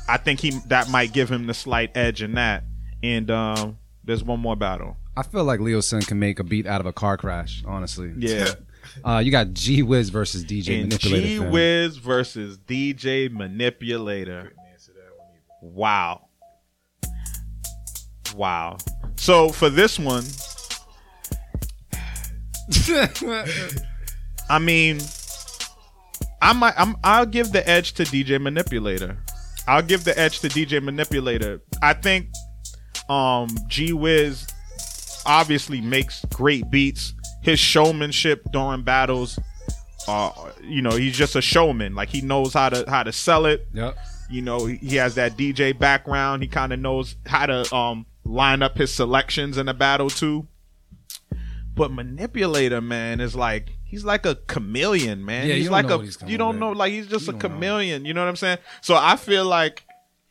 I 0.09 0.17
think 0.17 0.41
he 0.41 0.51
that 0.67 0.89
might 0.91 1.13
give 1.13 1.31
him 1.31 1.47
the 1.47 1.55
slight 1.55 1.97
edge 1.97 2.23
in 2.23 2.35
that. 2.35 2.65
And 3.03 3.31
um 3.31 3.79
there's 4.05 4.25
one 4.25 4.41
more 4.41 4.57
battle. 4.57 4.97
I 5.17 5.23
feel 5.23 5.45
like 5.45 5.61
Leo 5.61 5.81
Sun 5.81 6.03
can 6.03 6.19
make 6.19 6.39
a 6.39 6.45
beat 6.45 6.67
out 6.67 6.81
of 6.81 6.87
a 6.87 6.93
car 6.93 7.17
crash. 7.17 7.63
Honestly, 7.67 8.13
Yeah. 8.17 8.51
Uh, 9.05 9.19
you 9.19 9.31
got 9.31 9.53
G 9.53 9.83
Wiz 9.83 10.09
versus 10.09 10.43
DJ 10.45 10.81
and 10.81 10.89
Manipulator. 10.91 11.27
G 11.27 11.39
fam. 11.39 11.51
Wiz 11.53 11.97
versus 11.99 12.59
DJ 12.59 13.31
Manipulator. 13.31 14.53
Wow. 15.63 16.29
Wow. 18.35 18.79
So 19.17 19.51
for 19.51 19.69
this 19.71 19.99
one, 19.99 20.25
I 24.49 24.59
mean, 24.61 24.99
I 26.43 26.53
might, 26.53 26.75
I'm, 26.77 26.97
I'll 27.05 27.27
give 27.27 27.53
the 27.53 27.69
edge 27.69 27.93
to 27.95 28.05
DJ 28.05 28.41
Manipulator. 28.41 29.19
I'll 29.67 29.83
give 29.83 30.05
the 30.05 30.19
edge 30.19 30.41
to 30.41 30.49
DJ 30.49 30.83
Manipulator. 30.83 31.61
I 31.83 31.93
think, 31.95 32.29
um, 33.09 33.49
G 33.69 33.93
Wiz 33.93 34.47
obviously 35.27 35.81
makes 35.81 36.25
great 36.27 36.71
beats. 36.71 37.15
His 37.43 37.59
showmanship 37.59 38.45
during 38.53 38.83
battles, 38.83 39.39
uh, 40.09 40.31
you 40.63 40.83
know, 40.83 40.91
he's 40.91 41.17
just 41.17 41.37
a 41.37 41.41
showman. 41.41 41.95
Like 41.95 42.09
he 42.09 42.21
knows 42.21 42.55
how 42.55 42.69
to 42.69 42.85
how 42.89 43.03
to 43.03 43.13
sell 43.13 43.47
it. 43.47 43.67
Yep. 43.73 43.97
You 44.29 44.43
know, 44.43 44.67
he 44.67 44.77
he 44.77 44.97
has 44.97 45.15
that 45.15 45.37
DJ 45.37 45.77
background. 45.77 46.43
He 46.43 46.49
kind 46.49 46.73
of 46.73 46.79
knows 46.79 47.17
how 47.27 47.47
to 47.47 47.75
um 47.75 48.07
line 48.25 48.63
up 48.63 48.77
his 48.77 48.93
selections 48.93 49.59
in 49.59 49.69
a 49.69 49.75
battle 49.75 50.11
too. 50.11 50.47
But 51.75 51.93
manipulator, 51.93 52.81
man, 52.81 53.21
is 53.21 53.35
like 53.35 53.71
he's 53.91 54.05
like 54.05 54.25
a 54.25 54.37
chameleon, 54.47 55.25
man. 55.25 55.47
Yeah, 55.47 55.55
you 55.55 55.59
he's 55.59 55.65
don't 55.67 55.73
like 55.73 55.87
know 55.87 55.95
a 55.95 55.97
what 55.99 56.05
he's 56.07 56.17
coming 56.17 56.33
you 56.33 56.39
don't 56.39 56.59
know 56.59 56.71
like 56.73 56.93
he's 56.93 57.07
just 57.09 57.27
You 57.27 57.31
a 57.31 57.33
don't 57.33 57.43
know. 57.43 57.49
chameleon. 57.57 58.05
You 58.05 58.15
know 58.15 58.23
what 58.23 58.29
I'm 58.29 58.37
saying? 58.37 58.59
So 58.81 58.95
I 58.97 59.17
feel 59.17 59.45
like 59.45 59.83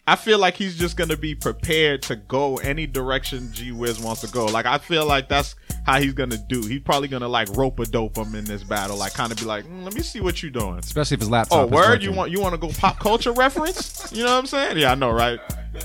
I 0.10 0.16
feel 0.16 0.40
like 0.40 0.56
he's 0.56 0.76
just 0.76 0.98
gonna 0.98 1.16
be 1.16 1.36
prepared 1.36 2.02
to 2.04 2.16
go 2.16 2.58
any 2.58 2.88
direction 2.88 3.52
G 3.54 3.72
Wiz 3.72 4.00
wants 4.00 4.22
to 4.22 4.28
go. 4.28 4.46
Like 4.46 4.66
I 4.66 4.80
feel 4.80 5.06
like 5.06 5.30
that's 5.30 5.56
how 5.86 6.00
he's 6.00 6.14
gonna 6.14 6.38
do. 6.50 6.62
He's 6.64 6.82
probably 6.82 7.08
gonna 7.08 7.28
like 7.28 7.48
rope 7.56 7.80
a 7.80 7.86
dope 7.86 8.18
him 8.18 8.34
in 8.34 8.44
this 8.46 8.64
battle. 8.64 8.98
Like 8.98 9.14
kind 9.14 9.32
of 9.32 9.38
be 9.38 9.46
like, 9.46 9.66
"Mm, 9.66 9.84
let 9.84 9.94
me 9.94 10.02
see 10.02 10.20
what 10.20 10.42
you're 10.42 10.52
doing. 10.52 10.80
Especially 10.80 11.14
if 11.16 11.22
his 11.22 11.30
laptop. 11.30 11.60
Oh, 11.60 11.68
word! 11.68 12.02
You 12.02 12.12
want 12.12 12.32
you 12.32 12.42
want 12.42 12.54
to 12.54 12.58
go 12.58 12.70
pop 12.70 13.00
culture 13.00 13.32
reference? 13.34 14.12
You 14.12 14.24
know 14.24 14.32
what 14.32 14.40
I'm 14.40 14.46
saying? 14.48 14.78
Yeah, 14.80 14.94
I 14.94 14.96
know, 14.96 15.12
right? 15.12 15.40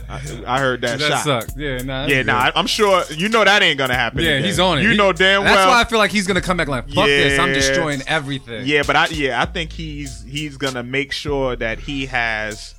I, 0.09 0.21
I 0.47 0.59
heard 0.59 0.81
that, 0.81 0.99
shot. 0.99 1.11
That 1.11 1.25
shot. 1.25 1.43
sucked. 1.45 1.59
Yeah, 1.59 1.77
nah. 1.83 2.07
Yeah, 2.07 2.23
that's 2.23 2.27
nah. 2.55 2.59
I'm 2.59 2.67
sure 2.67 3.05
you 3.11 3.29
know 3.29 3.45
that 3.45 3.63
ain't 3.63 3.77
gonna 3.79 3.95
happen. 3.95 4.21
Yeah, 4.21 4.31
again. 4.31 4.45
he's 4.45 4.59
on 4.59 4.79
it. 4.79 4.83
You 4.83 4.93
He- 4.93 4.97
know 4.97 5.13
damn 5.13 5.45
That's 5.45 5.55
well. 5.57 5.69
why 5.69 5.81
I 5.83 5.85
feel 5.85 5.99
like 5.99 6.11
he's 6.11 6.27
gonna 6.27 6.41
come 6.41 6.57
back 6.57 6.69
like, 6.69 6.89
fuck 6.89 7.07
this. 7.07 7.39
I'm 7.39 7.53
destroying 7.53 8.01
everything. 8.07 8.67
Yeah, 8.67 8.83
but 8.87 8.97
I 8.97 9.07
yeah, 9.09 9.43
I 9.43 9.45
think 9.45 9.73
he's 9.73 10.23
he's 10.23 10.57
gonna 10.57 10.83
make 10.83 11.13
sure 11.13 11.55
that 11.57 11.79
he 11.79 12.07
has 12.07 12.75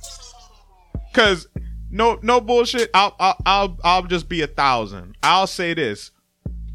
cause 1.12 1.48
no 1.90 2.18
no 2.22 2.40
bullshit. 2.40 2.90
I'll 2.94 3.14
I'll 3.18 3.36
I'll, 3.46 3.78
I'll 3.84 4.02
just 4.02 4.28
be 4.28 4.42
a 4.42 4.46
thousand. 4.46 5.16
I'll 5.22 5.46
say 5.46 5.74
this, 5.74 6.10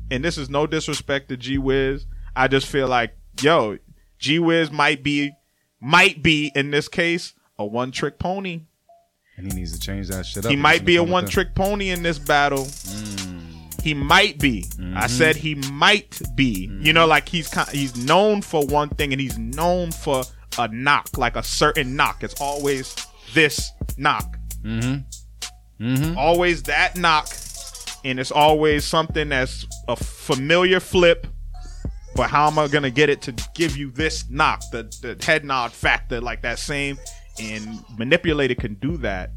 and 0.10 0.24
this 0.24 0.38
is 0.38 0.50
no 0.50 0.68
disrespect 0.68 1.30
to 1.30 1.38
G 1.38 1.58
Wiz. 1.58 2.06
I 2.36 2.48
just 2.48 2.68
feel 2.68 2.88
like 2.88 3.16
yo, 3.42 3.78
G 4.20 4.40
Wiz 4.40 4.72
might 4.72 5.04
be 5.04 5.32
might 5.80 6.22
be 6.22 6.52
in 6.56 6.72
this 6.72 6.88
case 6.88 7.34
a 7.58 7.66
one 7.66 7.92
trick 7.92 8.20
pony. 8.20 8.62
And 9.38 9.52
he 9.52 9.58
needs 9.58 9.72
to 9.74 9.80
change 9.80 10.08
that 10.10 10.26
shit 10.26 10.46
up. 10.46 10.52
He 10.52 10.58
might 10.58 10.86
be 10.86 10.98
a 10.98 11.04
one 11.04 11.28
trick 11.28 11.56
pony 11.56 11.90
in 11.90 12.04
this 12.04 12.20
battle. 12.20 12.66
Mm. 12.66 13.82
He 13.82 13.94
might 13.96 14.38
be. 14.38 14.66
I 14.78 14.82
mm-hmm. 14.82 15.08
said 15.08 15.36
he 15.36 15.56
might 15.56 16.22
be. 16.36 16.70
You 16.82 16.94
know, 16.94 17.06
mm. 17.06 17.10
like 17.10 17.28
he's 17.28 17.48
kind, 17.48 17.68
he's 17.70 17.96
known 17.96 18.42
for 18.42 18.66
one 18.66 18.90
thing, 18.90 19.12
and 19.12 19.20
he's 19.20 19.38
known 19.40 19.92
for 19.92 20.24
a 20.60 20.68
knock, 20.68 21.18
like 21.18 21.36
a 21.36 21.44
certain 21.44 21.96
knock. 21.96 22.24
It's 22.24 22.40
always 22.40 22.96
this 23.34 23.72
knock. 23.98 24.38
Mm-hmm. 24.64 25.84
Mm-hmm. 25.84 26.18
Always 26.18 26.64
that 26.64 26.96
knock, 26.98 27.30
and 28.04 28.20
it's 28.20 28.32
always 28.32 28.86
something 28.86 29.30
that's 29.30 29.66
a 29.88 29.96
familiar 29.96 30.80
flip. 30.80 31.28
But 32.16 32.30
how 32.30 32.48
am 32.48 32.60
I 32.60 32.68
gonna 32.68 32.92
get 32.92 33.10
it 33.10 33.22
to 33.24 33.36
give 33.56 33.78
you 33.78 33.92
this 33.92 34.30
knock, 34.30 34.62
the 34.72 34.84
the 35.02 35.24
head 35.26 35.46
nod 35.46 35.72
factor, 35.72 36.22
like 36.22 36.42
that 36.42 36.60
same? 36.60 36.98
And 37.42 37.84
manipulator 37.98 38.56
can 38.56 38.76
do 38.76 38.98
that. 38.98 39.32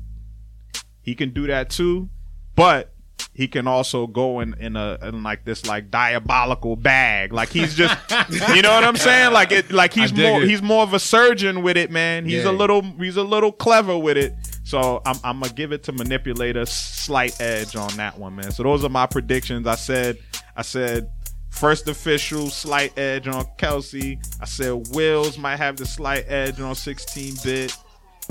He 1.00 1.14
can 1.14 1.32
do 1.32 1.46
that 1.46 1.70
too, 1.70 2.10
but 2.56 2.93
he 3.34 3.48
can 3.48 3.66
also 3.66 4.06
go 4.06 4.38
in 4.40 4.54
in 4.60 4.76
a 4.76 4.96
in 5.02 5.22
like 5.24 5.44
this 5.44 5.66
like 5.66 5.90
diabolical 5.90 6.76
bag. 6.76 7.32
Like 7.32 7.48
he's 7.50 7.74
just, 7.74 7.96
you 8.54 8.62
know 8.62 8.72
what 8.72 8.84
I'm 8.84 8.96
saying? 8.96 9.32
Like 9.32 9.50
it, 9.50 9.72
like 9.72 9.92
he's 9.92 10.12
more 10.14 10.42
it. 10.42 10.48
he's 10.48 10.62
more 10.62 10.84
of 10.84 10.94
a 10.94 11.00
surgeon 11.00 11.62
with 11.62 11.76
it, 11.76 11.90
man. 11.90 12.24
He's 12.24 12.44
Yeah. 12.44 12.50
a 12.50 12.52
little 12.52 12.82
he's 12.82 13.16
a 13.16 13.24
little 13.24 13.50
clever 13.50 13.98
with 13.98 14.16
it. 14.16 14.34
So 14.62 15.02
I'm 15.04 15.16
I'm 15.24 15.40
gonna 15.40 15.52
give 15.52 15.72
it 15.72 15.82
to 15.84 15.92
manipulator 15.92 16.64
slight 16.64 17.40
edge 17.40 17.74
on 17.76 17.94
that 17.96 18.18
one, 18.18 18.36
man. 18.36 18.52
So 18.52 18.62
those 18.62 18.84
are 18.84 18.88
my 18.88 19.06
predictions. 19.06 19.66
I 19.66 19.74
said 19.74 20.16
I 20.56 20.62
said 20.62 21.10
first 21.50 21.88
official 21.88 22.50
slight 22.50 22.96
edge 22.98 23.26
on 23.26 23.46
Kelsey. 23.58 24.20
I 24.40 24.44
said 24.44 24.86
Wills 24.92 25.38
might 25.38 25.56
have 25.56 25.76
the 25.76 25.86
slight 25.86 26.24
edge 26.28 26.60
on 26.60 26.74
16 26.74 27.34
bit. 27.44 27.76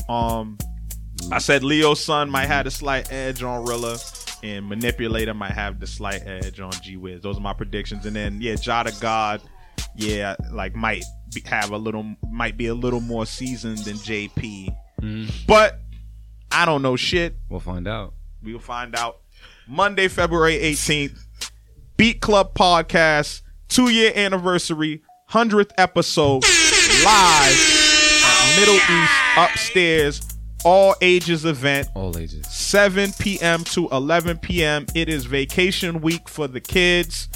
Um, 0.09 0.57
I 1.31 1.39
said 1.39 1.63
Leo 1.63 1.93
Sun 1.93 2.29
might 2.29 2.47
have 2.47 2.65
the 2.65 2.71
slight 2.71 3.11
edge 3.11 3.43
on 3.43 3.65
Rilla, 3.65 3.97
and 4.41 4.67
Manipulator 4.67 5.33
might 5.33 5.51
have 5.51 5.79
the 5.79 5.87
slight 5.87 6.23
edge 6.25 6.59
on 6.59 6.71
G 6.71 6.97
Wiz. 6.97 7.21
Those 7.21 7.37
are 7.37 7.41
my 7.41 7.53
predictions. 7.53 8.05
And 8.05 8.15
then 8.15 8.41
yeah, 8.41 8.53
Jahda 8.53 8.99
God, 8.99 9.41
yeah, 9.95 10.35
like 10.51 10.75
might 10.75 11.03
be, 11.33 11.41
have 11.45 11.71
a 11.71 11.77
little, 11.77 12.15
might 12.31 12.57
be 12.57 12.67
a 12.67 12.75
little 12.75 13.01
more 13.01 13.25
seasoned 13.25 13.79
than 13.79 13.95
JP, 13.95 14.75
mm-hmm. 15.01 15.29
but 15.47 15.79
I 16.51 16.65
don't 16.65 16.81
know 16.81 16.95
shit. 16.95 17.35
We'll 17.49 17.59
find 17.59 17.87
out. 17.87 18.13
We'll 18.41 18.59
find 18.59 18.95
out 18.95 19.21
Monday, 19.67 20.07
February 20.07 20.57
18th. 20.57 21.19
Beat 21.95 22.21
Club 22.21 22.55
Podcast, 22.55 23.43
two 23.69 23.89
year 23.89 24.11
anniversary, 24.15 25.03
100th 25.29 25.71
episode, 25.77 26.43
live 27.03 27.55
at 28.25 28.59
Middle 28.59 28.75
East 28.75 29.13
upstairs, 29.37 30.32
all 30.63 30.95
ages 31.01 31.45
event. 31.45 31.87
All 31.95 32.17
ages. 32.17 32.47
7 32.47 33.11
p.m. 33.19 33.63
to 33.65 33.89
11 33.89 34.37
p.m. 34.39 34.85
It 34.95 35.09
is 35.09 35.25
vacation 35.25 36.01
week 36.01 36.29
for 36.29 36.47
the 36.47 36.61
kids. 36.61 37.27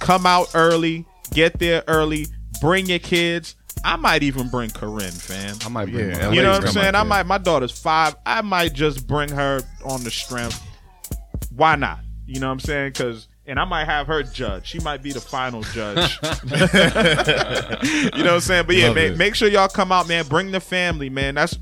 Come 0.00 0.26
out 0.26 0.48
early, 0.54 1.04
get 1.32 1.58
there 1.58 1.82
early, 1.88 2.26
bring 2.60 2.86
your 2.86 3.00
kids. 3.00 3.56
I 3.84 3.96
might 3.96 4.22
even 4.22 4.48
bring 4.48 4.70
Corinne, 4.70 5.12
fam. 5.12 5.56
I 5.64 5.68
might 5.68 5.90
bring 5.90 6.10
Yeah. 6.10 6.30
You 6.30 6.42
know 6.42 6.52
what 6.52 6.64
I'm 6.64 6.72
saying? 6.72 6.94
I 6.94 7.02
might. 7.04 7.26
My 7.26 7.38
daughter's 7.38 7.78
five. 7.78 8.16
I 8.26 8.42
might 8.42 8.72
just 8.72 9.06
bring 9.06 9.28
her 9.30 9.60
on 9.84 10.02
the 10.04 10.10
strength. 10.10 10.62
Why 11.54 11.76
not? 11.76 12.00
You 12.26 12.40
know 12.40 12.48
what 12.48 12.54
I'm 12.54 12.60
saying? 12.60 12.92
Because 12.92 13.28
and 13.46 13.58
I 13.58 13.64
might 13.64 13.86
have 13.86 14.06
her 14.08 14.22
judge. 14.22 14.66
She 14.66 14.78
might 14.80 15.02
be 15.02 15.12
the 15.12 15.20
final 15.20 15.62
judge. 15.62 16.18
you 16.22 16.30
know 18.22 18.24
what 18.24 18.34
I'm 18.34 18.40
saying? 18.40 18.66
But 18.66 18.76
yeah, 18.76 18.88
Love 18.88 18.96
man, 18.96 19.12
it. 19.12 19.18
make 19.18 19.34
sure 19.34 19.48
y'all 19.48 19.68
come 19.68 19.90
out, 19.90 20.06
man. 20.06 20.26
Bring 20.26 20.50
the 20.50 20.60
family, 20.60 21.08
man. 21.08 21.36
That's 21.36 21.56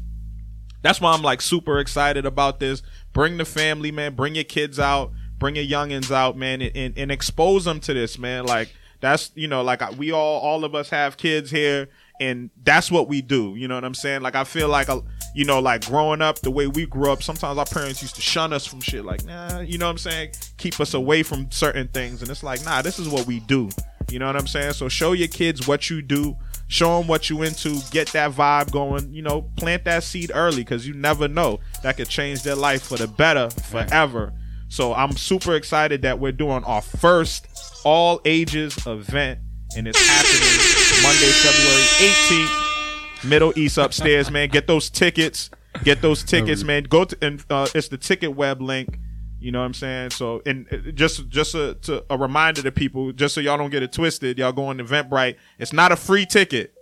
that's 0.86 1.00
why 1.00 1.12
I'm 1.12 1.22
like 1.22 1.40
super 1.40 1.78
excited 1.80 2.24
about 2.24 2.60
this. 2.60 2.82
Bring 3.12 3.36
the 3.36 3.44
family, 3.44 3.90
man. 3.90 4.14
Bring 4.14 4.34
your 4.34 4.44
kids 4.44 4.78
out. 4.78 5.12
Bring 5.38 5.56
your 5.56 5.64
youngins 5.64 6.10
out, 6.10 6.36
man, 6.36 6.62
and, 6.62 6.74
and, 6.74 6.96
and 6.96 7.12
expose 7.12 7.64
them 7.66 7.80
to 7.80 7.92
this, 7.92 8.18
man. 8.18 8.46
Like 8.46 8.72
that's 9.00 9.30
you 9.34 9.48
know, 9.48 9.62
like 9.62 9.82
I- 9.82 9.90
we 9.90 10.12
all, 10.12 10.40
all 10.40 10.64
of 10.64 10.74
us 10.74 10.88
have 10.90 11.16
kids 11.18 11.50
here, 11.50 11.88
and 12.20 12.48
that's 12.64 12.90
what 12.90 13.08
we 13.08 13.20
do. 13.20 13.54
You 13.56 13.68
know 13.68 13.74
what 13.74 13.84
I'm 13.84 13.94
saying? 13.94 14.22
Like 14.22 14.34
I 14.34 14.44
feel 14.44 14.68
like, 14.68 14.88
a, 14.88 15.02
you 15.34 15.44
know, 15.44 15.58
like 15.60 15.84
growing 15.86 16.22
up 16.22 16.38
the 16.38 16.50
way 16.50 16.66
we 16.66 16.86
grew 16.86 17.12
up. 17.12 17.22
Sometimes 17.22 17.58
our 17.58 17.66
parents 17.66 18.00
used 18.00 18.14
to 18.14 18.22
shun 18.22 18.54
us 18.54 18.64
from 18.64 18.80
shit, 18.80 19.04
like 19.04 19.26
nah, 19.26 19.60
you 19.60 19.76
know 19.76 19.86
what 19.86 19.90
I'm 19.92 19.98
saying? 19.98 20.30
Keep 20.56 20.80
us 20.80 20.94
away 20.94 21.22
from 21.22 21.50
certain 21.50 21.88
things, 21.88 22.22
and 22.22 22.30
it's 22.30 22.42
like 22.42 22.64
nah, 22.64 22.80
this 22.80 22.98
is 22.98 23.08
what 23.08 23.26
we 23.26 23.40
do. 23.40 23.68
You 24.10 24.18
know 24.18 24.26
what 24.26 24.36
I'm 24.36 24.46
saying? 24.46 24.74
So 24.74 24.88
show 24.88 25.12
your 25.12 25.28
kids 25.28 25.66
what 25.66 25.90
you 25.90 26.02
do. 26.02 26.36
Show 26.68 26.98
them 26.98 27.08
what 27.08 27.30
you 27.30 27.42
into. 27.42 27.78
Get 27.90 28.08
that 28.08 28.32
vibe 28.32 28.70
going. 28.70 29.12
You 29.12 29.22
know, 29.22 29.42
plant 29.56 29.84
that 29.84 30.04
seed 30.04 30.30
early 30.34 30.58
because 30.58 30.86
you 30.86 30.94
never 30.94 31.28
know 31.28 31.60
that 31.82 31.96
could 31.96 32.08
change 32.08 32.42
their 32.42 32.56
life 32.56 32.82
for 32.82 32.96
the 32.96 33.08
better 33.08 33.50
forever. 33.50 34.32
So 34.68 34.94
I'm 34.94 35.12
super 35.16 35.54
excited 35.54 36.02
that 36.02 36.18
we're 36.18 36.32
doing 36.32 36.64
our 36.64 36.82
first 36.82 37.46
all 37.84 38.20
ages 38.24 38.76
event 38.86 39.40
and 39.76 39.86
it's 39.86 40.00
happening 40.08 41.02
Monday, 41.02 41.30
February 41.30 41.82
18th. 42.10 43.28
Middle 43.28 43.52
East 43.58 43.78
upstairs, 43.78 44.30
man. 44.30 44.48
Get 44.48 44.66
those 44.66 44.90
tickets. 44.90 45.50
Get 45.84 46.00
those 46.00 46.22
tickets, 46.22 46.62
man. 46.62 46.84
Go 46.84 47.04
to 47.04 47.16
and 47.20 47.44
uh, 47.50 47.68
it's 47.74 47.88
the 47.88 47.98
ticket 47.98 48.34
web 48.34 48.60
link. 48.62 48.98
You 49.38 49.52
know 49.52 49.60
what 49.60 49.66
I'm 49.66 49.74
saying? 49.74 50.10
So, 50.10 50.42
and 50.46 50.66
uh, 50.72 50.90
just 50.92 51.28
just 51.28 51.54
a, 51.54 51.74
to, 51.82 52.04
a 52.08 52.16
reminder 52.16 52.62
to 52.62 52.72
people, 52.72 53.12
just 53.12 53.34
so 53.34 53.40
y'all 53.40 53.58
don't 53.58 53.70
get 53.70 53.82
it 53.82 53.92
twisted, 53.92 54.38
y'all 54.38 54.52
go 54.52 54.66
on 54.66 54.78
Eventbrite. 54.78 55.36
It's 55.58 55.72
not 55.72 55.92
a 55.92 55.96
free 55.96 56.24
ticket. 56.26 56.72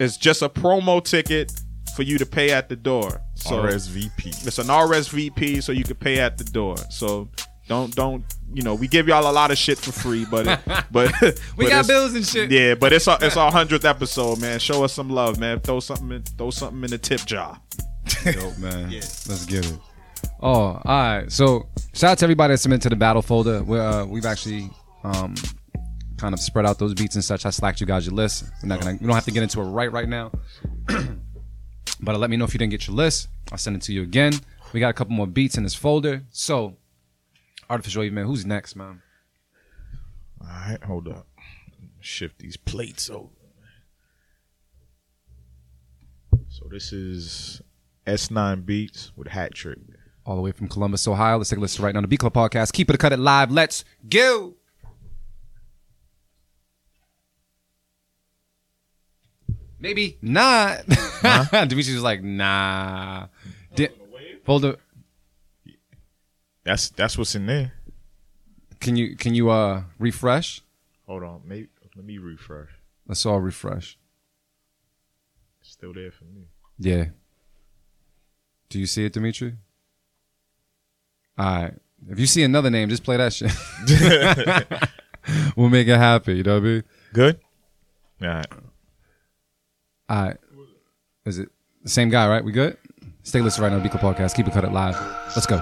It's 0.00 0.16
just 0.16 0.42
a 0.42 0.48
promo 0.48 1.04
ticket 1.04 1.52
for 1.94 2.02
you 2.02 2.18
to 2.18 2.26
pay 2.26 2.50
at 2.50 2.68
the 2.68 2.76
door. 2.76 3.20
So 3.36 3.62
RSVP. 3.62 4.46
It's 4.46 4.58
an 4.58 4.66
RSVP, 4.66 5.62
so 5.62 5.72
you 5.72 5.84
can 5.84 5.96
pay 5.96 6.18
at 6.18 6.36
the 6.36 6.44
door. 6.44 6.76
So 6.90 7.28
don't 7.68 7.94
don't 7.94 8.24
you 8.52 8.62
know 8.62 8.74
we 8.74 8.88
give 8.88 9.08
y'all 9.08 9.30
a 9.30 9.32
lot 9.32 9.50
of 9.50 9.56
shit 9.56 9.78
for 9.78 9.92
free, 9.92 10.26
but 10.28 10.46
it, 10.46 10.60
but 10.90 11.12
We 11.56 11.64
but 11.64 11.68
got 11.70 11.86
bills 11.86 12.14
and 12.14 12.26
shit. 12.26 12.50
Yeah, 12.50 12.74
but 12.74 12.92
it's 12.92 13.06
our 13.06 13.18
it's 13.20 13.36
our 13.36 13.52
hundredth 13.52 13.84
episode, 13.84 14.40
man. 14.40 14.58
Show 14.58 14.82
us 14.82 14.92
some 14.92 15.10
love, 15.10 15.38
man. 15.38 15.60
Throw 15.60 15.80
something 15.80 16.10
in, 16.10 16.22
throw 16.22 16.50
something 16.50 16.82
in 16.82 16.90
the 16.90 16.98
tip 16.98 17.24
jar. 17.24 17.60
Dope, 18.24 18.58
man. 18.58 18.90
Let's 18.90 19.46
get 19.46 19.64
it. 19.64 19.78
Oh, 20.40 20.50
all 20.50 20.80
right. 20.84 21.30
So 21.30 21.68
shout 21.92 22.12
out 22.12 22.18
to 22.18 22.24
everybody 22.24 22.54
that 22.54 22.58
submitted 22.58 22.82
to 22.82 22.88
the 22.90 22.96
battle 22.96 23.22
folder. 23.22 23.62
We're, 23.62 23.80
uh, 23.80 24.04
we've 24.04 24.26
actually 24.26 24.70
um, 25.02 25.34
kind 26.16 26.34
of 26.34 26.40
spread 26.40 26.66
out 26.66 26.78
those 26.78 26.94
beats 26.94 27.14
and 27.14 27.24
such. 27.24 27.46
I 27.46 27.50
slacked 27.50 27.80
you 27.80 27.86
guys 27.86 28.06
your 28.06 28.14
list. 28.14 28.44
We're 28.62 28.68
not 28.68 28.80
gonna. 28.80 28.98
We 29.00 29.06
don't 29.06 29.14
have 29.14 29.24
to 29.24 29.30
get 29.30 29.42
into 29.42 29.60
it 29.60 29.64
right 29.64 29.90
right 29.90 30.08
now. 30.08 30.32
but 32.00 32.18
let 32.18 32.30
me 32.30 32.36
know 32.36 32.44
if 32.44 32.54
you 32.54 32.58
didn't 32.58 32.70
get 32.70 32.86
your 32.86 32.96
list. 32.96 33.28
I'll 33.52 33.58
send 33.58 33.76
it 33.76 33.82
to 33.82 33.92
you 33.92 34.02
again. 34.02 34.32
We 34.72 34.80
got 34.80 34.88
a 34.88 34.94
couple 34.94 35.14
more 35.14 35.26
beats 35.26 35.56
in 35.56 35.62
this 35.62 35.74
folder. 35.74 36.22
So, 36.30 36.76
artificial 37.70 38.00
wave 38.00 38.12
man, 38.12 38.26
who's 38.26 38.44
next, 38.44 38.74
man? 38.74 39.02
All 40.40 40.48
right, 40.48 40.82
hold 40.82 41.08
up. 41.08 41.26
Shift 42.00 42.38
these 42.38 42.56
plates 42.56 43.08
over. 43.08 43.28
So 46.48 46.68
this 46.70 46.92
is 46.92 47.62
S9 48.06 48.64
Beats 48.64 49.12
with 49.16 49.28
Hat 49.28 49.54
Trick. 49.54 49.78
All 50.26 50.36
the 50.36 50.42
way 50.42 50.52
from 50.52 50.68
Columbus, 50.68 51.06
Ohio. 51.06 51.36
Let's 51.36 51.50
take 51.50 51.58
a 51.58 51.60
listen 51.60 51.84
right 51.84 51.94
now 51.94 52.00
to 52.00 52.04
the 52.06 52.08
B 52.08 52.16
Club 52.16 52.32
podcast. 52.32 52.72
Keep 52.72 52.90
it, 52.90 52.98
cut 52.98 53.12
it 53.12 53.18
live. 53.18 53.50
Let's 53.50 53.84
go. 54.08 54.54
Maybe 59.78 60.16
not. 60.22 60.86
Demetrius 61.52 61.92
was 61.92 62.02
like, 62.02 62.22
nah. 62.22 63.26
Di- 63.74 63.90
folder. 64.44 64.76
That's 66.64 66.88
that's 66.88 67.18
what's 67.18 67.34
in 67.34 67.44
there. 67.44 67.74
Can 68.80 68.96
you 68.96 69.14
can 69.16 69.34
you 69.34 69.50
uh 69.50 69.82
refresh? 69.98 70.62
Hold 71.06 71.22
on, 71.22 71.42
maybe 71.44 71.68
let 71.94 72.04
me 72.04 72.16
refresh. 72.16 72.70
Let's 73.06 73.26
all 73.26 73.40
refresh. 73.40 73.98
Still 75.60 75.92
there 75.92 76.10
for 76.10 76.24
me. 76.24 76.46
Yeah. 76.78 77.06
Do 78.70 78.78
you 78.78 78.86
see 78.86 79.04
it, 79.04 79.12
Dimitri? 79.12 79.54
All 81.38 81.44
right. 81.44 81.74
If 82.08 82.18
you 82.18 82.26
see 82.26 82.42
another 82.42 82.70
name, 82.70 82.88
just 82.88 83.02
play 83.02 83.16
that 83.16 83.32
shit. 83.32 83.50
we'll 85.56 85.70
make 85.70 85.88
it 85.88 85.96
happy. 85.96 86.36
You 86.36 86.42
know 86.42 86.54
what 86.54 86.62
I 86.62 86.66
mean? 86.66 86.84
Good. 87.12 87.40
All 88.22 88.28
right. 88.28 88.46
All 90.08 90.22
right. 90.26 90.36
Is 91.24 91.38
it 91.38 91.48
the 91.82 91.88
same 91.88 92.10
guy, 92.10 92.28
right? 92.28 92.44
We 92.44 92.52
good? 92.52 92.76
Stay 93.22 93.40
listening 93.40 93.70
right 93.70 93.76
now, 93.76 93.82
Beat 93.82 93.92
Club 93.92 94.16
Podcast. 94.16 94.34
Keep 94.34 94.48
it 94.48 94.52
cut 94.52 94.64
it 94.64 94.72
live. 94.72 94.96
Let's 95.34 95.46
go. 95.46 95.56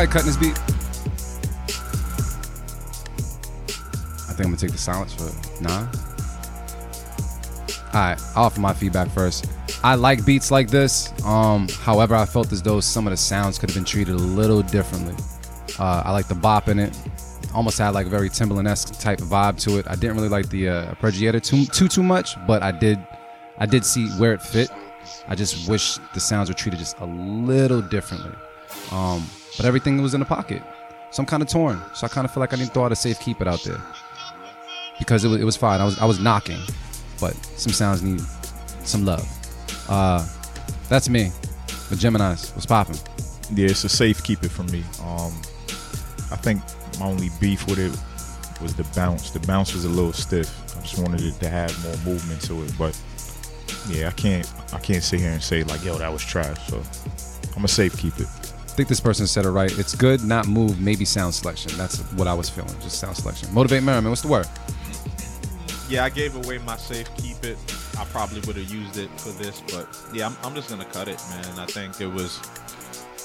Anybody 0.00 0.12
cutting 0.18 0.28
this 0.28 0.36
beat? 0.38 0.58
I 4.16 4.32
think 4.32 4.40
I'm 4.40 4.44
gonna 4.46 4.56
take 4.56 4.72
the 4.72 4.78
silence 4.78 5.12
for 5.12 5.28
it. 5.28 5.60
Nah. 5.60 5.86
Alright, 7.88 8.18
I'll 8.34 8.44
offer 8.44 8.62
my 8.62 8.72
feedback 8.72 9.08
first. 9.10 9.52
I 9.84 9.96
like 9.96 10.24
beats 10.24 10.50
like 10.50 10.70
this. 10.70 11.12
Um, 11.22 11.68
however, 11.82 12.14
I 12.14 12.24
felt 12.24 12.50
as 12.50 12.62
though 12.62 12.80
some 12.80 13.06
of 13.06 13.10
the 13.10 13.18
sounds 13.18 13.58
could 13.58 13.68
have 13.68 13.76
been 13.76 13.84
treated 13.84 14.14
a 14.14 14.18
little 14.18 14.62
differently. 14.62 15.14
Uh, 15.78 16.02
I 16.06 16.12
like 16.12 16.28
the 16.28 16.34
bop 16.34 16.70
in 16.70 16.78
it. 16.78 16.96
Almost 17.54 17.76
had 17.76 17.90
like 17.90 18.06
a 18.06 18.10
very 18.10 18.30
Timbaland-esque 18.30 18.98
type 19.00 19.18
vibe 19.18 19.60
to 19.64 19.78
it. 19.80 19.86
I 19.86 19.96
didn't 19.96 20.16
really 20.16 20.30
like 20.30 20.48
the 20.48 20.70
uh, 20.70 21.40
too 21.40 21.66
too 21.66 21.88
too 21.88 22.02
much, 22.02 22.36
but 22.46 22.62
I 22.62 22.72
did 22.72 22.98
I 23.58 23.66
did 23.66 23.84
see 23.84 24.08
where 24.12 24.32
it 24.32 24.40
fit. 24.40 24.70
I 25.28 25.34
just 25.34 25.68
wish 25.68 25.98
the 26.14 26.20
sounds 26.20 26.48
were 26.48 26.54
treated 26.54 26.78
just 26.78 26.98
a 27.00 27.04
little 27.04 27.82
differently. 27.82 28.32
Um, 28.92 29.26
but 29.56 29.66
everything 29.66 30.00
was 30.00 30.14
in 30.14 30.20
the 30.20 30.26
pocket. 30.26 30.62
So 31.10 31.22
I'm 31.22 31.26
kind 31.26 31.42
of 31.42 31.48
torn. 31.48 31.80
So 31.94 32.06
I 32.06 32.08
kind 32.08 32.24
of 32.24 32.32
feel 32.32 32.40
like 32.40 32.52
I 32.52 32.56
to 32.56 32.66
throw 32.66 32.84
out 32.84 32.92
a 32.92 32.96
safe 32.96 33.18
keep 33.20 33.40
it 33.40 33.48
out 33.48 33.62
there. 33.64 33.80
Because 34.98 35.24
it 35.24 35.28
was, 35.28 35.40
it 35.40 35.44
was 35.44 35.56
fine. 35.56 35.80
I 35.80 35.84
was 35.84 35.98
I 35.98 36.04
was 36.04 36.20
knocking, 36.20 36.60
but 37.20 37.34
some 37.56 37.72
sounds 37.72 38.02
need 38.02 38.20
some 38.84 39.04
love. 39.04 39.26
Uh, 39.88 40.26
that's 40.88 41.08
me. 41.08 41.30
The 41.88 41.96
Gemini's 41.96 42.54
was 42.54 42.66
popping. 42.66 42.98
Yeah, 43.54 43.70
it's 43.70 43.82
a 43.84 43.88
safe 43.88 44.22
keep 44.22 44.44
it 44.44 44.50
from 44.50 44.66
me. 44.66 44.84
Um, 45.02 45.32
I 46.30 46.36
think 46.36 46.62
my 47.00 47.06
only 47.06 47.30
beef 47.40 47.66
with 47.66 47.78
it 47.78 48.62
was 48.62 48.74
the 48.74 48.84
bounce. 48.94 49.30
The 49.30 49.40
bounce 49.40 49.74
was 49.74 49.84
a 49.84 49.88
little 49.88 50.12
stiff. 50.12 50.48
I 50.76 50.82
just 50.82 50.98
wanted 50.98 51.22
it 51.22 51.40
to 51.40 51.48
have 51.48 51.72
more 51.82 51.96
movement 52.12 52.42
to 52.42 52.62
it, 52.62 52.72
but 52.78 52.98
yeah, 53.88 54.08
I 54.08 54.12
can't 54.12 54.50
I 54.72 54.78
can't 54.78 55.02
sit 55.02 55.20
here 55.20 55.30
and 55.30 55.42
say 55.42 55.64
like, 55.64 55.84
yo, 55.84 55.96
that 55.98 56.12
was 56.12 56.24
trash. 56.24 56.68
So 56.68 56.82
I'm 57.56 57.64
a 57.64 57.68
safe 57.68 57.96
keep 57.96 58.18
it. 58.20 58.28
I 58.80 58.82
think 58.82 58.88
this 58.88 59.00
person 59.00 59.26
said 59.26 59.44
it 59.44 59.50
right. 59.50 59.78
It's 59.78 59.94
good, 59.94 60.24
not 60.24 60.48
move, 60.48 60.80
maybe 60.80 61.04
sound 61.04 61.34
selection. 61.34 61.70
That's 61.76 61.98
what 62.12 62.26
I 62.26 62.32
was 62.32 62.48
feeling. 62.48 62.72
Just 62.80 62.98
sound 62.98 63.14
selection. 63.14 63.52
Motivate 63.52 63.82
Merriman. 63.82 64.10
What's 64.10 64.22
the 64.22 64.28
word? 64.28 64.46
Yeah, 65.90 66.02
I 66.02 66.08
gave 66.08 66.34
away 66.34 66.56
my 66.56 66.78
safe 66.78 67.14
keep 67.16 67.44
it. 67.44 67.58
I 67.98 68.06
probably 68.06 68.40
would 68.46 68.56
have 68.56 68.70
used 68.72 68.96
it 68.96 69.10
for 69.20 69.32
this, 69.32 69.60
but 69.70 69.86
yeah, 70.14 70.28
I'm, 70.28 70.36
I'm 70.42 70.54
just 70.54 70.70
gonna 70.70 70.86
cut 70.86 71.08
it, 71.08 71.22
man. 71.28 71.58
I 71.58 71.66
think 71.66 72.00
it 72.00 72.06
was, 72.06 72.40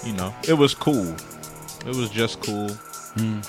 you 0.05 0.11
know, 0.11 0.35
it 0.45 0.55
was 0.55 0.75
cool. 0.75 1.15
It 1.85 1.95
was 1.95 2.09
just 2.09 2.41
cool. 2.41 2.67
Hmm. 3.15 3.39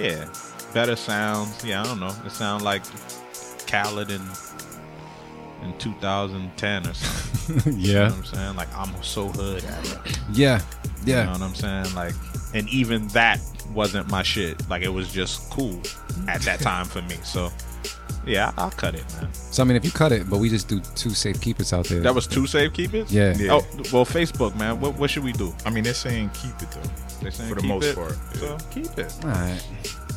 Yeah, 0.00 0.26
better 0.72 0.96
sounds. 0.96 1.62
Yeah, 1.62 1.82
I 1.82 1.84
don't 1.84 2.00
know. 2.00 2.14
It 2.24 2.30
sounded 2.30 2.64
like 2.64 2.84
Khaled 3.66 4.10
in 4.10 4.22
in 5.72 5.78
2010 5.78 6.86
or 6.86 6.94
something. 6.94 7.32
You 7.80 7.92
know 7.94 8.00
yeah. 8.00 8.04
what 8.08 8.18
I'm 8.18 8.24
saying? 8.24 8.56
Like 8.56 8.76
I'm 8.76 9.02
so 9.02 9.28
hood 9.28 9.62
at 9.64 9.84
it. 10.08 10.18
Yeah. 10.32 10.60
You 11.04 11.12
know 11.14 11.22
Yeah. 11.22 11.32
what 11.32 11.42
I'm 11.42 11.54
saying? 11.54 11.94
Like, 11.94 12.14
and 12.54 12.68
even 12.70 13.06
that 13.08 13.38
wasn't 13.72 14.08
my 14.10 14.22
shit. 14.24 14.68
Like, 14.68 14.82
it 14.82 14.88
was 14.88 15.12
just 15.12 15.48
cool 15.50 15.80
at 16.28 16.40
that 16.42 16.58
time 16.60 16.86
for 16.86 17.02
me. 17.02 17.16
So, 17.22 17.50
Yeah, 18.26 18.50
I'll 18.56 18.72
cut 18.72 18.96
it, 18.96 19.04
man. 19.14 19.32
So 19.32 19.62
I 19.62 19.66
mean, 19.66 19.76
if 19.76 19.84
you 19.84 19.92
cut 19.92 20.10
it, 20.10 20.28
but 20.28 20.38
we 20.40 20.48
just 20.48 20.66
do 20.68 20.80
two 20.96 21.10
safe 21.10 21.40
keepers 21.40 21.72
out 21.72 21.86
there. 21.86 22.00
That 22.00 22.14
was 22.16 22.26
two 22.26 22.48
safe 22.48 22.72
keepers. 22.72 23.12
Yeah. 23.14 23.32
Yeah. 23.36 23.52
Oh 23.52 23.66
well, 23.92 24.04
Facebook, 24.04 24.56
man. 24.56 24.80
What 24.80 24.96
what 24.98 25.08
should 25.10 25.22
we 25.22 25.32
do? 25.32 25.54
I 25.64 25.70
mean, 25.70 25.84
they're 25.84 25.94
saying 25.94 26.30
keep 26.30 26.60
it 26.60 26.70
though. 26.72 26.90
They're 27.22 27.30
saying 27.30 27.54
For 27.54 27.60
the 27.60 27.66
most 27.68 27.84
it, 27.84 27.94
part, 27.94 28.16
yeah. 28.34 28.40
So 28.40 28.58
keep 28.72 28.98
it. 28.98 29.14
All 29.22 29.30
right, 29.30 29.62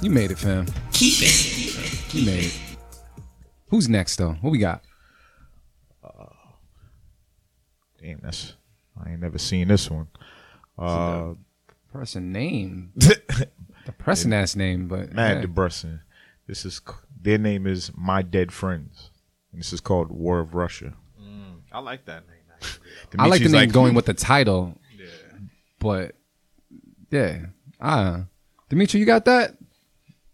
you 0.01 0.09
made 0.09 0.31
it, 0.31 0.39
fam. 0.39 0.65
Keep 0.93 1.13
it. 1.21 2.13
You 2.15 2.25
made 2.25 2.45
it. 2.45 2.59
Who's 3.69 3.87
next 3.87 4.15
though? 4.15 4.33
What 4.41 4.49
we 4.49 4.57
got? 4.57 4.81
Damn, 8.01 8.19
that's 8.21 8.53
I 9.03 9.11
ain't 9.11 9.21
never 9.21 9.37
seen 9.37 9.67
this 9.67 9.89
one. 9.89 10.07
Uh, 10.77 11.33
Person 11.91 12.31
name. 12.31 12.91
the 12.95 13.91
person 13.97 14.31
ass 14.31 14.55
name, 14.55 14.87
but 14.87 15.11
Mad 15.11 15.37
yeah. 15.37 15.41
depressing. 15.41 15.99
This 16.47 16.65
is 16.65 16.81
their 17.21 17.37
name 17.37 17.65
is 17.65 17.91
My 17.95 18.21
Dead 18.21 18.51
Friends. 18.51 19.09
And 19.51 19.59
this 19.59 19.73
is 19.73 19.81
called 19.81 20.11
War 20.11 20.39
of 20.39 20.53
Russia. 20.53 20.93
I 21.71 21.79
like 21.79 22.05
that 22.05 22.23
name. 22.27 22.35
I 23.17 23.27
like 23.27 23.39
the 23.39 23.45
Dimitri's 23.45 23.51
name 23.53 23.69
going 23.69 23.91
"Hmm, 23.91 23.95
with 23.95 24.05
the 24.05 24.13
title. 24.13 24.75
Yeah. 24.97 25.05
But 25.79 26.15
yeah. 27.11 27.45
Ah. 27.79 28.25
Dimitri, 28.69 28.99
you 28.99 29.05
got 29.05 29.25
that? 29.25 29.55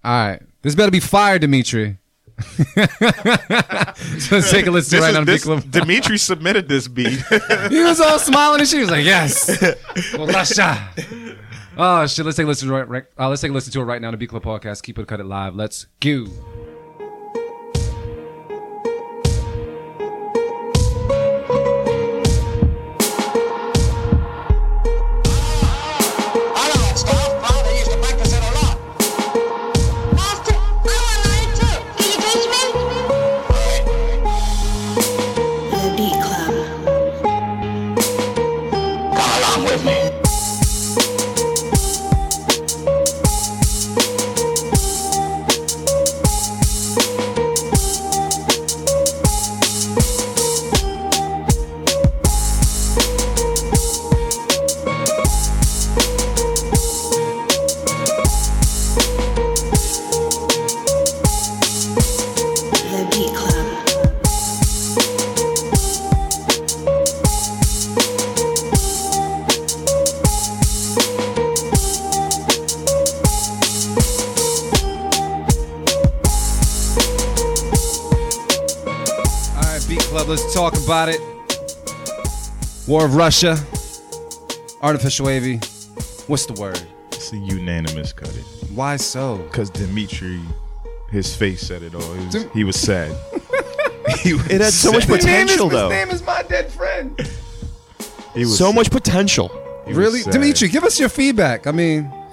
All 0.03 0.27
right. 0.27 0.41
This 0.61 0.75
better 0.75 0.91
be 0.91 0.99
fire, 0.99 1.39
Dimitri. 1.39 1.97
so 2.55 4.35
let's 4.35 4.51
take 4.51 4.65
a 4.67 4.71
listen 4.71 4.99
right 4.99 5.09
is- 5.09 5.15
now. 5.15 5.23
this-. 5.23 5.63
Dimitri 5.65 6.17
submitted 6.17 6.67
this 6.67 6.87
beat. 6.87 7.07
he 7.69 7.79
was 7.81 8.01
all 8.01 8.19
smiling 8.19 8.59
and 8.59 8.67
shit. 8.67 8.77
He 8.77 8.81
was 8.81 8.91
like, 8.91 9.05
"Yes, 9.05 9.47
Well, 10.17 10.27
Oh 11.77 12.07
shit! 12.07 12.25
Let's 12.25 12.37
take 12.37 12.45
a 12.45 12.47
listen. 12.47 12.69
Right, 12.69 12.87
right, 12.87 13.03
uh, 13.19 13.29
let's 13.29 13.41
take 13.41 13.51
a 13.51 13.53
listen 13.53 13.71
to 13.73 13.81
it 13.81 13.83
right 13.85 14.01
now. 14.01 14.11
The 14.11 14.17
B 14.17 14.27
Club 14.27 14.43
Podcast. 14.43 14.83
Keep 14.83 14.99
it 14.99 15.07
cut 15.07 15.19
it 15.19 15.25
live. 15.25 15.55
Let's 15.55 15.87
go. 15.99 16.25
About 80.85 81.09
it. 81.09 81.19
War 82.87 83.05
of 83.05 83.15
Russia. 83.15 83.57
Artificial 84.81 85.25
wavy. 85.25 85.57
What's 86.27 86.45
the 86.45 86.53
word? 86.59 86.81
It's 87.11 87.31
a 87.33 87.37
unanimous 87.37 88.13
cut 88.13 88.29
it. 88.29 88.43
Why 88.73 88.97
so? 88.97 89.37
Because 89.37 89.69
Dimitri, 89.69 90.39
his 91.09 91.35
face 91.35 91.61
said 91.61 91.81
it 91.83 91.95
all. 91.95 92.13
He 92.13 92.25
was, 92.25 92.35
Dim- 92.35 92.49
he 92.51 92.63
was 92.63 92.75
sad. 92.79 93.11
he 94.21 94.33
was 94.33 94.45
It 94.47 94.61
had 94.61 94.73
so 94.73 94.91
much 94.91 95.05
sad. 95.05 95.19
potential, 95.19 95.69
though. 95.69 95.89
Name 95.89 96.09
is 96.09 96.21
my 96.23 96.43
dead 96.43 96.71
friend. 96.71 97.19
He 98.33 98.41
was 98.41 98.57
So 98.57 98.67
sad. 98.67 98.75
much 98.75 98.91
potential. 98.91 99.49
He 99.87 99.93
Really, 99.93 100.19
sad. 100.21 100.33
Dimitri? 100.33 100.67
Give 100.67 100.83
us 100.83 100.99
your 100.99 101.09
feedback. 101.09 101.65
I 101.67 101.71
mean, 101.71 102.05
it 102.05 102.24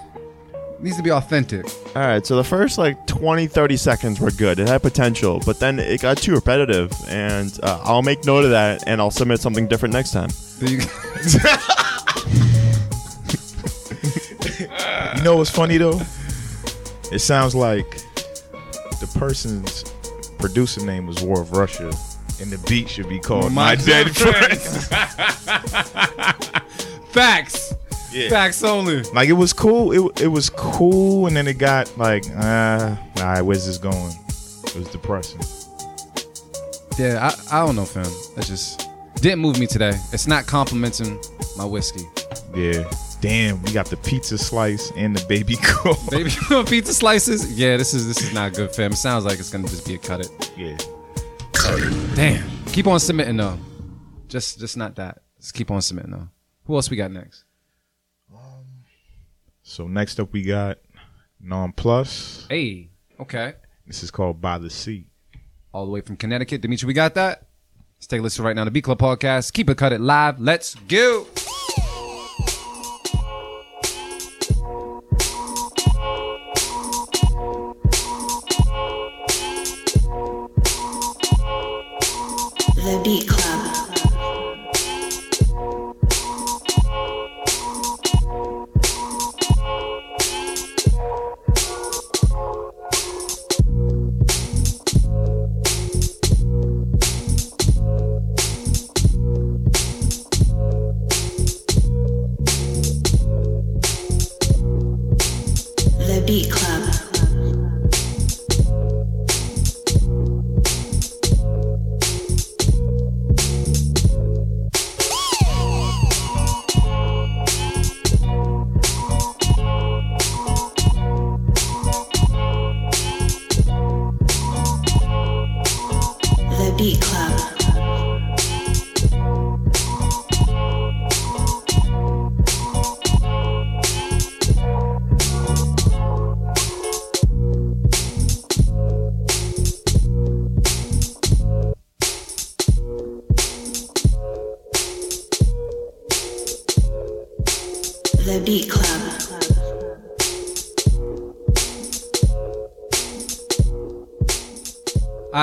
needs 0.83 0.97
to 0.97 1.03
be 1.03 1.13
authentic. 1.13 1.65
All 1.95 2.03
right, 2.03 2.27
so 2.27 2.37
the 2.37 2.45
first 2.45 2.77
like 2.79 3.07
20, 3.07 3.47
30 3.47 3.77
seconds 3.77 4.21
were 4.21 4.31
good. 4.33 4.59
It 4.59 4.67
had 4.69 4.83
potential, 4.83 5.41
but 5.47 5.61
then 5.61 5.79
it 5.79 6.01
got 6.03 6.17
too 6.19 6.35
repetitive, 6.35 6.93
and 7.09 7.59
uh, 7.63 7.81
I'll 7.85 8.03
make 8.03 8.25
note 8.25 8.45
of 8.45 8.51
that, 8.51 8.83
and 8.87 9.01
I'll 9.01 9.11
submit 9.11 9.41
something 9.41 9.69
different 9.69 9.93
next 9.95 10.13
time. 10.13 10.31
There 10.59 10.71
you- 10.71 10.81
You 15.17 15.23
know 15.25 15.37
what's 15.37 15.51
funny 15.51 15.77
though? 15.79 16.01
It 17.13 17.21
sounds 17.21 17.55
like 17.55 17.89
the 19.01 19.09
person's 19.19 19.85
producer 20.39 20.85
name 20.85 21.07
was 21.07 21.23
War 21.23 21.41
of 21.43 21.53
Russia, 21.53 21.93
and 22.41 22.51
the 22.51 22.59
beat 22.69 22.89
should 22.89 23.09
be 23.09 23.21
called 23.21 23.53
My 23.53 23.77
My, 23.77 23.79
Dead 23.85 24.07
Dead 24.13 24.17
Friends. 24.17 24.89
Facts. 27.13 27.72
Yeah. 28.13 28.29
Facts 28.29 28.63
only. 28.63 29.03
like 29.15 29.29
it 29.29 29.35
was 29.35 29.53
cool. 29.53 29.93
It 29.93 30.23
it 30.23 30.29
was 30.29 30.51
cool, 30.51 31.27
and 31.27 31.37
then 31.37 31.49
it 31.49 31.59
got 31.59 31.97
like, 31.97 32.25
ah, 32.37 32.99
all 33.17 33.23
right, 33.23 33.43
where's 33.43 33.67
this 33.67 33.79
going? 33.79 34.13
It 34.65 34.77
was 34.77 34.89
depressing. 34.89 35.41
Yeah, 36.99 37.31
I, 37.51 37.59
I 37.63 37.67
don't 37.67 37.75
know, 37.77 37.85
fam. 37.87 38.05
That 38.37 38.45
just 38.45 38.89
didn't 39.17 39.39
move 39.41 39.59
me 39.59 39.67
today. 39.67 39.93
It's 40.13 40.27
not 40.27 40.47
complimenting 40.47 41.19
my 41.57 41.65
whiskey. 41.65 42.05
Yeah. 42.55 42.91
Damn, 43.23 43.63
we 43.63 43.73
got 43.73 43.87
the 43.87 43.97
pizza 43.99 44.37
slice 44.37 44.91
and 44.97 45.17
the 45.17 45.25
baby 45.27 45.57
cool. 45.63 45.97
Baby 46.11 46.31
corn 46.49 46.67
pizza 46.67 46.93
slices. 46.93 47.57
Yeah, 47.57 47.77
this 47.77 47.95
is 47.95 48.07
this 48.09 48.21
is 48.21 48.35
not 48.35 48.53
good, 48.53 48.75
fam. 48.75 48.93
It 48.93 48.97
sounds 48.97 49.25
like 49.25 49.39
it's 49.39 49.49
gonna 49.51 49.69
just 49.69 49.87
be 49.87 49.95
a 49.95 49.99
cut 49.99 50.21
it. 50.21 50.53
Yeah. 50.57 50.77
Damn. 52.15 52.49
Keep 52.67 52.89
on 52.89 52.99
submitting 53.01 53.37
though. 53.37 53.59
Just 54.29 54.59
just 54.59 54.77
not 54.77 54.97
that. 54.97 55.23
Just 55.41 55.55
keep 55.55 55.71
on 55.71 55.81
submitting 55.81 56.11
though. 56.11 56.29
Who 56.65 56.75
else 56.75 56.91
we 56.91 56.97
got 56.97 57.11
next? 57.13 57.45
So 59.73 59.89
next 59.89 60.21
up 60.21 60.35
we 60.35 60.43
got 60.43 60.77
Non 61.41 61.73
Plus. 61.73 62.47
Hey. 62.51 62.91
Okay. 63.19 63.55
This 63.87 64.03
is 64.03 64.11
called 64.11 64.39
By 64.39 64.59
the 64.59 64.69
Sea. 64.69 65.07
All 65.73 65.87
the 65.87 65.91
way 65.91 66.03
from 66.03 66.19
Connecticut. 66.19 66.61
Dimitri, 66.61 66.87
we 66.87 66.93
got 66.93 67.15
that? 67.15 67.47
Let's 67.97 68.07
take 68.07 68.21
a 68.21 68.23
listen 68.23 68.45
right 68.45 68.55
now 68.55 68.65
to 68.65 68.71
B 68.71 68.83
Club 68.83 68.99
Podcast. 68.99 69.55
Keep 69.55 69.71
it 69.71 69.79
cut 69.79 69.95
it 69.95 70.03
live. 70.03 70.39
Let's 70.39 70.75
go. 70.75 71.27
The 82.77 83.01
Beat 83.03 83.27
Club. 83.27 83.42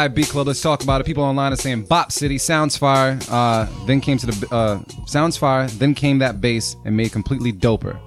Right, 0.10 0.16
B 0.16 0.24
Club, 0.24 0.48
let's 0.48 0.62
talk 0.62 0.84
about 0.84 1.02
it. 1.02 1.04
People 1.06 1.24
online 1.24 1.54
are 1.54 1.58
saying 1.58 1.84
Bop 1.84 2.12
City 2.12 2.38
sounds 2.38 2.76
fire. 2.76 3.20
Uh, 3.30 3.68
then 3.86 4.02
came 4.02 4.18
to 4.18 4.26
the 4.26 4.54
uh, 4.54 4.82
sounds 5.06 5.38
fire. 5.38 5.68
Then 5.68 5.94
came 5.94 6.20
that 6.20 6.42
bass 6.42 6.76
and 6.86 6.96
made 6.96 7.12
completely 7.12 7.54
doper. 7.54 8.00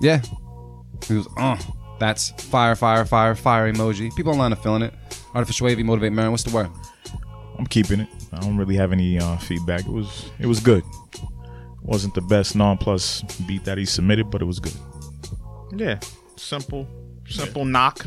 Yeah, 0.00 0.22
he 1.06 1.14
was 1.14 1.28
uh, 1.36 1.58
that's 1.98 2.30
fire, 2.30 2.74
fire, 2.74 3.04
fire, 3.04 3.34
fire 3.34 3.72
emoji. 3.72 4.14
People 4.14 4.32
online 4.32 4.52
are 4.52 4.56
feeling 4.56 4.82
it. 4.82 4.94
Artificial 5.34 5.66
wavy, 5.66 5.82
motivate 5.82 6.12
Marin. 6.12 6.30
What's 6.30 6.44
the 6.44 6.54
word? 6.54 6.70
I'm 7.58 7.66
keeping 7.66 8.00
it. 8.00 8.08
I 8.32 8.40
don't 8.40 8.56
really 8.56 8.76
have 8.76 8.92
any 8.92 9.18
uh, 9.18 9.36
feedback. 9.38 9.80
It 9.80 9.92
was 9.92 10.30
it 10.38 10.46
was 10.46 10.60
good. 10.60 10.84
Wasn't 11.82 12.14
the 12.14 12.22
best 12.22 12.56
non 12.56 12.78
plus 12.78 13.22
beat 13.46 13.64
that 13.64 13.76
he 13.76 13.84
submitted, 13.84 14.30
but 14.30 14.40
it 14.40 14.46
was 14.46 14.60
good. 14.60 14.76
Yeah, 15.76 15.98
simple, 16.36 16.86
simple 17.28 17.64
knock, 17.64 18.06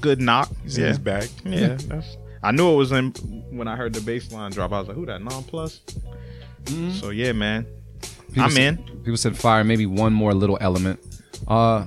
good 0.00 0.20
knock. 0.20 0.50
He's 0.62 0.76
in 0.76 0.82
yeah, 0.82 0.88
his 0.88 0.98
bag. 0.98 1.28
Yeah, 1.44 1.76
that's. 1.86 2.16
I 2.44 2.50
knew 2.52 2.72
it 2.72 2.76
was 2.76 2.92
in 2.92 3.10
when 3.50 3.66
I 3.68 3.74
heard 3.76 3.92
the 3.94 4.00
bass 4.00 4.30
line 4.32 4.50
drop. 4.52 4.72
I 4.72 4.78
was 4.80 4.88
like, 4.88 4.96
"Who 4.96 5.06
that 5.06 5.22
non 5.22 5.42
plus?" 5.44 5.80
So 7.00 7.10
yeah, 7.10 7.32
man, 7.32 7.66
People 8.28 8.42
I'm 8.44 8.50
said- 8.50 8.78
in. 8.78 8.98
People 9.04 9.16
said 9.16 9.36
fire, 9.36 9.64
maybe 9.64 9.86
one 9.86 10.12
more 10.12 10.32
little 10.34 10.58
element. 10.60 10.98
Uh, 11.48 11.86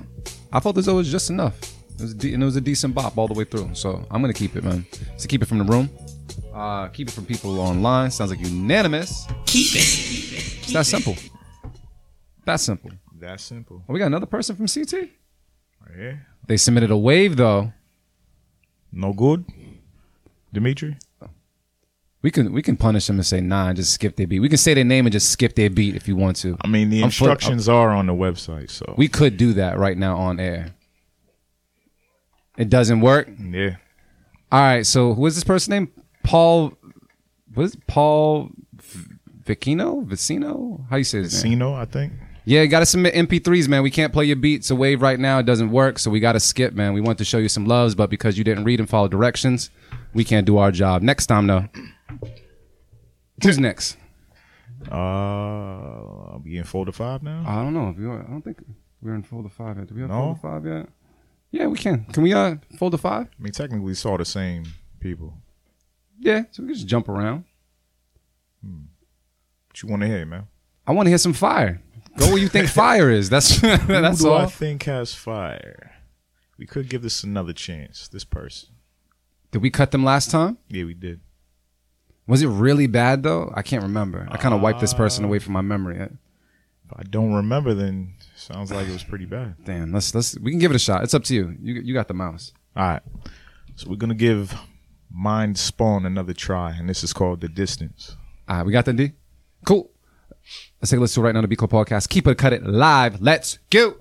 I 0.52 0.60
thought 0.60 0.74
this 0.74 0.86
was 0.86 1.10
just 1.10 1.30
enough. 1.30 1.58
It 1.96 2.02
was, 2.02 2.14
de- 2.14 2.32
and 2.34 2.42
it 2.42 2.46
was 2.46 2.54
a 2.56 2.60
decent 2.60 2.94
bop 2.94 3.18
all 3.18 3.26
the 3.26 3.34
way 3.34 3.44
through. 3.44 3.70
So 3.74 4.06
I'm 4.10 4.20
gonna 4.20 4.32
keep 4.32 4.54
it, 4.56 4.62
man. 4.64 4.86
So 5.16 5.26
keep 5.26 5.42
it 5.42 5.46
from 5.46 5.58
the 5.58 5.64
room. 5.64 5.90
Uh, 6.54 6.88
keep 6.88 7.08
it 7.08 7.12
from 7.12 7.24
people 7.26 7.58
online. 7.60 8.10
Sounds 8.10 8.30
like 8.30 8.40
unanimous. 8.40 9.26
Keep 9.46 9.74
it. 9.74 10.62
It's 10.62 10.72
that 10.72 10.86
simple. 10.86 11.16
That 12.44 12.60
simple. 12.60 12.90
That 13.18 13.40
simple. 13.40 13.82
Oh, 13.88 13.92
we 13.92 13.98
got 13.98 14.06
another 14.06 14.26
person 14.26 14.54
from 14.56 14.66
CT. 14.68 14.92
Right 15.86 15.96
here. 15.96 16.26
They 16.46 16.56
submitted 16.56 16.90
a 16.90 16.96
wave 16.96 17.36
though. 17.36 17.72
No 18.92 19.12
good. 19.12 19.44
Dimitri. 20.52 20.96
We 22.20 22.32
can 22.32 22.52
we 22.52 22.62
can 22.62 22.76
punish 22.76 23.06
them 23.06 23.16
and 23.16 23.24
say 23.26 23.40
nah 23.40 23.68
and 23.68 23.76
just 23.76 23.92
skip 23.92 24.16
their 24.16 24.26
beat. 24.26 24.40
We 24.40 24.48
can 24.48 24.58
say 24.58 24.74
their 24.74 24.82
name 24.84 25.06
and 25.06 25.12
just 25.12 25.30
skip 25.30 25.54
their 25.54 25.70
beat 25.70 25.94
if 25.94 26.08
you 26.08 26.16
want 26.16 26.36
to. 26.38 26.56
I 26.62 26.66
mean, 26.66 26.90
the 26.90 26.98
I'm 27.04 27.10
full- 27.10 27.28
instructions 27.28 27.68
are 27.68 27.90
on 27.90 28.06
the 28.06 28.12
website, 28.12 28.70
so 28.70 28.94
we 28.98 29.06
could 29.08 29.36
do 29.36 29.52
that 29.54 29.78
right 29.78 29.96
now 29.96 30.16
on 30.16 30.40
air. 30.40 30.74
It 32.56 32.68
doesn't 32.68 33.00
work. 33.00 33.28
yeah. 33.40 33.76
All 34.50 34.60
right, 34.60 34.84
so 34.86 35.14
who 35.14 35.26
is 35.26 35.34
this 35.34 35.44
person 35.44 35.70
name? 35.72 35.92
Paul. 36.24 36.72
What 37.54 37.64
is 37.64 37.74
it? 37.74 37.86
Paul 37.86 38.50
Vicino? 39.44 40.00
Vicino? 40.04 40.84
How 40.90 40.96
you 40.96 41.04
say 41.04 41.18
his 41.18 41.32
name? 41.44 41.52
Casino, 41.52 41.74
I 41.74 41.84
think. 41.84 42.12
Yeah, 42.44 42.62
you 42.62 42.68
got 42.68 42.80
to 42.80 42.86
submit 42.86 43.14
MP3s, 43.14 43.68
man. 43.68 43.82
We 43.82 43.90
can't 43.90 44.12
play 44.12 44.24
your 44.24 44.36
beats 44.36 44.70
a 44.70 44.74
wave 44.74 45.02
right 45.02 45.20
now. 45.20 45.38
It 45.38 45.46
doesn't 45.46 45.70
work, 45.70 45.98
so 45.98 46.10
we 46.10 46.18
got 46.18 46.32
to 46.32 46.40
skip, 46.40 46.72
man. 46.72 46.94
We 46.94 47.00
want 47.02 47.18
to 47.18 47.24
show 47.24 47.36
you 47.38 47.48
some 47.48 47.66
loves, 47.66 47.94
but 47.94 48.08
because 48.10 48.38
you 48.38 48.44
didn't 48.44 48.64
read 48.64 48.80
and 48.80 48.88
follow 48.88 49.06
directions, 49.06 49.70
we 50.14 50.24
can't 50.24 50.46
do 50.46 50.58
our 50.58 50.70
job. 50.70 51.02
Next 51.02 51.26
time, 51.26 51.46
though. 51.46 51.64
Who's 53.42 53.58
next? 53.58 53.96
Uh, 54.90 54.94
I'll 54.94 56.40
be 56.42 56.56
in 56.56 56.64
folder 56.64 56.92
five 56.92 57.22
now. 57.22 57.44
I 57.46 57.56
don't 57.56 57.74
know. 57.74 57.88
If 57.90 57.98
you, 57.98 58.12
I 58.12 58.22
don't 58.22 58.42
think 58.42 58.62
we're 59.02 59.14
in 59.14 59.22
folder 59.22 59.48
five 59.48 59.76
yet. 59.78 59.88
Do 59.88 59.94
we 59.94 60.00
have 60.02 60.10
No? 60.10 60.34
folder 60.34 60.40
five 60.40 60.66
yet? 60.66 60.88
Yeah, 61.50 61.66
we 61.66 61.78
can. 61.78 62.04
Can 62.06 62.22
we 62.22 62.32
uh 62.32 62.56
folder 62.78 62.96
five? 62.98 63.26
I 63.38 63.42
mean, 63.42 63.52
technically, 63.52 63.92
it's 63.92 64.04
all 64.04 64.18
the 64.18 64.24
same 64.24 64.64
people. 65.00 65.34
Yeah, 66.18 66.42
so 66.50 66.62
we 66.62 66.68
can 66.68 66.74
just 66.74 66.86
jump 66.86 67.08
around. 67.08 67.44
What 68.62 69.82
you 69.82 69.88
want 69.88 70.02
to 70.02 70.08
hear, 70.08 70.26
man? 70.26 70.46
I 70.86 70.92
want 70.92 71.06
to 71.06 71.10
hear 71.10 71.18
some 71.18 71.32
fire. 71.32 71.80
Go 72.18 72.26
where 72.26 72.38
you 72.38 72.48
think 72.48 72.68
fire 72.84 73.10
is. 73.10 73.30
That's 73.30 73.60
that's 73.60 74.18
Who 74.20 74.24
do 74.26 74.30
all. 74.32 74.38
I 74.38 74.46
think 74.46 74.82
has 74.84 75.14
fire? 75.14 75.92
We 76.58 76.66
could 76.66 76.88
give 76.88 77.02
this 77.02 77.22
another 77.22 77.52
chance. 77.52 78.08
This 78.08 78.24
person. 78.24 78.70
Did 79.50 79.62
we 79.62 79.70
cut 79.70 79.90
them 79.90 80.04
last 80.04 80.30
time? 80.30 80.58
Yeah, 80.68 80.84
we 80.84 80.94
did. 80.94 81.20
Was 82.26 82.42
it 82.42 82.48
really 82.48 82.86
bad 82.86 83.22
though? 83.22 83.50
I 83.54 83.62
can't 83.62 83.82
remember. 83.82 84.28
I 84.30 84.36
kind 84.36 84.54
of 84.54 84.60
wiped 84.60 84.80
this 84.80 84.92
person 84.92 85.24
away 85.24 85.38
from 85.38 85.54
my 85.54 85.62
memory. 85.62 85.98
If 85.98 86.10
I 86.94 87.02
don't 87.04 87.32
remember, 87.32 87.74
then 87.74 88.14
sounds 88.36 88.70
like 88.70 88.86
it 88.86 88.92
was 88.92 89.04
pretty 89.04 89.24
bad. 89.24 89.56
Damn, 89.64 89.92
let's 89.92 90.14
let's 90.14 90.38
we 90.38 90.50
can 90.50 90.60
give 90.60 90.70
it 90.70 90.76
a 90.76 90.78
shot. 90.78 91.02
It's 91.02 91.14
up 91.14 91.24
to 91.24 91.34
you. 91.34 91.56
You 91.60 91.74
you 91.80 91.94
got 91.94 92.08
the 92.08 92.14
mouse. 92.14 92.52
All 92.76 92.86
right. 92.86 93.02
So 93.76 93.88
we're 93.88 93.96
gonna 93.96 94.14
give 94.14 94.54
Mind 95.10 95.58
Spawn 95.58 96.04
another 96.04 96.34
try, 96.34 96.72
and 96.72 96.88
this 96.88 97.02
is 97.02 97.12
called 97.12 97.40
The 97.40 97.48
Distance. 97.48 98.16
All 98.48 98.58
right, 98.58 98.66
we 98.66 98.72
got 98.72 98.84
the 98.84 98.92
D. 98.92 99.12
Cool. 99.64 99.90
Let's 100.80 100.90
take 100.90 100.98
a 100.98 101.00
listen 101.00 101.22
right 101.22 101.34
now. 101.34 101.40
The 101.40 101.48
Beat 101.48 101.58
Club 101.58 101.70
podcast. 101.70 102.08
Keep 102.08 102.26
it, 102.26 102.38
cut 102.38 102.52
it 102.52 102.64
live. 102.64 103.20
Let's 103.20 103.58
go. 103.70 103.96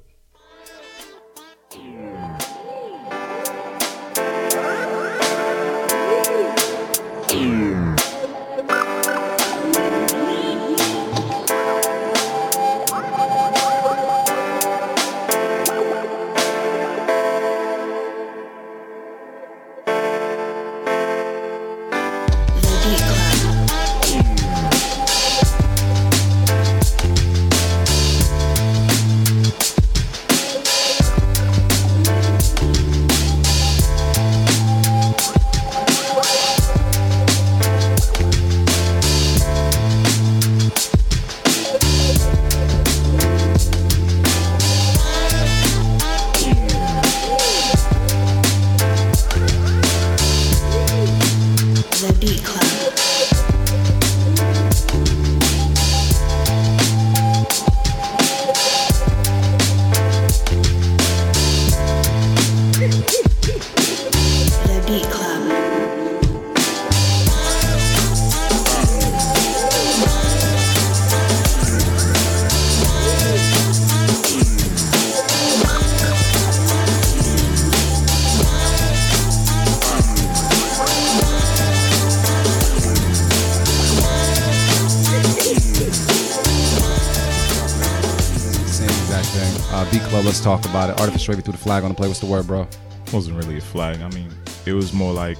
Talk 90.58 90.70
about 90.70 90.90
it. 90.90 91.00
Artificial 91.00 91.34
wavy 91.34 91.42
through 91.44 91.54
the 91.54 91.60
flag 91.60 91.84
on 91.84 91.90
the 91.90 91.96
play. 91.96 92.08
What's 92.08 92.20
the 92.20 92.26
word, 92.26 92.48
bro? 92.48 92.68
Wasn't 93.14 93.36
really 93.38 93.58
a 93.58 93.62
flag. 93.62 94.02
I 94.02 94.10
mean, 94.10 94.30
it 94.66 94.74
was 94.74 94.94
more 94.94 95.14
like 95.14 95.38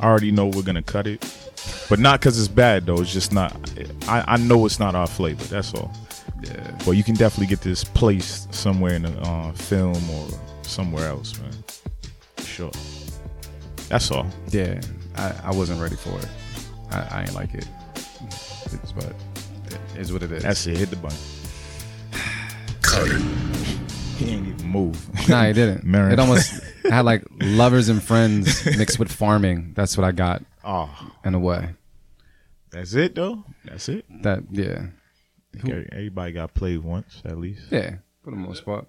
I 0.00 0.06
already 0.06 0.30
know 0.30 0.46
we're 0.46 0.62
gonna 0.62 0.82
cut 0.82 1.06
it, 1.06 1.20
but 1.88 1.98
not 1.98 2.20
because 2.20 2.38
it's 2.38 2.48
bad 2.48 2.86
though. 2.86 3.00
It's 3.00 3.12
just 3.12 3.32
not. 3.32 3.54
I, 4.08 4.24
I 4.26 4.36
know 4.36 4.64
it's 4.66 4.78
not 4.78 4.94
our 4.94 5.06
flavor. 5.06 5.44
That's 5.44 5.74
all. 5.74 5.92
Yeah. 6.42 6.78
But 6.84 6.92
you 6.92 7.04
can 7.04 7.14
definitely 7.14 7.46
get 7.46 7.60
this 7.60 7.84
placed 7.84 8.52
somewhere 8.54 8.94
in 8.94 9.04
a 9.04 9.20
uh, 9.22 9.52
film 9.52 10.10
or 10.10 10.28
somewhere 10.62 11.08
else, 11.08 11.38
man. 11.40 11.52
Sure. 12.38 12.72
That's 13.88 14.10
all. 14.10 14.26
Yeah. 14.50 14.80
I, 15.16 15.34
I 15.44 15.50
wasn't 15.52 15.80
ready 15.80 15.96
for 15.96 16.16
it. 16.18 16.28
I, 16.90 17.18
I 17.18 17.20
ain't 17.22 17.34
like 17.34 17.54
it. 17.54 17.66
It's, 17.94 18.92
but 18.92 19.14
it 19.66 19.78
is 20.00 20.12
what 20.12 20.22
it 20.22 20.32
is. 20.32 20.42
That's 20.42 20.66
it. 20.66 20.76
Hit 20.76 20.90
the 20.90 20.96
button. 20.96 21.18
Cut 22.82 23.08
it. 23.08 23.53
He 24.16 24.24
didn't 24.26 24.46
even 24.48 24.68
move. 24.68 25.08
Nah, 25.28 25.46
he 25.46 25.52
didn't. 25.52 25.84
Marin. 25.92 26.12
It 26.12 26.18
almost 26.20 26.62
had 26.88 27.04
like 27.04 27.24
lovers 27.40 27.88
and 27.88 28.02
friends 28.02 28.64
mixed 28.78 28.98
with 28.98 29.10
farming. 29.10 29.72
That's 29.74 29.96
what 29.96 30.04
I 30.04 30.12
got 30.12 30.42
Oh, 30.64 30.88
in 31.24 31.34
a 31.34 31.38
way. 31.38 31.70
that's 32.70 32.94
it 32.94 33.14
though. 33.14 33.44
That's 33.64 33.88
it. 33.88 34.04
That 34.22 34.44
yeah, 34.50 34.86
Okay, 35.62 35.86
everybody 35.92 36.32
got 36.32 36.52
played 36.54 36.78
once 36.82 37.22
at 37.24 37.38
least. 37.38 37.62
yeah, 37.70 37.96
for 38.22 38.30
the 38.30 38.36
most 38.36 38.64
part. 38.64 38.86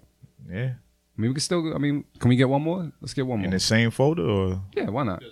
Yeah. 0.50 0.72
I 1.18 1.20
mean, 1.22 1.30
we 1.30 1.34
can 1.34 1.40
still. 1.40 1.74
I 1.74 1.78
mean, 1.78 2.04
can 2.18 2.28
we 2.28 2.36
get 2.36 2.48
one 2.48 2.62
more? 2.62 2.92
Let's 3.00 3.14
get 3.14 3.26
one 3.26 3.38
more. 3.38 3.44
In 3.44 3.50
more. 3.50 3.56
the 3.56 3.60
same 3.64 3.90
folder 3.90 4.22
or 4.28 4.60
Yeah, 4.74 4.90
why 4.90 5.02
not? 5.04 5.22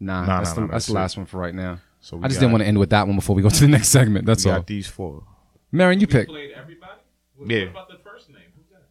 Nah, 0.00 0.24
Nah, 0.24 0.38
that's, 0.38 0.50
nah, 0.50 0.54
the, 0.54 0.60
nah, 0.60 0.66
that's 0.66 0.72
that's 0.72 0.86
the 0.86 0.92
it. 0.92 0.94
last 0.94 1.16
one 1.16 1.26
for 1.26 1.38
right 1.38 1.54
now. 1.54 1.78
so 2.00 2.16
we 2.16 2.24
I 2.24 2.28
just 2.28 2.38
didn't 2.40 2.52
want 2.52 2.62
to 2.62 2.68
end 2.68 2.78
with 2.78 2.90
that 2.90 3.06
one 3.06 3.16
before 3.16 3.34
we 3.36 3.42
go 3.42 3.48
to 3.48 3.60
the 3.60 3.68
next 3.68 3.88
segment. 3.88 4.26
That's 4.26 4.44
we 4.44 4.50
all. 4.50 4.58
got 4.58 4.66
these 4.66 4.86
four. 4.86 5.24
Marin, 5.72 6.00
you 6.00 6.06
pick. 6.06 6.28
Played 6.28 6.52
everybody. 6.52 7.00
What, 7.36 7.50
Yeah. 7.50 7.64
what 7.66 7.70
about 7.70 7.88
the 7.88 7.98
first 8.08 8.28
name? 8.28 8.38
Who's 8.56 8.66
that? 8.70 8.84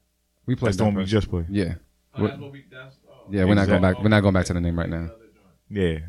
We 0.45 0.55
played 0.55 0.69
That's 0.69 0.77
the 0.77 0.83
one 0.85 0.95
we 0.95 1.05
just 1.05 1.29
played. 1.29 1.45
Yeah, 1.49 1.75
Oh, 2.15 2.21
We're- 2.21 2.29
that's 2.31 2.41
what 2.41 2.51
we. 2.51 2.65
That's. 2.71 2.95
Oh. 3.09 3.13
yeah. 3.29 3.45
We're 3.45 3.53
not 3.55 3.67
going 3.67 3.81
back. 3.81 4.01
We're 4.01 4.09
not 4.09 4.21
going 4.21 4.33
back 4.33 4.45
to 4.47 4.53
the 4.53 4.61
name 4.61 4.77
right 4.77 4.89
now. 4.89 5.09
Yeah. 5.69 5.99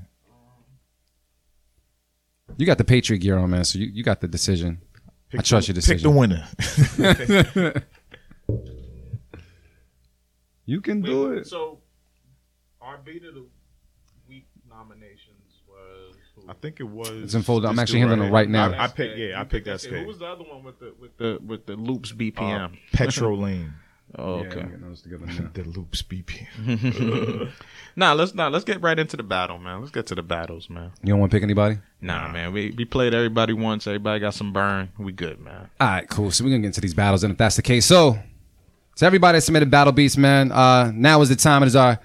You 2.57 2.67
got 2.67 2.79
the 2.79 2.85
Patriot 2.85 3.21
gear 3.21 3.39
on, 3.39 3.51
man. 3.51 3.65
So 3.65 3.79
you, 3.79 3.87
you 3.87 4.03
got 4.05 4.21
the 4.21 4.29
decision. 4.29 4.81
I 5.37 5.43
trust 5.43 5.67
your 5.69 5.75
decision. 5.75 6.13
Pick 6.15 6.15
the 6.15 6.55
decision. 6.57 7.63
winner. 7.65 7.83
you 10.67 10.81
can 10.81 11.01
do 11.01 11.33
it. 11.33 11.47
So, 11.47 11.81
our 12.81 12.99
beat 12.99 13.25
of 13.25 13.35
the 13.35 13.47
week 14.29 14.47
nominations 14.69 15.63
was. 15.69 16.15
Who? 16.37 16.49
I 16.49 16.53
think 16.55 16.81
it 16.81 16.85
was. 16.85 17.09
It's 17.09 17.35
in 17.35 17.43
folder. 17.43 17.69
I'm 17.69 17.79
actually 17.79 18.01
dude 18.01 18.09
handling 18.11 18.29
it 18.29 18.33
right 18.33 18.49
now. 18.49 18.73
I, 18.73 18.85
I 18.85 18.89
picked. 18.89 19.17
Yeah, 19.17 19.41
I 19.41 19.45
picked 19.45 19.67
that 19.67 19.85
Okay, 19.85 20.01
Who 20.03 20.07
was 20.07 20.19
the 20.19 20.27
other 20.27 20.45
one 20.45 20.63
with 20.65 20.79
the 20.79 20.95
with 21.01 21.17
the 21.17 21.39
with 21.45 21.67
the 21.67 21.77
loops 21.77 22.13
Uh, 22.13 22.17
BPM? 22.17 22.79
Petro 22.93 23.37
Lane. 23.37 23.75
Oh, 24.19 24.35
okay. 24.35 24.61
I'm 24.61 24.69
getting 24.69 24.89
those 24.89 25.03
together 25.03 25.27
now. 25.27 25.51
the 25.53 25.65
loops 25.65 26.03
BPM. 26.03 27.51
Nah, 27.97 28.13
let's 28.13 28.35
not. 28.35 28.51
Let's 28.51 28.65
get 28.65 28.83
right 28.83 28.99
into 28.99 29.17
the 29.17 29.23
battle, 29.23 29.59
man. 29.59 29.81
Let's 29.81 29.93
get 29.93 30.07
to 30.07 30.17
the 30.17 30.23
battles, 30.23 30.69
man. 30.69 30.91
You 31.03 31.11
don't 31.11 31.21
want 31.21 31.31
to 31.31 31.37
pick 31.37 31.45
anybody? 31.45 31.79
Nah, 32.01 32.29
man. 32.29 32.53
We 32.53 32.75
we 32.77 32.85
played 32.85 33.15
everybody 33.15 33.53
once. 33.53 33.87
Everybody 33.87 34.19
got 34.21 34.35
some 34.35 34.53
burn. 34.53 34.91
We 34.99 35.13
good, 35.13 35.41
man. 35.41 35.71
All 35.81 35.89
right, 35.89 36.09
cool. 36.09 36.31
So 36.33 36.43
we're 36.43 36.51
gonna 36.51 36.63
get 36.63 36.67
into 36.69 36.81
these 36.81 36.95
battles, 36.95 37.23
and 37.23 37.31
if 37.31 37.39
that's 37.39 37.57
the 37.57 37.63
case, 37.63 37.87
so 37.87 38.19
to 38.97 39.07
everybody 39.07 39.39
submitted 39.41 39.71
battle 39.71 39.93
beats, 39.93 40.17
man, 40.17 40.51
uh, 40.51 40.91
now 40.93 41.21
is 41.21 41.29
the 41.29 41.37
time. 41.37 41.63
It 41.63 41.67
is 41.67 41.77
our 41.77 42.01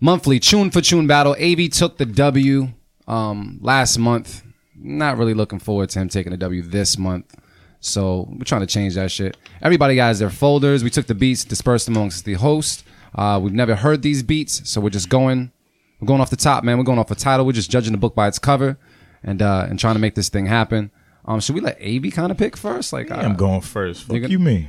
monthly 0.00 0.40
tune 0.40 0.70
for 0.70 0.80
tune 0.80 1.06
battle. 1.06 1.32
Av 1.32 1.70
took 1.70 1.98
the 1.98 2.06
W 2.06 2.68
um, 3.06 3.58
last 3.60 3.98
month. 3.98 4.42
Not 4.74 5.18
really 5.18 5.34
looking 5.34 5.58
forward 5.58 5.90
to 5.90 5.98
him 5.98 6.08
taking 6.08 6.30
the 6.30 6.38
W 6.38 6.62
this 6.62 6.96
month. 6.96 7.34
So 7.80 8.28
we're 8.30 8.44
trying 8.44 8.62
to 8.62 8.66
change 8.66 8.94
that 8.94 9.10
shit. 9.10 9.36
Everybody 9.62 9.96
has 9.98 10.18
their 10.18 10.30
folders. 10.30 10.82
We 10.82 10.90
took 10.90 11.06
the 11.06 11.14
beats, 11.14 11.44
dispersed 11.44 11.86
them 11.86 11.96
amongst 11.96 12.24
the 12.24 12.34
host. 12.34 12.84
Uh, 13.14 13.38
we've 13.42 13.52
never 13.52 13.74
heard 13.76 14.02
these 14.02 14.22
beats, 14.22 14.68
so 14.68 14.80
we're 14.80 14.90
just 14.90 15.08
going. 15.08 15.52
We're 16.00 16.06
going 16.06 16.20
off 16.20 16.30
the 16.30 16.36
top, 16.36 16.64
man. 16.64 16.76
We're 16.78 16.84
going 16.84 16.98
off 16.98 17.10
a 17.10 17.14
title. 17.14 17.46
We're 17.46 17.52
just 17.52 17.70
judging 17.70 17.92
the 17.92 17.98
book 17.98 18.14
by 18.14 18.28
its 18.28 18.38
cover, 18.38 18.78
and 19.22 19.40
uh, 19.40 19.66
and 19.68 19.78
trying 19.78 19.94
to 19.94 20.00
make 20.00 20.14
this 20.14 20.28
thing 20.28 20.46
happen. 20.46 20.90
Um, 21.24 21.40
should 21.40 21.54
we 21.54 21.60
let 21.60 21.80
Av 21.80 22.12
kind 22.12 22.30
of 22.30 22.38
pick 22.38 22.56
first? 22.56 22.92
Like, 22.92 23.10
uh, 23.10 23.14
I'm 23.14 23.34
going 23.34 23.60
first. 23.62 24.02
Fuck 24.04 24.16
You 24.16 24.22
you, 24.22 24.38
gonna- 24.38 24.44
mean? 24.50 24.68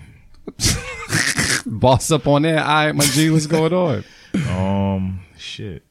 boss 1.65 2.11
up 2.11 2.27
on 2.27 2.43
there. 2.43 2.59
All 2.59 2.65
right, 2.85 2.95
my 2.95 3.03
G, 3.05 3.29
what's 3.29 3.47
going 3.47 3.73
on? 3.73 4.03
Um, 4.49 5.21
shit. 5.37 5.83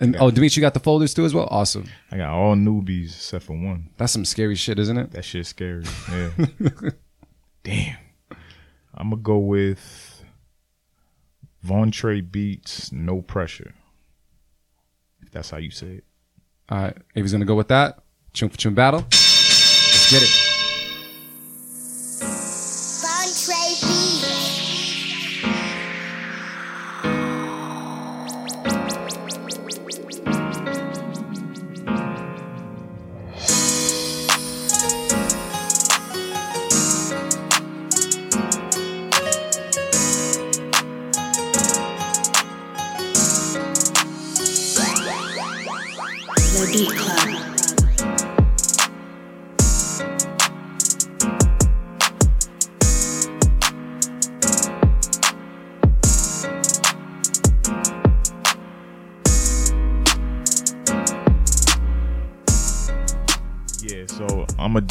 And 0.00 0.16
oh, 0.18 0.30
Dimitri, 0.30 0.60
you 0.60 0.64
got 0.64 0.72
the 0.72 0.80
folders 0.80 1.12
too 1.12 1.26
as 1.26 1.34
well. 1.34 1.46
Awesome. 1.50 1.84
I 2.10 2.16
got 2.16 2.30
all 2.30 2.54
newbies 2.56 3.08
except 3.14 3.44
for 3.44 3.52
one. 3.52 3.90
That's 3.98 4.12
some 4.12 4.24
scary 4.24 4.54
shit, 4.54 4.78
isn't 4.78 4.96
it? 4.96 5.10
That 5.12 5.24
shit's 5.24 5.50
scary. 5.50 5.84
Yeah. 6.10 6.90
Damn. 7.62 7.98
I'm 8.94 9.10
gonna 9.10 9.22
go 9.22 9.38
with 9.38 10.24
Von 11.62 11.90
Trey 11.90 12.22
Beats, 12.22 12.90
No 12.90 13.20
Pressure. 13.20 13.74
If 15.20 15.30
that's 15.30 15.50
how 15.50 15.58
you 15.58 15.70
say 15.70 15.86
it. 15.96 16.04
All 16.70 16.78
right, 16.78 16.96
Ava's 17.14 17.32
gonna 17.32 17.44
go 17.44 17.54
with 17.54 17.68
that. 17.68 18.02
Tune 18.32 18.48
for 18.48 18.56
tune 18.56 18.74
battle. 18.74 19.00
Let's 19.00 20.10
get 20.10 20.22
it. 20.22 20.39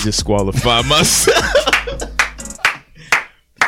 Disqualify 0.03 0.81
myself. 0.83 1.45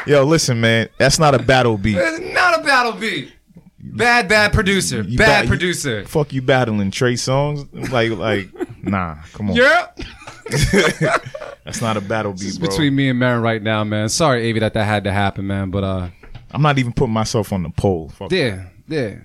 Yo, 0.08 0.24
listen, 0.24 0.60
man, 0.60 0.90
that's 0.98 1.20
not 1.20 1.36
a 1.36 1.40
battle 1.40 1.78
beat. 1.78 1.98
It's 1.98 2.34
not 2.34 2.60
a 2.60 2.64
battle 2.64 2.94
beat. 2.94 3.32
Bad, 3.80 4.28
bad 4.28 4.54
producer. 4.54 5.02
You 5.02 5.18
bad 5.18 5.44
bat- 5.44 5.48
producer. 5.48 6.06
Fuck 6.06 6.34
you 6.34 6.42
battling 6.42 6.92
Trey 6.92 7.14
Songz. 7.14 7.68
Like, 7.92 8.12
like, 8.12 8.50
nah, 8.84 9.18
come 9.34 9.52
on. 9.52 9.56
Yeah. 9.56 9.88
That's 11.66 11.82
not 11.82 11.98
a 11.98 12.02
battle 12.02 12.34
beat, 12.34 12.60
bro. 12.60 12.70
between 12.70 12.96
me 12.96 13.10
and 13.10 13.20
Marin 13.20 13.42
right 13.42 13.62
now, 13.62 13.84
man. 13.84 14.10
Sorry, 14.10 14.50
Avi, 14.50 14.60
that 14.60 14.74
that 14.74 14.86
had 14.86 15.04
to 15.04 15.12
happen, 15.12 15.46
man. 15.48 15.70
But 15.70 15.84
uh, 15.84 16.10
I'm 16.52 16.62
not 16.62 16.80
even 16.80 16.94
putting 16.94 17.14
myself 17.14 17.54
on 17.54 17.64
the 17.64 17.70
pole. 17.70 18.10
Fuck 18.10 18.32
yeah, 18.32 18.66
yeah. 18.88 19.16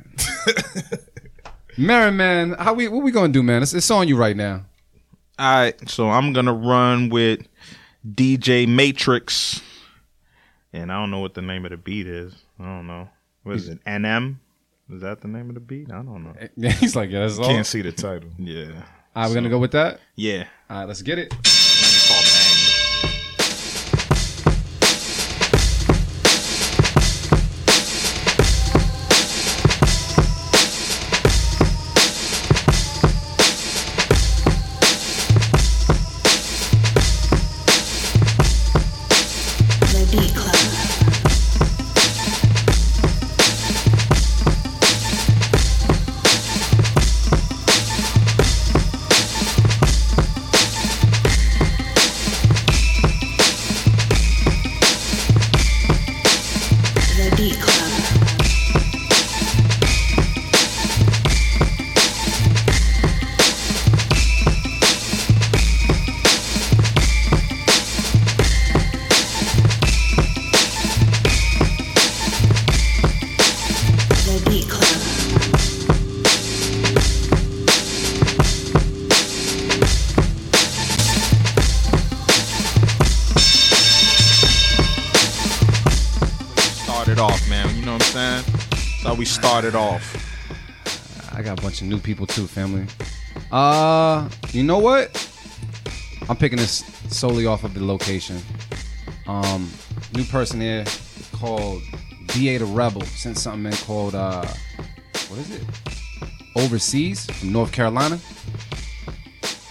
Marin, 1.78 2.16
man, 2.16 2.52
how 2.52 2.74
we 2.74 2.88
what 2.88 3.02
we 3.02 3.10
gonna 3.10 3.32
do, 3.32 3.42
man? 3.42 3.62
It's, 3.62 3.74
it's 3.74 3.90
on 3.90 4.08
you 4.08 4.16
right 4.16 4.36
now. 4.36 4.64
All 5.38 5.54
right, 5.54 5.88
so 5.90 6.08
I'm 6.08 6.32
gonna 6.32 6.54
run 6.54 7.10
with 7.10 7.46
DJ 8.08 8.66
Matrix, 8.66 9.60
and 10.72 10.90
I 10.90 10.98
don't 10.98 11.10
know 11.10 11.18
what 11.18 11.34
the 11.34 11.42
name 11.42 11.66
of 11.66 11.72
the 11.72 11.76
beat 11.76 12.06
is. 12.06 12.32
I 12.58 12.64
don't 12.64 12.86
know. 12.86 13.10
What 13.42 13.56
is 13.56 13.68
it? 13.68 13.84
NM? 13.84 14.36
Is 14.90 15.02
that 15.02 15.20
the 15.20 15.28
name 15.28 15.50
of 15.50 15.54
the 15.54 15.60
beat? 15.60 15.90
I 15.90 15.96
don't 15.96 16.24
know. 16.24 16.34
Yeah, 16.56 16.70
he's 16.80 16.96
like, 16.96 17.10
yeah, 17.10 17.20
that's 17.20 17.38
all. 17.38 17.44
Can't 17.48 17.66
see 17.66 17.82
the 17.82 17.92
title. 17.92 18.30
Yeah. 18.38 18.82
All 19.14 19.24
right, 19.24 19.28
we're 19.28 19.34
gonna 19.34 19.50
go 19.50 19.58
with 19.58 19.72
that. 19.72 20.00
Yeah. 20.14 20.44
All 20.70 20.78
right, 20.78 20.84
let's 20.88 21.02
get 21.02 21.18
it. 21.18 21.34
We 89.16 89.24
started 89.24 89.74
off. 89.74 90.22
I 91.32 91.42
got 91.42 91.58
a 91.58 91.62
bunch 91.62 91.80
of 91.80 91.86
new 91.86 91.98
people 91.98 92.26
too, 92.26 92.46
family. 92.46 92.86
Uh, 93.50 94.28
you 94.50 94.62
know 94.62 94.78
what? 94.78 95.10
I'm 96.28 96.36
picking 96.36 96.58
this 96.58 96.84
solely 97.08 97.46
off 97.46 97.64
of 97.64 97.74
the 97.74 97.84
location. 97.84 98.40
Um, 99.26 99.70
new 100.14 100.24
person 100.24 100.60
here 100.60 100.84
called 101.32 101.82
DA 102.28 102.58
the 102.58 102.64
Rebel 102.66 103.02
sent 103.02 103.38
something 103.38 103.72
in 103.72 103.78
called 103.78 104.14
uh, 104.14 104.46
what 105.28 105.40
is 105.40 105.50
it? 105.50 105.62
Overseas 106.54 107.26
from 107.26 107.52
North 107.52 107.72
Carolina. 107.72 108.18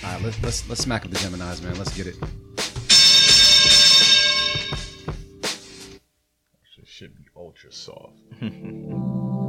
All 0.04 0.12
right, 0.12 0.22
let's 0.22 0.42
let's 0.44 0.70
let's 0.70 0.82
smack 0.82 1.06
up 1.06 1.12
the 1.12 1.18
Gemini's, 1.18 1.62
man. 1.62 1.78
Let's 1.78 1.96
get 1.96 2.08
it. 2.08 2.16
Shit 6.64 6.88
should 6.88 7.18
be 7.18 7.26
ultra 7.36 7.72
soft. 7.72 8.15
Mm-hmm. 8.42 9.36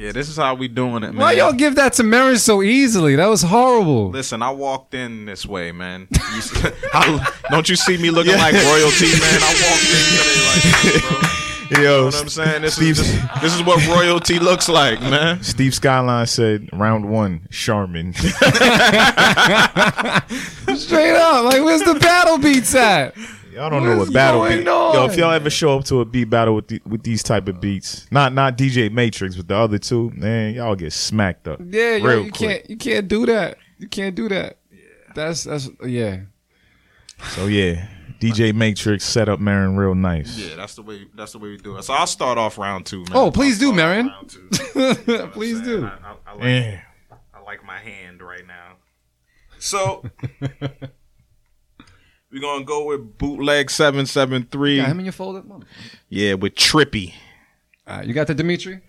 Yeah, 0.00 0.12
this 0.12 0.30
is 0.30 0.36
how 0.38 0.54
we 0.54 0.66
doing 0.66 1.02
it, 1.02 1.08
man. 1.12 1.16
Why 1.16 1.32
y'all 1.32 1.52
give 1.52 1.74
that 1.74 1.92
to 1.94 2.02
Marin 2.02 2.38
so 2.38 2.62
easily? 2.62 3.16
That 3.16 3.26
was 3.26 3.42
horrible. 3.42 4.08
Listen, 4.08 4.40
I 4.42 4.48
walked 4.50 4.94
in 4.94 5.26
this 5.26 5.44
way, 5.44 5.72
man. 5.72 6.08
You 6.10 6.38
s- 6.38 6.72
I- 6.94 7.32
don't 7.50 7.68
you 7.68 7.76
see 7.76 7.98
me 7.98 8.08
looking 8.10 8.32
like 8.38 8.54
royalty, 8.54 9.08
man? 9.10 9.40
I 9.42 9.52
walked 9.60 9.90
in 9.92 10.00
today 10.16 10.40
like 10.46 10.62
this, 10.82 11.02
bro. 11.02 11.20
You 11.70 11.76
know 11.76 11.82
Yo, 11.82 12.04
what 12.06 12.16
I'm 12.20 12.28
saying? 12.28 12.62
This 12.62 12.74
Steve, 12.74 12.98
is 12.98 13.12
this, 13.12 13.40
this 13.42 13.54
is 13.54 13.62
what 13.62 13.86
royalty 13.86 14.40
looks 14.40 14.68
like, 14.68 15.00
man. 15.02 15.40
Steve 15.40 15.72
Skyline 15.72 16.26
said 16.26 16.68
round 16.72 17.08
one, 17.08 17.46
Charmin. 17.50 18.12
Straight 18.14 18.32
up, 21.14 21.44
like 21.44 21.62
where's 21.62 21.82
the 21.82 21.96
battle 22.00 22.38
beats 22.38 22.74
at? 22.74 23.14
Y'all 23.52 23.68
don't 23.70 23.82
What 23.82 23.88
know 23.88 23.98
what 23.98 24.12
battle 24.12 24.40
going 24.42 24.58
beat. 24.58 24.64
Yo, 24.66 25.04
if 25.06 25.16
y'all 25.16 25.32
ever 25.32 25.50
show 25.50 25.76
up 25.78 25.84
to 25.86 26.00
a 26.00 26.04
beat 26.04 26.24
battle 26.30 26.54
with 26.54 26.68
the, 26.68 26.80
with 26.86 27.02
these 27.02 27.22
type 27.22 27.48
of 27.48 27.60
beats, 27.60 28.06
not 28.10 28.32
not 28.32 28.56
DJ 28.56 28.90
Matrix, 28.92 29.36
but 29.36 29.48
the 29.48 29.56
other 29.56 29.78
two, 29.78 30.10
man, 30.14 30.54
y'all 30.54 30.74
get 30.76 30.92
smacked 30.92 31.48
up. 31.48 31.60
Yeah, 31.64 31.96
yo, 31.96 32.20
you 32.22 32.30
quick. 32.32 32.34
can't 32.34 32.70
you 32.70 32.76
can't 32.76 33.08
do 33.08 33.26
that. 33.26 33.58
You 33.78 33.88
can't 33.88 34.14
do 34.14 34.28
that. 34.28 34.58
That's 35.14 35.44
that's 35.44 35.68
yeah. 35.84 36.20
So 37.30 37.46
yeah, 37.46 37.88
DJ 38.20 38.54
Matrix 38.54 39.04
set 39.04 39.28
up 39.28 39.40
Marin 39.40 39.76
real 39.76 39.94
nice. 39.94 40.38
Yeah, 40.38 40.54
that's 40.56 40.74
the 40.76 40.82
way. 40.82 41.06
That's 41.14 41.32
the 41.32 41.38
way 41.38 41.48
we 41.50 41.56
do 41.56 41.76
it. 41.76 41.82
So 41.82 41.92
I'll 41.94 42.06
start 42.06 42.38
off 42.38 42.56
round 42.58 42.86
two, 42.86 42.98
man. 42.98 43.08
Oh, 43.14 43.30
please 43.30 43.58
do, 43.58 43.72
I'll 43.72 43.74
start 43.74 43.76
Marin. 43.76 44.06
round 44.06 44.30
two. 44.30 44.48
You 45.08 45.18
know 45.18 45.26
Please 45.28 45.60
do. 45.60 45.86
I, 45.86 45.88
I, 45.88 46.14
I 46.26 46.32
like, 46.34 46.42
Yeah. 46.44 46.80
I 47.34 47.42
like 47.42 47.64
my 47.64 47.78
hand 47.78 48.22
right 48.22 48.46
now. 48.46 48.76
So 49.58 50.04
we're 52.32 52.40
gonna 52.40 52.64
go 52.64 52.84
with 52.84 53.18
bootleg 53.18 53.70
seven 53.70 54.06
seven 54.06 54.46
three. 54.50 54.76
Got 54.76 54.88
him 54.88 55.00
in 55.00 55.06
your 55.06 55.12
folder. 55.12 55.42
Yeah, 56.08 56.34
with 56.34 56.54
Trippy. 56.54 57.14
You 58.04 58.12
got 58.12 58.28
the 58.28 58.34
Dimitri. 58.34 58.80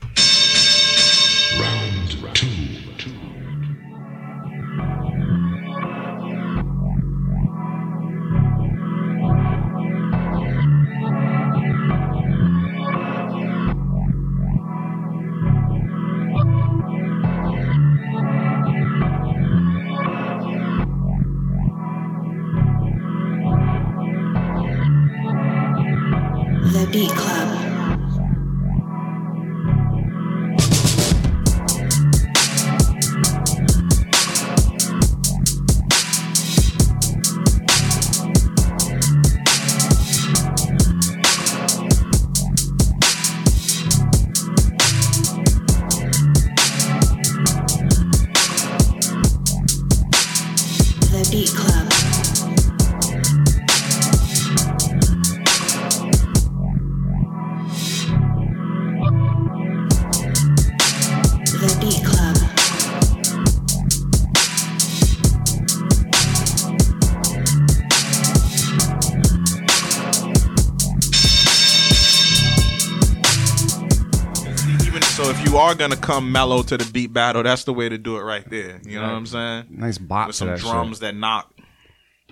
Come 76.13 76.31
mellow 76.31 76.63
to 76.63 76.77
the 76.77 76.89
beat 76.91 77.13
battle, 77.13 77.43
that's 77.43 77.63
the 77.63 77.73
way 77.73 77.89
to 77.89 77.97
do 77.97 78.17
it 78.17 78.21
right 78.21 78.47
there. 78.49 78.79
You 78.85 78.95
know 78.99 79.03
what 79.07 79.13
I'm 79.13 79.25
saying? 79.25 79.65
Nice 79.69 79.97
bop 79.97 80.27
With 80.27 80.35
some 80.35 80.47
that 80.49 80.59
drums 80.59 80.97
shit. 80.97 81.01
that 81.01 81.15
knock. 81.15 81.53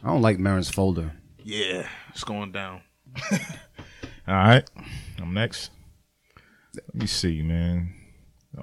I 0.04 0.08
don't 0.08 0.22
like 0.22 0.40
Marin's 0.40 0.70
folder. 0.70 1.14
Yeah, 1.44 1.88
it's 2.10 2.24
going 2.24 2.52
down. 2.52 2.82
All 4.28 4.36
right, 4.36 4.64
I'm 5.20 5.34
next. 5.34 5.72
Let 6.76 6.96
me 6.96 7.08
see, 7.08 7.42
man. 7.42 7.94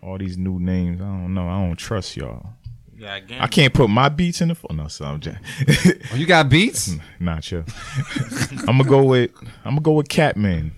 All 0.03 0.19
these 0.19 0.37
new 0.39 0.59
names, 0.61 1.01
I 1.01 1.05
don't 1.05 1.35
know. 1.35 1.49
I 1.49 1.67
don't 1.67 1.77
trust 1.77 2.17
y'all. 2.17 2.51
Yeah, 2.97 3.17
again. 3.17 3.41
I 3.41 3.47
can't 3.47 3.75
put 3.75 3.89
my 3.91 4.09
beats 4.09 4.41
in 4.41 4.49
the 4.49 4.55
phone. 4.55 4.77
No, 4.77 4.89
so 4.89 5.05
I'm 5.05 5.21
just 5.21 5.37
Oh, 6.13 6.17
you 6.17 6.25
got 6.27 6.49
beats? 6.49 6.95
not 7.21 7.51
you. 7.51 7.65
I'm 8.69 8.79
gonna 8.79 8.85
go 8.85 9.03
with 9.05 9.31
I'm 9.65 9.73
gonna 9.73 9.81
go 9.81 9.93
with 9.93 10.09
Catman, 10.09 10.73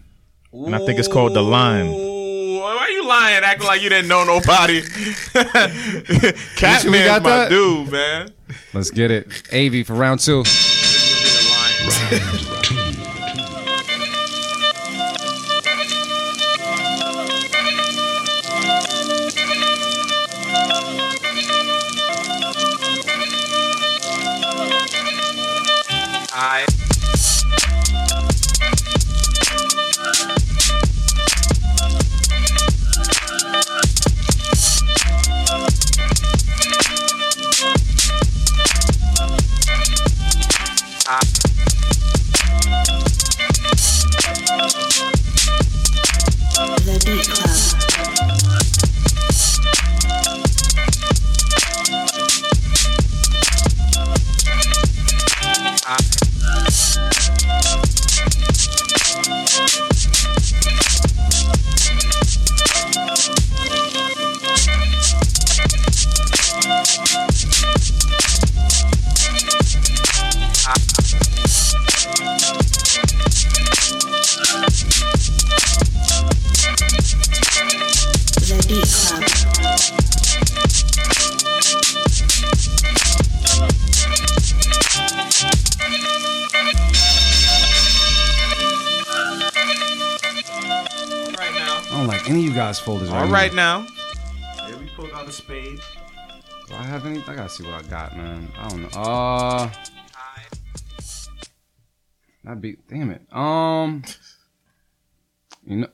and 0.52 0.74
I 0.74 0.78
think 0.85 0.98
it's 0.98 1.09
called 1.09 1.35
the 1.35 1.43
Line. 1.43 1.86
Ooh, 3.09 3.10
lying? 3.10 3.44
Acting 3.44 3.66
like 3.66 3.82
you 3.82 3.89
didn't 3.89 4.09
know 4.09 4.24
nobody. 4.24 4.80
we 5.35 5.40
Catman's 6.56 7.05
got 7.06 7.22
my 7.22 7.30
that? 7.30 7.48
dude, 7.48 7.90
man. 7.90 8.32
Let's 8.72 8.90
get 8.90 9.10
it. 9.10 9.26
AV 9.52 9.86
for 9.86 9.94
round 9.94 10.20
two. 10.20 10.44
Have 97.48 97.60
any? 97.60 97.70
I 97.70 97.80
gotta 97.80 97.84
see 97.84 97.84
what 97.84 97.84
I 97.84 97.88
got, 97.88 98.16
man. 98.16 98.48
I 98.58 98.68
don't 98.68 98.82
know. 98.82 98.88
Uh, 99.00 99.70
that 102.44 102.60
beat. 102.60 102.88
Damn 102.88 103.10
it. 103.10 103.22
Um, 103.32 104.02
you 105.66 105.76
know, 105.76 105.88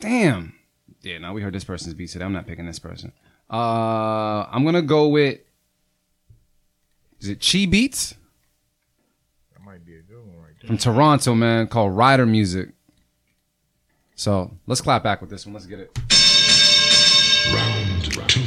damn. 0.00 0.54
Yeah. 1.02 1.18
Now 1.18 1.32
we 1.32 1.42
heard 1.42 1.54
this 1.54 1.64
person's 1.64 1.94
beat 1.94 2.10
today. 2.10 2.24
I'm 2.24 2.32
not 2.32 2.46
picking 2.46 2.66
this 2.66 2.78
person. 2.78 3.12
Uh, 3.50 4.46
I'm 4.50 4.64
gonna 4.64 4.82
go 4.82 5.08
with. 5.08 5.40
Is 7.20 7.28
it 7.28 7.40
Chi 7.40 7.64
Beats 7.64 8.14
That 9.54 9.62
might 9.64 9.84
be 9.86 9.96
a 9.96 10.02
good 10.02 10.18
one 10.18 10.36
right 10.36 10.52
there. 10.60 10.68
from 10.68 10.76
Toronto, 10.78 11.34
man? 11.34 11.68
Called 11.68 11.96
Rider 11.96 12.26
Music. 12.26 12.70
So 14.14 14.50
let's 14.66 14.80
clap 14.82 15.02
back 15.02 15.20
with 15.20 15.30
this 15.30 15.46
one. 15.46 15.54
Let's 15.54 15.66
get 15.66 15.80
it. 15.80 15.98
on 18.36 18.43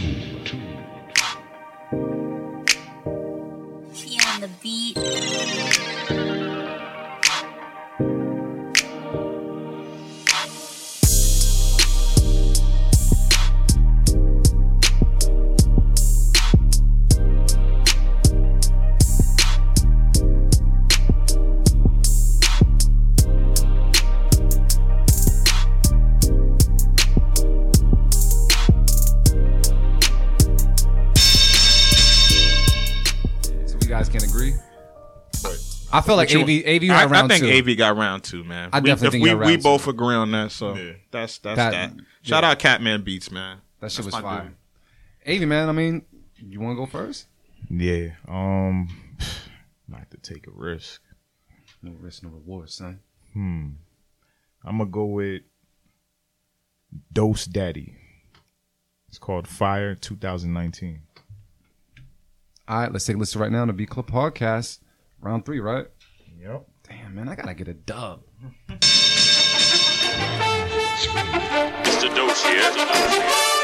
the 4.48 4.54
beat. 4.62 5.27
I 35.92 36.02
feel 36.02 36.16
like 36.18 36.30
What 36.30 36.42
AV 36.44 36.50
you- 36.50 36.64
AV 36.66 36.84
I, 36.84 36.88
got 37.06 37.10
round 37.12 37.32
I 37.32 37.38
think 37.40 37.52
two. 37.66 37.72
AV 37.72 37.78
got 37.78 37.96
round 37.98 38.24
two, 38.24 38.44
man. 38.44 38.70
I 38.74 38.80
we, 38.80 38.88
definitely 38.88 39.08
if 39.08 39.12
think 39.12 39.24
we, 39.24 39.30
he 39.30 39.36
got 39.36 39.46
we 39.46 39.52
round 39.54 39.64
both 39.64 39.88
agree 39.88 40.16
on 40.16 40.32
that. 40.32 40.52
So 40.52 40.76
Yeah. 40.76 40.94
that's 41.12 41.38
that's 41.40 41.56
That- 41.58 41.72
that. 41.72 41.94
Shout 42.24 42.44
yeah. 42.44 42.50
out 42.52 42.60
Catman 42.60 43.04
Beats, 43.04 43.32
man. 43.32 43.60
That 43.80 43.92
shit 43.92 44.04
That's 44.06 44.16
was 44.16 44.24
my 44.24 44.30
fire. 44.30 44.54
dude. 45.26 45.44
AV 45.44 45.48
man, 45.48 45.70
I 45.70 45.72
mean, 45.72 46.04
you 46.36 46.60
want 46.60 46.74
to 46.78 46.80
go 46.82 46.86
first? 46.86 47.28
Yeah. 47.70 48.10
Um, 48.28 48.90
not 49.88 50.10
to 50.12 50.18
take 50.18 50.46
a 50.48 50.52
risk. 50.52 51.02
No 51.82 51.92
risk, 52.00 52.24
no 52.24 52.30
reward, 52.30 52.70
son. 52.70 53.00
Hmm. 53.34 53.68
I'm 54.66 54.80
gonna 54.80 54.90
go 54.90 55.06
with 55.06 55.44
Dose 57.14 57.46
Daddy. 57.46 57.96
It's 59.08 59.20
called 59.20 59.48
Fire 59.48 59.96
2019. 59.96 61.02
All 62.68 62.80
right, 62.82 62.92
let's 62.92 63.06
take 63.06 63.16
a 63.16 63.20
listen 63.20 63.40
right 63.40 63.52
now 63.52 63.64
to 63.64 63.72
the 63.72 63.74
Beat 63.78 63.90
Club 63.90 64.08
Podcast, 64.10 64.80
round 65.22 65.46
three, 65.46 65.60
right? 65.60 65.88
Yep. 66.40 66.68
Damn, 66.88 67.16
man, 67.16 67.30
I 67.30 67.36
gotta 67.36 67.54
get 67.54 67.68
a 67.68 67.74
dub. 67.74 68.22
Mr. 71.84 72.16
Dose 72.16 73.57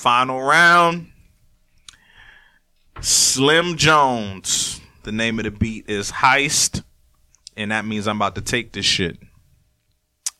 Final 0.00 0.40
round. 0.40 1.12
Slim 3.02 3.76
Jones. 3.76 4.80
The 5.02 5.12
name 5.12 5.38
of 5.38 5.44
the 5.44 5.50
beat 5.50 5.90
is 5.90 6.10
Heist, 6.10 6.82
and 7.54 7.70
that 7.70 7.84
means 7.84 8.08
I'm 8.08 8.16
about 8.16 8.34
to 8.36 8.40
take 8.40 8.72
this 8.72 8.86
shit. 8.86 9.18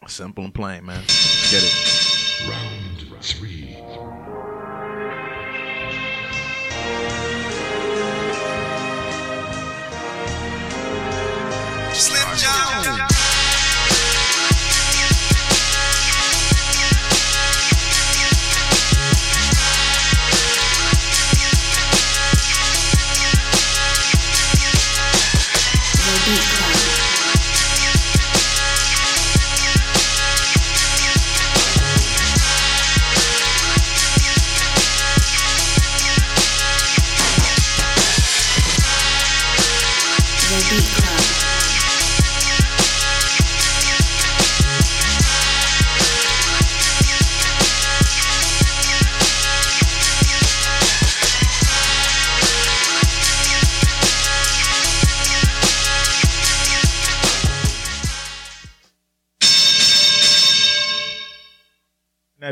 Simple 0.07 0.45
and 0.45 0.55
plain, 0.55 0.87
man. 0.87 1.03
Get 1.03 1.63
it. 1.63 1.90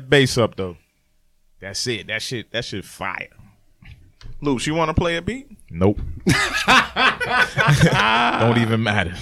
That 0.09 0.11
bass 0.11 0.39
up 0.39 0.57
though. 0.57 0.77
That's 1.61 1.87
it. 1.87 2.07
That 2.07 2.23
shit. 2.23 2.51
That 2.53 2.65
shit 2.65 2.85
fire. 2.85 3.29
Luce, 4.41 4.67
you 4.67 4.75
want 4.75 4.89
to 4.89 4.95
play 4.95 5.17
a 5.17 5.23
beat? 5.23 5.51
Nope. 5.71 5.99
Don't 8.41 8.59
even 8.59 8.83
matter. 8.83 9.15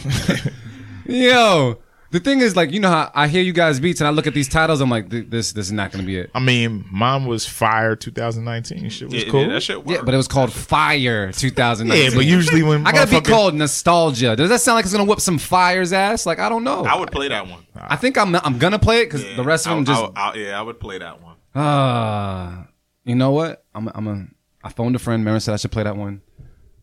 Yo, 1.06 1.78
the 2.16 2.20
thing 2.20 2.40
is, 2.40 2.56
like, 2.56 2.72
you 2.72 2.80
know 2.80 2.88
how 2.88 3.10
I 3.14 3.28
hear 3.28 3.43
you 3.43 3.52
guys 3.52 3.78
beats 3.78 4.01
and 4.01 4.09
I 4.09 4.10
look 4.10 4.26
at 4.26 4.32
these 4.32 4.48
titles, 4.48 4.80
I'm 4.80 4.88
like, 4.88 5.10
this, 5.10 5.52
this 5.52 5.66
is 5.66 5.72
not 5.72 5.93
gonna 5.93 6.02
be 6.05 6.16
it. 6.18 6.30
I 6.34 6.40
mean, 6.40 6.86
mine 6.90 7.26
was 7.26 7.44
Fire 7.47 7.94
2019. 7.94 8.88
Shit 8.88 9.10
was 9.10 9.22
Yeah, 9.22 9.30
cool. 9.30 9.43
yeah, 9.43 9.48
that 9.48 9.62
shit 9.62 9.86
Yeah, 9.86 10.01
but 10.02 10.14
it 10.14 10.16
was 10.16 10.26
called 10.26 10.51
Fire 10.51 11.30
2019. 11.32 12.10
Yeah, 12.10 12.16
but 12.16 12.24
usually 12.24 12.62
when 12.62 12.86
I 12.86 12.93
gotta 12.93 13.10
be 13.10 13.20
called 13.20 13.55
Nostalgia. 13.55 14.34
Does 14.34 14.48
that 14.48 14.62
sound 14.62 14.76
like 14.76 14.86
it's 14.86 14.94
gonna 14.94 15.05
whip 15.05 15.20
some 15.20 15.36
fire's 15.36 15.93
ass? 15.93 16.24
Like, 16.24 16.38
I 16.38 16.48
don't 16.48 16.64
know. 16.64 16.86
I 16.86 16.97
would 16.97 17.10
play 17.10 17.28
that 17.28 17.47
one. 17.48 17.66
I 17.76 17.97
think 17.97 18.16
I'm 18.16 18.34
I'm 18.34 18.56
gonna 18.59 18.78
play 18.78 19.02
it 19.02 19.06
because 19.06 19.22
the 19.36 19.44
rest 19.44 19.66
of 19.66 19.72
them 19.72 19.80
I, 19.80 19.84
just. 19.84 20.12
I, 20.16 20.30
I, 20.30 20.34
yeah, 20.36 20.59
I 20.59 20.62
would 20.62 20.80
play 20.80 20.97
that 20.98 21.20
one. 21.22 21.36
Uh, 21.55 22.64
you 23.05 23.14
know 23.14 23.30
what? 23.32 23.62
I'm 23.74 23.90
I'm 23.94 24.06
a. 24.09 24.26
I 24.64 24.70
phoned 24.70 24.97
a 24.97 24.98
friend. 24.98 25.22
Marin 25.22 25.40
said 25.40 25.52
I 25.52 25.59
should 25.59 25.72
play 25.72 25.82
that 25.82 25.98
one. 25.98 26.22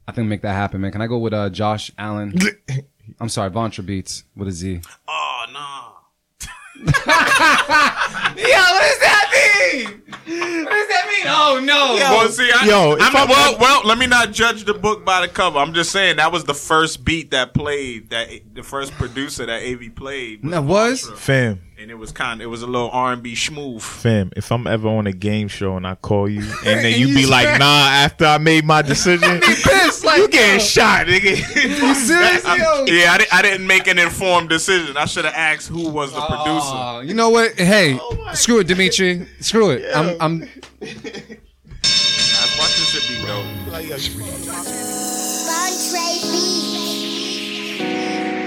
I 0.08 0.12
think 0.12 0.28
make 0.28 0.44
that 0.44 0.54
happen, 0.54 0.82
man. 0.82 0.92
Can 0.92 1.02
I 1.02 1.08
go 1.08 1.18
with 1.18 1.34
uh, 1.34 1.50
Josh 1.50 1.90
Allen? 1.98 2.36
I'm 3.20 3.30
sorry, 3.30 3.50
Vontra 3.50 3.86
Beats 3.86 4.24
with 4.36 4.48
a 4.48 4.52
Z. 4.52 4.82
Oh 5.08 5.46
no. 5.54 5.90
Yo, 6.84 6.84
what 6.86 8.84
does 8.84 9.00
that 9.00 9.30
mean? 9.34 9.86
What 10.66 10.72
does 10.72 10.88
that 10.88 11.06
mean? 11.08 11.26
Oh 11.28 11.62
no. 11.64 11.94
well, 11.96 12.28
see, 12.30 12.50
I, 12.54 12.66
Yo, 12.66 12.94
if 12.94 13.02
I'm, 13.02 13.16
I'm- 13.16 13.30
well, 13.30 13.58
well, 13.60 13.82
let 13.86 13.98
me 13.98 14.08
not 14.08 14.32
judge 14.32 14.66
the 14.66 14.74
book 14.74 15.06
by 15.06 15.22
the 15.22 15.28
cover. 15.28 15.60
I'm 15.60 15.74
just 15.74 15.92
saying 15.92 16.18
that 16.18 16.32
was 16.32 16.44
the 16.46 16.54
first 16.54 17.06
beat 17.06 17.32
that 17.32 17.54
played 17.54 18.10
that 18.10 18.30
the 18.54 18.64
first 18.64 18.92
producer 18.94 19.46
that 19.46 19.62
AV 19.64 19.96
played, 19.96 20.42
That 20.44 20.64
was. 20.64 21.10
Fam, 21.16 21.62
and 21.84 21.92
it 21.92 21.96
was 21.96 22.12
kind. 22.14 22.40
Of 22.42 22.46
it 22.46 22.48
was 22.48 22.62
a 22.62 22.66
little 22.68 22.90
R&B 22.92 23.34
schmooth. 23.34 23.82
fam, 23.82 24.32
if 24.38 24.52
I'm 24.52 24.66
ever 24.68 24.88
on 24.88 25.06
a 25.06 25.12
game 25.12 25.50
show 25.50 25.76
and 25.78 25.86
I 25.86 25.96
call 25.96 26.30
you 26.30 26.40
and 26.66 26.80
then 26.84 26.98
you 27.00 27.08
You 27.08 27.16
be 27.16 27.26
like, 27.26 27.60
nah, 27.60 27.66
after 27.90 28.26
I 28.26 28.38
made 28.38 28.64
my 28.66 28.82
decision, 28.82 29.40
Pissed, 29.42 30.06
like, 30.06 30.18
you 30.20 30.28
getting 30.30 30.60
yo. 30.60 30.66
shot, 30.66 31.06
nigga. 31.08 31.36
You 31.84 31.94
serious, 31.96 32.46
I'm- 32.46 32.60
yo? 32.60 32.86
yeah, 32.86 33.12
I, 33.14 33.18
di- 33.20 33.28
I 33.34 33.42
didn't 33.42 33.68
make 33.68 33.88
an 33.88 34.00
informed 34.00 34.48
decision. 34.50 34.96
I 34.98 35.06
should 35.06 35.26
have 35.26 35.34
asked 35.36 35.68
who 35.68 35.90
was 35.90 36.14
the 36.14 36.22
producer. 36.22 37.04
You 37.04 37.14
know 37.14 37.30
what? 37.30 37.54
Hey, 37.60 37.98
oh 38.02 38.32
screw 38.34 38.60
it, 38.60 38.68
Dimitri. 38.68 39.28
Screw 39.42 39.72
it. 39.72 39.84
I'm. 39.96 40.16
I'm. 40.22 40.40
That's 40.40 40.52
why 42.58 42.66
this 42.66 42.90
should 42.90 43.08
be 43.10 43.22
dope. 43.28 43.46
I'm 47.74 48.43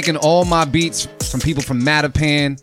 taking 0.00 0.16
all 0.16 0.46
my 0.46 0.64
beats 0.64 1.06
from 1.30 1.40
people 1.40 1.62
from 1.62 1.82
Mattapan 1.82 2.62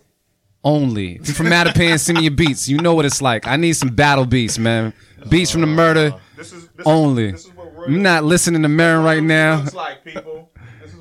only. 0.63 1.17
If 1.17 1.27
you're 1.27 1.35
from 1.35 1.47
Mattapan, 1.47 1.99
send 1.99 2.17
me 2.17 2.23
your 2.23 2.33
beats. 2.33 2.67
You 2.67 2.79
know 2.79 2.95
what 2.95 3.05
it's 3.05 3.21
like. 3.21 3.47
I 3.47 3.57
need 3.57 3.73
some 3.73 3.89
battle 3.89 4.25
beats, 4.25 4.57
man. 4.57 4.91
Beats 5.29 5.51
from 5.51 5.61
the 5.61 5.67
murder 5.67 6.15
only. 6.83 7.35
I'm 7.85 8.01
not 8.01 8.23
listening 8.23 8.63
to 8.63 8.69
Marin 8.69 9.03
right 9.03 9.21
now. 9.21 9.63
like 9.75 10.03
people. 10.03 10.49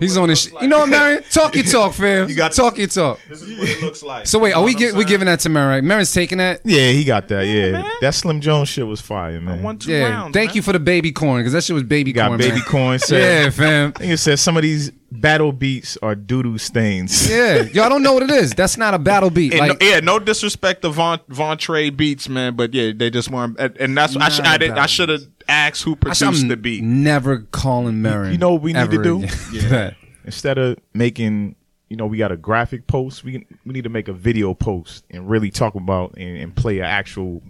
He's 0.00 0.16
on 0.16 0.28
his. 0.28 0.42
Sh- 0.42 0.48
you 0.60 0.68
know 0.68 0.80
what, 0.80 0.88
Marin? 0.88 1.22
Talk 1.30 1.54
your 1.54 1.64
talk, 1.64 1.94
fam. 1.94 2.28
You 2.28 2.34
got 2.34 2.52
talk 2.52 2.78
your 2.78 2.86
talk. 2.88 3.18
This 3.28 3.42
is 3.42 3.58
what 3.58 3.68
it 3.68 3.82
looks 3.82 4.02
like. 4.02 4.26
So 4.26 4.38
wait, 4.38 4.52
are 4.52 4.62
we 4.62 4.74
gi- 4.74 4.92
we 4.92 5.04
giving 5.04 5.26
that 5.26 5.40
to 5.40 5.48
Marin? 5.48 5.68
Right? 5.68 5.84
Marin's 5.84 6.12
taking 6.12 6.38
that. 6.38 6.60
Yeah, 6.64 6.90
he 6.90 7.04
got 7.04 7.28
that. 7.28 7.46
Yeah, 7.46 7.82
that 8.00 8.14
Slim 8.14 8.40
Jones 8.40 8.68
shit 8.68 8.86
was 8.86 9.00
fire, 9.00 9.40
man. 9.40 9.62
One 9.62 9.78
two 9.78 9.92
Yeah. 9.92 10.08
rounds. 10.10 10.34
Thank 10.34 10.54
you 10.54 10.62
for 10.62 10.72
the 10.72 10.80
baby 10.80 11.12
corn 11.12 11.40
because 11.40 11.52
that 11.52 11.64
shit 11.64 11.74
was 11.74 11.82
baby 11.84 12.12
got 12.12 12.28
corn. 12.28 12.38
baby 12.38 12.56
man. 12.56 12.64
corn. 12.64 12.98
Said, 13.06 13.44
Yeah, 13.44 13.50
fam. 13.50 13.92
I 13.96 13.98
think 13.98 14.12
it 14.12 14.18
says 14.18 14.40
some 14.40 14.56
of 14.56 14.62
these 14.62 14.90
battle 15.12 15.52
beats 15.52 15.96
are 16.02 16.14
doo 16.14 16.42
doo 16.42 16.58
stains. 16.58 17.30
Yeah, 17.30 17.62
y'all 17.62 17.88
don't 17.88 18.02
know 18.02 18.12
what 18.12 18.22
it 18.24 18.30
is. 18.30 18.50
That's 18.52 18.76
not 18.76 18.92
a 18.94 18.98
battle 18.98 19.30
beat. 19.30 19.54
Like, 19.54 19.80
no, 19.80 19.86
yeah, 19.86 20.00
no 20.00 20.18
disrespect 20.18 20.82
to 20.82 20.90
Von 20.90 21.20
Von 21.28 21.58
Trey 21.58 21.90
beats, 21.90 22.28
man, 22.28 22.54
but 22.56 22.74
yeah, 22.74 22.92
they 22.94 23.08
just 23.10 23.30
weren't. 23.30 23.58
And, 23.58 23.76
and 23.78 23.96
that's 23.96 24.16
I, 24.16 24.28
sh- 24.28 24.40
I, 24.40 24.58
did, 24.58 24.72
I 24.72 24.86
should 24.86 25.08
have 25.08 25.22
asked 25.48 25.82
who 25.82 25.92
I 25.92 25.96
produced 25.96 26.18
should- 26.20 26.28
I'm 26.42 26.48
the 26.48 26.56
beat. 26.56 26.82
never 26.82 27.38
calling 27.50 28.02
Marin. 28.02 28.32
You 28.32 28.38
know 28.38 28.52
what 28.52 28.62
we 28.62 28.72
need 28.72 28.90
to 28.90 29.02
do? 29.02 29.24
again. 29.56 29.94
Instead 30.24 30.58
of 30.58 30.78
making, 30.94 31.54
you 31.88 31.96
know, 31.96 32.06
we 32.06 32.18
got 32.18 32.32
a 32.32 32.36
graphic 32.36 32.86
post. 32.88 33.22
We 33.24 33.32
can, 33.32 33.44
we 33.64 33.72
need 33.72 33.84
to 33.84 33.88
make 33.90 34.08
a 34.08 34.12
video 34.12 34.54
post 34.54 35.04
and 35.10 35.28
really 35.30 35.50
talk 35.50 35.74
about 35.76 36.14
and, 36.16 36.36
and 36.36 36.54
play 36.56 36.78
an 36.80 36.84
actual 36.86 37.42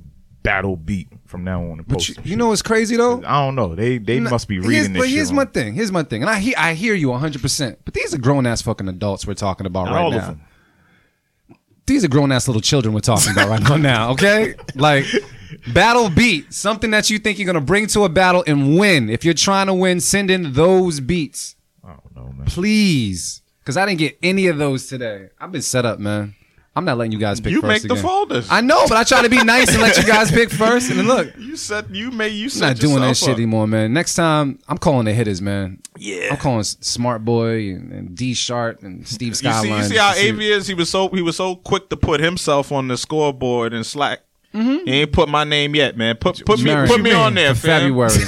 battle 0.43 0.77
beat 0.77 1.09
from 1.25 1.43
now 1.43 1.63
on. 1.63 1.79
And 1.79 1.89
But 1.89 1.95
post 1.95 2.09
you, 2.11 2.15
you 2.23 2.37
know 2.37 2.49
what's 2.49 2.63
crazy 2.63 2.97
though? 2.97 3.19
I 3.25 3.45
don't 3.45 3.55
know. 3.55 3.75
They 3.75 3.99
they 3.99 4.21
Nah, 4.21 4.31
must 4.31 4.47
be 4.47 4.57
here's- 4.57 4.69
reading 4.69 4.93
this. 4.93 5.01
But 5.01 5.07
shit 5.09 5.15
here's 5.17 5.29
wrong. 5.31 5.37
my 5.37 5.45
thing. 5.47 5.75
Here's 5.75 5.91
my 5.91 6.03
thing, 6.03 6.23
and 6.23 6.31
I 6.31 6.39
hear 6.39 6.55
I 6.59 6.75
hear 6.75 6.95
you 6.95 7.09
100. 7.09 7.41
percent 7.43 7.79
But 7.85 7.95
these 7.95 8.15
are 8.15 8.19
grown 8.19 8.47
ass 8.47 8.63
fucking 8.63 8.89
adults 8.89 9.27
we're 9.27 9.35
talking 9.35 9.67
about 9.67 9.87
Not 9.87 9.95
right 9.95 10.03
all 10.03 10.11
now. 10.11 10.19
of 10.19 10.25
them. 10.27 10.41
These 11.87 12.05
are 12.05 12.09
grown 12.09 12.31
ass 12.33 12.47
little 12.49 12.61
children 12.61 12.93
we're 12.95 13.01
talking 13.01 13.33
about 13.33 13.49
right 13.49 13.63
now, 13.63 13.77
now. 13.77 14.11
Okay, 14.13 14.55
like 14.75 15.05
battle 15.73 16.09
beat 16.11 16.53
something 16.53 16.91
that 16.91 17.11
you 17.11 17.19
think 17.19 17.39
you're 17.39 17.47
gonna 17.47 17.61
bring 17.61 17.87
to 17.89 18.05
a 18.05 18.09
battle 18.09 18.45
and 18.47 18.79
win. 18.79 19.09
If 19.11 19.25
you're 19.25 19.35
trying 19.35 19.67
to 19.67 19.75
win, 19.75 20.01
send 20.01 20.31
in 20.31 20.53
those 20.53 21.01
beats, 21.01 21.57
I 21.85 21.89
don't 21.95 22.17
know, 22.17 22.33
man. 22.33 22.47
please, 22.47 23.43
because 23.61 23.77
I 23.77 23.87
didn't 23.87 23.99
get 23.99 24.19
any 24.23 24.47
of 24.49 24.59
those 24.59 24.87
today. 24.87 25.29
I've 25.41 25.53
been 25.53 25.63
set 25.63 25.85
up, 25.85 25.99
man. 25.99 26.35
I'm 26.75 26.85
not 26.85 26.99
letting 26.99 27.13
you 27.13 27.19
guys 27.19 27.41
pick 27.41 27.53
You 27.53 27.63
first 27.63 27.85
make 27.85 27.89
the 27.89 27.97
folders. 27.97 28.49
I 28.51 28.61
know, 28.61 28.87
but 28.87 28.99
I 28.99 29.05
try 29.05 29.23
to 29.23 29.31
be 29.31 29.43
nice 29.43 29.73
and 29.73 29.81
let 29.81 29.97
you 29.97 30.05
guys 30.05 30.31
pick 30.31 30.51
first. 30.51 30.91
And 30.91 30.99
then 30.99 31.07
look, 31.07 31.35
You 31.39 31.57
said 31.57 31.87
you 31.91 32.11
may 32.11 32.29
you 32.29 32.51
I'm 32.53 32.61
not 32.61 32.77
doing 32.77 33.01
that 33.01 33.17
shit 33.17 33.31
up. 33.31 33.37
anymore, 33.37 33.67
man. 33.67 33.95
Next 33.95 34.15
time, 34.15 34.59
I'm 34.69 34.77
calling 34.77 35.07
the 35.07 35.15
hitters, 35.15 35.41
man. 35.41 35.79
Yeah. 35.97 36.29
I'm 36.33 36.37
calling 36.37 36.65
Smart 36.65 37.25
Boy 37.25 37.71
and, 37.71 37.93
and 37.93 38.15
D 38.15 38.35
Sharp 38.35 38.83
and 38.83 39.09
Steve 39.09 39.29
You 39.29 39.35
see, 39.37 39.47
Skyline. 39.47 39.79
you 39.85 39.89
see 39.89 39.97
how 39.97 40.11
Av 40.11 40.19
is? 40.43 40.67
He 40.67 40.75
was 40.75 40.91
so 40.91 41.09
he 41.09 41.23
was 41.23 41.37
so 41.37 41.57
quick 41.57 41.89
to 41.89 41.97
put 41.97 42.21
himself 42.21 42.71
on 42.71 42.89
the 42.89 42.99
scoreboard 42.99 43.73
and 43.73 43.87
Slack. 43.87 44.21
Mm-hmm. 44.57 44.87
He 44.87 44.93
ain't 44.93 45.13
put 45.13 45.29
my 45.29 45.45
name 45.45 45.75
yet, 45.75 45.97
man. 45.97 46.17
Put 46.17 46.45
put 46.47 46.61
me 46.61 46.75
put 46.87 47.01
me 47.01 47.13
on 47.13 47.35
there, 47.35 47.55
fam. 47.55 47.83
February. 47.83 48.13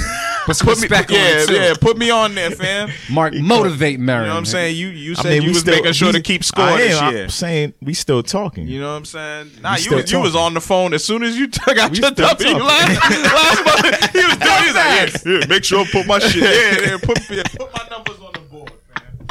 Put 0.45 0.57
Put 0.57 0.77
me, 0.77 0.87
respect 0.87 1.11
on 1.11 1.15
yeah, 1.15 1.45
yeah. 1.49 1.73
Put 1.79 1.95
me 1.97 2.09
on 2.09 2.33
there, 2.33 2.49
fam. 2.49 2.89
Mark, 3.11 3.35
motivate 3.35 3.99
Marin. 3.99 4.23
You 4.23 4.27
know 4.29 4.33
what 4.33 4.39
I'm 4.39 4.45
saying? 4.45 4.75
You 4.77 4.87
you 4.87 5.11
I 5.11 5.21
said 5.21 5.29
mean, 5.33 5.41
you 5.43 5.49
was 5.49 5.59
still- 5.59 5.75
making 5.75 5.91
sure 5.93 6.07
we- 6.07 6.13
to 6.13 6.21
keep 6.21 6.43
score 6.43 6.63
I 6.65 6.77
this 6.77 6.99
am. 6.99 7.13
year. 7.13 7.23
I'm 7.25 7.29
saying 7.29 7.73
we 7.83 7.93
still 7.93 8.23
talking. 8.23 8.67
You 8.67 8.79
know 8.79 8.89
what 8.89 8.95
I'm 8.97 9.05
saying? 9.05 9.51
Nah, 9.61 9.75
you 9.75 9.95
was, 9.97 10.11
you 10.11 10.19
was 10.19 10.35
on 10.35 10.55
the 10.55 10.61
phone 10.61 10.95
as 10.95 11.03
soon 11.03 11.21
as 11.21 11.37
you 11.37 11.47
took 11.51 11.77
out 11.77 11.91
We 11.91 11.99
your 11.99 12.09
still 12.11 12.27
W 12.35 12.53
talking. 12.53 12.65
last, 12.67 13.23
last 13.33 13.65
month. 13.65 14.11
He 14.11 14.25
was 14.25 14.37
doing. 14.37 14.57
He 14.57 14.65
was 14.65 14.75
like, 14.75 15.25
yeah, 15.25 15.39
yeah, 15.39 15.45
make 15.49 15.63
sure 15.63 15.81
I 15.81 15.85
put 15.91 16.07
my 16.07 16.17
shit. 16.17 16.41
Yeah, 16.41 16.89
yeah, 16.91 16.97
put 16.97 17.29
yeah, 17.29 17.43
put 17.55 17.71
my 17.71 17.87
numbers 17.91 18.17
on 18.19 18.31
the 18.33 18.39
board, 18.39 18.71
man. 18.95 19.27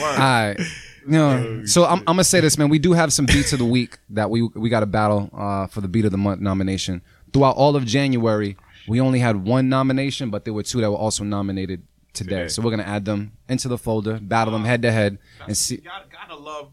Word. 0.00 0.10
All 0.10 0.18
right. 0.18 0.60
You 1.06 1.12
know, 1.12 1.64
so 1.64 1.84
I'm, 1.84 1.98
I'm 2.00 2.04
gonna 2.04 2.24
say 2.24 2.40
this, 2.40 2.58
man. 2.58 2.68
We 2.68 2.78
do 2.78 2.92
have 2.92 3.12
some 3.12 3.26
beats 3.26 3.52
of 3.52 3.58
the 3.58 3.64
week 3.64 3.98
that 4.10 4.30
we 4.30 4.42
we 4.42 4.68
got 4.68 4.82
a 4.82 4.86
battle 4.86 5.30
uh, 5.32 5.66
for 5.66 5.80
the 5.80 5.88
beat 5.88 6.04
of 6.04 6.12
the 6.12 6.18
month 6.18 6.40
nomination. 6.40 7.02
Throughout 7.32 7.56
all 7.56 7.76
of 7.76 7.84
January, 7.86 8.56
we 8.88 9.00
only 9.00 9.18
had 9.20 9.44
one 9.44 9.68
nomination, 9.68 10.30
but 10.30 10.44
there 10.44 10.52
were 10.54 10.62
two 10.62 10.80
that 10.80 10.90
were 10.90 10.96
also 10.96 11.24
nominated 11.24 11.82
today. 12.12 12.30
Today. 12.30 12.48
So 12.48 12.62
we're 12.62 12.70
gonna 12.72 12.82
add 12.82 13.04
them 13.04 13.32
into 13.48 13.68
the 13.68 13.78
folder, 13.78 14.18
battle 14.20 14.52
them 14.52 14.64
head 14.64 14.82
to 14.82 14.92
head, 14.92 15.18
and 15.46 15.56
see. 15.56 15.78
Gotta, 15.78 16.06
gotta 16.10 16.36
love 16.36 16.70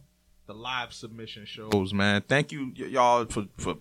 the 0.48 0.54
live 0.54 0.94
submission 0.94 1.46
shows, 1.46 1.94
man. 1.94 2.24
Thank 2.28 2.52
you, 2.52 2.74
y- 2.78 2.86
y'all, 2.88 3.26
for 3.26 3.46
for. 3.58 3.78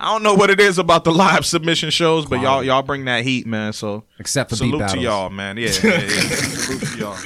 I 0.00 0.12
don't 0.12 0.22
know 0.22 0.34
what 0.34 0.48
it 0.50 0.60
is 0.60 0.78
about 0.78 1.02
the 1.04 1.12
live 1.26 1.44
submission 1.44 1.90
shows, 1.90 2.26
but 2.26 2.40
y'all 2.40 2.62
y'all 2.62 2.82
bring 2.82 3.04
that 3.06 3.24
heat, 3.24 3.46
man. 3.46 3.72
So 3.72 4.04
Except 4.18 4.50
for 4.50 4.54
beat 4.56 4.58
salute 4.70 4.72
to 4.72 4.78
battles. 4.78 5.02
y'all, 5.04 5.30
man. 5.30 5.56
Yeah, 5.56 5.70
yeah, 5.82 6.00
yeah. 6.00 6.08
salute 6.08 6.82
to 6.82 6.98
y'all. 6.98 7.16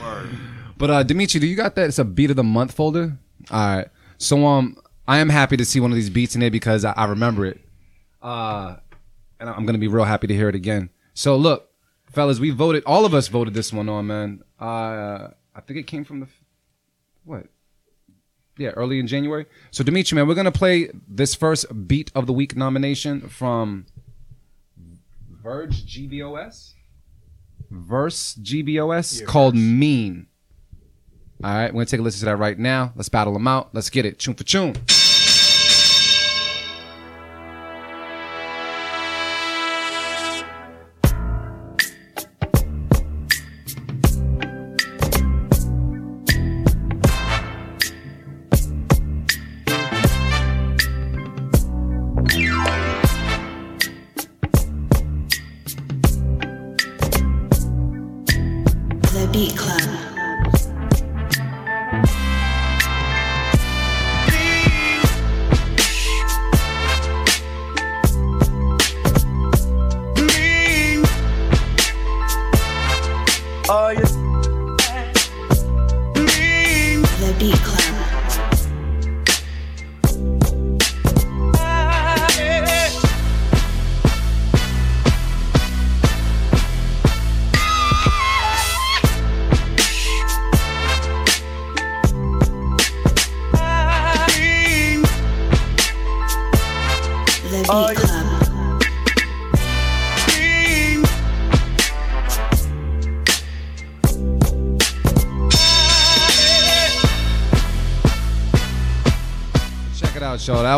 Word. 0.00 0.30
But 0.80 0.88
uh 0.90 1.02
Dimitri, 1.02 1.38
do 1.40 1.46
you 1.46 1.56
got 1.56 1.74
that? 1.74 1.88
It's 1.88 1.98
a 1.98 2.04
beat 2.04 2.30
of 2.30 2.36
the 2.36 2.42
month 2.42 2.72
folder. 2.72 3.18
All 3.50 3.76
right. 3.76 3.88
So 4.16 4.46
um, 4.46 4.78
I 5.06 5.18
am 5.18 5.28
happy 5.28 5.58
to 5.58 5.64
see 5.64 5.78
one 5.78 5.90
of 5.92 5.94
these 5.94 6.08
beats 6.08 6.34
in 6.34 6.40
there 6.40 6.50
because 6.50 6.86
I, 6.86 6.92
I 6.96 7.04
remember 7.04 7.44
it. 7.44 7.60
Uh, 8.22 8.76
and 9.38 9.50
I'm 9.50 9.66
gonna 9.66 9.76
be 9.76 9.88
real 9.88 10.06
happy 10.06 10.26
to 10.26 10.34
hear 10.34 10.48
it 10.48 10.54
again. 10.54 10.88
So 11.12 11.36
look, 11.36 11.68
fellas, 12.10 12.40
we 12.40 12.48
voted. 12.48 12.82
All 12.86 13.04
of 13.04 13.12
us 13.12 13.28
voted 13.28 13.52
this 13.52 13.74
one 13.74 13.90
on, 13.90 14.06
man. 14.06 14.42
Uh, 14.58 15.28
I 15.54 15.60
think 15.66 15.78
it 15.78 15.86
came 15.86 16.02
from 16.02 16.20
the 16.20 16.28
what? 17.24 17.46
Yeah, 18.56 18.70
early 18.70 18.98
in 18.98 19.06
January. 19.06 19.44
So 19.70 19.84
Dimitri, 19.84 20.16
man, 20.16 20.26
we're 20.26 20.34
gonna 20.34 20.50
play 20.50 20.88
this 21.06 21.34
first 21.34 21.88
beat 21.88 22.10
of 22.14 22.26
the 22.26 22.32
week 22.32 22.56
nomination 22.56 23.28
from 23.28 23.84
Verge 25.42 25.84
GBOS. 25.84 26.72
Verse 27.70 28.34
GBOS 28.40 29.26
called 29.26 29.54
Mean. 29.54 30.26
All 31.42 31.54
right, 31.54 31.72
we're 31.72 31.80
gonna 31.80 31.86
take 31.86 32.00
a 32.00 32.02
listen 32.02 32.20
to 32.20 32.26
that 32.26 32.36
right 32.36 32.58
now. 32.58 32.92
Let's 32.96 33.08
battle 33.08 33.32
them 33.32 33.48
out. 33.48 33.70
Let's 33.72 33.88
get 33.88 34.04
it. 34.04 34.18
Tune 34.18 34.34
for 34.34 34.44
tune. 34.44 34.74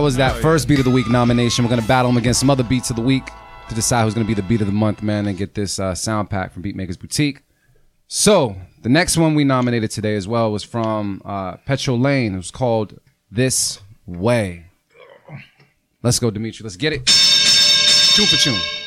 Was 0.03 0.17
that 0.17 0.43
first 0.43 0.67
beat 0.67 0.81
of 0.81 0.85
the 0.85 0.91
week 0.91 1.09
nomination. 1.09 1.65
We're 1.65 1.71
gonna 1.71 1.87
battle 1.87 2.11
them 2.11 2.19
against 2.19 2.41
some 2.41 2.51
other 2.51 2.65
beats 2.65 2.91
of 2.91 2.97
the 2.97 3.03
week 3.03 3.25
to 3.69 3.75
decide 3.75 4.03
who's 4.03 4.15
gonna 4.15 4.27
be 4.27 4.35
the 4.35 4.43
beat 4.43 4.61
of 4.61 4.67
the 4.67 4.73
month, 4.73 5.01
man, 5.01 5.29
and 5.29 5.39
get 5.39 5.55
this 5.55 5.79
uh, 5.79 5.95
sound 5.95 6.29
pack 6.29 6.53
from 6.53 6.65
Beatmakers 6.65 6.99
Boutique. 6.99 7.43
So 8.09 8.57
the 8.83 8.89
next 8.89 9.17
one 9.17 9.37
we 9.37 9.45
nominated 9.45 9.93
today 9.93 10.17
as 10.17 10.27
well 10.27 10.51
was 10.51 10.65
from 10.65 11.23
uh, 11.25 11.57
Petro 11.59 11.95
Lane. 11.95 12.35
It 12.35 12.39
was 12.39 12.51
called 12.51 12.99
"This 13.31 13.79
Way." 14.05 14.67
Let's 16.03 16.19
go, 16.19 16.33
Dimitri. 16.33 16.65
Let's 16.65 16.77
get 16.77 16.93
it. 16.93 17.07
Tune 17.07 18.27
for 18.27 18.37
tune. 18.37 18.82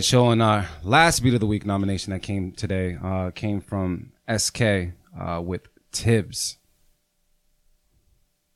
So 0.00 0.26
on 0.26 0.40
our 0.40 0.66
last 0.82 1.20
beat 1.20 1.34
of 1.34 1.40
the 1.40 1.46
week 1.46 1.64
nomination 1.64 2.12
that 2.12 2.20
came 2.20 2.52
today 2.52 2.96
uh, 3.02 3.30
came 3.30 3.60
from 3.60 4.12
SK 4.34 4.60
uh, 5.20 5.40
with 5.44 5.68
Tibbs. 5.92 6.58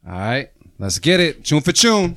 All 0.07 0.13
right, 0.15 0.51
let's 0.79 0.99
get 0.99 1.21
it. 1.21 1.45
Tune 1.45 1.61
for 1.61 1.73
tune. 1.73 2.15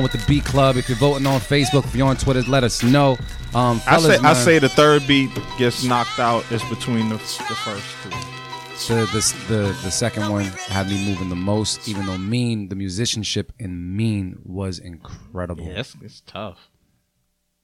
along 0.00 0.02
with 0.02 0.12
the 0.12 0.26
Beat 0.26 0.44
Club. 0.44 0.76
If 0.76 0.88
you're 0.88 0.98
voting 0.98 1.26
on 1.26 1.40
Facebook, 1.40 1.84
if 1.84 1.94
you're 1.94 2.08
on 2.08 2.16
Twitter, 2.16 2.42
let 2.42 2.64
us 2.64 2.82
know. 2.82 3.12
Um, 3.54 3.80
I 3.86 3.98
fellas, 3.98 4.20
say 4.20 4.26
I 4.26 4.32
say 4.34 4.58
the 4.58 4.68
third 4.68 5.06
beat 5.06 5.30
gets 5.58 5.84
knocked 5.84 6.18
out. 6.18 6.44
It's 6.50 6.64
between 6.68 7.08
the, 7.08 7.16
the 7.16 7.54
first 7.54 7.84
two. 8.02 8.94
the, 8.94 9.04
the 9.06 9.34
the 9.48 9.62
the 9.82 9.90
second 9.90 10.30
one 10.30 10.44
had 10.44 10.88
me 10.88 11.04
moving 11.06 11.28
the 11.28 11.36
most, 11.36 11.88
even 11.88 12.06
though 12.06 12.18
Mean, 12.18 12.68
the 12.68 12.76
musicianship 12.76 13.52
in 13.58 13.96
Mean 13.96 14.40
was 14.44 14.78
incredible. 14.78 15.64
Yes, 15.64 15.96
it's 16.02 16.20
tough. 16.20 16.70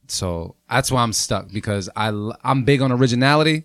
So 0.09 0.57
that's 0.71 0.91
why 0.91 1.03
I'm 1.03 1.13
stuck 1.13 1.51
because 1.53 1.89
I, 1.97 2.09
I'm 2.45 2.65
big 2.65 2.81
on 2.81 2.93
originality, 2.93 3.65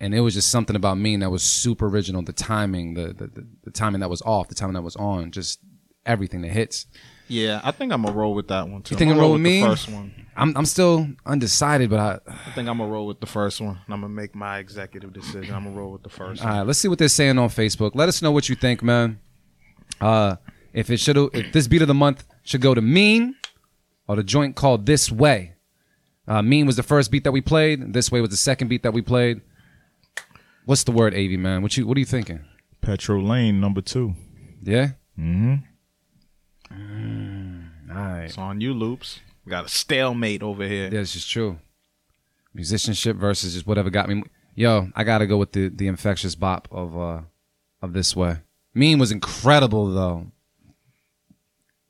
and 0.00 0.14
it 0.14 0.20
was 0.20 0.34
just 0.34 0.50
something 0.50 0.76
about 0.76 0.98
Mean 0.98 1.20
that 1.20 1.30
was 1.30 1.42
super 1.42 1.86
original. 1.86 2.22
The 2.22 2.32
timing, 2.32 2.94
the 2.94 3.08
the, 3.08 3.26
the, 3.26 3.46
the 3.64 3.70
timing 3.70 4.00
that 4.00 4.10
was 4.10 4.22
off, 4.22 4.48
the 4.48 4.54
timing 4.54 4.74
that 4.74 4.82
was 4.82 4.96
on, 4.96 5.30
just 5.32 5.60
everything 6.06 6.42
that 6.42 6.50
hits. 6.50 6.86
Yeah, 7.32 7.60
I 7.64 7.70
think 7.70 7.92
I'm 7.92 8.02
gonna 8.02 8.14
roll 8.14 8.34
with 8.34 8.48
that 8.48 8.68
one 8.68 8.82
too. 8.82 8.94
You 8.94 8.98
think 8.98 9.10
I'm 9.10 9.12
I'm 9.12 9.16
gonna 9.16 9.26
roll 9.26 9.32
with 9.32 9.42
the 9.42 9.48
me? 9.48 9.62
first 9.62 9.88
one. 9.88 10.14
I'm 10.36 10.56
I'm 10.56 10.66
still 10.66 11.08
undecided, 11.24 11.88
but 11.88 11.98
I. 11.98 12.18
I 12.30 12.50
think 12.54 12.68
I'm 12.68 12.76
gonna 12.78 12.90
roll 12.90 13.06
with 13.06 13.20
the 13.20 13.26
first 13.26 13.60
one. 13.60 13.78
I'm 13.88 14.00
gonna 14.02 14.08
make 14.08 14.34
my 14.34 14.58
executive 14.58 15.12
decision. 15.14 15.54
I'm 15.54 15.64
gonna 15.64 15.76
roll 15.76 15.92
with 15.92 16.02
the 16.02 16.10
first 16.10 16.42
All 16.42 16.48
one. 16.48 16.58
right, 16.58 16.66
let's 16.66 16.78
see 16.78 16.88
what 16.88 16.98
they're 16.98 17.08
saying 17.08 17.38
on 17.38 17.48
Facebook. 17.48 17.92
Let 17.94 18.08
us 18.08 18.20
know 18.20 18.32
what 18.32 18.48
you 18.50 18.54
think, 18.54 18.82
man. 18.82 19.18
Uh, 20.00 20.36
if 20.74 20.90
it 20.90 20.98
should, 20.98 21.16
if 21.34 21.52
this 21.52 21.66
beat 21.68 21.80
of 21.82 21.88
the 21.88 21.94
month 21.94 22.24
should 22.42 22.60
go 22.60 22.74
to 22.74 22.80
Mean 22.82 23.34
or 24.06 24.16
the 24.16 24.22
joint 24.22 24.54
called 24.56 24.84
This 24.86 25.10
Way. 25.10 25.54
Uh, 26.28 26.40
mean 26.42 26.66
was 26.66 26.76
the 26.76 26.82
first 26.84 27.10
beat 27.10 27.24
that 27.24 27.32
we 27.32 27.40
played. 27.40 27.92
This 27.92 28.12
Way 28.12 28.20
was 28.20 28.30
the 28.30 28.36
second 28.36 28.68
beat 28.68 28.82
that 28.84 28.92
we 28.92 29.02
played. 29.02 29.40
What's 30.66 30.84
the 30.84 30.92
word, 30.92 31.14
Av 31.14 31.30
man? 31.38 31.62
What 31.62 31.76
you 31.76 31.86
What 31.86 31.96
are 31.96 32.00
you 32.00 32.06
thinking? 32.06 32.44
Petro 32.80 33.20
Lane 33.20 33.60
number 33.60 33.80
two. 33.80 34.14
Yeah. 34.62 34.90
Mm-hmm. 35.18 35.54
All 36.70 36.78
right. 38.06 38.24
It's 38.24 38.38
on 38.38 38.60
you, 38.60 38.72
loops. 38.74 39.20
We 39.44 39.50
got 39.50 39.64
a 39.64 39.68
stalemate 39.68 40.42
over 40.42 40.66
here. 40.66 40.84
Yeah, 40.84 41.00
this 41.00 41.16
is 41.16 41.26
true. 41.26 41.58
Musicianship 42.54 43.16
versus 43.16 43.54
just 43.54 43.66
whatever 43.66 43.90
got 43.90 44.08
me. 44.08 44.22
Yo, 44.54 44.88
I 44.94 45.04
gotta 45.04 45.26
go 45.26 45.38
with 45.38 45.52
the 45.52 45.68
the 45.68 45.86
infectious 45.86 46.34
bop 46.34 46.68
of 46.70 46.96
uh 46.98 47.20
of 47.80 47.92
this 47.92 48.14
way. 48.14 48.36
Mean 48.74 48.98
was 48.98 49.10
incredible 49.10 49.92
though. 49.92 50.26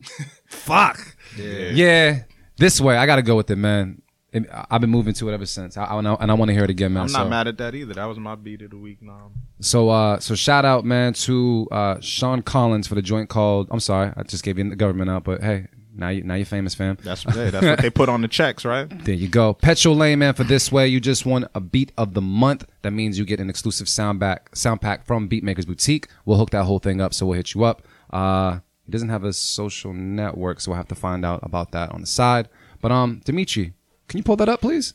Fuck. 0.47 1.17
Yeah. 1.37 1.71
Yeah, 1.71 2.23
this 2.57 2.81
way. 2.81 2.97
I 2.97 3.07
gotta 3.07 3.23
go 3.23 3.37
with 3.37 3.51
it, 3.51 3.57
man. 3.57 4.03
It- 4.33 4.49
I've 4.71 4.81
been 4.81 4.91
moving 4.91 5.13
to 5.15 5.29
it 5.29 5.35
ever 5.35 5.45
since, 5.47 5.77
I, 5.77 5.85
I, 5.85 5.99
and 5.99 6.09
I- 6.09 6.35
want 6.35 6.49
to 6.49 6.55
hear 6.55 6.65
it 6.65 6.71
again, 6.71 6.93
man. 6.95 7.03
I'm 7.03 7.09
so, 7.09 7.19
not 7.19 7.29
mad 7.29 7.49
at 7.49 7.59
that 7.59 7.75
either. 7.75 7.95
That 7.95 8.07
was 8.07 8.19
my 8.19 8.35
beat 8.35 8.63
of 8.63 8.71
the 8.71 8.79
week. 8.79 9.03
Now 9.03 9.31
So, 9.61 9.91
uh, 9.91 10.21
so 10.21 10.35
shout 10.35 10.65
out, 10.65 10.85
man, 10.85 11.13
to 11.15 11.69
uh, 11.71 12.01
Sean 12.01 12.41
Collins 12.43 12.87
for 12.87 12.95
the 12.95 13.03
joint 13.03 13.29
called. 13.29 13.69
I'm 13.71 13.81
sorry, 13.81 14.13
I 14.17 14.23
just 14.23 14.43
gave 14.43 14.59
you 14.59 14.69
the 14.71 14.77
government 14.77 15.11
out, 15.11 15.25
but 15.25 15.43
hey, 15.43 15.67
now 15.95 16.09
you 16.09 16.23
now 16.23 16.35
you're 16.35 16.47
famous, 16.47 16.75
fam. 16.75 16.97
that's 17.03 17.23
hey, 17.23 17.51
that's 17.51 17.65
what 17.65 17.81
they 17.81 17.91
put 17.91 18.09
on 18.09 18.23
the 18.23 18.29
checks, 18.29 18.65
right? 18.65 18.89
There 19.05 19.15
you 19.15 19.29
go. 19.29 19.55
Petrol 19.55 19.95
Lane, 19.97 20.21
man, 20.21 20.35
for 20.35 20.45
this 20.45 20.71
way. 20.73 20.89
You 20.89 21.01
just 21.01 21.27
won 21.27 21.49
a 21.55 21.61
beat 21.61 21.93
of 21.99 22.15
the 22.15 22.23
month. 22.23 22.65
That 22.83 22.93
means 22.93 23.19
you 23.19 23.25
get 23.25 23.41
an 23.41 23.51
exclusive 23.51 23.89
sound 23.89 24.21
back 24.21 24.55
sound 24.55 24.81
pack 24.81 25.05
from 25.05 25.29
Beatmakers 25.29 25.67
Boutique. 25.67 26.09
We'll 26.25 26.39
hook 26.39 26.51
that 26.51 26.65
whole 26.65 26.79
thing 26.79 27.01
up, 27.01 27.13
so 27.15 27.27
we'll 27.27 27.37
hit 27.37 27.55
you 27.55 27.65
up. 27.65 27.83
Uh 28.11 28.61
he 28.85 28.91
doesn't 28.91 29.11
have 29.11 29.25
a 29.25 29.33
social 29.33 29.93
network, 29.93 30.61
so 30.61 30.71
we'll 30.71 30.77
have 30.77 30.89
to 30.89 30.95
find 30.95 31.25
out 31.25 31.41
about 31.43 31.71
that 31.73 31.93
on 31.93 32.01
the 32.01 32.07
side. 32.07 32.49
But 32.81 32.91
um, 32.91 33.21
Dimitri, 33.25 33.75
can 34.09 34.19
you 34.19 34.25
pull 34.25 34.37
that 34.37 34.49
up, 34.49 34.61
please? 34.61 34.95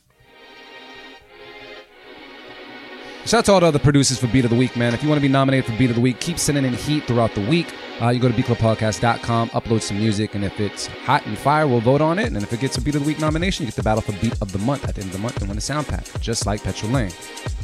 Shout 3.28 3.40
out 3.40 3.44
to 3.44 3.52
all 3.52 3.60
the 3.60 3.66
other 3.66 3.78
producers 3.78 4.18
for 4.18 4.26
Beat 4.28 4.46
of 4.46 4.50
the 4.50 4.56
Week, 4.56 4.74
man. 4.74 4.94
If 4.94 5.02
you 5.02 5.08
want 5.10 5.18
to 5.18 5.20
be 5.22 5.28
nominated 5.28 5.66
for 5.66 5.76
Beat 5.76 5.90
of 5.90 5.96
the 5.96 6.00
Week, 6.00 6.18
keep 6.18 6.38
sending 6.38 6.64
in 6.64 6.72
heat 6.72 7.04
throughout 7.04 7.34
the 7.34 7.46
week. 7.46 7.74
Uh, 8.00 8.08
you 8.08 8.20
go 8.20 8.26
to 8.26 8.34
beatclubpodcast.com, 8.34 9.50
upload 9.50 9.82
some 9.82 9.98
music, 9.98 10.34
and 10.34 10.46
if 10.46 10.58
it's 10.58 10.86
hot 10.86 11.26
and 11.26 11.36
fire, 11.36 11.68
we'll 11.68 11.82
vote 11.82 12.00
on 12.00 12.18
it. 12.18 12.28
And 12.28 12.38
if 12.38 12.50
it 12.54 12.60
gets 12.60 12.78
a 12.78 12.80
Beat 12.80 12.94
of 12.94 13.02
the 13.02 13.06
Week 13.06 13.20
nomination, 13.20 13.64
you 13.64 13.70
get 13.70 13.76
the 13.76 13.82
battle 13.82 14.00
for 14.00 14.12
Beat 14.12 14.32
of 14.40 14.50
the 14.50 14.58
Month 14.60 14.88
at 14.88 14.94
the 14.94 15.02
end 15.02 15.10
of 15.10 15.12
the 15.12 15.18
month 15.18 15.36
and 15.40 15.48
win 15.48 15.58
a 15.58 15.60
sound 15.60 15.86
pack, 15.86 16.06
just 16.22 16.46
like 16.46 16.62
Petrol 16.62 16.90
Lane. 16.90 17.10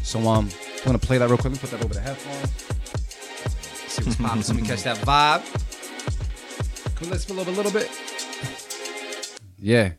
So 0.02 0.18
um, 0.28 0.50
I'm 0.80 0.84
gonna 0.84 0.98
play 0.98 1.16
that 1.16 1.30
real 1.30 1.38
quick. 1.38 1.46
Let 1.46 1.52
me 1.52 1.58
put 1.58 1.70
that 1.70 1.82
over 1.82 1.94
the 1.94 2.00
headphones. 2.00 2.50
See 3.90 4.04
what's 4.04 4.16
popping. 4.16 4.42
so 4.42 4.52
we 4.52 4.60
catch 4.60 4.82
that 4.82 4.98
vibe. 4.98 5.40
We 7.00 7.06
let's 7.06 7.22
spill 7.22 7.40
over 7.40 7.50
a 7.50 7.54
little 7.54 7.72
bit? 7.72 7.90
Yeah. 9.58 9.92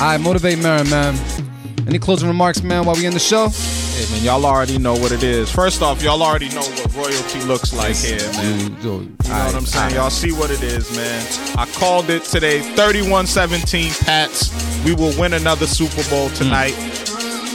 Right, 0.00 0.18
motivate 0.18 0.58
Marin, 0.60 0.88
man. 0.88 1.47
Any 1.88 1.98
closing 1.98 2.28
remarks, 2.28 2.62
man, 2.62 2.84
while 2.84 2.96
we 2.96 3.06
in 3.06 3.14
the 3.14 3.18
show? 3.18 3.48
Hey 3.48 4.12
man, 4.12 4.22
y'all 4.22 4.44
already 4.44 4.76
know 4.76 4.92
what 4.92 5.10
it 5.10 5.22
is. 5.22 5.50
First 5.50 5.80
off, 5.80 6.02
y'all 6.02 6.22
already 6.22 6.50
know 6.50 6.60
what 6.60 6.94
royalty 6.94 7.40
looks 7.44 7.72
like 7.72 7.96
here, 7.96 8.18
man. 8.32 8.60
You 8.60 8.68
know 8.68 8.98
what 9.24 9.54
I'm 9.54 9.64
saying? 9.64 9.94
Y'all 9.94 10.10
see 10.10 10.30
what 10.30 10.50
it 10.50 10.62
is, 10.62 10.94
man. 10.94 11.26
I 11.56 11.64
called 11.64 12.10
it 12.10 12.24
today 12.24 12.60
31 12.60 13.26
17 13.26 13.90
Pats. 14.00 14.84
We 14.84 14.94
will 14.94 15.18
win 15.18 15.32
another 15.32 15.66
Super 15.66 16.06
Bowl 16.10 16.28
hmm. 16.28 16.34
tonight. 16.34 16.74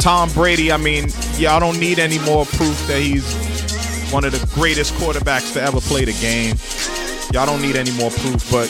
Tom 0.01 0.31
Brady, 0.31 0.72
I 0.72 0.77
mean, 0.77 1.10
y'all 1.38 1.60
don't 1.60 1.80
need 1.80 1.99
any 1.99 2.18
more 2.18 2.45
proof 2.45 2.88
that 2.88 2.99
he's 2.99 3.31
one 4.11 4.26
of 4.26 4.31
the 4.31 4.43
greatest 4.55 4.95
quarterbacks 4.95 5.53
to 5.53 5.61
ever 5.61 5.80
play 5.80 6.05
the 6.05 6.14
game. 6.14 6.55
Y'all 7.31 7.45
don't 7.45 7.61
need 7.61 7.76
any 7.76 7.91
more 7.91 8.10
proof, 8.10 8.49
but 8.49 8.68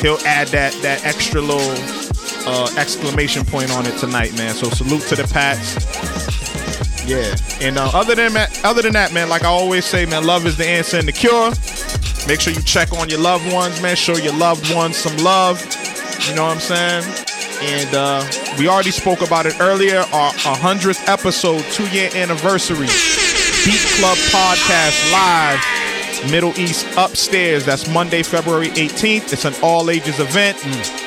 he'll 0.00 0.18
add 0.26 0.48
that 0.48 0.72
that 0.80 1.04
extra 1.04 1.42
little 1.42 2.05
uh, 2.46 2.68
exclamation 2.76 3.44
point 3.44 3.70
on 3.72 3.86
it 3.86 3.98
tonight, 3.98 4.36
man. 4.36 4.54
So 4.54 4.70
salute 4.70 5.02
to 5.08 5.16
the 5.16 5.24
Pats. 5.24 5.74
Yeah. 7.06 7.36
And 7.60 7.78
uh, 7.78 7.90
other 7.94 8.14
than 8.14 8.32
that, 8.34 8.64
other 8.64 8.82
than 8.82 8.92
that, 8.94 9.12
man, 9.12 9.28
like 9.28 9.42
I 9.44 9.48
always 9.48 9.84
say, 9.84 10.06
man, 10.06 10.24
love 10.24 10.46
is 10.46 10.56
the 10.56 10.66
answer 10.66 10.98
and 10.98 11.06
the 11.06 11.12
cure. 11.12 11.50
Make 12.26 12.40
sure 12.40 12.52
you 12.52 12.62
check 12.62 12.92
on 12.92 13.08
your 13.08 13.20
loved 13.20 13.52
ones, 13.52 13.80
man. 13.80 13.94
Show 13.94 14.16
your 14.16 14.34
loved 14.34 14.74
ones 14.74 14.96
some 14.96 15.16
love. 15.18 15.60
You 16.28 16.34
know 16.34 16.42
what 16.44 16.54
I'm 16.54 16.60
saying? 16.60 17.04
And 17.62 17.94
uh, 17.94 18.24
we 18.58 18.68
already 18.68 18.90
spoke 18.90 19.22
about 19.22 19.46
it 19.46 19.54
earlier. 19.60 19.98
Our 20.12 20.32
100th 20.32 21.08
episode, 21.08 21.62
two 21.72 21.86
year 21.88 22.10
anniversary. 22.14 22.88
Beat 23.64 23.80
Club 23.98 24.18
Podcast 24.30 25.12
live, 25.12 26.30
Middle 26.30 26.58
East 26.58 26.86
upstairs. 26.96 27.64
That's 27.64 27.88
Monday, 27.88 28.22
February 28.22 28.68
18th. 28.68 29.32
It's 29.32 29.44
an 29.44 29.54
all 29.62 29.88
ages 29.90 30.18
event, 30.20 30.58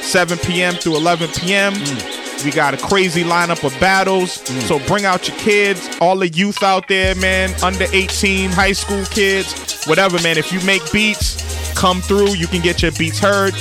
7 0.09 0.39
p.m. 0.39 0.73
through 0.73 0.97
11 0.97 1.29
p.m. 1.39 1.73
Mm. 1.73 2.43
We 2.43 2.51
got 2.51 2.73
a 2.73 2.77
crazy 2.77 3.23
lineup 3.23 3.63
of 3.63 3.79
battles. 3.79 4.39
Mm. 4.39 4.61
So 4.61 4.79
bring 4.87 5.05
out 5.05 5.27
your 5.27 5.37
kids, 5.37 5.87
all 6.01 6.17
the 6.17 6.29
youth 6.29 6.63
out 6.63 6.87
there, 6.87 7.13
man, 7.15 7.53
under 7.61 7.85
18, 7.91 8.49
high 8.49 8.71
school 8.71 9.05
kids, 9.05 9.83
whatever, 9.85 10.19
man. 10.21 10.37
If 10.37 10.51
you 10.51 10.59
make 10.65 10.81
beats, 10.91 11.73
come 11.75 12.01
through. 12.01 12.31
You 12.31 12.47
can 12.47 12.61
get 12.61 12.81
your 12.81 12.91
beats 12.93 13.19
heard. 13.19 13.53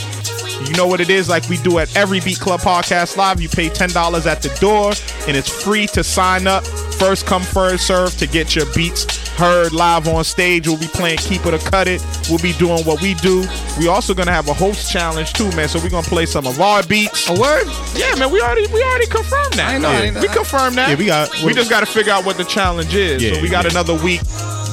You 0.67 0.73
know 0.73 0.87
what 0.87 1.01
it 1.01 1.11
is, 1.11 1.29
like 1.29 1.49
we 1.49 1.57
do 1.59 1.79
at 1.79 1.95
every 1.97 2.21
Beat 2.21 2.41
Club 2.41 2.61
podcast 2.61 3.17
live. 3.17 3.41
You 3.41 3.49
pay 3.49 3.69
ten 3.69 3.91
dollars 3.91 4.27
at 4.27 4.43
the 4.43 4.49
door, 4.61 4.93
and 5.29 5.37
it's 5.37 5.49
free 5.49 5.87
to 5.89 6.03
sign 6.03 6.47
up. 6.47 6.65
First 6.99 7.27
come, 7.27 7.43
first 7.43 7.87
serve 7.87 8.17
to 8.19 8.27
get 8.27 8.55
your 8.57 8.67
beats 8.75 9.29
heard 9.39 9.73
live 9.73 10.09
on 10.09 10.25
stage. 10.25 10.67
We'll 10.67 10.79
be 10.79 10.89
playing 10.89 11.19
Keep 11.19 11.47
It 11.47 11.55
or 11.55 11.59
Cut 11.59 11.87
It. 11.87 12.05
We'll 12.29 12.41
be 12.41 12.53
doing 12.55 12.85
what 12.85 13.01
we 13.01 13.15
do. 13.15 13.45
We 13.79 13.87
also 13.87 14.13
gonna 14.13 14.33
have 14.33 14.49
a 14.49 14.53
host 14.53 14.91
challenge 14.91 15.33
too, 15.33 15.51
man. 15.53 15.69
So 15.69 15.79
we're 15.79 15.91
gonna 15.91 16.07
play 16.07 16.27
some 16.27 16.47
of 16.47 16.61
our 16.61 16.83
beats. 16.83 17.29
A 17.31 17.33
word? 17.33 17.67
Yeah, 17.95 18.15
man. 18.17 18.31
We 18.31 18.43
already 18.43 18.67
we 18.67 18.83
already 18.83 19.07
confirmed 19.07 19.55
that. 19.55 19.69
I 19.71 19.73
ain't 19.75 19.83
know, 19.83 19.89
I 19.89 20.11
know. 20.11 20.21
We 20.21 20.29
confirmed 20.29 20.77
that. 20.77 20.91
Yeah, 20.91 20.97
we 20.97 21.07
got- 21.07 21.43
We 21.43 21.55
just 21.55 21.71
got 21.71 21.81
to 21.81 21.87
figure 21.87 22.13
out 22.13 22.25
what 22.27 22.37
the 22.37 22.45
challenge 22.45 22.95
is. 22.95 23.23
Yeah, 23.23 23.35
so 23.35 23.43
we 23.43 23.49
got 23.49 23.65
yeah. 23.65 23.71
another 23.71 23.95
week. 23.95 24.21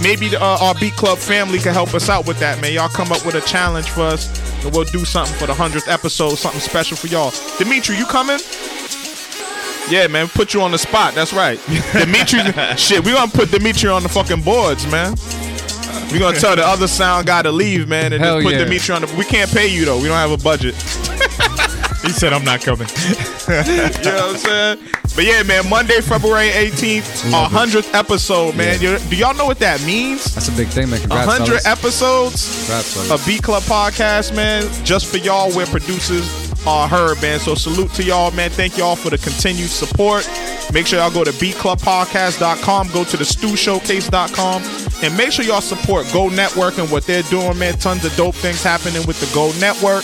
Maybe 0.02 0.28
the, 0.28 0.42
uh, 0.42 0.58
our 0.60 0.76
Beat 0.76 0.94
Club 0.96 1.20
family 1.20 1.60
can 1.60 1.74
help 1.74 1.94
us 1.94 2.10
out 2.10 2.28
with 2.28 2.40
that, 2.40 2.60
man. 2.62 2.74
Y'all 2.74 2.90
come 2.90 3.12
up 3.12 3.26
with 3.26 3.36
a 3.36 3.42
challenge 3.42 3.90
for 3.90 4.02
us, 4.02 4.28
and 4.66 4.74
we'll 4.74 4.84
do 4.86 5.06
something 5.06 5.34
for 5.38 5.46
the 5.48 5.54
hundredth 5.54 5.88
episode, 5.88 6.36
something 6.36 6.60
special 6.60 6.98
for 6.98 7.08
y'all. 7.08 7.32
Dimitri, 7.58 7.96
you 7.98 8.06
coming? 8.06 8.40
Yeah, 9.90 10.08
man. 10.08 10.28
Put 10.28 10.54
you 10.54 10.62
on 10.62 10.72
the 10.72 10.78
spot. 10.78 11.14
That's 11.14 11.34
right. 11.34 11.60
Dimitri, 11.94 12.40
shit. 12.78 13.04
We 13.04 13.14
gonna 13.14 13.32
put 13.32 13.52
Dimitri 13.52 13.90
on 13.90 14.04
the 14.04 14.10
fucking 14.10 14.42
boards, 14.42 14.90
man. 14.92 15.16
We 16.12 16.20
gonna 16.20 16.40
tell 16.40 16.56
the 16.56 16.66
other 16.66 16.88
sound 16.88 17.28
guy 17.28 17.42
to 17.42 17.52
leave, 17.52 17.88
man, 17.88 18.14
and 18.14 18.24
Hell 18.24 18.38
just 18.38 18.46
put 18.46 18.54
yeah. 18.54 18.64
Dimitri 18.64 18.96
on 18.96 19.02
the. 19.02 19.16
We 19.16 19.26
can't 19.26 19.52
pay 19.52 19.68
you 19.68 19.86
though. 19.86 19.98
We 19.98 20.08
don't 20.08 20.18
have 20.18 20.32
a 20.32 20.38
budget. 20.38 20.76
He 22.06 22.12
said 22.12 22.34
I'm 22.34 22.44
not 22.44 22.62
coming. 22.62 22.88
you 23.48 23.54
know 23.56 23.58
what 23.58 24.08
I'm 24.08 24.38
saying? 24.38 24.80
But 25.16 25.26
yeah, 25.26 25.42
man, 25.42 25.68
Monday, 25.68 26.02
February 26.02 26.50
18th, 26.50 27.34
our 27.34 27.50
100th 27.50 27.96
episode, 27.96 28.56
man. 28.56 28.80
You- 28.80 29.00
Do 29.00 29.16
y'all 29.16 29.34
know 29.34 29.48
what 29.48 29.58
that 29.60 29.84
means? 29.84 30.36
That's 30.36 30.48
a 30.48 30.52
big 30.52 30.68
thing, 30.68 30.92
man. 30.92 31.00
Congrats, 31.00 31.26
100 31.26 31.62
fellas. 31.62 31.66
episodes 31.66 32.66
Congrats, 32.68 33.10
of 33.10 33.26
Beat 33.26 33.42
Club 33.42 33.64
Podcast, 33.64 34.36
man. 34.36 34.70
Just 34.86 35.08
for 35.08 35.18
y'all, 35.18 35.50
we're 35.56 35.66
producers 35.66 36.45
are 36.68 36.88
heard, 36.88 37.22
man. 37.22 37.40
So 37.40 37.56
salute 37.56 37.92
to 37.94 38.04
y'all, 38.04 38.32
man. 38.32 38.50
Thank 38.50 38.78
y'all 38.78 38.96
for 38.96 39.10
the 39.10 39.18
continued 39.18 39.70
support. 39.70 40.28
Make 40.74 40.88
sure 40.88 41.00
y'all 41.00 41.12
go 41.12 41.24
to 41.24 41.32
beatclubpodcast.com, 41.32 42.90
go 42.92 43.04
to 43.04 43.18
the 43.18 43.24
stewshowcase.com, 43.24 44.64
and 45.04 45.18
make 45.18 45.32
sure 45.32 45.46
y'all 45.46 45.62
support 45.62 46.08
Geaux 46.08 46.30
Network 46.30 46.78
and 46.78 46.90
what 46.90 47.06
they're 47.06 47.24
doing, 47.24 47.58
man. 47.60 47.78
Tons 47.78 48.04
of 48.06 48.16
dope 48.16 48.36
things 48.36 48.64
happening 48.64 49.06
with 49.06 49.20
the 49.20 49.28
Geaux 49.34 49.54
Network. 49.60 50.04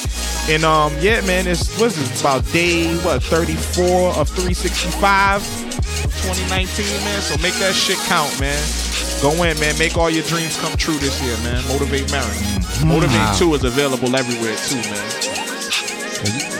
And 0.49 0.63
um, 0.63 0.93
yeah, 0.99 1.21
man, 1.21 1.47
it's 1.47 1.79
what's 1.79 1.95
this 1.95 2.21
about 2.21 2.45
day 2.51 2.95
what 2.97 3.23
34 3.23 4.11
of 4.17 4.29
365 4.29 5.41
2019, 6.21 6.85
man. 7.03 7.21
So 7.21 7.37
make 7.41 7.53
that 7.55 7.73
shit 7.73 7.97
count, 8.07 8.39
man. 8.39 8.61
Go 9.21 9.31
in, 9.43 9.59
man. 9.59 9.77
Make 9.77 9.97
all 9.97 10.09
your 10.09 10.23
dreams 10.25 10.57
come 10.59 10.75
true 10.77 10.97
this 10.97 11.21
year, 11.23 11.37
man. 11.37 11.63
Motivate 11.67 12.11
Marin. 12.11 12.87
Motivate 12.87 13.17
Wow. 13.17 13.35
2 13.37 13.53
is 13.55 13.63
available 13.63 14.15
everywhere, 14.15 14.55
too, 14.67 14.81
man. 14.89 15.60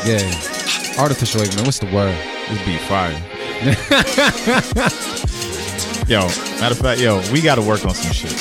Yeah. 0.06 1.00
Artificial 1.00 1.42
wave, 1.42 1.56
man. 1.56 1.66
What's 1.66 1.80
the 1.80 1.86
word? 1.88 2.16
This 2.50 2.66
beat 2.66 2.82
fire. 2.82 3.14
yo, 6.08 6.28
matter 6.60 6.74
of 6.74 6.80
fact, 6.80 7.00
yo, 7.00 7.22
we 7.32 7.42
got 7.42 7.56
to 7.56 7.62
work 7.62 7.86
on 7.86 7.94
some 7.94 8.12
shit. 8.12 8.32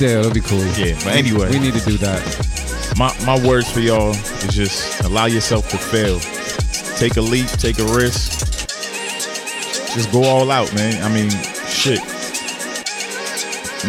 Yeah, 0.00 0.16
that'll 0.16 0.32
be 0.32 0.40
cool. 0.40 0.64
Yeah, 0.76 0.94
but 1.04 1.14
anyway, 1.14 1.50
We 1.50 1.58
need 1.58 1.74
to 1.74 1.84
do 1.84 1.96
that. 1.98 2.94
my 2.98 3.14
my 3.24 3.46
words 3.46 3.70
for 3.70 3.80
y'all 3.80 4.10
is 4.10 4.54
just 4.54 5.00
allow 5.04 5.26
yourself 5.26 5.68
to 5.70 5.78
fail. 5.78 6.18
Take 6.96 7.16
a 7.16 7.20
leap, 7.20 7.46
take 7.48 7.78
a 7.78 7.84
risk. 7.84 8.38
Just 9.94 10.10
go 10.12 10.24
all 10.24 10.50
out, 10.50 10.72
man. 10.74 11.02
I 11.02 11.08
mean, 11.12 11.30
shit. 11.68 12.00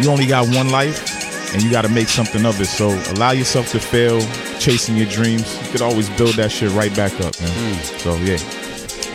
You 0.02 0.10
only 0.10 0.26
got 0.26 0.46
one 0.54 0.70
life 0.70 1.11
and 1.52 1.62
you 1.62 1.70
got 1.70 1.82
to 1.82 1.88
make 1.88 2.08
something 2.08 2.44
of 2.46 2.60
it. 2.60 2.66
So 2.66 2.88
allow 3.14 3.30
yourself 3.32 3.70
to 3.72 3.78
fail, 3.80 4.20
chasing 4.58 4.96
your 4.96 5.08
dreams. 5.08 5.56
You 5.64 5.70
could 5.72 5.82
always 5.82 6.08
build 6.10 6.34
that 6.34 6.50
shit 6.52 6.70
right 6.72 6.94
back 6.96 7.12
up, 7.20 7.38
man. 7.40 7.82
So 7.98 8.16
yeah, 8.16 8.38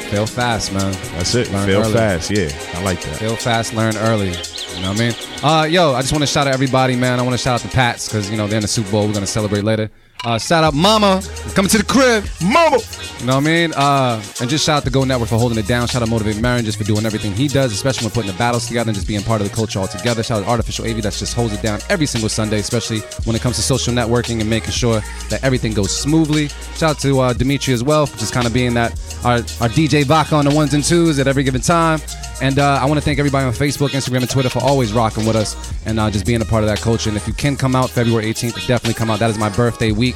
Fail 0.07 0.25
fast, 0.25 0.71
man. 0.71 0.93
that's 1.17 1.35
it. 1.35 1.51
Learn 1.51 1.65
fail 1.67 1.81
early. 1.81 1.93
fast. 1.93 2.31
Yeah, 2.31 2.49
I 2.75 2.81
like 2.83 3.01
that. 3.01 3.17
Fail 3.17 3.35
fast, 3.35 3.73
learn 3.73 3.97
early. 3.97 4.29
You 4.29 4.81
know 4.83 4.91
what 4.91 5.01
I 5.01 5.09
mean? 5.09 5.13
Uh, 5.43 5.63
yo, 5.69 5.93
I 5.93 6.01
just 6.01 6.13
want 6.13 6.21
to 6.21 6.27
shout 6.27 6.47
out 6.47 6.53
everybody, 6.53 6.95
man. 6.95 7.19
I 7.19 7.23
want 7.23 7.33
to 7.33 7.37
shout 7.37 7.55
out 7.55 7.61
the 7.69 7.75
Pats 7.75 8.07
because 8.07 8.29
you 8.31 8.37
know 8.37 8.47
they're 8.47 8.57
in 8.57 8.61
the 8.61 8.67
Super 8.69 8.89
Bowl. 8.91 9.05
We're 9.07 9.13
gonna 9.13 9.27
celebrate 9.27 9.63
later. 9.63 9.89
Uh, 10.25 10.37
shout 10.37 10.63
out 10.63 10.73
Mama 10.73 11.21
coming 11.53 11.69
to 11.69 11.77
the 11.77 11.83
crib, 11.83 12.25
Mama. 12.41 12.77
You 13.19 13.25
know 13.25 13.35
what 13.35 13.43
I 13.43 13.45
mean? 13.45 13.73
Uh, 13.73 14.21
and 14.41 14.49
just 14.49 14.65
shout 14.65 14.77
out 14.77 14.83
to 14.85 14.91
Geaux 14.91 15.03
Network 15.05 15.29
for 15.29 15.37
holding 15.37 15.57
it 15.57 15.67
down. 15.67 15.87
Shout 15.87 16.01
out 16.01 16.05
to 16.05 16.11
Motivate 16.11 16.41
Marin 16.41 16.65
just 16.65 16.77
for 16.77 16.83
doing 16.83 17.05
everything 17.05 17.33
he 17.33 17.47
does, 17.47 17.71
especially 17.71 18.05
when 18.05 18.11
putting 18.11 18.31
the 18.31 18.37
battles 18.37 18.67
together 18.67 18.89
and 18.89 18.95
just 18.95 19.07
being 19.07 19.21
part 19.21 19.41
of 19.41 19.49
the 19.49 19.55
culture 19.55 19.79
altogether. 19.79 20.23
Shout 20.23 20.39
out 20.39 20.45
to 20.45 20.49
Artificial 20.49 20.85
AV 20.85 21.01
that 21.03 21.13
just 21.13 21.33
holds 21.33 21.53
it 21.53 21.61
down 21.61 21.79
every 21.89 22.05
single 22.05 22.29
Sunday, 22.29 22.59
especially 22.59 22.99
when 23.25 23.35
it 23.35 23.41
comes 23.41 23.55
to 23.55 23.61
social 23.61 23.93
networking 23.93 24.41
and 24.41 24.49
making 24.49 24.71
sure 24.71 25.01
that 25.29 25.43
everything 25.43 25.73
goes 25.73 25.95
smoothly. 25.95 26.47
Shout 26.75 26.91
out 26.91 26.99
to 26.99 27.19
uh, 27.19 27.33
Dimitri 27.33 27.73
as 27.73 27.83
well 27.83 28.05
for 28.05 28.17
just 28.17 28.33
kind 28.33 28.45
of 28.45 28.53
being 28.53 28.73
that 28.73 28.91
our, 29.23 29.35
our 29.35 29.69
DJ 29.69 30.03
Vodka 30.03 30.35
on 30.35 30.45
the 30.45 30.53
ones 30.53 30.73
and 30.73 30.83
twos 30.83 31.19
at 31.19 31.27
every 31.27 31.43
given 31.43 31.61
time. 31.61 31.99
And 32.41 32.59
uh, 32.59 32.79
I 32.81 32.85
want 32.85 32.99
to 32.99 33.01
thank 33.01 33.17
everybody 33.17 33.45
on 33.45 33.53
Facebook, 33.53 33.89
Instagram, 33.89 34.17
and 34.21 34.29
Twitter 34.29 34.49
for 34.49 34.59
always 34.59 34.93
rocking 34.93 35.25
with 35.25 35.35
us 35.35 35.73
and 35.87 35.99
uh, 35.99 36.11
just 36.11 36.25
being 36.25 36.41
a 36.41 36.45
part 36.45 36.63
of 36.63 36.69
that 36.69 36.79
culture. 36.79 37.09
And 37.09 37.17
if 37.17 37.27
you 37.27 37.33
can 37.33 37.55
come 37.55 37.75
out 37.75 37.89
February 37.89 38.25
18th, 38.25 38.67
definitely 38.67 38.93
come 38.93 39.09
out. 39.09 39.17
That 39.19 39.31
is 39.31 39.39
my 39.39 39.49
birthday 39.49 39.91
week. 39.91 40.06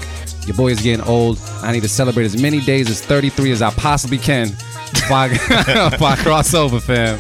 Your 0.46 0.56
boy 0.56 0.70
is 0.70 0.82
getting 0.82 1.06
old. 1.06 1.40
I 1.62 1.72
need 1.72 1.84
to 1.84 1.90
celebrate 1.90 2.26
as 2.26 2.42
many 2.42 2.62
days 2.62 2.90
as 2.90 3.02
33 3.02 3.52
as 3.52 3.62
I 3.62 3.72
possibly 3.72 4.18
can 4.18 4.48
if 4.48 5.12
I, 5.12 5.28
if 5.94 6.02
I 6.02 6.16
cross 6.18 6.54
over, 6.54 6.80
fam. 6.80 7.20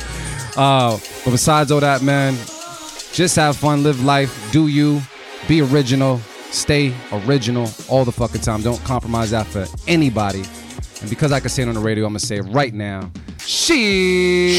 Uh, 0.57 0.97
but 1.23 1.31
besides 1.31 1.71
all 1.71 1.79
that, 1.79 2.01
man, 2.01 2.33
just 3.13 3.35
have 3.35 3.57
fun, 3.57 3.83
live 3.83 4.03
life, 4.03 4.51
do 4.51 4.67
you, 4.67 5.01
be 5.47 5.61
original, 5.61 6.19
stay 6.51 6.93
original 7.11 7.69
all 7.87 8.05
the 8.05 8.11
fucking 8.11 8.41
time. 8.41 8.61
Don't 8.61 8.83
compromise 8.83 9.31
that 9.31 9.47
for 9.47 9.65
anybody. 9.87 10.43
And 11.01 11.09
because 11.09 11.31
I 11.31 11.39
can 11.39 11.49
say 11.49 11.63
it 11.63 11.67
on 11.69 11.75
the 11.75 11.81
radio, 11.81 12.05
I'm 12.05 12.11
gonna 12.11 12.19
say 12.19 12.37
it 12.37 12.43
right 12.43 12.73
now. 12.73 13.11
She. 13.39 14.51